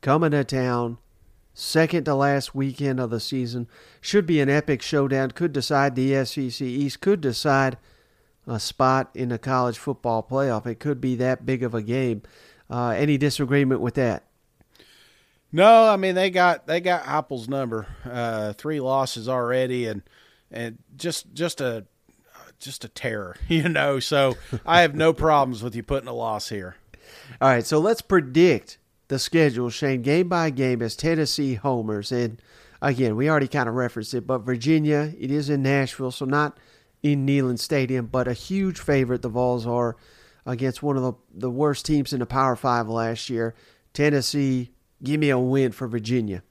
coming 0.00 0.32
to 0.32 0.44
town, 0.44 0.98
second 1.58 2.04
to 2.04 2.14
last 2.14 2.54
weekend 2.54 3.00
of 3.00 3.10
the 3.10 3.18
season. 3.18 3.66
Should 4.00 4.26
be 4.26 4.40
an 4.40 4.48
epic 4.48 4.82
showdown. 4.82 5.30
Could 5.32 5.52
decide 5.52 5.96
the 5.96 6.24
SEC 6.24 6.60
East, 6.60 7.00
could 7.00 7.20
decide 7.20 7.78
a 8.46 8.60
spot 8.60 9.10
in 9.14 9.30
the 9.30 9.38
college 9.38 9.78
football 9.78 10.22
playoff. 10.22 10.66
It 10.66 10.78
could 10.78 11.00
be 11.00 11.16
that 11.16 11.46
big 11.46 11.62
of 11.62 11.74
a 11.74 11.82
game. 11.82 12.22
Uh, 12.70 12.90
any 12.90 13.16
disagreement 13.16 13.80
with 13.80 13.94
that? 13.94 14.24
No, 15.50 15.88
I 15.88 15.96
mean 15.96 16.14
they 16.14 16.30
got 16.30 16.66
they 16.66 16.80
got 16.80 17.04
Heupel's 17.04 17.48
number, 17.48 17.86
uh, 18.04 18.52
three 18.52 18.80
losses 18.80 19.28
already, 19.28 19.86
and 19.86 20.02
and 20.50 20.78
just 20.96 21.32
just 21.32 21.60
a 21.60 21.86
just 22.58 22.84
a 22.84 22.88
terror, 22.88 23.36
you 23.48 23.68
know. 23.68 23.98
So 23.98 24.36
I 24.66 24.82
have 24.82 24.94
no 24.94 25.12
problems 25.12 25.62
with 25.62 25.74
you 25.74 25.82
putting 25.82 26.08
a 26.08 26.14
loss 26.14 26.50
here. 26.50 26.76
All 27.40 27.48
right, 27.48 27.64
so 27.64 27.78
let's 27.78 28.02
predict 28.02 28.78
the 29.08 29.18
schedule, 29.18 29.70
Shane, 29.70 30.02
game 30.02 30.28
by 30.28 30.50
game 30.50 30.82
as 30.82 30.96
Tennessee 30.96 31.54
homers. 31.54 32.10
And 32.12 32.40
again, 32.82 33.16
we 33.16 33.28
already 33.30 33.48
kind 33.48 33.68
of 33.68 33.74
referenced 33.74 34.14
it, 34.14 34.26
but 34.26 34.38
Virginia, 34.38 35.12
it 35.18 35.30
is 35.30 35.48
in 35.48 35.62
Nashville, 35.62 36.10
so 36.10 36.24
not 36.24 36.58
in 37.02 37.26
Neyland 37.26 37.58
Stadium, 37.58 38.06
but 38.06 38.26
a 38.26 38.32
huge 38.32 38.80
favorite 38.80 39.22
the 39.22 39.28
Vols 39.28 39.66
are 39.66 39.96
against 40.44 40.82
one 40.82 40.96
of 40.96 41.02
the, 41.02 41.12
the 41.34 41.50
worst 41.50 41.86
teams 41.86 42.12
in 42.12 42.20
the 42.20 42.26
Power 42.26 42.56
Five 42.56 42.88
last 42.88 43.30
year. 43.30 43.54
Tennessee, 43.92 44.70
give 45.02 45.20
me 45.20 45.30
a 45.30 45.38
win 45.38 45.72
for 45.72 45.86
Virginia. 45.88 46.42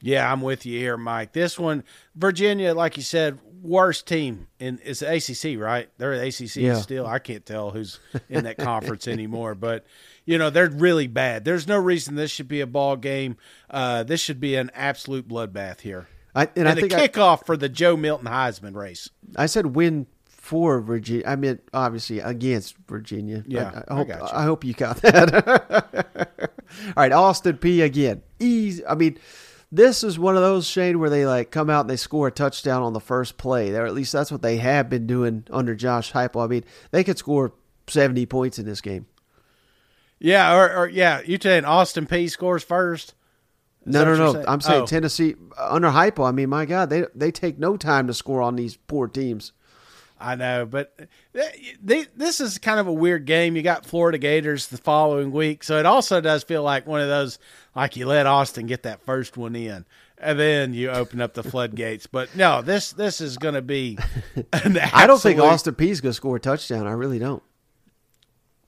Yeah, 0.00 0.30
I'm 0.30 0.42
with 0.42 0.66
you 0.66 0.78
here, 0.78 0.96
Mike. 0.96 1.32
This 1.32 1.58
one, 1.58 1.82
Virginia, 2.14 2.74
like 2.74 2.96
you 2.98 3.02
said, 3.02 3.38
worst 3.62 4.06
team 4.06 4.48
in 4.58 4.78
it's 4.84 5.00
the 5.00 5.10
ACC, 5.14 5.58
right? 5.58 5.88
They're 5.96 6.18
the 6.18 6.26
ACC 6.26 6.56
Yeah. 6.56 6.74
still. 6.74 7.06
I 7.06 7.18
can't 7.18 7.46
tell 7.46 7.70
who's 7.70 7.98
in 8.28 8.44
that 8.44 8.58
conference 8.58 9.08
anymore, 9.08 9.54
but 9.54 9.86
you 10.24 10.38
know 10.38 10.50
they're 10.50 10.70
really 10.70 11.06
bad. 11.06 11.44
There's 11.44 11.66
no 11.66 11.76
reason 11.76 12.14
this 12.14 12.30
should 12.30 12.48
be 12.48 12.60
a 12.60 12.66
ball 12.66 12.96
game. 12.96 13.36
Uh, 13.70 14.02
this 14.02 14.20
should 14.20 14.40
be 14.40 14.56
an 14.56 14.70
absolute 14.74 15.28
bloodbath 15.28 15.80
here. 15.80 16.08
I, 16.34 16.42
and, 16.42 16.50
And, 16.56 16.68
I 16.68 16.74
the 16.74 16.80
think 16.82 16.94
I, 16.94 17.08
kickoff 17.08 17.46
for 17.46 17.56
the 17.56 17.68
Joe 17.68 17.96
Milton 17.96 18.26
Heisman 18.26 18.74
race. 18.74 19.08
I 19.36 19.46
said 19.46 19.76
win 19.76 20.06
for 20.26 20.80
Virginia. 20.80 21.24
I 21.26 21.36
meant 21.36 21.62
obviously 21.72 22.18
against 22.20 22.76
Virginia. 22.88 23.44
Yeah, 23.46 23.82
I 23.88 23.94
hope 23.94 24.10
I 24.10 24.12
got 24.12 24.32
you. 24.32 24.38
I 24.38 24.42
hope 24.42 24.64
you 24.64 24.74
got 24.74 24.96
that. 25.02 26.50
All 26.88 26.92
right, 26.96 27.12
Austin 27.12 27.56
Peay 27.56 27.84
again. 27.84 28.22
Easy. 28.40 28.84
I 28.84 28.94
mean, 28.94 29.18
this 29.70 30.04
is 30.04 30.18
one 30.18 30.36
of 30.36 30.42
those 30.42 30.66
Shane 30.66 30.98
where 30.98 31.10
they 31.10 31.24
like 31.24 31.50
come 31.50 31.70
out 31.70 31.82
and 31.82 31.90
they 31.90 31.96
score 31.96 32.28
a 32.28 32.32
touchdown 32.32 32.82
on 32.82 32.92
the 32.92 33.00
first 33.00 33.38
play. 33.38 33.70
There, 33.70 33.86
at 33.86 33.94
least 33.94 34.12
that's 34.12 34.30
what 34.30 34.42
they 34.42 34.56
have 34.58 34.90
been 34.90 35.06
doing 35.06 35.44
under 35.50 35.74
Josh 35.74 36.12
Heupel. 36.12 36.44
I 36.44 36.46
mean, 36.48 36.64
they 36.90 37.04
could 37.04 37.18
score 37.18 37.52
seventy 37.86 38.26
points 38.26 38.58
in 38.58 38.66
this 38.66 38.80
game. 38.80 39.06
Yeah, 40.20 40.54
or, 40.56 40.76
or 40.76 40.88
yeah, 40.88 41.20
you 41.24 41.38
saying 41.40 41.64
Austin 41.64 42.06
Peay 42.06 42.30
scores 42.30 42.62
first? 42.64 43.14
Is 43.86 43.92
No, 43.92 44.04
no, 44.04 44.16
no. 44.16 44.32
saying? 44.32 44.44
I'm 44.48 44.60
saying 44.60 44.82
Oh. 44.82 44.86
Tennessee 44.86 45.34
under 45.58 45.88
Heupel. 45.90 46.26
I 46.26 46.32
mean, 46.32 46.48
my 46.48 46.64
God, 46.64 46.88
they 46.90 47.04
they 47.14 47.30
take 47.30 47.58
no 47.58 47.76
time 47.76 48.06
to 48.06 48.14
score 48.14 48.40
on 48.42 48.56
these 48.56 48.76
poor 48.76 49.08
teams. 49.08 49.52
I 50.18 50.36
know, 50.36 50.64
but 50.64 50.96
th- 51.34 51.76
th- 51.86 52.08
this 52.16 52.40
is 52.40 52.56
kind 52.58 52.80
of 52.80 52.86
a 52.86 52.92
weird 52.92 53.26
game. 53.26 53.56
You 53.56 53.62
got 53.62 53.84
Florida 53.84 54.16
Gators 54.16 54.68
the 54.68 54.78
following 54.78 55.32
week, 55.32 55.62
so 55.64 55.76
it 55.78 55.84
also 55.84 56.20
does 56.20 56.44
feel 56.44 56.62
like 56.62 56.86
one 56.86 57.00
of 57.02 57.08
those 57.08 57.38
like 57.74 57.96
you 57.96 58.06
let 58.06 58.26
Austin 58.26 58.66
get 58.66 58.84
that 58.84 59.04
first 59.04 59.36
one 59.36 59.54
in, 59.56 59.84
and 60.16 60.38
then 60.38 60.72
you 60.72 60.88
open 60.90 61.20
up 61.20 61.34
the 61.34 61.42
floodgates. 61.42 62.06
But 62.06 62.34
no, 62.36 62.62
this 62.62 62.92
this 62.92 63.20
is 63.20 63.36
going 63.36 63.54
to 63.54 63.60
be. 63.62 63.98
An 64.52 64.78
I 64.94 65.06
don't 65.06 65.20
think 65.20 65.40
Austin 65.40 65.74
Peay's 65.74 66.00
gonna 66.00 66.14
score 66.14 66.36
a 66.36 66.40
touchdown. 66.40 66.86
I 66.86 66.92
really 66.92 67.18
don't. 67.18 67.42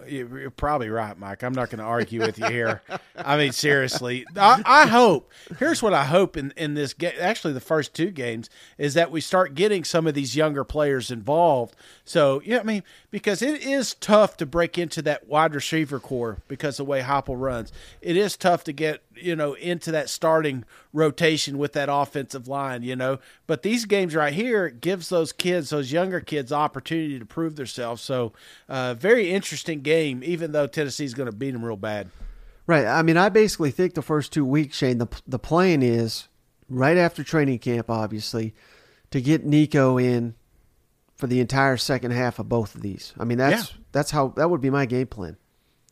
You're 0.08 0.50
probably 0.50 0.88
right, 0.88 1.18
Mike. 1.18 1.42
I'm 1.42 1.52
not 1.52 1.70
going 1.70 1.78
to 1.78 1.84
argue 1.84 2.20
with 2.20 2.38
you 2.38 2.46
here. 2.46 2.82
I 3.16 3.36
mean, 3.36 3.52
seriously, 3.52 4.24
I, 4.36 4.62
I 4.64 4.86
hope. 4.86 5.30
Here's 5.58 5.82
what 5.82 5.92
I 5.92 6.04
hope 6.04 6.36
in 6.36 6.52
in 6.56 6.74
this 6.74 6.94
game. 6.94 7.14
Actually, 7.20 7.54
the 7.54 7.60
first 7.60 7.94
two 7.94 8.10
games 8.10 8.50
is 8.78 8.94
that 8.94 9.10
we 9.10 9.20
start 9.20 9.54
getting 9.54 9.84
some 9.84 10.06
of 10.06 10.14
these 10.14 10.36
younger 10.36 10.64
players 10.64 11.10
involved. 11.10 11.74
So, 12.04 12.42
yeah, 12.44 12.60
I 12.60 12.62
mean, 12.62 12.82
because 13.10 13.42
it 13.42 13.62
is 13.62 13.94
tough 13.94 14.36
to 14.38 14.46
break 14.46 14.78
into 14.78 15.02
that 15.02 15.26
wide 15.26 15.54
receiver 15.54 15.98
core 15.98 16.38
because 16.48 16.76
the 16.76 16.84
way 16.84 17.02
Heupel 17.02 17.40
runs. 17.40 17.72
It 18.00 18.16
is 18.16 18.36
tough 18.36 18.64
to 18.64 18.72
get 18.72 19.02
you 19.16 19.34
know 19.36 19.54
into 19.54 19.90
that 19.92 20.08
starting 20.08 20.64
rotation 20.92 21.58
with 21.58 21.72
that 21.74 21.88
offensive 21.90 22.48
line. 22.48 22.82
You 22.82 22.96
know, 22.96 23.18
but 23.46 23.62
these 23.62 23.84
games 23.84 24.14
right 24.14 24.32
here 24.32 24.68
gives 24.68 25.08
those 25.08 25.32
kids, 25.32 25.70
those 25.70 25.92
younger 25.92 26.20
kids, 26.20 26.52
opportunity 26.52 27.18
to 27.18 27.26
prove 27.26 27.56
themselves. 27.56 28.02
So, 28.02 28.32
uh, 28.68 28.94
very 28.94 29.30
interesting 29.30 29.80
game, 29.80 30.22
even 30.24 30.52
though 30.52 30.66
Tennessee's 30.66 31.14
going 31.14 31.30
to 31.30 31.36
beat 31.36 31.52
them 31.52 31.64
real 31.64 31.76
bad. 31.76 32.10
Right. 32.66 32.84
I 32.86 33.02
mean, 33.02 33.16
I 33.16 33.28
basically 33.28 33.70
think 33.70 33.94
the 33.94 34.02
first 34.02 34.32
two 34.32 34.44
weeks, 34.44 34.76
Shane, 34.78 34.98
the 34.98 35.06
the 35.26 35.38
plan 35.38 35.82
is 35.82 36.28
right 36.68 36.96
after 36.96 37.22
training 37.22 37.60
camp, 37.60 37.88
obviously, 37.90 38.54
to 39.12 39.20
get 39.20 39.44
Nico 39.44 39.98
in 39.98 40.34
for 41.14 41.28
the 41.28 41.40
entire 41.40 41.76
second 41.76 42.10
half 42.10 42.38
of 42.38 42.48
both 42.48 42.74
of 42.74 42.82
these. 42.82 43.14
I 43.18 43.24
mean, 43.24 43.38
that's 43.38 43.70
Yeah. 43.70 43.76
that's 43.92 44.10
how 44.10 44.28
that 44.36 44.50
would 44.50 44.60
be 44.60 44.68
my 44.70 44.84
game 44.84 45.06
plan. 45.06 45.36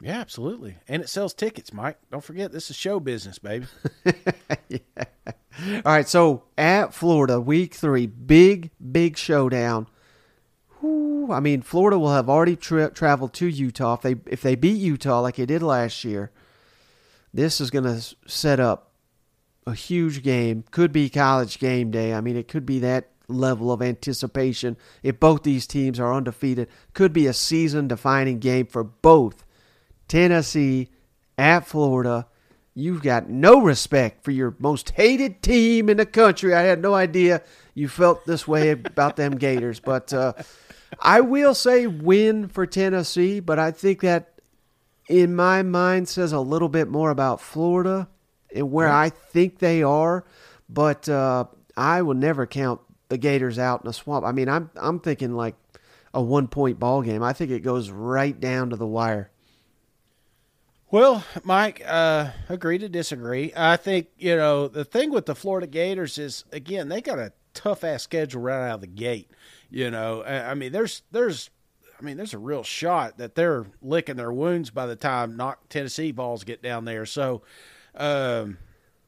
Yeah, 0.05 0.20
absolutely. 0.20 0.76
And 0.86 1.00
it 1.00 1.09
sells 1.09 1.32
tickets, 1.32 1.72
Mike. 1.72 1.96
Don't 2.11 2.22
forget, 2.22 2.52
this 2.52 2.68
is 2.68 2.76
show 2.76 3.00
business, 3.00 3.38
baby. 3.38 3.64
All 4.07 5.82
right. 5.86 6.07
So 6.07 6.42
at 6.59 6.92
Florida, 6.92 7.40
week 7.40 7.72
three, 7.74 8.07
big 8.07 8.70
big 8.92 9.16
showdown. 9.16 9.86
Whew, 10.80 11.32
I 11.32 11.40
mean, 11.40 11.62
Florida 11.62 11.98
will 11.98 12.12
have 12.12 12.28
already 12.28 12.55
tra- 12.55 12.90
traveled 12.90 13.32
to 13.34 13.46
Utah 13.46 13.94
if 13.94 14.02
they 14.02 14.16
if 14.26 14.42
they 14.42 14.57
beat 14.57 14.76
Utah 14.76 15.20
like 15.20 15.36
they 15.36 15.46
did 15.46 15.62
last 15.62 16.05
year. 16.05 16.30
This 17.32 17.59
is 17.59 17.70
going 17.70 17.84
to 17.84 18.14
set 18.26 18.61
up 18.61 18.92
a 19.66 19.72
huge 19.72 20.22
game. 20.22 20.64
Could 20.70 20.92
be 20.92 21.09
college 21.09 21.59
game 21.59 21.90
day. 21.90 22.12
I 22.12 22.20
mean, 22.20 22.36
it 22.36 22.46
could 22.46 22.66
be 22.66 22.78
that 22.80 23.09
level 23.26 23.72
of 23.72 23.80
anticipation 23.80 24.76
if 25.02 25.18
both 25.18 25.44
these 25.44 25.66
teams 25.66 25.98
are 25.98 26.12
undefeated. 26.12 26.68
Could 26.92 27.14
be 27.14 27.26
a 27.26 27.32
season 27.32 27.88
defining 27.88 28.38
game 28.38 28.66
for 28.66 28.84
both 28.84 29.43
Tennessee 30.14 30.90
at 31.36 31.66
Florida. 31.66 32.28
You've 32.72 33.02
got 33.02 33.28
no 33.28 33.60
respect 33.60 34.22
for 34.22 34.30
your 34.30 34.54
most 34.60 34.90
hated 34.90 35.42
team 35.42 35.88
in 35.88 35.96
the 35.96 36.06
country. 36.06 36.54
I 36.54 36.60
had 36.60 36.80
no 36.80 36.94
idea 36.94 37.42
you 37.74 37.88
felt 37.88 38.24
this 38.24 38.46
way 38.46 38.70
about 38.70 39.16
them 39.16 39.36
Gators, 39.38 39.80
but 39.80 40.12
uh, 40.12 40.34
I 41.00 41.20
will 41.20 41.52
say 41.52 41.88
win 41.88 42.46
for 42.46 42.64
Tennessee. 42.64 43.40
But 43.40 43.58
I 43.58 43.72
think 43.72 44.02
that 44.02 44.38
in 45.08 45.34
my 45.34 45.64
mind 45.64 46.08
says 46.08 46.32
a 46.32 46.38
little 46.38 46.68
bit 46.68 46.86
more 46.86 47.10
about 47.10 47.40
Florida 47.40 48.08
and 48.54 48.70
where 48.70 48.92
I 48.92 49.08
think 49.08 49.58
they 49.58 49.82
are. 49.82 50.24
But 50.68 51.08
uh, 51.08 51.46
I 51.76 52.02
will 52.02 52.14
never 52.14 52.46
count 52.46 52.80
the 53.08 53.18
Gators 53.18 53.58
out 53.58 53.82
in 53.82 53.90
a 53.90 53.92
swamp. 53.92 54.24
I 54.24 54.30
mean, 54.30 54.48
I'm 54.48 54.70
I'm 54.76 55.00
thinking 55.00 55.34
like 55.34 55.56
a 56.14 56.22
one 56.22 56.46
point 56.46 56.78
ball 56.78 57.02
game. 57.02 57.24
I 57.24 57.32
think 57.32 57.50
it 57.50 57.64
goes 57.64 57.90
right 57.90 58.38
down 58.38 58.70
to 58.70 58.76
the 58.76 58.86
wire. 58.86 59.32
Well, 60.95 61.24
Mike, 61.42 61.82
uh, 61.84 62.30
agree 62.49 62.78
to 62.78 62.88
disagree. 62.88 63.53
I 63.57 63.76
think 63.76 64.11
you 64.16 64.36
know 64.36 64.68
the 64.68 64.84
thing 64.84 65.11
with 65.11 65.26
the 65.26 65.34
Florida 65.34 65.66
Gators 65.66 66.18
is 66.18 66.45
again 66.53 66.88
they 66.88 67.01
got 67.01 67.18
a 67.18 67.32
tough 67.53 67.82
ass 67.82 68.05
schedule 68.05 68.42
right 68.42 68.68
out 68.68 68.76
of 68.76 68.80
the 68.80 68.86
gate. 68.86 69.28
You 69.70 69.90
know, 69.90 70.22
I 70.22 70.55
mean, 70.55 70.70
there's 70.70 71.03
there's, 71.11 71.51
I 71.99 72.05
mean, 72.05 72.16
there's 72.16 72.32
a 72.32 72.38
real 72.38 72.62
shot 72.62 73.18
that 73.18 73.34
they're 73.34 73.66
licking 73.82 74.14
their 74.14 74.32
wounds 74.32 74.70
by 74.70 74.86
the 74.86 74.95
time 74.95 75.36
knock 75.36 75.68
Tennessee 75.68 76.12
Vols 76.12 76.45
get 76.45 76.62
down 76.62 76.84
there. 76.84 77.07
So, 77.07 77.42
um, 77.97 78.59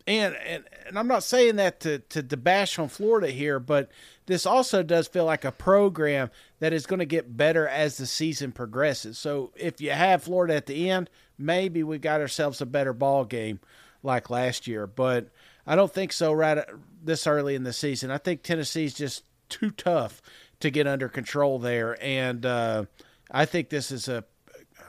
and 0.08 0.34
and 0.44 0.64
and 0.88 0.98
I'm 0.98 1.06
not 1.06 1.22
saying 1.22 1.54
that 1.54 1.78
to 1.82 2.00
to, 2.00 2.20
to 2.20 2.36
bash 2.36 2.80
on 2.80 2.88
Florida 2.88 3.28
here, 3.28 3.60
but 3.60 3.92
this 4.26 4.44
also 4.46 4.82
does 4.82 5.08
feel 5.08 5.24
like 5.24 5.44
a 5.44 5.52
program 5.52 6.30
that 6.58 6.72
is 6.72 6.86
going 6.86 6.98
to 6.98 7.06
get 7.06 7.36
better 7.36 7.66
as 7.66 7.96
the 7.96 8.06
season 8.06 8.52
progresses. 8.52 9.18
So 9.18 9.52
if 9.56 9.80
you 9.80 9.90
have 9.90 10.24
Florida 10.24 10.54
at 10.54 10.66
the 10.66 10.90
end, 10.90 11.08
maybe 11.38 11.82
we 11.82 11.98
got 11.98 12.20
ourselves 12.20 12.60
a 12.60 12.66
better 12.66 12.92
ball 12.92 13.24
game 13.24 13.60
like 14.02 14.30
last 14.30 14.66
year, 14.66 14.86
but 14.86 15.28
I 15.66 15.76
don't 15.76 15.92
think 15.92 16.12
so 16.12 16.32
right 16.32 16.58
this 17.02 17.26
early 17.26 17.54
in 17.54 17.64
the 17.64 17.72
season. 17.72 18.10
I 18.10 18.18
think 18.18 18.42
Tennessee's 18.42 18.94
just 18.94 19.24
too 19.48 19.70
tough 19.70 20.20
to 20.60 20.70
get 20.70 20.86
under 20.86 21.08
control 21.08 21.58
there, 21.58 21.96
and 22.02 22.44
uh, 22.44 22.84
I 23.30 23.44
think 23.44 23.68
this 23.68 23.90
is 23.90 24.08
a 24.08 24.24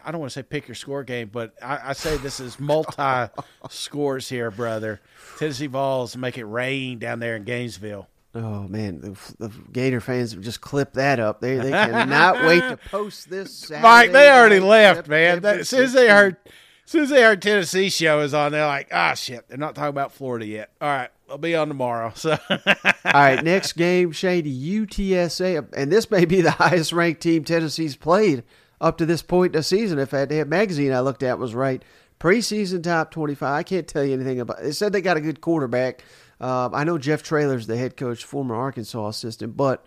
I 0.06 0.12
don't 0.12 0.22
want 0.22 0.32
to 0.32 0.40
say 0.40 0.44
pick 0.44 0.70
your 0.70 0.76
score 0.76 1.04
game, 1.04 1.30
but 1.32 1.54
I, 1.62 1.90
I 1.90 1.94
say 1.94 2.16
this 2.18 2.40
is 2.40 2.60
multi 2.62 3.30
scores 3.70 4.30
here, 4.30 4.50
brother. 4.50 5.02
Tennessee 5.38 5.68
Vols 5.68 6.16
make 6.16 6.38
it 6.38 6.46
rain 6.46 6.98
down 6.98 7.20
there 7.20 7.36
in 7.36 7.44
Gainesville. 7.44 8.08
Oh 8.38 8.68
man, 8.68 9.02
the, 9.02 9.18
the 9.48 9.52
Gator 9.72 10.00
fans 10.00 10.32
have 10.34 10.42
just 10.42 10.62
clipped 10.62 10.94
that 10.94 11.20
up. 11.20 11.42
They 11.42 11.56
they 11.56 11.72
cannot 11.72 12.44
wait 12.46 12.60
to 12.62 12.78
post 12.78 13.30
this. 13.30 13.52
Saturday 13.52 13.82
Mike, 13.84 14.12
they 14.12 14.30
already 14.30 14.60
left, 14.60 15.08
man. 15.08 15.42
That- 15.42 15.62
as 15.62 15.70
soon 15.70 15.84
as 15.86 15.94
they 15.94 16.08
heard, 16.08 16.38
as 16.86 16.92
soon 16.92 17.04
as 17.04 17.10
they 17.10 17.24
heard 17.24 17.42
Tennessee 17.42 17.90
show 17.90 18.20
is 18.22 18.34
on, 18.36 18.52
they're 18.52 18.68
like, 18.68 18.90
ah, 18.92 19.16
shit, 19.16 19.48
they're 19.48 19.58
not 19.58 19.74
talking 19.74 19.90
about 19.90 20.12
Florida 20.12 20.46
yet. 20.46 20.70
All 20.80 20.88
right, 20.88 21.10
I'll 21.30 21.40
be 21.40 21.56
on 21.56 21.68
tomorrow. 21.68 22.12
So, 22.16 22.38
All 22.50 22.58
right, 23.06 23.44
next 23.44 23.74
game, 23.74 24.12
Shady 24.12 24.54
UTSA, 24.86 25.74
and 25.76 25.92
this 25.92 26.12
may 26.12 26.26
be 26.26 26.42
the 26.42 26.52
highest 26.52 26.94
ranked 26.94 27.22
team 27.22 27.44
Tennessee's 27.44 27.96
played 27.96 28.44
up 28.80 28.98
to 29.00 29.06
this 29.08 29.24
point 29.24 29.56
in 29.56 29.60
the 29.60 29.64
season. 29.64 29.98
If 29.98 30.12
that 30.12 30.30
damn 30.30 30.50
magazine 30.50 30.94
I 30.94 31.00
looked 31.00 31.24
at 31.24 31.40
was 31.40 31.56
right, 31.56 31.82
preseason 32.20 32.84
top 32.84 33.10
twenty-five. 33.12 33.52
I 33.60 33.64
can't 33.64 33.88
tell 33.88 34.04
you 34.06 34.14
anything 34.14 34.40
about. 34.40 34.62
It 34.62 34.74
said 34.74 34.94
they 34.94 35.02
got 35.02 35.18
a 35.18 35.22
good 35.22 35.42
quarterback. 35.42 36.04
Um, 36.40 36.76
I 36.76 36.84
know 36.84 36.98
Jeff 36.98 37.24
Traylor's 37.24 37.68
the 37.68 37.78
head 37.78 37.98
coach, 37.98 38.24
former 38.24 38.56
Arkansas 38.56 39.08
assistant, 39.08 39.58
but 39.58 39.86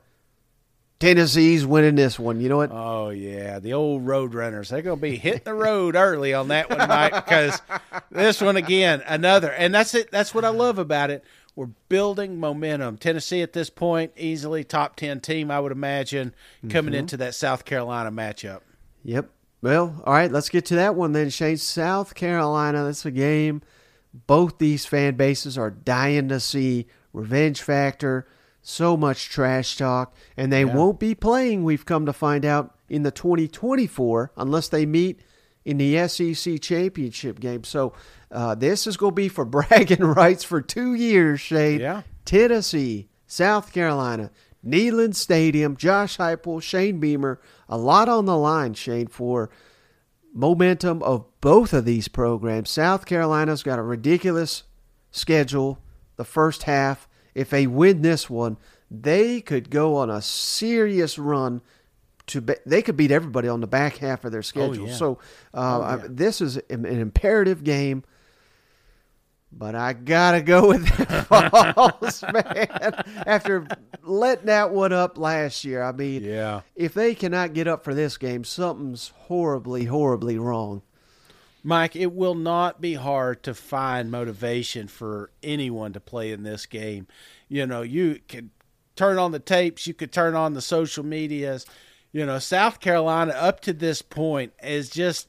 Tennessee's 0.98 1.64
winning 1.64 1.94
this 1.94 2.18
one. 2.18 2.40
You 2.40 2.48
know 2.48 2.58
what? 2.58 2.70
oh 2.72 3.10
yeah, 3.10 3.58
the 3.58 3.72
old 3.72 4.06
road 4.06 4.34
runners. 4.34 4.68
They're 4.68 4.82
going 4.82 4.98
to 4.98 5.02
be 5.02 5.16
hitting 5.16 5.42
the 5.44 5.54
road 5.54 5.96
early 5.96 6.34
on 6.34 6.48
that 6.48 6.68
one, 6.68 6.88
Mike, 6.88 7.14
because 7.14 7.62
this 8.10 8.40
one 8.40 8.56
again, 8.56 9.02
another, 9.06 9.50
and 9.50 9.74
that's 9.74 9.94
it. 9.94 10.10
That's 10.10 10.34
what 10.34 10.44
I 10.44 10.50
love 10.50 10.78
about 10.78 11.10
it. 11.10 11.24
We're 11.56 11.70
building 11.88 12.38
momentum. 12.38 12.96
Tennessee 12.98 13.42
at 13.42 13.52
this 13.52 13.70
point, 13.70 14.12
easily 14.16 14.64
top 14.64 14.96
ten 14.96 15.20
team, 15.20 15.50
I 15.50 15.60
would 15.60 15.72
imagine, 15.72 16.34
coming 16.68 16.94
into 16.94 17.16
that 17.18 17.34
South 17.34 17.64
Carolina 17.64 18.10
matchup. 18.10 18.60
Yep. 19.04 19.30
Well, 19.62 20.02
all 20.04 20.12
right, 20.12 20.30
let's 20.30 20.48
get 20.48 20.66
to 20.66 20.76
that 20.76 20.94
one 20.94 21.12
then, 21.12 21.30
Shane. 21.30 21.58
South 21.58 22.14
Carolina, 22.14 22.84
that's 22.84 23.04
a 23.04 23.10
game 23.10 23.62
both 24.12 24.58
these 24.58 24.86
fan 24.86 25.14
bases 25.16 25.56
are 25.58 25.70
dying 25.70 26.28
to 26.28 26.40
see. 26.40 26.86
Revenge 27.12 27.60
factor, 27.60 28.28
so 28.62 28.96
much 28.96 29.28
trash 29.30 29.76
talk, 29.76 30.14
and 30.36 30.52
they 30.52 30.64
Yeah. 30.64 30.74
won't 30.76 31.00
be 31.00 31.14
playing, 31.14 31.64
we've 31.64 31.84
come 31.84 32.06
to 32.06 32.12
find 32.12 32.44
out, 32.44 32.74
in 32.88 33.02
the 33.02 33.10
2024 33.10 34.32
unless 34.36 34.68
they 34.68 34.86
meet 34.86 35.20
in 35.64 35.78
the 35.78 35.96
SEC 35.96 36.58
championship 36.58 37.38
game. 37.40 37.64
So 37.64 37.92
uh, 38.32 38.54
this 38.54 38.86
is 38.86 38.96
going 38.96 39.10
to 39.12 39.14
be 39.16 39.28
for 39.28 39.44
bragging 39.56 40.04
rights 40.04 40.44
for 40.44 40.60
two 40.60 40.94
years, 40.94 41.40
Shane. 41.40 41.80
Yeah. 41.80 42.02
Tennessee, 42.24 43.08
South 43.26 43.72
Carolina, 43.72 44.30
Neyland 44.64 45.14
Stadium, 45.16 45.76
Josh 45.76 46.16
Heupel, 46.18 46.62
Shane 46.62 47.00
Beamer, 47.00 47.40
a 47.68 47.76
lot 47.76 48.08
on 48.08 48.24
the 48.26 48.36
line, 48.36 48.74
Shane, 48.74 49.08
for 49.08 49.50
momentum 50.32 51.02
of 51.02 51.24
both 51.40 51.72
of 51.72 51.84
these 51.84 52.08
programs. 52.08 52.70
South 52.70 53.06
Carolina's 53.06 53.62
got 53.62 53.78
a 53.78 53.82
ridiculous 53.82 54.62
schedule 55.10 55.78
the 56.16 56.24
first 56.24 56.64
half. 56.64 57.08
If 57.34 57.50
they 57.50 57.66
win 57.66 58.02
this 58.02 58.28
one, 58.28 58.56
they 58.90 59.40
could 59.40 59.70
go 59.70 59.96
on 59.96 60.10
a 60.10 60.20
serious 60.22 61.18
run 61.18 61.62
to 62.26 62.40
be, 62.40 62.54
they 62.66 62.82
could 62.82 62.96
beat 62.96 63.10
everybody 63.10 63.48
on 63.48 63.60
the 63.60 63.66
back 63.66 63.96
half 63.96 64.24
of 64.24 64.32
their 64.32 64.42
schedule. 64.42 64.88
yeah. 64.88 64.94
So 64.94 65.18
uh, 65.54 65.78
Oh, 65.78 65.82
I- 65.82 66.06
this 66.08 66.40
is 66.40 66.56
an 66.68 66.84
imperative 66.86 67.64
game. 67.64 68.04
But 69.52 69.74
I 69.74 69.92
gotta 69.94 70.42
go 70.42 70.68
with 70.68 70.86
the 70.86 71.26
Vols, 72.00 72.22
man. 72.32 72.94
After 73.26 73.66
letting 74.02 74.46
that 74.46 74.70
one 74.70 74.92
up 74.92 75.18
last 75.18 75.64
year, 75.64 75.82
I 75.82 75.92
mean, 75.92 76.22
Yeah. 76.24 76.60
if 76.76 76.94
they 76.94 77.14
cannot 77.14 77.52
get 77.52 77.66
up 77.68 77.82
for 77.84 77.92
this 77.94 78.16
game, 78.16 78.44
something's 78.44 79.08
horribly, 79.26 79.84
horribly 79.86 80.38
wrong. 80.38 80.82
Mike, 81.62 81.94
it 81.94 82.12
will 82.14 82.34
not 82.36 82.80
be 82.80 82.94
hard 82.94 83.42
to 83.42 83.52
find 83.52 84.10
motivation 84.10 84.88
for 84.88 85.30
anyone 85.42 85.92
to 85.92 86.00
play 86.00 86.32
in 86.32 86.42
this 86.42 86.64
game. 86.64 87.06
You 87.48 87.66
know, 87.66 87.82
you 87.82 88.20
can 88.28 88.50
turn 88.96 89.18
on 89.18 89.32
the 89.32 89.38
tapes, 89.40 89.86
you 89.86 89.92
could 89.94 90.12
turn 90.12 90.34
on 90.34 90.54
the 90.54 90.62
social 90.62 91.04
medias. 91.04 91.66
You 92.12 92.24
know, 92.24 92.38
South 92.38 92.80
Carolina 92.80 93.32
up 93.32 93.60
to 93.60 93.72
this 93.72 94.00
point 94.00 94.52
is 94.62 94.88
just 94.90 95.28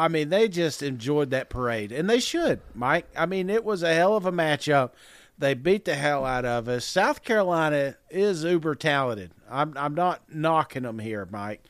I 0.00 0.08
mean, 0.08 0.30
they 0.30 0.48
just 0.48 0.82
enjoyed 0.82 1.28
that 1.30 1.50
parade, 1.50 1.92
and 1.92 2.08
they 2.08 2.20
should, 2.20 2.62
Mike. 2.74 3.06
I 3.14 3.26
mean, 3.26 3.50
it 3.50 3.64
was 3.64 3.82
a 3.82 3.92
hell 3.92 4.16
of 4.16 4.24
a 4.24 4.32
matchup. 4.32 4.92
They 5.36 5.52
beat 5.52 5.84
the 5.84 5.94
hell 5.94 6.24
out 6.24 6.46
of 6.46 6.68
us. 6.68 6.86
South 6.86 7.22
Carolina 7.22 7.96
is 8.08 8.42
uber 8.42 8.74
talented. 8.74 9.32
I'm 9.50 9.74
I'm 9.76 9.94
not 9.94 10.22
knocking 10.32 10.84
them 10.84 11.00
here, 11.00 11.28
Mike, 11.30 11.62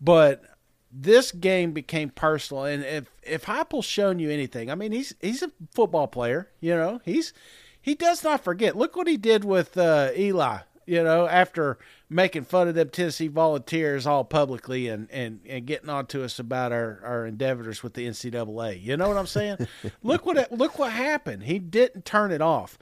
but 0.00 0.42
this 0.90 1.30
game 1.30 1.70
became 1.70 2.10
personal. 2.10 2.64
And 2.64 2.84
if 2.84 3.12
if 3.22 3.44
Heupel's 3.44 3.84
shown 3.84 4.18
you 4.18 4.28
anything, 4.28 4.68
I 4.68 4.74
mean, 4.74 4.90
he's 4.90 5.14
he's 5.20 5.42
a 5.42 5.52
football 5.72 6.08
player. 6.08 6.50
You 6.58 6.74
know, 6.74 7.00
he's 7.04 7.32
he 7.80 7.94
does 7.94 8.24
not 8.24 8.42
forget. 8.42 8.76
Look 8.76 8.96
what 8.96 9.06
he 9.06 9.16
did 9.16 9.44
with 9.44 9.78
uh, 9.78 10.10
Eli. 10.16 10.58
You 10.86 11.02
know, 11.02 11.26
after 11.26 11.78
making 12.08 12.44
fun 12.44 12.68
of 12.68 12.76
them 12.76 12.90
Tennessee 12.90 13.26
Volunteers 13.26 14.06
all 14.06 14.24
publicly 14.24 14.88
and, 14.88 15.10
and, 15.10 15.40
and 15.44 15.66
getting 15.66 15.88
on 15.88 16.06
to 16.06 16.22
us 16.24 16.38
about 16.38 16.70
our, 16.70 17.00
our 17.04 17.26
endeavors 17.26 17.82
with 17.82 17.94
the 17.94 18.06
NCAA. 18.06 18.80
You 18.80 18.96
know 18.96 19.08
what 19.08 19.16
I'm 19.16 19.26
saying? 19.26 19.66
look 20.02 20.24
what 20.24 20.52
look 20.52 20.78
what 20.78 20.92
happened. 20.92 21.42
He 21.42 21.58
didn't 21.58 22.04
turn 22.04 22.30
it 22.30 22.40
off. 22.40 22.78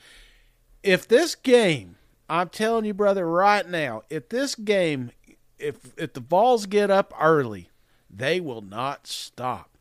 If 0.82 1.09
this 1.09 1.34
game, 1.34 1.96
I'm 2.28 2.50
telling 2.50 2.84
you, 2.84 2.92
brother, 2.92 3.26
right 3.26 3.66
now, 3.66 4.02
if 4.11 4.28
this 4.28 4.55
game, 4.55 5.11
if 5.59 5.76
if 5.96 6.12
the 6.12 6.20
Vols 6.20 6.66
get 6.66 6.90
up 6.90 7.14
early, 7.18 7.70
they 8.11 8.38
will 8.38 8.62
not 8.62 9.07
stop. 9.07 9.74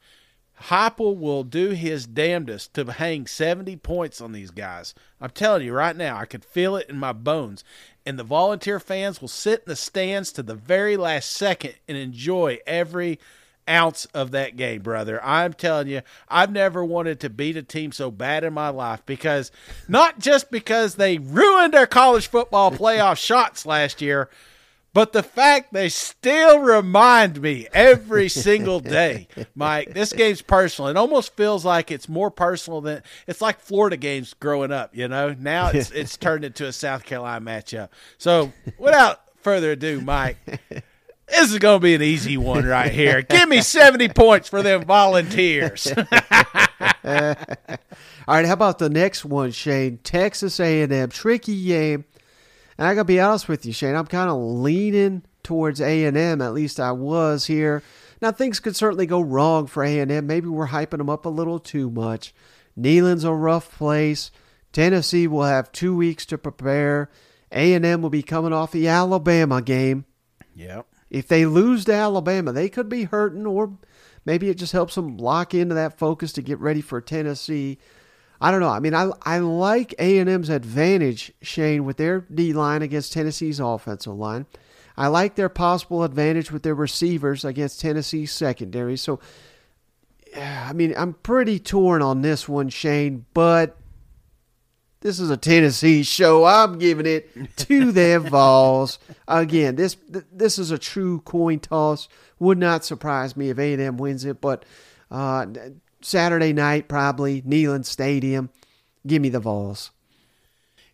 Heupel 0.62 1.18
will 1.18 1.44
do 1.44 1.70
his 1.70 2.06
damnedest 2.06 2.74
to 2.76 2.86
hang 2.86 3.28
70 3.28 3.76
points 3.78 4.22
on 4.22 4.32
these 4.32 4.52
guys. 4.52 4.94
I'm 5.20 5.32
telling 5.32 5.66
you 5.66 5.74
right 5.74 5.96
now, 5.96 6.18
I 6.18 6.26
could 6.26 6.46
feel 6.46 6.76
it 6.76 6.90
in 6.90 6.98
my 6.98 7.12
bones. 7.12 7.64
And 8.06 8.18
the 8.18 8.24
volunteer 8.24 8.80
fans 8.80 9.20
will 9.20 9.28
sit 9.28 9.62
in 9.62 9.70
the 9.70 9.76
stands 9.76 10.32
to 10.34 10.44
the 10.44 10.56
very 10.56 10.96
last 10.96 11.32
second 11.32 11.76
and 11.88 11.98
enjoy 11.98 12.60
every 12.68 13.20
ounce 13.68 14.06
of 14.08 14.32
that 14.32 14.56
game, 14.56 14.82
brother. 14.82 15.24
I'm 15.24 15.54
telling 15.54 15.88
you, 15.88 16.02
I've 16.28 16.52
never 16.52 16.84
wanted 16.84 17.20
to 17.22 17.30
beat 17.30 17.58
a 17.58 17.64
team 17.64 17.92
so 17.92 18.12
bad 18.12 18.44
in 18.44 18.54
my 18.54 18.70
life 18.70 19.06
because 19.06 19.52
not 19.88 20.20
just 20.20 20.52
because 20.52 20.96
they 20.96 21.18
ruined 21.18 21.76
our 21.76 21.88
college 21.88 22.28
football 22.28 22.72
playoff 22.72 23.18
shots 23.24 23.66
last 23.66 24.02
year, 24.02 24.30
but 24.94 25.12
the 25.12 25.24
fact 25.24 25.74
they 25.74 25.90
still 25.90 26.60
remind 26.60 27.42
me 27.42 27.68
every 27.74 28.30
single 28.30 28.80
day, 28.80 29.28
Mike, 29.56 29.94
this 29.94 30.14
game's 30.14 30.42
personal. 30.42 30.90
It 30.90 30.98
almost 30.98 31.36
feels 31.36 31.66
like 31.66 31.90
it's 31.90 32.08
more 32.08 32.30
personal 32.30 32.82
than 32.82 33.02
it's 33.28 33.42
like 33.42 33.60
Florida 33.60 33.98
games 33.98 34.36
growing 34.40 34.72
up, 34.72 34.96
you 34.96 35.08
know? 35.08 35.36
Now 35.38 35.70
it's 35.70 35.90
it's 35.92 36.16
turned 36.16 36.46
into 36.46 36.68
a 36.68 36.72
South 36.72 37.06
Carolina 37.06 37.44
matchup. 37.44 37.90
So 38.20 38.54
without 38.78 39.22
further 39.38 39.72
ado, 39.72 40.00
Mike, 40.00 40.38
this 41.28 41.52
is 41.52 41.58
gonna 41.58 41.80
be 41.80 41.96
an 41.96 42.04
easy 42.04 42.38
one 42.38 42.66
right 42.66 42.92
here. 42.92 43.24
Give 43.24 43.50
me 43.50 43.62
70 43.62 44.10
points 44.10 44.48
for 44.48 44.62
them 44.62 44.84
volunteers. 44.86 45.92
All 47.06 48.36
right, 48.36 48.46
how 48.46 48.54
about 48.54 48.80
the 48.80 48.90
next 48.90 49.26
one, 49.26 49.52
Shane? 49.52 49.98
Texas 50.04 50.60
A&M, 50.60 51.10
tricky 51.10 51.66
game. 51.66 52.06
And 52.78 52.88
I 52.88 52.96
gotta 52.96 53.06
be 53.06 53.20
honest 53.20 53.48
with 53.48 53.66
you, 53.66 53.74
Shane. 53.74 53.96
I'm 53.96 54.08
kind 54.08 54.30
of 54.30 54.38
leaning 54.38 55.24
towards 55.44 55.82
A&M. 55.82 56.42
At 56.42 56.54
least 56.54 56.80
I 56.80 56.92
was 56.92 57.46
here. 57.46 57.84
Now 58.22 58.32
things 58.32 58.60
could 58.60 58.76
certainly 58.76 59.06
go 59.06 59.22
wrong 59.22 59.68
for 59.68 59.84
A&M. 59.84 60.26
Maybe 60.26 60.48
we're 60.48 60.68
hyping 60.68 60.98
them 60.98 61.10
up 61.10 61.26
a 61.26 61.30
little 61.30 61.60
too 61.60 61.92
much. 61.92 62.34
Neyland's 62.80 63.24
a 63.24 63.34
rough 63.34 63.72
place. 63.78 64.32
Tennessee 64.72 65.28
will 65.28 65.44
have 65.44 65.72
two 65.72 65.96
weeks 65.96 66.26
to 66.28 66.38
prepare. 66.38 67.10
A&M 67.52 68.02
will 68.02 68.10
be 68.10 68.24
coming 68.24 68.54
off 68.54 68.72
the 68.72 68.88
Alabama 68.88 69.62
game. 69.62 70.06
yep. 70.56 70.88
If 71.10 71.28
they 71.28 71.46
lose 71.46 71.86
to 71.86 71.94
Alabama, 71.94 72.52
they 72.52 72.70
could 72.70 72.90
be 72.90 73.04
hurting, 73.04 73.46
or 73.46 73.78
maybe 74.26 74.50
it 74.50 74.58
just 74.58 74.72
helps 74.72 74.96
them 74.96 75.18
lock 75.18 75.54
into 75.54 75.76
that 75.76 76.00
focus 76.00 76.34
to 76.34 76.42
get 76.42 76.58
ready 76.60 76.82
for 76.82 77.00
Tennessee. 77.00 77.78
I 78.44 78.52
don't 78.52 78.60
know. 78.60 78.68
I 78.68 78.80
mean, 78.80 78.94
I 78.94 79.10
I 79.22 79.40
like 79.40 79.96
A 80.00 80.18
and 80.18 80.30
M's 80.30 80.50
advantage, 80.50 81.32
Shane, 81.42 81.86
with 81.86 81.96
their 81.96 82.20
D 82.20 82.52
line 82.52 82.82
against 82.82 83.14
Tennessee's 83.14 83.62
offensive 83.62 84.16
line. 84.16 84.48
I 84.98 85.08
like 85.08 85.36
their 85.36 85.48
possible 85.48 86.04
advantage 86.04 86.52
with 86.52 86.62
their 86.64 86.76
receivers 86.76 87.46
against 87.46 87.80
Tennessee's 87.80 88.34
secondary. 88.34 88.98
So, 88.98 89.22
I 90.38 90.74
mean, 90.74 90.94
I'm 90.98 91.14
pretty 91.14 91.58
torn 91.58 92.02
on 92.02 92.22
this 92.22 92.50
one, 92.50 92.68
Shane, 92.68 93.26
but 93.34 93.78
this 95.00 95.22
is 95.22 95.30
a 95.30 95.38
Tennessee 95.38 96.04
show. 96.04 96.44
I'm 96.44 96.78
giving 96.78 97.06
it 97.06 97.56
to 97.58 97.94
them 97.94 98.24
Vols. 98.26 99.00
Again, 99.28 99.78
this 99.78 99.96
this 100.34 100.60
is 100.60 100.70
a 100.70 100.78
true 100.78 101.22
coin 101.22 101.62
toss. 101.62 102.10
Would 102.40 102.58
not 102.58 102.84
surprise 102.84 103.38
me 103.38 103.52
if 103.52 103.58
A&M 103.58 103.96
wins 103.96 104.26
it, 104.26 104.42
but 104.42 104.66
uh, 105.10 105.46
Saturday 106.04 106.54
night 106.54 106.88
probably 106.88 107.42
Neyland 107.42 107.86
Stadium. 107.86 108.50
Give 109.06 109.22
me 109.22 109.30
the 109.30 109.40
Vols. 109.40 109.92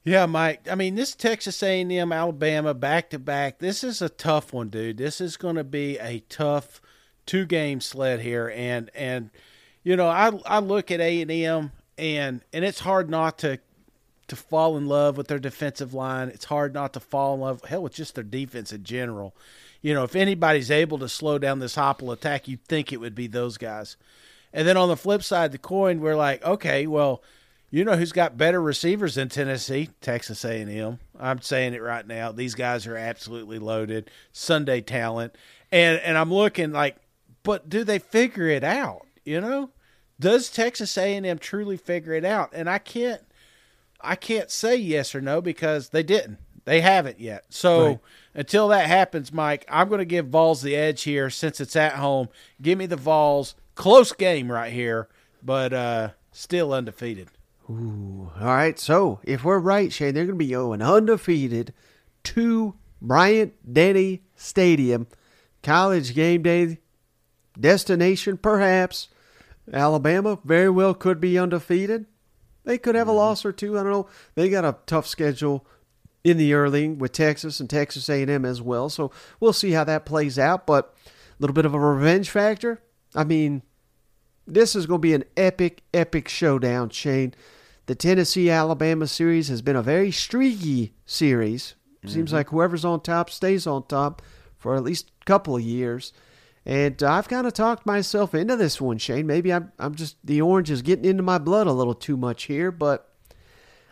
Yeah, 0.03 0.25
Mike. 0.25 0.67
I 0.69 0.75
mean, 0.75 0.95
this 0.95 1.13
Texas 1.13 1.61
A&M, 1.61 2.11
Alabama, 2.11 2.73
back 2.73 3.09
to 3.11 3.19
back. 3.19 3.59
This 3.59 3.83
is 3.83 4.01
a 4.01 4.09
tough 4.09 4.53
one, 4.53 4.69
dude. 4.69 4.97
This 4.97 5.19
is 5.21 5.37
going 5.37 5.55
to 5.55 5.63
be 5.63 5.97
a 5.99 6.19
tough 6.29 6.81
two 7.25 7.45
game 7.45 7.81
sled 7.81 8.21
here, 8.21 8.51
and 8.55 8.89
and 8.95 9.29
you 9.83 9.95
know, 9.95 10.07
I 10.07 10.31
I 10.45 10.59
look 10.59 10.89
at 10.89 10.99
A&M 10.99 11.71
and 11.97 12.41
and 12.53 12.65
it's 12.65 12.79
hard 12.79 13.09
not 13.09 13.37
to 13.39 13.59
to 14.27 14.35
fall 14.35 14.77
in 14.77 14.87
love 14.87 15.17
with 15.17 15.27
their 15.27 15.39
defensive 15.39 15.93
line. 15.93 16.29
It's 16.29 16.45
hard 16.45 16.73
not 16.73 16.93
to 16.93 16.99
fall 16.99 17.33
in 17.33 17.41
love, 17.41 17.63
hell, 17.65 17.83
with 17.83 17.93
just 17.93 18.15
their 18.15 18.23
defense 18.23 18.71
in 18.71 18.83
general. 18.83 19.35
You 19.81 19.93
know, 19.93 20.03
if 20.03 20.15
anybody's 20.15 20.71
able 20.71 20.99
to 20.99 21.09
slow 21.09 21.39
down 21.39 21.59
this 21.59 21.75
Heupel 21.75 22.13
attack, 22.13 22.47
you'd 22.47 22.63
think 22.65 22.93
it 22.93 22.99
would 22.99 23.15
be 23.15 23.27
those 23.27 23.57
guys. 23.57 23.97
And 24.53 24.67
then 24.67 24.77
on 24.77 24.89
the 24.89 24.97
flip 24.97 25.23
side 25.23 25.45
of 25.45 25.51
the 25.51 25.57
coin, 25.57 25.99
we're 25.99 26.15
like, 26.15 26.43
okay, 26.43 26.87
well, 26.87 27.23
you 27.71 27.85
know 27.85 27.95
who's 27.95 28.11
got 28.11 28.37
better 28.37 28.61
receivers 28.61 29.15
than 29.15 29.29
Tennessee? 29.29 29.89
Texas 30.01 30.43
A&M. 30.43 30.99
I'm 31.19 31.41
saying 31.41 31.73
it 31.73 31.81
right 31.81 32.05
now. 32.05 32.31
These 32.31 32.55
guys 32.55 32.87
are 32.87 32.97
absolutely 32.97 33.59
loaded. 33.59 34.09
Sunday 34.31 34.81
talent. 34.81 35.35
And 35.71 35.99
and 35.99 36.17
I'm 36.17 36.33
looking 36.33 36.71
like, 36.71 36.97
but 37.43 37.69
do 37.69 37.83
they 37.83 37.99
figure 37.99 38.47
it 38.47 38.63
out? 38.63 39.05
You 39.23 39.39
know, 39.39 39.69
does 40.19 40.49
Texas 40.49 40.97
A&M 40.97 41.37
truly 41.37 41.77
figure 41.77 42.13
it 42.13 42.25
out? 42.25 42.49
And 42.53 42.67
I 42.69 42.79
can't 42.79 43.21
I 44.01 44.15
can't 44.15 44.49
say 44.49 44.75
yes 44.75 45.13
or 45.13 45.21
no 45.21 45.41
because 45.41 45.89
they 45.89 46.03
didn't. 46.03 46.39
They 46.65 46.81
haven't 46.81 47.19
yet. 47.19 47.45
So 47.49 47.85
right. 47.85 47.99
until 48.33 48.67
that 48.69 48.87
happens, 48.87 49.33
Mike, 49.33 49.65
I'm 49.69 49.89
going 49.89 49.99
to 49.99 50.05
give 50.05 50.27
Vols 50.27 50.61
the 50.61 50.75
edge 50.75 51.03
here 51.03 51.29
since 51.29 51.59
it's 51.59 51.75
at 51.75 51.93
home. 51.93 52.29
Give 52.61 52.77
me 52.77 52.85
the 52.85 52.95
Vols. 52.95 53.55
Close 53.79 54.11
game 54.11 54.51
right 54.51 54.73
here, 54.73 55.07
but 55.41 55.71
uh, 55.71 56.09
still 56.33 56.73
undefeated. 56.73 57.29
Ooh. 57.69 58.29
All 58.37 58.47
right. 58.47 58.77
So 58.77 59.21
if 59.23 59.45
we're 59.45 59.57
right, 59.57 59.93
Shane, 59.93 60.13
they're 60.13 60.25
going 60.25 60.37
to 60.37 60.45
be 60.45 60.51
going 60.51 60.81
undefeated 60.81 61.73
to 62.25 62.75
Bryant 63.01 63.53
Denny 63.73 64.23
Stadium. 64.35 65.07
College 65.63 66.13
game 66.13 66.41
day 66.41 66.79
destination, 67.57 68.35
perhaps. 68.35 69.07
Alabama 69.71 70.39
very 70.43 70.69
well 70.69 70.93
could 70.93 71.21
be 71.21 71.39
undefeated. 71.39 72.05
They 72.65 72.77
could 72.77 72.95
have 72.95 73.07
a 73.07 73.11
mm-hmm. 73.11 73.17
loss 73.17 73.45
or 73.45 73.53
two. 73.53 73.79
I 73.79 73.83
don't 73.83 73.93
know. 73.93 74.09
They 74.35 74.49
got 74.49 74.65
a 74.65 74.75
tough 74.87 75.07
schedule 75.07 75.65
in 76.25 76.35
the 76.35 76.53
early 76.53 76.89
with 76.89 77.13
Texas 77.13 77.61
and 77.61 77.69
Texas 77.69 78.09
A&M 78.09 78.43
as 78.43 78.61
well. 78.61 78.89
So 78.89 79.09
we'll 79.39 79.53
see 79.53 79.71
how 79.71 79.85
that 79.85 80.05
plays 80.05 80.37
out. 80.37 80.67
But 80.67 80.93
a 81.07 81.11
little 81.39 81.53
bit 81.53 81.65
of 81.65 81.73
a 81.73 81.79
revenge 81.79 82.29
factor. 82.29 82.81
I 83.15 83.23
mean, 83.23 83.63
this 84.53 84.75
is 84.75 84.85
going 84.85 84.99
to 84.99 85.07
be 85.07 85.13
an 85.13 85.23
epic, 85.37 85.83
epic 85.93 86.27
showdown, 86.27 86.89
Shane. 86.89 87.33
The 87.85 87.95
Tennessee 87.95 88.49
Alabama 88.49 89.07
series 89.07 89.47
has 89.47 89.61
been 89.61 89.75
a 89.75 89.81
very 89.81 90.11
streaky 90.11 90.93
series. 91.05 91.75
Mm-hmm. 91.99 92.09
Seems 92.13 92.33
like 92.33 92.49
whoever's 92.49 92.85
on 92.85 93.01
top 93.01 93.29
stays 93.29 93.65
on 93.65 93.87
top 93.87 94.21
for 94.57 94.75
at 94.75 94.83
least 94.83 95.11
a 95.21 95.25
couple 95.25 95.55
of 95.55 95.61
years. 95.61 96.13
And 96.65 97.01
I've 97.01 97.27
kind 97.27 97.47
of 97.47 97.53
talked 97.53 97.85
myself 97.85 98.35
into 98.35 98.55
this 98.55 98.79
one, 98.79 98.97
Shane. 98.97 99.25
Maybe 99.25 99.51
I'm, 99.51 99.71
I'm 99.79 99.95
just, 99.95 100.17
the 100.23 100.41
orange 100.41 100.69
is 100.69 100.81
getting 100.81 101.05
into 101.05 101.23
my 101.23 101.37
blood 101.37 101.67
a 101.67 101.71
little 101.71 101.95
too 101.95 102.17
much 102.17 102.43
here, 102.43 102.71
but 102.71 103.09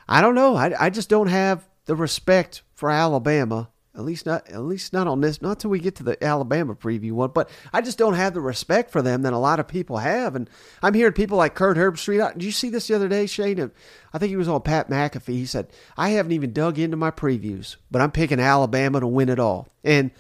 I 0.08 0.22
don't 0.22 0.36
know. 0.36 0.56
I, 0.56 0.86
I 0.86 0.90
just 0.90 1.10
don't 1.10 1.28
have 1.28 1.68
the 1.86 1.96
respect 1.96 2.62
for 2.76 2.92
Alabama. 2.92 3.70
At 3.98 4.04
least 4.04 4.28
not, 4.28 4.48
at 4.48 4.62
least 4.62 4.94
not 4.94 5.08
on 5.08 5.22
this. 5.22 5.42
Not 5.42 5.60
till 5.60 5.72
we 5.72 5.80
get 5.80 5.96
to 5.96 6.04
the 6.04 6.24
Alabama 6.24 6.76
preview 6.76 7.14
one. 7.14 7.32
But 7.32 7.50
I 7.74 7.82
just 7.82 7.98
don't 7.98 8.14
have 8.14 8.36
the 8.36 8.42
respect 8.42 8.92
for 8.92 9.02
them 9.02 9.24
that 9.24 9.34
a 9.34 9.40
lot 9.40 9.60
of 9.60 9.68
people 9.68 9.98
have. 9.98 10.36
And 10.36 10.48
I'm 10.84 10.94
hearing 10.94 11.14
people 11.14 11.38
like 11.38 11.56
Kirk 11.56 11.78
Herbstreit. 11.78 12.34
Did 12.34 12.44
you 12.44 12.52
see 12.52 12.70
this 12.70 12.88
the 12.88 12.96
other 12.96 13.10
day, 13.10 13.26
Shane? 13.26 13.72
I 14.14 14.18
think 14.20 14.30
he 14.30 14.36
was 14.36 14.48
on 14.48 14.62
Pat 14.62 14.88
McAfee. 14.88 15.34
He 15.34 15.46
said, 15.48 15.68
"I 15.98 16.10
haven't 16.10 16.32
even 16.32 16.54
dug 16.54 16.78
into 16.78 16.96
my 16.96 17.10
previews, 17.10 17.78
but 17.90 18.02
I'm 18.02 18.12
picking 18.12 18.40
Alabama 18.40 19.00
to 19.00 19.08
win 19.08 19.30
it 19.30 19.40
all." 19.40 19.68
And 19.84 20.12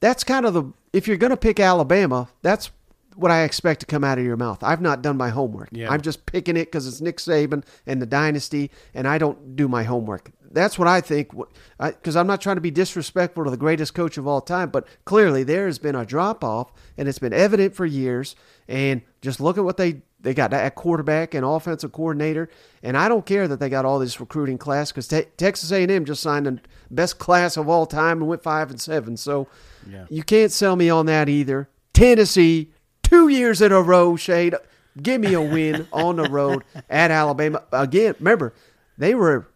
that's 0.00 0.24
kind 0.24 0.46
of 0.46 0.54
the 0.54 0.72
if 0.92 1.06
you're 1.06 1.16
going 1.18 1.30
to 1.30 1.36
pick 1.36 1.60
Alabama, 1.60 2.28
that's 2.40 2.70
what 3.14 3.30
I 3.30 3.42
expect 3.42 3.80
to 3.80 3.86
come 3.86 4.04
out 4.04 4.18
of 4.18 4.24
your 4.24 4.36
mouth. 4.36 4.62
I've 4.62 4.80
not 4.80 5.02
done 5.02 5.16
my 5.16 5.28
homework. 5.28 5.68
Yeah. 5.70 5.90
I'm 5.90 6.00
just 6.00 6.24
picking 6.26 6.56
it 6.56 6.66
because 6.66 6.86
it's 6.86 7.00
Nick 7.00 7.18
Saban 7.18 7.64
and 7.86 8.00
the 8.00 8.06
dynasty, 8.06 8.70
and 8.94 9.06
I 9.06 9.18
don't 9.18 9.54
do 9.56 9.68
my 9.68 9.82
homework. 9.82 10.30
That's 10.52 10.78
what 10.78 10.88
I 10.88 11.00
think. 11.00 11.30
Because 11.78 12.16
I'm 12.16 12.26
not 12.26 12.40
trying 12.40 12.56
to 12.56 12.62
be 12.62 12.70
disrespectful 12.70 13.44
to 13.44 13.50
the 13.50 13.56
greatest 13.56 13.94
coach 13.94 14.18
of 14.18 14.26
all 14.26 14.40
time, 14.40 14.70
but 14.70 14.86
clearly 15.04 15.42
there 15.42 15.66
has 15.66 15.78
been 15.78 15.94
a 15.94 16.04
drop 16.04 16.44
off, 16.44 16.72
and 16.96 17.08
it's 17.08 17.18
been 17.18 17.32
evident 17.32 17.74
for 17.74 17.86
years. 17.86 18.36
And 18.68 19.02
just 19.20 19.40
look 19.40 19.58
at 19.58 19.64
what 19.64 19.76
they 19.76 20.02
they 20.20 20.34
got 20.34 20.52
at 20.52 20.76
quarterback 20.76 21.34
and 21.34 21.44
offensive 21.44 21.92
coordinator, 21.92 22.48
and 22.82 22.96
I 22.96 23.08
don't 23.08 23.26
care 23.26 23.48
that 23.48 23.58
they 23.58 23.68
got 23.68 23.84
all 23.84 23.98
this 23.98 24.20
recruiting 24.20 24.56
class 24.56 24.92
because 24.92 25.08
te- 25.08 25.26
Texas 25.36 25.72
A&M 25.72 26.04
just 26.04 26.22
signed 26.22 26.46
the 26.46 26.60
best 26.90 27.18
class 27.18 27.56
of 27.56 27.68
all 27.68 27.86
time 27.86 28.18
and 28.18 28.28
went 28.28 28.42
five 28.42 28.70
and 28.70 28.80
seven. 28.80 29.16
So 29.16 29.48
yeah. 29.90 30.06
you 30.10 30.22
can't 30.22 30.52
sell 30.52 30.76
me 30.76 30.88
on 30.90 31.06
that 31.06 31.28
either. 31.28 31.68
Tennessee, 31.92 32.70
two 33.02 33.28
years 33.28 33.60
in 33.60 33.72
a 33.72 33.82
row, 33.82 34.14
Shane, 34.16 34.52
give 35.00 35.20
me 35.20 35.34
a 35.34 35.40
win 35.40 35.88
on 35.92 36.16
the 36.16 36.28
road 36.28 36.64
at 36.88 37.10
Alabama 37.10 37.64
again. 37.72 38.14
Remember, 38.18 38.54
they 38.96 39.14
were, 39.14 39.48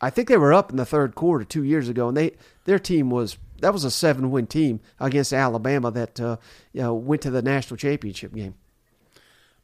I 0.00 0.10
think 0.10 0.28
they 0.28 0.36
were 0.36 0.52
up 0.52 0.70
in 0.70 0.76
the 0.76 0.86
third 0.86 1.14
quarter 1.14 1.44
two 1.44 1.64
years 1.64 1.88
ago, 1.88 2.08
and 2.08 2.16
they 2.16 2.32
their 2.64 2.78
team 2.78 3.10
was 3.10 3.36
that 3.60 3.72
was 3.72 3.84
a 3.84 3.90
seven 3.90 4.30
win 4.30 4.46
team 4.46 4.80
against 5.00 5.32
Alabama 5.32 5.90
that 5.90 6.20
uh, 6.20 6.36
you 6.72 6.82
know, 6.82 6.94
went 6.94 7.22
to 7.22 7.30
the 7.30 7.42
national 7.42 7.76
championship 7.76 8.34
game. 8.34 8.54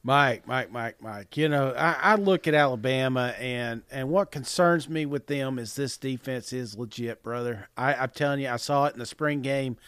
Mike, 0.06 0.46
Mike, 0.46 0.70
Mike, 0.70 1.00
Mike. 1.00 1.34
You 1.36 1.48
know, 1.48 1.70
I, 1.70 1.96
I, 2.02 2.14
look 2.16 2.46
at 2.46 2.52
Alabama, 2.52 3.34
and 3.38 3.82
and 3.90 4.10
what 4.10 4.30
concerns 4.30 4.86
me 4.86 5.06
with 5.06 5.28
them 5.28 5.58
is 5.58 5.76
this 5.76 5.96
defense 5.96 6.52
is 6.52 6.76
legit, 6.76 7.22
brother. 7.22 7.68
I, 7.76 7.94
I'm 7.94 8.10
telling 8.10 8.40
you, 8.40 8.50
I 8.50 8.56
saw 8.56 8.84
it 8.84 8.92
in 8.92 8.98
the 8.98 9.06
spring 9.06 9.40
game. 9.40 9.78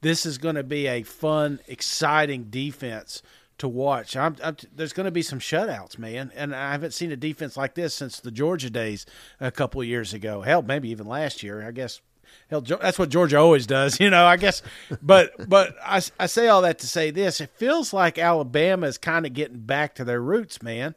This 0.00 0.26
is 0.26 0.38
going 0.38 0.54
to 0.54 0.62
be 0.62 0.86
a 0.86 1.02
fun, 1.02 1.58
exciting 1.66 2.44
defense 2.50 3.22
to 3.58 3.68
watch. 3.68 4.16
I'm, 4.16 4.36
I'm, 4.42 4.56
there's 4.74 4.92
going 4.92 5.04
to 5.04 5.10
be 5.10 5.22
some 5.22 5.38
shutouts, 5.38 5.98
man, 5.98 6.32
and 6.34 6.54
I 6.54 6.72
haven't 6.72 6.92
seen 6.92 7.12
a 7.12 7.16
defense 7.16 7.56
like 7.56 7.74
this 7.74 7.94
since 7.94 8.20
the 8.20 8.30
Georgia 8.30 8.70
days 8.70 9.06
a 9.40 9.50
couple 9.50 9.82
years 9.84 10.12
ago. 10.12 10.42
Hell, 10.42 10.62
maybe 10.62 10.88
even 10.90 11.06
last 11.06 11.42
year. 11.42 11.66
I 11.66 11.70
guess 11.70 12.00
Hell, 12.50 12.60
that's 12.60 12.98
what 12.98 13.08
Georgia 13.08 13.38
always 13.38 13.66
does, 13.66 13.98
you 14.00 14.10
know. 14.10 14.26
I 14.26 14.36
guess, 14.36 14.62
but 15.02 15.48
but 15.48 15.76
I, 15.82 16.02
I 16.18 16.26
say 16.26 16.48
all 16.48 16.62
that 16.62 16.78
to 16.80 16.86
say 16.86 17.10
this: 17.10 17.40
it 17.40 17.50
feels 17.56 17.92
like 17.92 18.18
Alabama 18.18 18.86
is 18.86 18.98
kind 18.98 19.26
of 19.26 19.32
getting 19.32 19.60
back 19.60 19.94
to 19.96 20.04
their 20.04 20.20
roots, 20.20 20.62
man, 20.62 20.94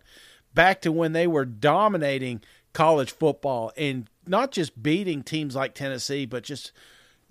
back 0.53 0.81
to 0.81 0.91
when 0.91 1.13
they 1.13 1.27
were 1.27 1.45
dominating 1.45 2.41
college 2.73 3.11
football 3.11 3.71
and 3.77 4.09
not 4.25 4.51
just 4.51 4.81
beating 4.81 5.23
teams 5.23 5.55
like 5.55 5.73
Tennessee, 5.73 6.25
but 6.25 6.43
just 6.43 6.71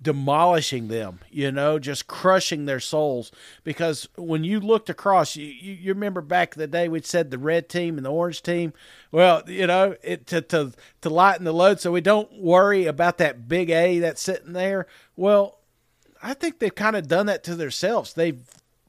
demolishing 0.01 0.89
them, 0.89 1.19
you 1.31 1.51
know, 1.51 1.79
just 1.79 2.07
crushing 2.07 2.65
their 2.65 2.79
souls. 2.79 3.31
Because 3.63 4.07
when 4.15 4.43
you 4.43 4.59
looked 4.59 4.89
across, 4.89 5.35
you, 5.35 5.47
you, 5.47 5.93
remember 5.93 6.21
back 6.21 6.55
in 6.55 6.59
the 6.59 6.67
day 6.67 6.87
we'd 6.87 7.05
said 7.05 7.31
the 7.31 7.37
red 7.37 7.67
team 7.67 7.97
and 7.97 8.05
the 8.05 8.11
orange 8.11 8.43
team. 8.43 8.73
Well, 9.11 9.43
you 9.47 9.65
know, 9.65 9.95
it 10.03 10.27
to 10.27 10.41
to 10.41 10.73
to 11.01 11.09
lighten 11.09 11.45
the 11.45 11.53
load 11.53 11.79
so 11.79 11.91
we 11.91 12.01
don't 12.01 12.31
worry 12.39 12.85
about 12.85 13.17
that 13.17 13.47
big 13.47 13.69
A 13.69 13.99
that's 13.99 14.21
sitting 14.21 14.53
there. 14.53 14.85
Well, 15.15 15.57
I 16.21 16.33
think 16.33 16.59
they've 16.59 16.73
kind 16.73 16.95
of 16.95 17.07
done 17.07 17.25
that 17.25 17.43
to 17.45 17.55
themselves. 17.55 18.13
They've 18.13 18.43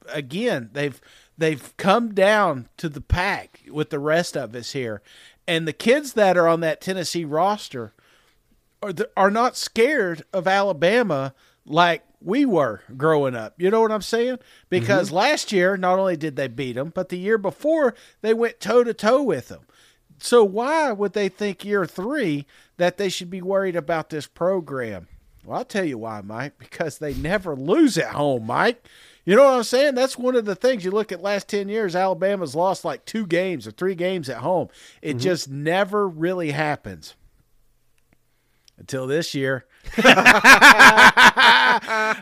again, 0.09 0.69
they've 0.73 0.99
they've 1.37 1.75
come 1.77 2.13
down 2.13 2.69
to 2.77 2.89
the 2.89 3.01
pack 3.01 3.61
with 3.71 3.89
the 3.89 3.99
rest 3.99 4.37
of 4.37 4.55
us 4.55 4.73
here. 4.73 5.01
And 5.47 5.67
the 5.67 5.73
kids 5.73 6.13
that 6.13 6.37
are 6.37 6.47
on 6.47 6.59
that 6.59 6.81
Tennessee 6.81 7.25
roster 7.25 7.93
are, 8.81 8.93
are 9.15 9.31
not 9.31 9.57
scared 9.57 10.23
of 10.33 10.47
Alabama 10.47 11.33
like 11.65 12.03
we 12.21 12.45
were 12.45 12.81
growing 12.97 13.35
up. 13.35 13.53
You 13.57 13.69
know 13.69 13.81
what 13.81 13.91
I'm 13.91 14.01
saying? 14.01 14.39
Because 14.69 15.07
mm-hmm. 15.07 15.17
last 15.17 15.51
year, 15.51 15.77
not 15.77 15.99
only 15.99 16.17
did 16.17 16.35
they 16.35 16.47
beat 16.47 16.73
them, 16.73 16.91
but 16.93 17.09
the 17.09 17.17
year 17.17 17.37
before, 17.37 17.95
they 18.21 18.33
went 18.33 18.59
toe 18.59 18.83
to 18.83 18.93
toe 18.93 19.23
with 19.23 19.47
them. 19.47 19.61
So 20.21 20.43
why 20.43 20.91
would 20.91 21.13
they 21.13 21.29
think 21.29 21.63
year 21.63 21.85
three 21.85 22.45
that 22.77 22.97
they 22.97 23.09
should 23.09 23.29
be 23.29 23.41
worried 23.41 23.75
about 23.75 24.09
this 24.09 24.27
program? 24.27 25.07
Well, 25.45 25.59
I'll 25.59 25.65
tell 25.65 25.85
you 25.85 25.97
why, 25.97 26.21
Mike. 26.21 26.57
Because 26.57 26.97
they 26.97 27.13
never 27.13 27.55
lose 27.55 27.97
at 27.97 28.13
home, 28.13 28.45
Mike. 28.45 28.85
You 29.23 29.35
know 29.35 29.45
what 29.45 29.53
I'm 29.53 29.63
saying? 29.63 29.95
That's 29.95 30.17
one 30.17 30.35
of 30.35 30.45
the 30.45 30.55
things. 30.55 30.83
You 30.83 30.91
look 30.91 31.11
at 31.11 31.21
last 31.21 31.47
10 31.47 31.69
years, 31.69 31.95
Alabama's 31.95 32.55
lost 32.55 32.83
like 32.83 33.05
two 33.05 33.25
games 33.25 33.67
or 33.67 33.71
three 33.71 33.95
games 33.95 34.27
at 34.27 34.37
home. 34.37 34.69
It 35.01 35.11
mm-hmm. 35.11 35.19
just 35.19 35.49
never 35.49 36.07
really 36.07 36.51
happens 36.51 37.15
until 38.79 39.07
this 39.07 39.35
year. 39.35 39.65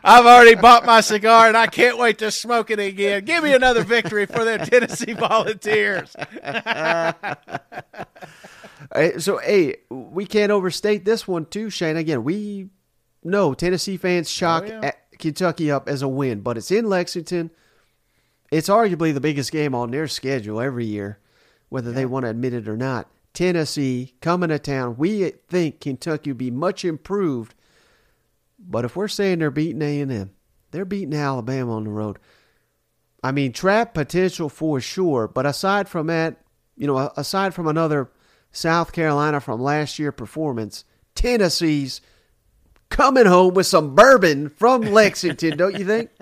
I've 0.03 0.25
already 0.25 0.55
bought 0.55 0.85
my 0.85 1.01
cigar 1.01 1.47
and 1.47 1.57
I 1.57 1.67
can't 1.67 1.97
wait 1.97 2.19
to 2.19 2.31
smoke 2.31 2.71
it 2.71 2.79
again. 2.79 3.25
Give 3.25 3.43
me 3.43 3.53
another 3.53 3.84
victory 3.84 4.25
for 4.25 4.43
the 4.43 4.57
Tennessee 4.57 5.13
Volunteers. 5.13 6.15
so, 9.23 9.38
hey, 9.38 9.77
we 9.89 10.25
can't 10.25 10.51
overstate 10.51 11.05
this 11.05 11.27
one 11.27 11.45
too, 11.45 11.69
Shane. 11.69 11.97
Again, 11.97 12.23
we 12.23 12.69
know 13.23 13.53
Tennessee 13.53 13.97
fans 13.97 14.29
shock 14.29 14.63
oh, 14.67 14.79
yeah. 14.84 14.91
Kentucky 15.19 15.71
up 15.71 15.88
as 15.89 16.01
a 16.01 16.07
win, 16.07 16.41
but 16.41 16.57
it's 16.57 16.71
in 16.71 16.88
Lexington. 16.89 17.51
It's 18.51 18.69
arguably 18.69 19.13
the 19.13 19.19
biggest 19.19 19.51
game 19.51 19.75
on 19.75 19.91
their 19.91 20.07
schedule 20.07 20.61
every 20.61 20.85
year, 20.85 21.19
whether 21.69 21.89
yeah. 21.89 21.95
they 21.95 22.05
want 22.05 22.23
to 22.25 22.29
admit 22.29 22.53
it 22.53 22.67
or 22.67 22.77
not. 22.77 23.09
Tennessee 23.33 24.13
coming 24.21 24.49
to 24.49 24.59
town. 24.59 24.95
We 24.97 25.29
think 25.47 25.79
Kentucky 25.79 26.31
will 26.31 26.37
be 26.37 26.51
much 26.51 26.83
improved, 26.83 27.53
but 28.59 28.85
if 28.85 28.95
we're 28.95 29.07
saying 29.07 29.39
they're 29.39 29.51
beating 29.51 29.81
A&M, 29.81 30.31
they're 30.71 30.85
beating 30.85 31.13
Alabama 31.13 31.75
on 31.75 31.83
the 31.83 31.89
road. 31.89 32.19
I 33.23 33.31
mean, 33.31 33.51
trap 33.51 33.93
potential 33.93 34.49
for 34.49 34.79
sure, 34.79 35.27
but 35.27 35.45
aside 35.45 35.89
from 35.89 36.07
that, 36.07 36.41
you 36.75 36.87
know, 36.87 37.11
aside 37.17 37.53
from 37.53 37.67
another 37.67 38.09
South 38.51 38.91
Carolina 38.91 39.39
from 39.39 39.61
last 39.61 39.99
year 39.99 40.11
performance, 40.11 40.85
Tennessee's 41.15 42.01
coming 42.89 43.25
home 43.25 43.53
with 43.53 43.65
some 43.65 43.95
bourbon 43.95 44.49
from 44.49 44.81
Lexington, 44.93 45.57
don't 45.57 45.77
you 45.77 45.85
think? 45.85 46.11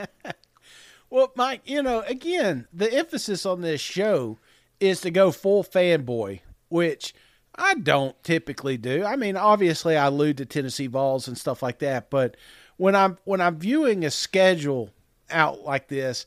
Well, 1.15 1.31
Mike, 1.35 1.61
you 1.63 1.81
know, 1.81 2.01
again, 2.01 2.67
the 2.73 2.91
emphasis 2.91 3.45
on 3.45 3.61
this 3.61 3.79
show 3.79 4.37
is 4.81 4.99
to 5.01 5.11
go 5.11 5.31
full 5.31 5.63
fanboy 5.63 6.41
which 6.75 7.13
I 7.55 7.75
don't 7.75 8.21
typically 8.21 8.75
do. 8.75 9.05
I 9.05 9.15
mean, 9.15 9.37
obviously 9.37 9.95
I 9.95 10.07
allude 10.07 10.37
to 10.39 10.45
Tennessee 10.45 10.87
Vols 10.87 11.25
and 11.25 11.37
stuff 11.37 11.63
like 11.63 11.79
that, 11.79 12.09
but 12.09 12.35
when 12.75 12.95
I'm 12.95 13.17
when 13.23 13.39
I'm 13.39 13.57
viewing 13.57 14.03
a 14.03 14.11
schedule 14.11 14.89
out 15.29 15.61
like 15.61 15.87
this, 15.87 16.25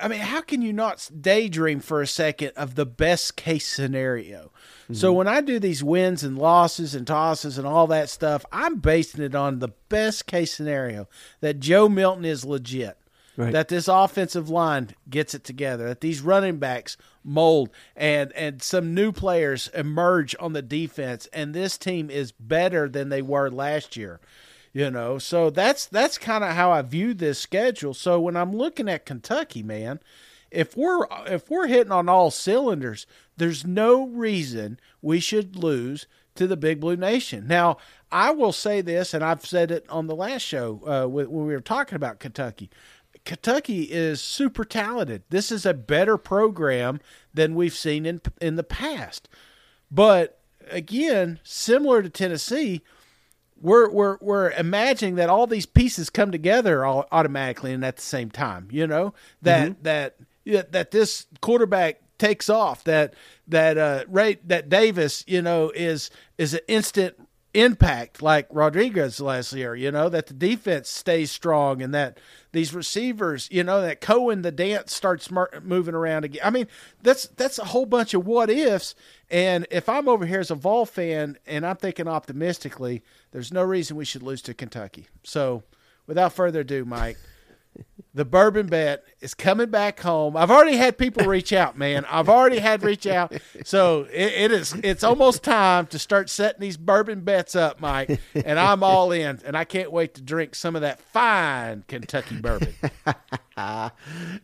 I 0.00 0.06
mean, 0.06 0.20
how 0.20 0.42
can 0.42 0.62
you 0.62 0.72
not 0.72 1.10
daydream 1.20 1.80
for 1.80 2.00
a 2.00 2.06
second 2.06 2.52
of 2.56 2.76
the 2.76 2.86
best 2.86 3.34
case 3.34 3.66
scenario? 3.66 4.52
Mm-hmm. 4.84 4.94
So 4.94 5.12
when 5.12 5.26
I 5.26 5.40
do 5.40 5.58
these 5.58 5.82
wins 5.82 6.22
and 6.22 6.38
losses 6.38 6.94
and 6.94 7.04
tosses 7.04 7.58
and 7.58 7.66
all 7.66 7.88
that 7.88 8.08
stuff, 8.08 8.46
I'm 8.52 8.76
basing 8.76 9.24
it 9.24 9.34
on 9.34 9.58
the 9.58 9.72
best 9.88 10.26
case 10.26 10.54
scenario 10.54 11.08
that 11.40 11.58
Joe 11.58 11.88
Milton 11.88 12.24
is 12.24 12.44
legit. 12.44 12.96
Right. 13.36 13.52
That 13.52 13.68
this 13.68 13.86
offensive 13.86 14.50
line 14.50 14.96
gets 15.08 15.32
it 15.32 15.44
together, 15.44 15.86
that 15.86 16.00
these 16.00 16.20
running 16.22 16.58
backs 16.58 16.96
mold 17.28 17.70
and 17.94 18.32
and 18.32 18.62
some 18.62 18.94
new 18.94 19.12
players 19.12 19.68
emerge 19.74 20.34
on 20.40 20.52
the 20.52 20.62
defense 20.62 21.28
and 21.32 21.54
this 21.54 21.78
team 21.78 22.10
is 22.10 22.32
better 22.32 22.88
than 22.88 23.08
they 23.08 23.22
were 23.22 23.50
last 23.50 23.96
year. 23.96 24.20
You 24.72 24.90
know, 24.90 25.18
so 25.18 25.50
that's 25.50 25.86
that's 25.86 26.18
kind 26.18 26.44
of 26.44 26.50
how 26.50 26.70
I 26.70 26.82
view 26.82 27.14
this 27.14 27.38
schedule. 27.38 27.94
So 27.94 28.20
when 28.20 28.36
I'm 28.36 28.54
looking 28.54 28.88
at 28.88 29.06
Kentucky, 29.06 29.62
man, 29.62 29.98
if 30.50 30.76
we're 30.76 31.06
if 31.26 31.50
we're 31.50 31.66
hitting 31.66 31.92
on 31.92 32.08
all 32.08 32.30
cylinders, 32.30 33.06
there's 33.36 33.66
no 33.66 34.06
reason 34.06 34.78
we 35.00 35.20
should 35.20 35.56
lose 35.56 36.06
to 36.34 36.46
the 36.46 36.56
Big 36.56 36.80
Blue 36.80 36.96
Nation. 36.96 37.46
Now, 37.48 37.78
I 38.12 38.30
will 38.30 38.52
say 38.52 38.80
this, 38.80 39.12
and 39.12 39.24
I've 39.24 39.44
said 39.44 39.70
it 39.70 39.84
on 39.90 40.06
the 40.06 40.14
last 40.14 40.42
show 40.42 40.80
uh, 40.86 41.08
when 41.08 41.30
we 41.30 41.52
were 41.52 41.60
talking 41.60 41.96
about 41.96 42.20
Kentucky. 42.20 42.70
Kentucky 43.24 43.82
is 43.84 44.20
super 44.20 44.64
talented. 44.64 45.22
This 45.30 45.52
is 45.52 45.66
a 45.66 45.74
better 45.74 46.16
program 46.16 47.00
than 47.32 47.54
we've 47.54 47.74
seen 47.74 48.06
in 48.06 48.20
in 48.40 48.56
the 48.56 48.64
past. 48.64 49.28
But 49.90 50.40
again, 50.70 51.40
similar 51.42 52.02
to 52.02 52.08
Tennessee, 52.08 52.82
we're 53.60 53.90
we're 53.90 54.18
we're 54.20 54.50
imagining 54.52 55.16
that 55.16 55.30
all 55.30 55.46
these 55.46 55.66
pieces 55.66 56.10
come 56.10 56.30
together 56.30 56.84
all, 56.84 57.06
automatically 57.10 57.72
and 57.72 57.84
at 57.84 57.96
the 57.96 58.02
same 58.02 58.30
time. 58.30 58.68
You 58.70 58.86
know 58.86 59.14
that 59.42 59.70
mm-hmm. 59.70 59.82
that 59.82 60.16
that 60.72 60.90
this 60.90 61.26
quarterback 61.40 62.00
takes 62.18 62.48
off. 62.48 62.84
That 62.84 63.14
that 63.46 63.78
uh 63.78 64.04
Ray 64.08 64.38
that 64.44 64.68
Davis, 64.68 65.24
you 65.26 65.42
know, 65.42 65.70
is 65.74 66.10
is 66.36 66.54
an 66.54 66.60
instant 66.68 67.27
impact 67.54 68.22
like 68.22 68.46
Rodriguez 68.50 69.20
last 69.20 69.52
year, 69.52 69.74
you 69.74 69.90
know, 69.90 70.08
that 70.08 70.26
the 70.26 70.34
defense 70.34 70.88
stays 70.88 71.30
strong 71.30 71.80
and 71.80 71.94
that 71.94 72.18
these 72.52 72.74
receivers, 72.74 73.48
you 73.50 73.64
know, 73.64 73.80
that 73.80 74.00
Cohen 74.00 74.42
the 74.42 74.52
dance 74.52 74.94
starts 74.94 75.30
moving 75.62 75.94
around 75.94 76.24
again. 76.24 76.42
I 76.44 76.50
mean, 76.50 76.66
that's 77.02 77.26
that's 77.28 77.58
a 77.58 77.64
whole 77.64 77.86
bunch 77.86 78.14
of 78.14 78.26
what 78.26 78.50
ifs. 78.50 78.94
And 79.30 79.66
if 79.70 79.88
I'm 79.88 80.08
over 80.08 80.26
here 80.26 80.40
as 80.40 80.50
a 80.50 80.54
Vol 80.54 80.86
fan 80.86 81.38
and 81.46 81.66
I'm 81.66 81.76
thinking 81.76 82.08
optimistically, 82.08 83.02
there's 83.32 83.52
no 83.52 83.62
reason 83.62 83.96
we 83.96 84.04
should 84.04 84.22
lose 84.22 84.42
to 84.42 84.54
Kentucky. 84.54 85.06
So, 85.22 85.62
without 86.06 86.32
further 86.32 86.60
ado, 86.60 86.84
Mike, 86.84 87.18
the 88.14 88.24
bourbon 88.24 88.66
bet 88.66 89.04
is 89.20 89.32
coming 89.32 89.70
back 89.70 90.00
home. 90.00 90.36
I've 90.36 90.50
already 90.50 90.76
had 90.76 90.98
people 90.98 91.26
reach 91.26 91.52
out, 91.52 91.78
man. 91.78 92.04
I've 92.10 92.28
already 92.28 92.58
had 92.58 92.82
reach 92.82 93.06
out. 93.06 93.32
So 93.64 94.08
it, 94.12 94.32
it 94.32 94.52
is 94.52 94.74
it's 94.82 95.04
almost 95.04 95.44
time 95.44 95.86
to 95.88 95.98
start 95.98 96.28
setting 96.28 96.60
these 96.60 96.76
bourbon 96.76 97.20
bets 97.20 97.54
up, 97.54 97.80
Mike. 97.80 98.20
And 98.34 98.58
I'm 98.58 98.82
all 98.82 99.12
in. 99.12 99.40
And 99.44 99.56
I 99.56 99.64
can't 99.64 99.92
wait 99.92 100.14
to 100.14 100.22
drink 100.22 100.54
some 100.54 100.74
of 100.74 100.82
that 100.82 101.00
fine 101.00 101.84
Kentucky 101.86 102.40
bourbon. 102.40 102.74
all 103.56 103.92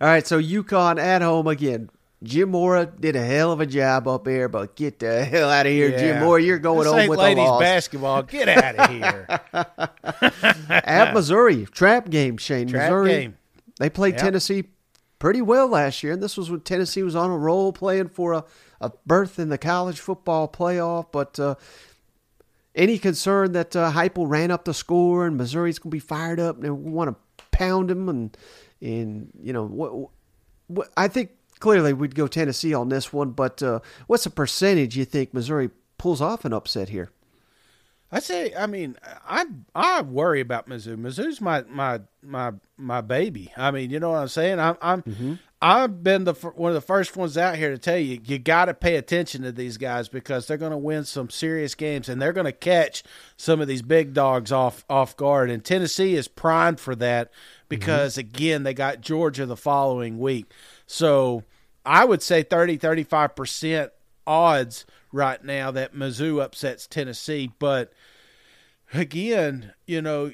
right, 0.01 0.27
so 0.27 0.40
UConn 0.40 1.01
at 1.01 1.23
home 1.23 1.47
again. 1.48 1.90
Jim 2.24 2.51
Mora 2.51 2.86
did 2.86 3.16
a 3.16 3.24
hell 3.24 3.52
of 3.52 3.60
a 3.60 3.66
job 3.66 4.09
up 4.09 4.24
there, 4.24 4.48
but 4.48 4.74
get 4.74 4.98
the 4.98 5.24
hell 5.24 5.51
out 5.51 5.66
of 5.66 5.72
here, 5.72 5.90
yeah. 5.90 5.98
Jim 5.98 6.22
Mora. 6.22 6.42
You're 6.42 6.59
going 6.59 6.84
this 6.84 6.92
home 6.92 7.09
with 7.09 7.18
ladies 7.18 7.44
a 7.44 7.46
loss. 7.46 7.60
basketball. 7.60 8.22
Get 8.22 8.48
out 8.48 8.76
of 8.76 8.90
here. 8.90 9.40
At 10.70 11.14
Missouri, 11.14 11.66
trap 11.66 12.10
game, 12.10 12.36
Shane. 12.36 12.66
Trap 12.66 12.90
Missouri. 12.90 13.10
Game. 13.10 13.36
They 13.78 13.90
played 13.90 14.14
yep. 14.14 14.22
Tennessee 14.22 14.64
pretty 15.18 15.42
well 15.42 15.68
last 15.68 16.02
year, 16.02 16.12
and 16.12 16.22
this 16.22 16.36
was 16.36 16.51
when 16.51 16.60
Tennessee 16.60 17.02
was 17.02 17.14
on 17.14 17.30
a 17.30 17.36
roll, 17.36 17.72
playing 17.72 18.09
for 18.09 18.32
a, 18.32 18.44
a 18.80 18.92
berth 19.06 19.38
in 19.38 19.48
the 19.48 19.59
college 19.59 20.01
football 20.01 20.48
playoff. 20.48 21.06
But 21.12 21.38
uh, 21.38 21.55
any 22.74 22.98
concern 22.98 23.52
that 23.52 23.76
uh, 23.76 23.92
Heupel 23.92 24.28
ran 24.28 24.51
up 24.51 24.64
the 24.64 24.74
score 24.74 25.26
and 25.26 25.36
Missouri's 25.36 25.78
going 25.78 25.90
to 25.90 25.94
be 25.94 26.01
fired 26.01 26.40
up 26.40 26.62
and 26.62 26.92
want 26.92 27.10
to 27.10 27.44
pound 27.52 27.90
him 27.90 28.09
and 28.09 28.36
and 28.80 29.30
you 29.40 29.52
know 29.52 29.64
what, 29.64 30.10
what 30.66 30.90
I 30.96 31.09
think 31.09 31.30
clearly 31.60 31.93
we'd 31.93 32.14
go 32.14 32.26
Tennessee 32.26 32.74
on 32.74 32.89
this 32.89 33.12
one, 33.12 33.31
but 33.31 33.62
uh, 33.62 33.81
what's 34.06 34.24
the 34.24 34.31
percentage 34.31 34.97
you 34.97 35.05
think 35.05 35.35
Missouri 35.35 35.70
pulls 35.98 36.20
off 36.20 36.44
an 36.44 36.52
upset 36.52 36.89
here? 36.89 37.10
I 38.14 38.20
say, 38.20 38.55
I 38.55 38.66
mean, 38.66 38.97
I 39.28 39.44
I 39.74 40.02
worry 40.02 40.40
about 40.40 40.68
Mizzou. 40.68 40.97
Mizzou's 40.97 41.40
my 41.40 41.64
my 41.68 42.01
my 42.22 42.52
my 42.76 43.01
baby. 43.01 43.52
I 43.56 43.72
mean, 43.72 43.90
you 43.90 43.98
know 43.98 44.10
what 44.10 44.18
I'm 44.18 44.28
saying? 44.28 44.60
I'm 44.60 44.76
I'm 44.81 45.02
mm-hmm. 45.02 45.35
I've 45.60 46.05
been 46.05 46.24
the 46.24 46.35
one 46.35 46.70
of 46.70 46.74
the 46.74 46.81
first 46.81 47.16
ones 47.16 47.39
out 47.39 47.56
here 47.56 47.70
to 47.70 47.78
tell 47.78 47.97
you 47.97 48.20
you 48.24 48.39
got 48.39 48.66
to 48.66 48.74
pay 48.74 48.97
attention 48.97 49.43
to 49.43 49.51
these 49.51 49.78
guys 49.78 50.09
because 50.09 50.47
they're 50.47 50.59
going 50.59 50.70
to 50.70 50.76
win 50.76 51.05
some 51.05 51.31
serious 51.31 51.74
games 51.74 52.09
and 52.09 52.20
they're 52.22 52.35
going 52.35 52.44
to 52.44 52.52
catch 52.52 53.02
some 53.36 53.60
of 53.60 53.66
these 53.66 53.82
big 53.82 54.12
dogs 54.12 54.52
off 54.52 54.85
off 54.89 55.16
guard. 55.16 55.51
And 55.51 55.64
Tennessee 55.64 56.14
is 56.14 56.28
primed 56.28 56.78
for 56.78 56.94
that 56.97 57.32
because 57.68 58.12
mm-hmm. 58.12 58.28
again 58.28 58.62
they 58.62 58.74
got 58.74 59.01
Georgia 59.01 59.47
the 59.47 59.56
following 59.56 60.18
week. 60.18 60.52
So 60.86 61.44
I 61.85 62.05
would 62.05 62.23
say 62.23 62.43
30, 62.43 62.78
35% 62.78 63.90
odds 64.27 64.86
right 65.12 65.43
now 65.44 65.70
that 65.70 65.94
Mizzou 65.94 66.43
upsets 66.43 66.86
Tennessee. 66.86 67.52
But 67.59 67.93
again, 68.93 69.73
you 69.86 70.02
know, 70.02 70.31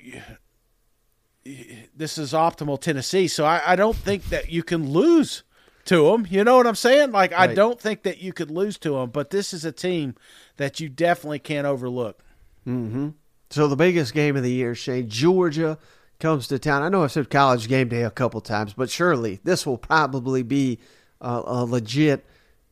this 1.45 2.19
is 2.19 2.33
optimal 2.33 2.81
Tennessee. 2.81 3.29
So 3.29 3.45
I, 3.45 3.63
I 3.67 3.77
don't 3.77 3.97
think 3.97 4.29
that 4.29 4.51
you 4.51 4.63
can 4.63 4.91
lose 4.91 5.43
to 5.87 6.11
them. 6.11 6.27
You 6.31 6.45
know 6.45 6.57
what 6.57 6.67
I'm 6.67 6.75
saying? 6.75 7.13
Like, 7.13 7.33
right. 7.33 7.51
I 7.51 7.55
don't 7.55 7.81
think 7.81 8.03
that 8.03 8.21
you 8.21 8.33
could 8.33 8.51
lose 8.51 8.79
to 8.79 8.93
them, 8.93 9.11
but 9.11 9.31
this 9.31 9.53
is 9.53 9.65
a 9.65 9.73
team 9.73 10.15
that 10.57 10.81
you 10.81 10.89
definitely 10.89 11.39
can't 11.39 11.67
overlook. 11.67 12.23
Mm-hmm. 12.67 13.11
So 13.51 13.67
the 13.67 13.77
biggest 13.77 14.15
game 14.15 14.37
of 14.37 14.43
the 14.43 14.53
year, 14.53 14.75
Shane, 14.75 15.09
Georgia 15.09 15.79
comes 16.21 16.47
to 16.49 16.59
town. 16.59 16.83
I 16.83 16.89
know 16.89 17.03
I've 17.03 17.13
said 17.13 17.31
college 17.31 17.69
game 17.69 17.89
day 17.89 18.03
a 18.03 18.11
couple 18.11 18.41
times, 18.41 18.75
but 18.75 18.91
surely 18.91 19.41
this 19.43 19.67
will 19.67 19.79
probably 19.79 20.43
be 20.43 20.79
a, 21.21 21.43
a 21.45 21.65
legit 21.65 22.25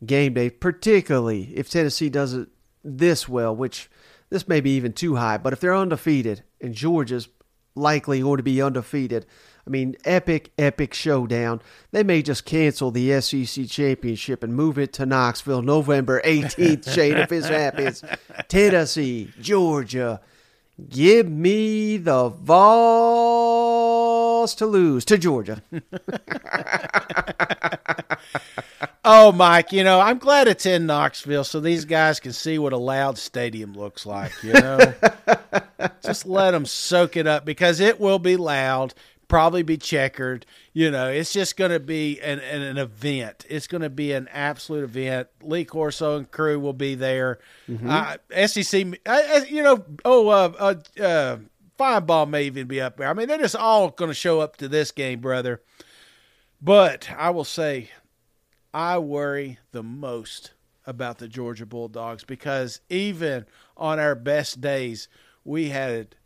game 0.05 0.35
day, 0.35 0.51
particularly 0.51 1.53
if 1.57 1.69
Tennessee 1.69 2.09
does 2.09 2.35
it 2.35 2.49
this 2.85 3.29
well, 3.29 3.55
which 3.55 3.91
this 4.31 4.47
may 4.47 4.61
be 4.61 4.70
even 4.70 4.93
too 4.93 5.16
high, 5.16 5.39
but 5.39 5.53
if 5.53 5.61
they're 5.61 5.75
undefeated 5.75 6.43
and 6.61 6.75
Georgia's 6.75 7.29
likely 7.75 8.20
going 8.20 8.37
to 8.37 8.43
be 8.43 8.62
undefeated, 8.62 9.27
I 9.66 9.70
mean, 9.70 9.97
epic, 10.05 10.53
epic 10.57 10.95
showdown. 10.95 11.61
They 11.91 12.03
may 12.03 12.23
just 12.23 12.47
cancel 12.47 12.91
the 12.91 13.20
SEC 13.20 13.66
championship 13.66 14.43
and 14.43 14.55
move 14.55 14.79
it 14.79 14.95
to 14.95 15.05
Knoxville 15.05 15.61
November 15.61 16.23
18th, 16.25 16.91
Shane, 16.95 17.19
if 17.19 17.29
this 17.29 17.49
happens. 17.49 18.03
Tennessee, 18.49 19.31
Georgia, 19.41 20.20
give 20.89 21.29
me 21.29 21.97
the 21.97 22.29
Vol 22.29 23.69
cause 24.49 24.55
to 24.57 24.67
lose 24.67 25.05
to 25.07 25.19
Georgia. 25.19 25.63
Oh, 29.11 29.33
Mike, 29.33 29.73
you 29.73 29.85
know, 29.85 30.01
I'm 30.01 30.19
glad 30.19 30.49
it's 30.49 30.67
in 30.67 30.85
Knoxville 30.85 31.45
so 31.45 31.61
these 31.61 31.87
guys 31.87 32.21
can 32.21 32.35
see 32.35 32.59
what 32.59 32.75
a 32.75 32.77
loud 32.77 33.17
stadium 33.17 33.73
looks 33.73 34.05
like, 34.05 34.33
you 34.43 34.53
know? 34.53 34.95
Just 36.03 36.27
let 36.27 36.51
them 36.51 36.67
soak 36.67 37.17
it 37.17 37.27
up 37.27 37.47
because 37.47 37.81
it 37.81 37.99
will 37.99 38.19
be 38.19 38.37
loud, 38.37 38.93
probably 39.29 39.63
be 39.63 39.77
checkered. 39.77 40.45
You 40.73 40.91
know, 40.91 41.09
it's 41.09 41.33
just 41.33 41.57
going 41.57 41.71
to 41.71 41.81
be 41.81 42.21
an, 42.21 42.41
an, 42.41 42.63
an 42.63 42.79
event. 42.79 43.45
It's 43.49 43.67
going 43.67 43.83
to 43.83 43.91
be 43.91 44.13
an 44.13 44.29
absolute 44.33 44.85
event. 44.85 45.29
Lee 45.43 45.65
Corso 45.65 46.17
and 46.17 46.31
crew 46.31 46.59
will 46.59 46.73
be 46.73 46.95
there. 46.95 47.39
Uh, 47.87 48.17
SEC, 48.47 48.87
uh, 49.07 49.41
you 49.49 49.63
know, 49.63 49.85
oh, 50.05 50.29
uh, 50.29 50.75
uh, 50.99 51.39
uh, 51.79 52.27
may 52.27 52.45
even 52.45 52.67
be 52.67 52.81
up 52.81 52.97
there. 52.97 53.09
I 53.09 53.13
mean, 53.13 53.29
they're 53.29 53.39
just 53.39 53.57
all 53.57 53.91
going 53.91 54.11
to 54.11 54.15
show 54.15 54.41
up 54.41 54.57
to 54.57 54.69
this 54.69 54.91
game, 54.91 55.21
brother. 55.21 55.63
But 56.61 57.09
I 57.17 57.31
will 57.31 57.45
say, 57.45 57.91
I 58.75 58.99
worry 58.99 59.59
the 59.71 59.83
most 59.83 60.53
about 60.87 61.19
the 61.19 61.29
Georgia 61.29 61.67
Bulldogs 61.67 62.25
because 62.25 62.81
even 62.89 63.47
on 63.77 64.01
our 64.01 64.15
best 64.15 64.61
days, 64.61 65.09
we 65.45 65.69
had 65.69 66.17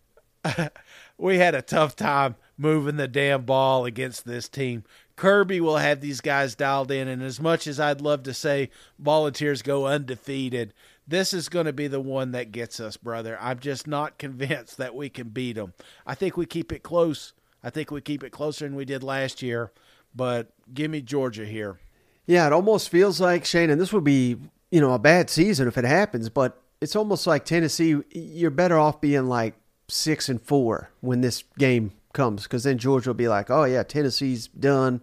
we 1.18 1.38
had 1.38 1.54
a 1.54 1.62
tough 1.62 1.96
time 1.96 2.36
moving 2.56 2.96
the 2.96 3.08
damn 3.08 3.44
ball 3.44 3.84
against 3.84 4.26
this 4.26 4.48
team. 4.48 4.84
Kirby 5.16 5.60
will 5.60 5.76
have 5.76 6.00
these 6.00 6.20
guys 6.20 6.54
dialed 6.54 6.90
in, 6.90 7.08
and 7.08 7.22
as 7.22 7.40
much 7.40 7.66
as 7.66 7.78
I'd 7.78 8.00
love 8.00 8.22
to 8.24 8.34
say 8.34 8.70
volunteers 8.98 9.62
go 9.62 9.86
undefeated, 9.86 10.72
this 11.06 11.32
is 11.32 11.48
going 11.48 11.66
to 11.66 11.72
be 11.72 11.88
the 11.88 12.00
one 12.00 12.32
that 12.32 12.52
gets 12.52 12.80
us, 12.80 12.96
brother. 12.96 13.38
I'm 13.40 13.58
just 13.58 13.86
not 13.86 14.18
convinced 14.18 14.78
that 14.78 14.94
we 14.94 15.08
can 15.08 15.28
beat 15.28 15.56
them. 15.56 15.74
I 16.06 16.14
think 16.14 16.36
we 16.36 16.46
keep 16.46 16.72
it 16.72 16.82
close. 16.82 17.32
I 17.62 17.70
think 17.70 17.90
we 17.90 18.00
keep 18.00 18.24
it 18.24 18.30
closer 18.30 18.64
than 18.64 18.74
we 18.74 18.84
did 18.84 19.02
last 19.02 19.42
year, 19.42 19.70
but 20.14 20.48
give 20.72 20.90
me 20.90 21.00
Georgia 21.00 21.46
here. 21.46 21.78
Yeah, 22.26 22.46
it 22.46 22.52
almost 22.52 22.88
feels 22.88 23.20
like 23.20 23.44
Shane, 23.44 23.70
and 23.70 23.80
this 23.80 23.92
would 23.92 24.04
be 24.04 24.36
you 24.70 24.80
know 24.80 24.94
a 24.94 24.98
bad 24.98 25.30
season 25.30 25.68
if 25.68 25.76
it 25.76 25.84
happens, 25.84 26.28
but 26.28 26.60
it's 26.80 26.96
almost 26.96 27.26
like 27.26 27.44
Tennessee. 27.44 27.96
You're 28.10 28.50
better 28.50 28.78
off 28.78 29.00
being 29.00 29.26
like 29.26 29.54
six 29.88 30.28
and 30.28 30.40
four 30.40 30.90
when 31.00 31.20
this 31.20 31.44
game 31.58 31.92
comes, 32.12 32.44
because 32.44 32.64
then 32.64 32.78
Georgia 32.78 33.10
will 33.10 33.14
be 33.14 33.28
like, 33.28 33.50
oh 33.50 33.64
yeah, 33.64 33.82
Tennessee's 33.82 34.48
done. 34.48 35.00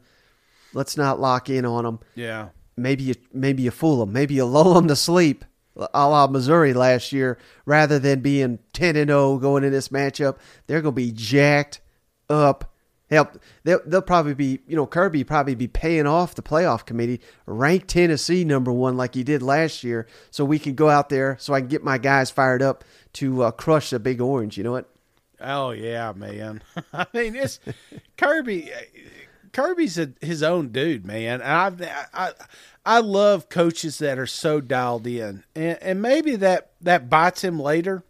Let's 0.73 0.97
not 0.97 1.19
lock 1.19 1.49
in 1.49 1.65
on 1.65 1.83
them. 1.83 1.99
Yeah. 2.15 2.49
Maybe 2.77 3.03
you 3.03 3.15
maybe 3.33 3.63
you 3.63 3.71
fool 3.71 3.99
them. 3.99 4.13
Maybe 4.13 4.35
you 4.35 4.45
lull 4.45 4.73
them 4.75 4.87
to 4.87 4.95
sleep, 4.95 5.43
a 5.75 6.07
la 6.07 6.27
Missouri 6.27 6.73
last 6.73 7.11
year, 7.11 7.37
rather 7.65 7.99
than 7.99 8.21
being 8.21 8.59
ten 8.73 8.95
and 8.95 9.09
zero 9.09 9.37
going 9.37 9.63
in 9.63 9.71
this 9.71 9.89
matchup. 9.89 10.37
They're 10.67 10.81
going 10.81 10.95
to 10.95 11.01
be 11.01 11.11
jacked 11.11 11.81
up. 12.29 12.73
Help. 13.09 13.39
They'll, 13.63 13.81
they'll 13.87 14.03
probably 14.03 14.35
be, 14.35 14.59
you 14.67 14.75
know, 14.75 14.85
Kirby 14.85 15.23
probably 15.23 15.55
be 15.55 15.67
paying 15.67 16.05
off 16.05 16.35
the 16.35 16.43
playoff 16.43 16.85
committee, 16.85 17.21
rank 17.47 17.87
Tennessee 17.87 18.43
number 18.43 18.71
one 18.71 18.97
like 18.97 19.15
he 19.15 19.23
did 19.23 19.41
last 19.41 19.83
year, 19.83 20.05
so 20.29 20.45
we 20.45 20.59
can 20.59 20.75
go 20.75 20.89
out 20.89 21.09
there, 21.09 21.35
so 21.39 21.55
I 21.55 21.59
can 21.61 21.69
get 21.69 21.83
my 21.83 21.97
guys 21.97 22.29
fired 22.29 22.61
up 22.61 22.83
to 23.13 23.41
uh, 23.41 23.49
crush 23.49 23.89
the 23.89 23.99
Big 23.99 24.21
Orange. 24.21 24.59
You 24.59 24.63
know 24.63 24.73
what? 24.73 24.93
Oh 25.41 25.71
yeah, 25.71 26.13
man. 26.15 26.61
I 26.93 27.05
mean, 27.13 27.35
it's 27.35 27.59
Kirby. 28.17 28.71
Kirby's 29.51 29.97
a, 29.97 30.11
his 30.21 30.43
own 30.43 30.69
dude, 30.69 31.05
man. 31.05 31.41
And 31.41 31.83
I, 31.83 32.05
I, 32.13 32.31
I 32.85 32.99
love 32.99 33.49
coaches 33.49 33.97
that 33.99 34.19
are 34.19 34.27
so 34.27 34.61
dialed 34.61 35.07
in, 35.07 35.43
and, 35.55 35.77
and 35.81 36.01
maybe 36.01 36.35
that 36.37 36.71
that 36.81 37.09
bites 37.09 37.43
him 37.43 37.59
later. 37.59 38.03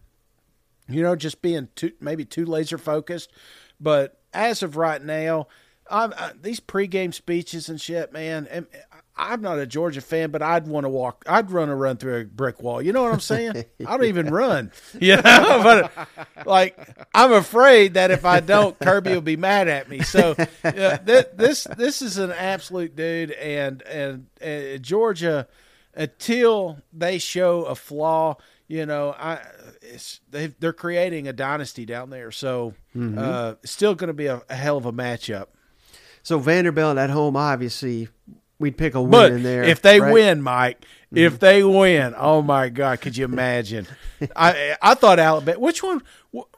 You 0.88 1.04
know, 1.04 1.16
just 1.16 1.42
being 1.42 1.70
too 1.76 1.92
maybe 2.00 2.26
too 2.26 2.46
laser 2.46 2.78
focused. 2.78 3.32
But 3.80 4.20
as 4.34 4.64
of 4.64 4.76
right 4.76 5.02
now, 5.02 5.48
I'm, 5.90 6.14
I, 6.18 6.32
these 6.40 6.60
pregame 6.60 7.14
speeches 7.14 7.70
and 7.70 7.80
shit, 7.80 8.12
man. 8.12 8.48
And 8.50 8.68
I'm 9.22 9.42
not 9.42 9.60
a 9.60 9.68
Georgia 9.68 10.00
fan, 10.00 10.32
but 10.32 10.42
I'd 10.42 10.66
want 10.66 10.86
to 10.86 10.90
walk. 10.90 11.26
I'd 11.28 11.52
run 11.52 11.68
a 11.68 11.76
run 11.76 11.98
through 11.98 12.22
a 12.22 12.24
brick 12.24 12.62
wall. 12.64 12.82
You 12.82 12.94
know 12.94 13.04
what 13.04 13.12
I'm 13.12 13.20
saying? 13.20 13.66
I 13.86 13.98
don't 13.98 14.06
even 14.06 14.30
run. 14.30 14.72
You 15.00 15.18
know, 15.18 15.22
but 15.24 15.92
like 16.46 16.78
I'm 17.14 17.32
afraid 17.34 17.96
that 17.96 18.12
if 18.12 18.26
I 18.26 18.40
don't, 18.40 18.78
Kirby 18.80 19.12
will 19.12 19.22
be 19.22 19.38
mad 19.38 19.68
at 19.68 19.90
me. 19.90 20.02
So 20.02 20.36
uh, 20.64 20.98
th- 20.98 21.28
this 21.36 21.68
this 21.78 22.02
is 22.02 22.18
an 22.18 22.32
absolute 22.32 22.96
dude, 22.96 23.32
and 23.32 23.82
and 23.84 24.28
uh, 24.42 24.78
Georgia 24.78 25.48
until 25.94 26.80
they 26.94 27.18
show 27.18 27.64
a 27.64 27.76
flaw, 27.76 28.38
you 28.68 28.86
know, 28.86 29.12
I 29.18 29.40
it's 29.82 30.22
they 30.30 30.48
they're 30.48 30.74
creating 30.74 31.28
a 31.28 31.34
dynasty 31.34 31.86
down 31.86 32.10
there. 32.10 32.32
So 32.32 32.74
uh, 33.18 33.56
still 33.66 33.96
going 33.96 34.08
to 34.10 34.14
be 34.14 34.28
a, 34.28 34.42
a 34.50 34.56
hell 34.56 34.78
of 34.78 34.86
a 34.86 34.94
matchup. 34.94 35.48
So 36.24 36.38
Vanderbilt 36.40 36.98
at 36.98 37.10
home, 37.10 37.36
obviously, 37.36 38.10
we'd 38.60 38.78
pick 38.78 38.94
a 38.96 39.02
win 39.02 39.12
But 39.12 39.32
in 39.32 39.44
there. 39.44 39.64
if 39.64 39.82
they 39.82 40.00
right? 40.00 40.14
win, 40.14 40.42
Mike, 40.42 40.86
if 41.12 41.40
they 41.40 41.64
win, 41.64 42.14
oh 42.18 42.42
my 42.42 42.70
God, 42.70 43.02
could 43.02 43.18
you 43.18 43.26
imagine? 43.26 43.88
I 44.36 44.76
I 44.82 44.94
thought 44.94 45.18
Alabama. 45.20 45.60
Which 45.60 45.82
one? 45.82 46.02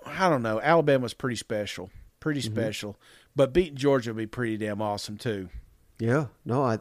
I 0.06 0.30
don't 0.30 0.42
know. 0.44 0.60
Alabama 0.60 1.04
was 1.04 1.14
pretty 1.14 1.36
special, 1.38 1.90
pretty 2.20 2.42
Mm-hmm. 2.42 2.54
special. 2.54 2.98
But 3.36 3.54
beating 3.54 3.76
Georgia 3.78 4.10
would 4.12 4.18
be 4.18 4.28
pretty 4.28 4.58
damn 4.58 4.82
awesome 4.82 5.18
too. 5.18 5.48
Yeah, 6.00 6.26
no, 6.44 6.64
I, 6.64 6.80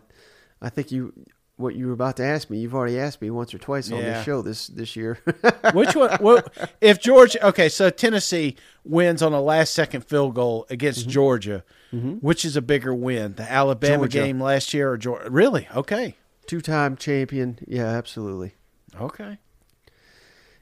I 0.63 0.69
think 0.71 0.91
you, 0.91 1.13
what 1.61 1.77
you 1.77 1.87
were 1.87 1.93
about 1.93 2.17
to 2.17 2.25
ask 2.25 2.51
me, 2.51 2.59
you've 2.59 2.75
already 2.75 2.99
asked 2.99 3.21
me 3.23 3.31
once 3.31 3.53
or 3.55 3.59
twice 3.59 3.93
on 3.93 3.99
Yeah. 3.99 4.15
this 4.15 4.25
show 4.25 4.43
this 4.43 4.67
this 4.69 4.97
year. 4.97 5.19
Which 5.75 5.95
one? 5.95 6.17
What, 6.21 6.73
if 6.81 7.01
Georgia? 7.01 7.47
Okay, 7.49 7.69
so 7.69 7.91
Tennessee 7.91 8.57
wins 8.85 9.23
on 9.23 9.33
a 9.33 9.41
last 9.41 9.75
second 9.75 10.05
field 10.07 10.35
goal 10.35 10.67
against 10.71 11.01
Mm-hmm. 11.03 11.11
Georgia. 11.11 11.65
Which 11.93 12.45
is 12.45 12.57
a 12.57 12.63
bigger 12.63 12.95
win, 12.95 13.35
the 13.35 13.51
Alabama 13.51 14.05
Georgia. 14.09 14.19
game 14.19 14.41
last 14.41 14.73
year 14.73 14.91
or 14.93 14.97
Georgia? 14.97 15.29
Really? 15.29 15.67
Okay, 15.75 16.15
Two-time 16.47 16.97
champion, 16.97 17.59
yeah, 17.67 17.87
absolutely, 17.87 18.55
okay. 19.01 19.39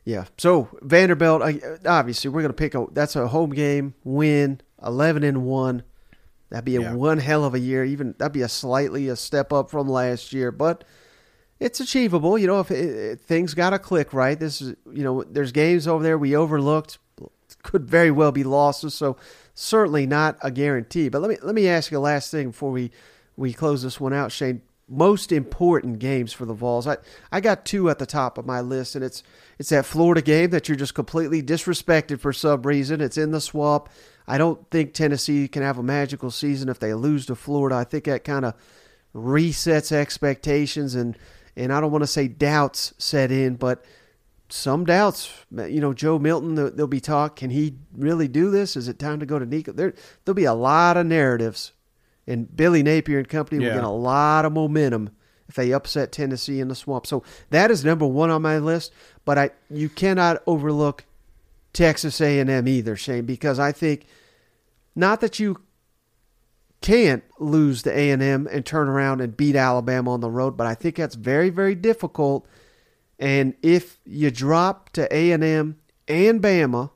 yeah. 0.05 0.25
So 0.39 0.69
Vanderbilt, 0.83 1.43
I- 1.43 1.61
obviously, 1.87 2.31
we're 2.31 2.43
gonna 2.43 2.55
pick 2.55 2.75
a. 2.75 2.87
That's 2.93 3.15
a 3.17 3.29
home 3.29 3.51
game 3.51 3.95
win, 4.05 4.61
eleven 4.83 5.23
and 5.23 5.45
one. 5.45 5.83
That'd 6.51 6.65
be 6.65 6.77
a 6.77 6.81
Yeah. 6.83 6.95
one 6.95 7.19
hell 7.19 7.45
of 7.45 7.55
a 7.55 7.59
year. 7.59 7.85
Even 7.85 8.15
that'd 8.19 8.33
be 8.33 8.43
a 8.43 8.49
slightly 8.49 9.09
a 9.09 9.17
step 9.17 9.53
up 9.53 9.71
from 9.71 9.89
last 9.89 10.33
year, 10.33 10.51
but 10.51 10.85
it's 11.61 11.81
achievable. 11.81 12.39
You 12.39 12.47
know, 12.47 12.61
if 12.61 12.71
it, 12.71 12.77
it- 12.89 13.21
things 13.21 13.55
got 13.55 13.71
to 13.71 13.79
click 13.79 14.13
right. 14.13 14.39
This 14.39 14.61
is, 14.63 14.75
you 14.93 15.05
know, 15.05 15.25
there's 15.25 15.53
games 15.53 15.87
over 15.87 16.03
there 16.03 16.17
we 16.17 16.35
overlooked, 16.37 16.99
could 17.63 17.89
very 17.89 18.11
well 18.11 18.33
be 18.33 18.45
losses. 18.45 18.95
So 18.95 19.17
certainly 19.55 20.07
not 20.07 20.39
a 20.43 20.51
guarantee. 20.51 21.09
But 21.09 21.21
let 21.21 21.29
me 21.31 21.37
let 21.43 21.55
me 21.55 21.69
ask 21.69 21.91
you 21.91 21.99
a 21.99 22.01
last 22.01 22.31
thing 22.31 22.49
before 22.51 22.71
we 22.71 22.91
we 23.37 23.53
close 23.53 23.83
this 23.83 24.01
one 24.01 24.13
out, 24.13 24.33
Shane. 24.33 24.63
Most 24.91 25.33
important 25.33 25.99
games 25.99 26.33
for 26.33 26.47
the 26.47 26.55
Vols. 26.55 26.87
I 26.87 26.97
I 27.31 27.41
got 27.43 27.67
two 27.67 27.91
at 27.91 27.99
the 27.99 28.07
top 28.07 28.39
of 28.39 28.47
my 28.47 28.63
list, 28.63 28.95
and 28.95 29.05
it's 29.05 29.23
it's 29.59 29.69
that 29.69 29.85
Florida 29.85 30.23
game 30.23 30.49
that 30.51 30.67
you're 30.69 30.77
just 30.77 30.95
completely 30.95 31.43
disrespected 31.43 32.21
for 32.21 32.33
some 32.33 32.63
reason. 32.63 33.03
It's 33.03 33.19
in 33.19 33.31
the 33.33 33.41
swamp. 33.41 33.91
I 34.29 34.39
don't 34.39 34.69
think 34.71 34.93
Tennessee 34.93 35.49
can 35.49 35.63
have 35.63 35.79
a 35.79 35.83
magical 35.83 36.31
season 36.31 36.69
if 36.69 36.79
they 36.79 36.93
lose 36.95 37.27
to 37.27 37.35
Florida. 37.35 37.77
I 37.77 37.85
think 37.85 38.05
that 38.05 38.25
kind 38.25 38.45
of 38.45 38.55
resets 39.15 39.91
expectations 39.93 40.95
and 40.95 41.17
and 41.57 41.73
I 41.73 41.81
don't 41.81 41.91
want 41.91 42.03
to 42.03 42.07
say 42.09 42.29
doubts 42.29 42.95
set 42.99 43.33
in, 43.33 43.57
but 43.57 43.85
some 44.49 44.85
doubts. 44.85 45.29
You 45.51 45.81
know, 45.81 45.93
Joe 45.93 46.17
Milton, 46.19 46.55
there- 46.55 46.71
there'll 46.71 46.87
be 46.87 47.01
talk. 47.01 47.35
Can 47.35 47.51
he 47.51 47.75
really 47.97 48.29
do 48.29 48.51
this? 48.53 48.77
Is 48.77 48.87
it 48.87 48.99
time 49.01 49.19
to 49.19 49.27
go 49.27 49.41
to 49.41 49.45
Nico? 49.45 49.73
There, 49.73 49.93
there'll 50.25 50.37
be 50.37 50.45
a 50.45 50.55
lot 50.55 50.97
of 50.97 51.07
narratives, 51.07 51.73
and 52.29 52.55
Billy 52.57 52.85
Napier 52.85 53.19
and 53.19 53.29
company 53.29 53.59
will 53.59 53.67
Yeah. 53.67 53.75
get 53.75 53.85
a 53.85 53.89
lot 53.89 54.45
of 54.45 54.53
momentum 54.53 55.11
if 55.49 55.57
they 55.57 55.73
upset 55.73 56.13
Tennessee 56.13 56.61
in 56.61 56.69
the 56.69 56.75
swamp. 56.77 57.07
So 57.09 57.25
that 57.51 57.73
is 57.73 57.85
number 57.85 58.07
one 58.07 58.31
on 58.31 58.41
my 58.43 58.59
list. 58.59 58.93
But 59.25 59.37
I, 59.37 59.51
you 59.69 59.89
cannot 59.89 60.41
overlook 60.47 61.05
Texas 61.73 62.21
A&M 62.21 62.69
either, 62.69 62.95
Shane, 62.95 63.25
because 63.27 63.59
I 63.59 63.73
think 63.73 64.07
not 64.99 65.21
that 65.21 65.39
you 65.39 65.63
can't 66.81 67.25
lose 67.39 67.83
to 67.83 67.91
A&M 67.91 68.47
and 68.47 68.67
turn 68.67 68.89
around 68.89 69.21
and 69.21 69.37
beat 69.37 69.57
Alabama 69.57 70.13
on 70.13 70.21
the 70.21 70.31
road, 70.31 70.57
but 70.57 70.67
I 70.67 70.75
think 70.75 70.97
that's 70.97 71.15
very 71.15 71.51
very 71.51 71.75
difficult. 71.75 72.47
And 73.19 73.55
if 73.63 73.99
you 74.05 74.31
drop 74.31 74.91
to 74.91 75.09
A&M 75.11 75.77
and 76.07 76.43
Bama, 76.43 76.91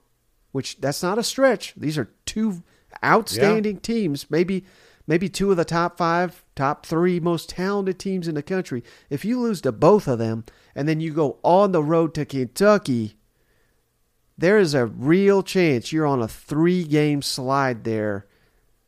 which 0.52 0.80
that's 0.80 1.02
not 1.02 1.18
a 1.18 1.22
stretch. 1.22 1.74
These 1.76 1.98
are 1.98 2.10
two 2.26 2.62
outstanding 3.04 3.78
teams, 3.78 4.30
maybe 4.30 4.64
maybe 5.06 5.28
two 5.28 5.50
of 5.50 5.56
the 5.56 5.64
top 5.64 5.98
5, 5.98 6.44
top 6.54 6.86
3 6.86 7.18
most 7.20 7.48
talented 7.48 7.98
teams 7.98 8.28
in 8.28 8.34
the 8.34 8.42
country. 8.42 8.84
If 9.10 9.24
you 9.24 9.40
lose 9.40 9.60
to 9.62 9.72
both 9.72 10.06
of 10.06 10.18
them 10.18 10.44
and 10.74 10.88
then 10.88 11.00
you 11.00 11.12
go 11.12 11.38
on 11.42 11.72
the 11.72 11.82
road 11.82 12.14
to 12.14 12.24
Kentucky, 12.24 13.16
there 14.42 14.58
is 14.58 14.74
a 14.74 14.86
real 14.86 15.40
chance 15.44 15.92
you're 15.92 16.04
on 16.04 16.20
a 16.20 16.26
3-game 16.26 17.22
slide 17.22 17.84
there 17.84 18.26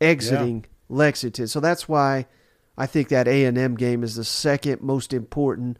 exiting 0.01 0.65
Lexington. 0.89 1.47
So 1.47 1.61
that's 1.61 1.87
why 1.87 2.25
I 2.77 2.85
think 2.85 3.07
that 3.07 3.25
A&M 3.25 3.75
game 3.75 4.03
is 4.03 4.15
the 4.15 4.25
second 4.25 4.81
most 4.81 5.13
important. 5.13 5.77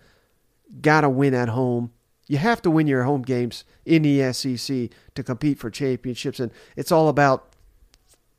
Got 0.79 1.01
to 1.01 1.09
win 1.09 1.33
at 1.33 1.49
home. 1.49 1.91
You 2.25 2.37
have 2.37 2.61
to 2.61 2.71
win 2.71 2.87
your 2.87 3.03
home 3.03 3.21
games 3.21 3.65
in 3.85 4.03
the 4.03 4.31
SEC 4.31 4.91
to 5.13 5.23
compete 5.23 5.59
for 5.59 5.69
championships, 5.69 6.39
and 6.39 6.53
it's 6.77 6.93
all 6.93 7.09
about 7.09 7.53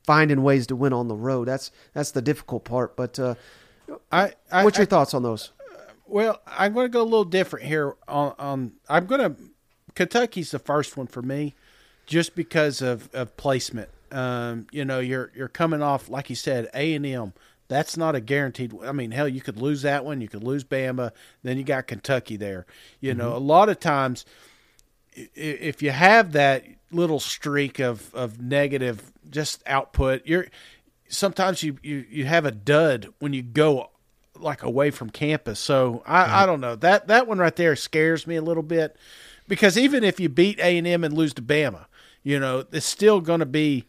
finding 0.04 0.42
ways 0.42 0.66
to 0.68 0.74
win 0.74 0.94
on 0.94 1.08
the 1.08 1.14
road. 1.14 1.48
That's 1.48 1.70
that's 1.92 2.12
the 2.12 2.22
difficult 2.22 2.64
part. 2.64 2.96
But 2.96 3.18
uh, 3.18 3.34
I, 4.10 4.32
I 4.50 4.64
what's 4.64 4.78
your 4.78 4.86
I- 4.86 4.90
thoughts 4.90 5.12
on 5.12 5.22
those? 5.22 5.52
Well, 6.08 6.40
I'm 6.46 6.72
going 6.72 6.86
to 6.86 6.88
go 6.88 7.02
a 7.02 7.04
little 7.04 7.24
different 7.24 7.66
here. 7.66 7.96
On, 8.08 8.32
on 8.38 8.72
I'm 8.88 9.06
going 9.06 9.20
to 9.20 9.36
Kentucky's 9.96 10.52
the 10.52 10.58
first 10.60 10.96
one 10.96 11.08
for 11.08 11.22
me, 11.22 11.54
just 12.06 12.36
because 12.36 12.80
of, 12.80 13.12
of 13.12 13.36
placement. 13.36 13.88
Um, 14.12 14.68
you 14.70 14.84
know, 14.84 15.00
you're 15.00 15.32
you're 15.34 15.48
coming 15.48 15.82
off 15.82 16.08
like 16.08 16.30
you 16.30 16.36
said, 16.36 16.68
A 16.74 16.94
and 16.94 17.04
M. 17.04 17.32
That's 17.68 17.96
not 17.96 18.14
a 18.14 18.20
guaranteed. 18.20 18.72
I 18.84 18.92
mean, 18.92 19.10
hell, 19.10 19.26
you 19.26 19.40
could 19.40 19.60
lose 19.60 19.82
that 19.82 20.04
one. 20.04 20.20
You 20.20 20.28
could 20.28 20.44
lose 20.44 20.62
Bama. 20.62 21.10
Then 21.42 21.58
you 21.58 21.64
got 21.64 21.88
Kentucky 21.88 22.36
there. 22.36 22.64
You 23.00 23.14
know, 23.14 23.34
a 23.34 23.38
lot 23.38 23.68
of 23.68 23.80
times, 23.80 24.24
if 25.12 25.82
you 25.82 25.90
have 25.90 26.30
that 26.32 26.64
little 26.92 27.18
streak 27.18 27.80
of 27.80 28.14
of 28.14 28.40
negative 28.40 29.12
just 29.28 29.62
output, 29.66 30.22
you're 30.26 30.46
sometimes 31.08 31.62
you 31.62 31.78
you, 31.82 32.04
you 32.08 32.24
have 32.26 32.44
a 32.44 32.52
dud 32.52 33.08
when 33.18 33.32
you 33.32 33.42
go 33.42 33.90
like 34.38 34.62
away 34.62 34.90
from 34.90 35.10
campus. 35.10 35.58
So 35.58 36.02
I, 36.06 36.42
I 36.42 36.46
don't 36.46 36.60
know 36.60 36.76
that 36.76 37.08
that 37.08 37.26
one 37.26 37.38
right 37.38 37.56
there 37.56 37.74
scares 37.74 38.26
me 38.26 38.36
a 38.36 38.42
little 38.42 38.62
bit 38.62 38.96
because 39.48 39.76
even 39.78 40.04
if 40.04 40.20
you 40.20 40.28
beat 40.28 40.58
A 40.58 40.78
and 40.78 40.86
M 40.86 41.04
and 41.04 41.14
lose 41.14 41.34
to 41.34 41.42
Bama, 41.42 41.86
you 42.22 42.38
know 42.38 42.64
it's 42.72 42.86
still 42.86 43.20
going 43.20 43.40
to 43.40 43.46
be 43.46 43.84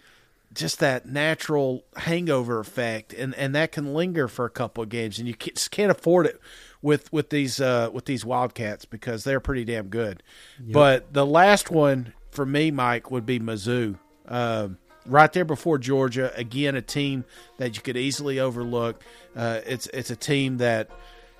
just 0.53 0.79
that 0.79 1.05
natural 1.05 1.84
hangover 1.97 2.59
effect, 2.59 3.13
and, 3.13 3.35
and 3.35 3.53
that 3.53 3.71
can 3.71 3.93
linger 3.93 4.27
for 4.27 4.45
a 4.45 4.49
couple 4.49 4.84
of 4.84 4.89
games, 4.89 5.19
and 5.19 5.27
you 5.27 5.35
ca- 5.35 5.51
just 5.51 5.71
can't 5.71 5.91
afford 5.91 6.25
it 6.25 6.39
with 6.81 7.11
with 7.13 7.29
these 7.29 7.59
uh, 7.59 7.89
with 7.93 8.05
these 8.05 8.25
Wildcats 8.25 8.85
because 8.85 9.23
they're 9.23 9.39
pretty 9.39 9.65
damn 9.65 9.88
good. 9.88 10.23
But 10.73 11.13
the 11.13 11.25
last 11.25 11.69
one 11.69 12.13
for 12.31 12.45
me, 12.45 12.71
Mike, 12.71 13.11
would 13.11 13.25
be 13.25 13.39
Mizzou. 13.39 13.97
Um, 14.27 14.77
right 15.05 15.31
there 15.31 15.45
before 15.45 15.77
Georgia. 15.77 16.31
Again, 16.35 16.75
a 16.75 16.81
team 16.81 17.23
that 17.57 17.75
you 17.75 17.81
could 17.81 17.97
easily 17.97 18.39
overlook. 18.39 19.03
Uh, 19.35 19.61
it's 19.65 19.88
it's 19.88 20.09
a 20.09 20.15
team 20.15 20.57
that 20.57 20.89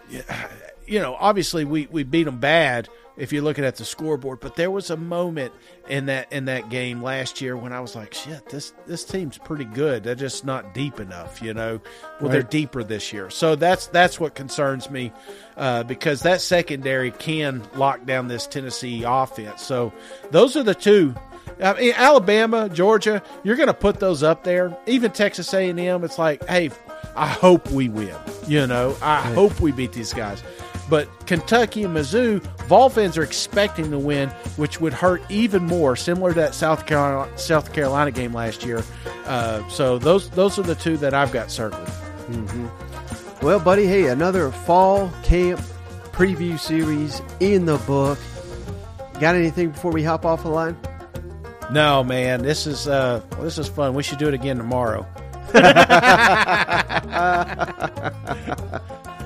you 0.88 0.99
know, 0.99 1.15
obviously 1.19 1.65
we, 1.65 1.88
we 1.88 2.03
beat 2.03 2.23
them 2.23 2.39
bad 2.39 2.88
if 3.18 3.34
you're 3.34 3.44
looking 3.44 3.65
at 3.65 3.76
the 3.76 3.85
scoreboard, 3.85 4.39
but 4.39 4.56
there 4.56 4.72
was 4.72 4.89
a 4.89 4.98
moment 4.98 5.53
in 5.89 6.06
that 6.07 6.31
in 6.31 6.45
that 6.45 6.69
game 6.69 7.02
last 7.02 7.41
year 7.41 7.57
when 7.57 7.73
I 7.73 7.80
was 7.80 7.95
like, 7.95 8.14
shit, 8.14 8.48
this 8.49 8.73
this 8.85 9.03
team's 9.03 9.38
pretty 9.38 9.65
good. 9.65 10.03
They're 10.03 10.15
just 10.15 10.45
not 10.45 10.73
deep 10.73 10.99
enough, 10.99 11.41
you 11.41 11.53
know. 11.53 11.81
Well, 12.22 12.31
they're 12.31 12.44
deeper 12.44 12.84
this 12.84 13.11
year, 13.11 13.30
so 13.30 13.56
that's 13.56 13.88
that's 13.88 14.19
what 14.19 14.35
concerns 14.35 14.89
me 14.89 15.11
uh, 15.56 15.84
because 15.84 16.22
that 16.22 16.41
secondary 16.41 17.11
can 17.11 17.64
lock 17.76 18.06
down 18.06 18.27
this 18.27 18.48
Tennessee 18.48 19.03
offense. 19.06 19.64
So 19.64 19.91
those 20.31 20.56
are 20.56 20.64
the 20.64 20.76
two. 20.76 21.15
I 21.61 21.73
mean, 21.73 21.94
Alabama, 21.95 22.69
Georgia, 22.69 23.23
you're 23.44 23.56
going 23.56 23.68
to 23.68 23.73
put 23.73 23.99
those 23.99 24.22
up 24.22 24.44
there. 24.44 24.77
Even 24.85 25.11
Texas 25.11 25.52
A&M, 25.53 26.03
it's 26.03 26.19
like, 26.19 26.48
hey, 26.48 26.69
I 27.15 27.27
hope 27.27 27.72
we 27.72 27.89
win. 27.89 28.15
You 28.48 28.68
know, 28.68 28.95
I 29.02 29.22
hope 29.22 29.60
we 29.60 29.72
beat 29.72 29.91
these 29.91 30.14
guys. 30.14 30.44
But 30.89 31.07
Kentucky 31.26 31.84
and 31.84 31.95
Mizzou, 31.95 32.41
Vol 32.68 32.89
fans 32.89 33.18
are 33.18 33.23
expecting 33.23 33.91
to 33.91 33.99
win, 33.99 34.30
which 34.55 34.80
would 34.80 34.93
hurt 34.93 35.22
even 35.30 35.65
more, 35.65 35.95
similar 35.95 36.34
to 36.34 36.39
that 36.39 36.55
South 36.55 36.85
Carolina 36.85 37.38
South 37.38 37.73
Carolina 37.73 38.11
game 38.11 38.34
last 38.34 38.65
year. 38.65 38.84
Uh, 39.26 39.68
so 39.69 39.97
those 39.97 40.30
those 40.31 40.57
are 40.57 40.64
the 40.64 40.76
two 40.76 40.97
that 40.97 41.14
I've 41.14 41.31
got 41.31 41.51
circled. 41.51 41.89
Well, 43.41 43.59
buddy, 43.59 43.85
hey, 43.85 44.07
another 44.07 44.51
fall 44.51 45.11
camp 45.23 45.59
preview 46.11 46.59
series 46.59 47.22
in 47.39 47.65
the 47.65 47.77
book. 47.80 48.19
Got 49.19 49.35
anything 49.35 49.72
before 49.72 49.91
we 49.91 50.03
hop 50.03 50.26
off 50.26 50.43
the 50.43 50.49
line? 50.49 50.77
No, 51.72 52.03
man, 52.03 52.43
this 52.43 52.65
is 52.65 52.88
uh, 52.88 53.22
this 53.39 53.57
is 53.57 53.68
fun. 53.68 53.93
We 53.93 54.03
should 54.03 54.19
do 54.19 54.27
it 54.27 54.34
again 54.34 54.57
tomorrow. 54.57 55.05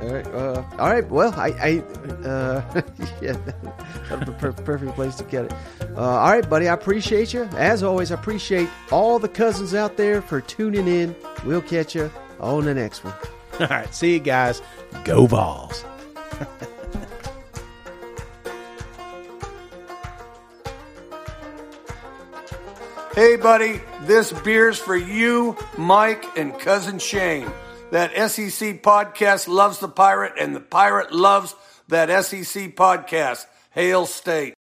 All 0.00 0.08
right. 0.08 0.26
Uh, 0.28 0.64
all 0.78 0.90
right. 0.90 1.08
Well, 1.08 1.34
I, 1.36 1.48
I 1.48 1.78
uh, 2.26 2.62
yeah, 3.20 3.32
that's 4.08 4.24
the 4.26 4.36
per- 4.38 4.52
perfect 4.52 4.94
place 4.94 5.16
to 5.16 5.24
get 5.24 5.46
it. 5.46 5.52
Uh, 5.96 6.00
all 6.02 6.30
right, 6.30 6.48
buddy. 6.48 6.68
I 6.68 6.74
appreciate 6.74 7.32
you. 7.32 7.44
As 7.56 7.82
always, 7.82 8.12
I 8.12 8.14
appreciate 8.14 8.68
all 8.92 9.18
the 9.18 9.28
cousins 9.28 9.74
out 9.74 9.96
there 9.96 10.22
for 10.22 10.40
tuning 10.40 10.86
in. 10.86 11.16
We'll 11.44 11.62
catch 11.62 11.94
you 11.96 12.12
on 12.40 12.64
the 12.64 12.74
next 12.74 13.04
one. 13.04 13.14
All 13.60 13.66
right, 13.66 13.92
see 13.92 14.12
you 14.12 14.20
guys. 14.20 14.62
Go 15.04 15.26
Vols. 15.26 15.84
Hey, 23.14 23.34
buddy, 23.34 23.80
this 24.02 24.32
beer's 24.32 24.78
for 24.78 24.94
you, 24.96 25.56
Mike, 25.76 26.24
and 26.38 26.56
cousin 26.56 27.00
Shane. 27.00 27.50
That 27.90 28.12
SEC 28.30 28.82
podcast 28.82 29.48
loves 29.48 29.78
the 29.78 29.88
pirate, 29.88 30.34
and 30.38 30.54
the 30.54 30.60
pirate 30.60 31.10
loves 31.10 31.54
that 31.88 32.24
SEC 32.24 32.76
podcast. 32.76 33.46
Hail 33.70 34.04
State. 34.04 34.57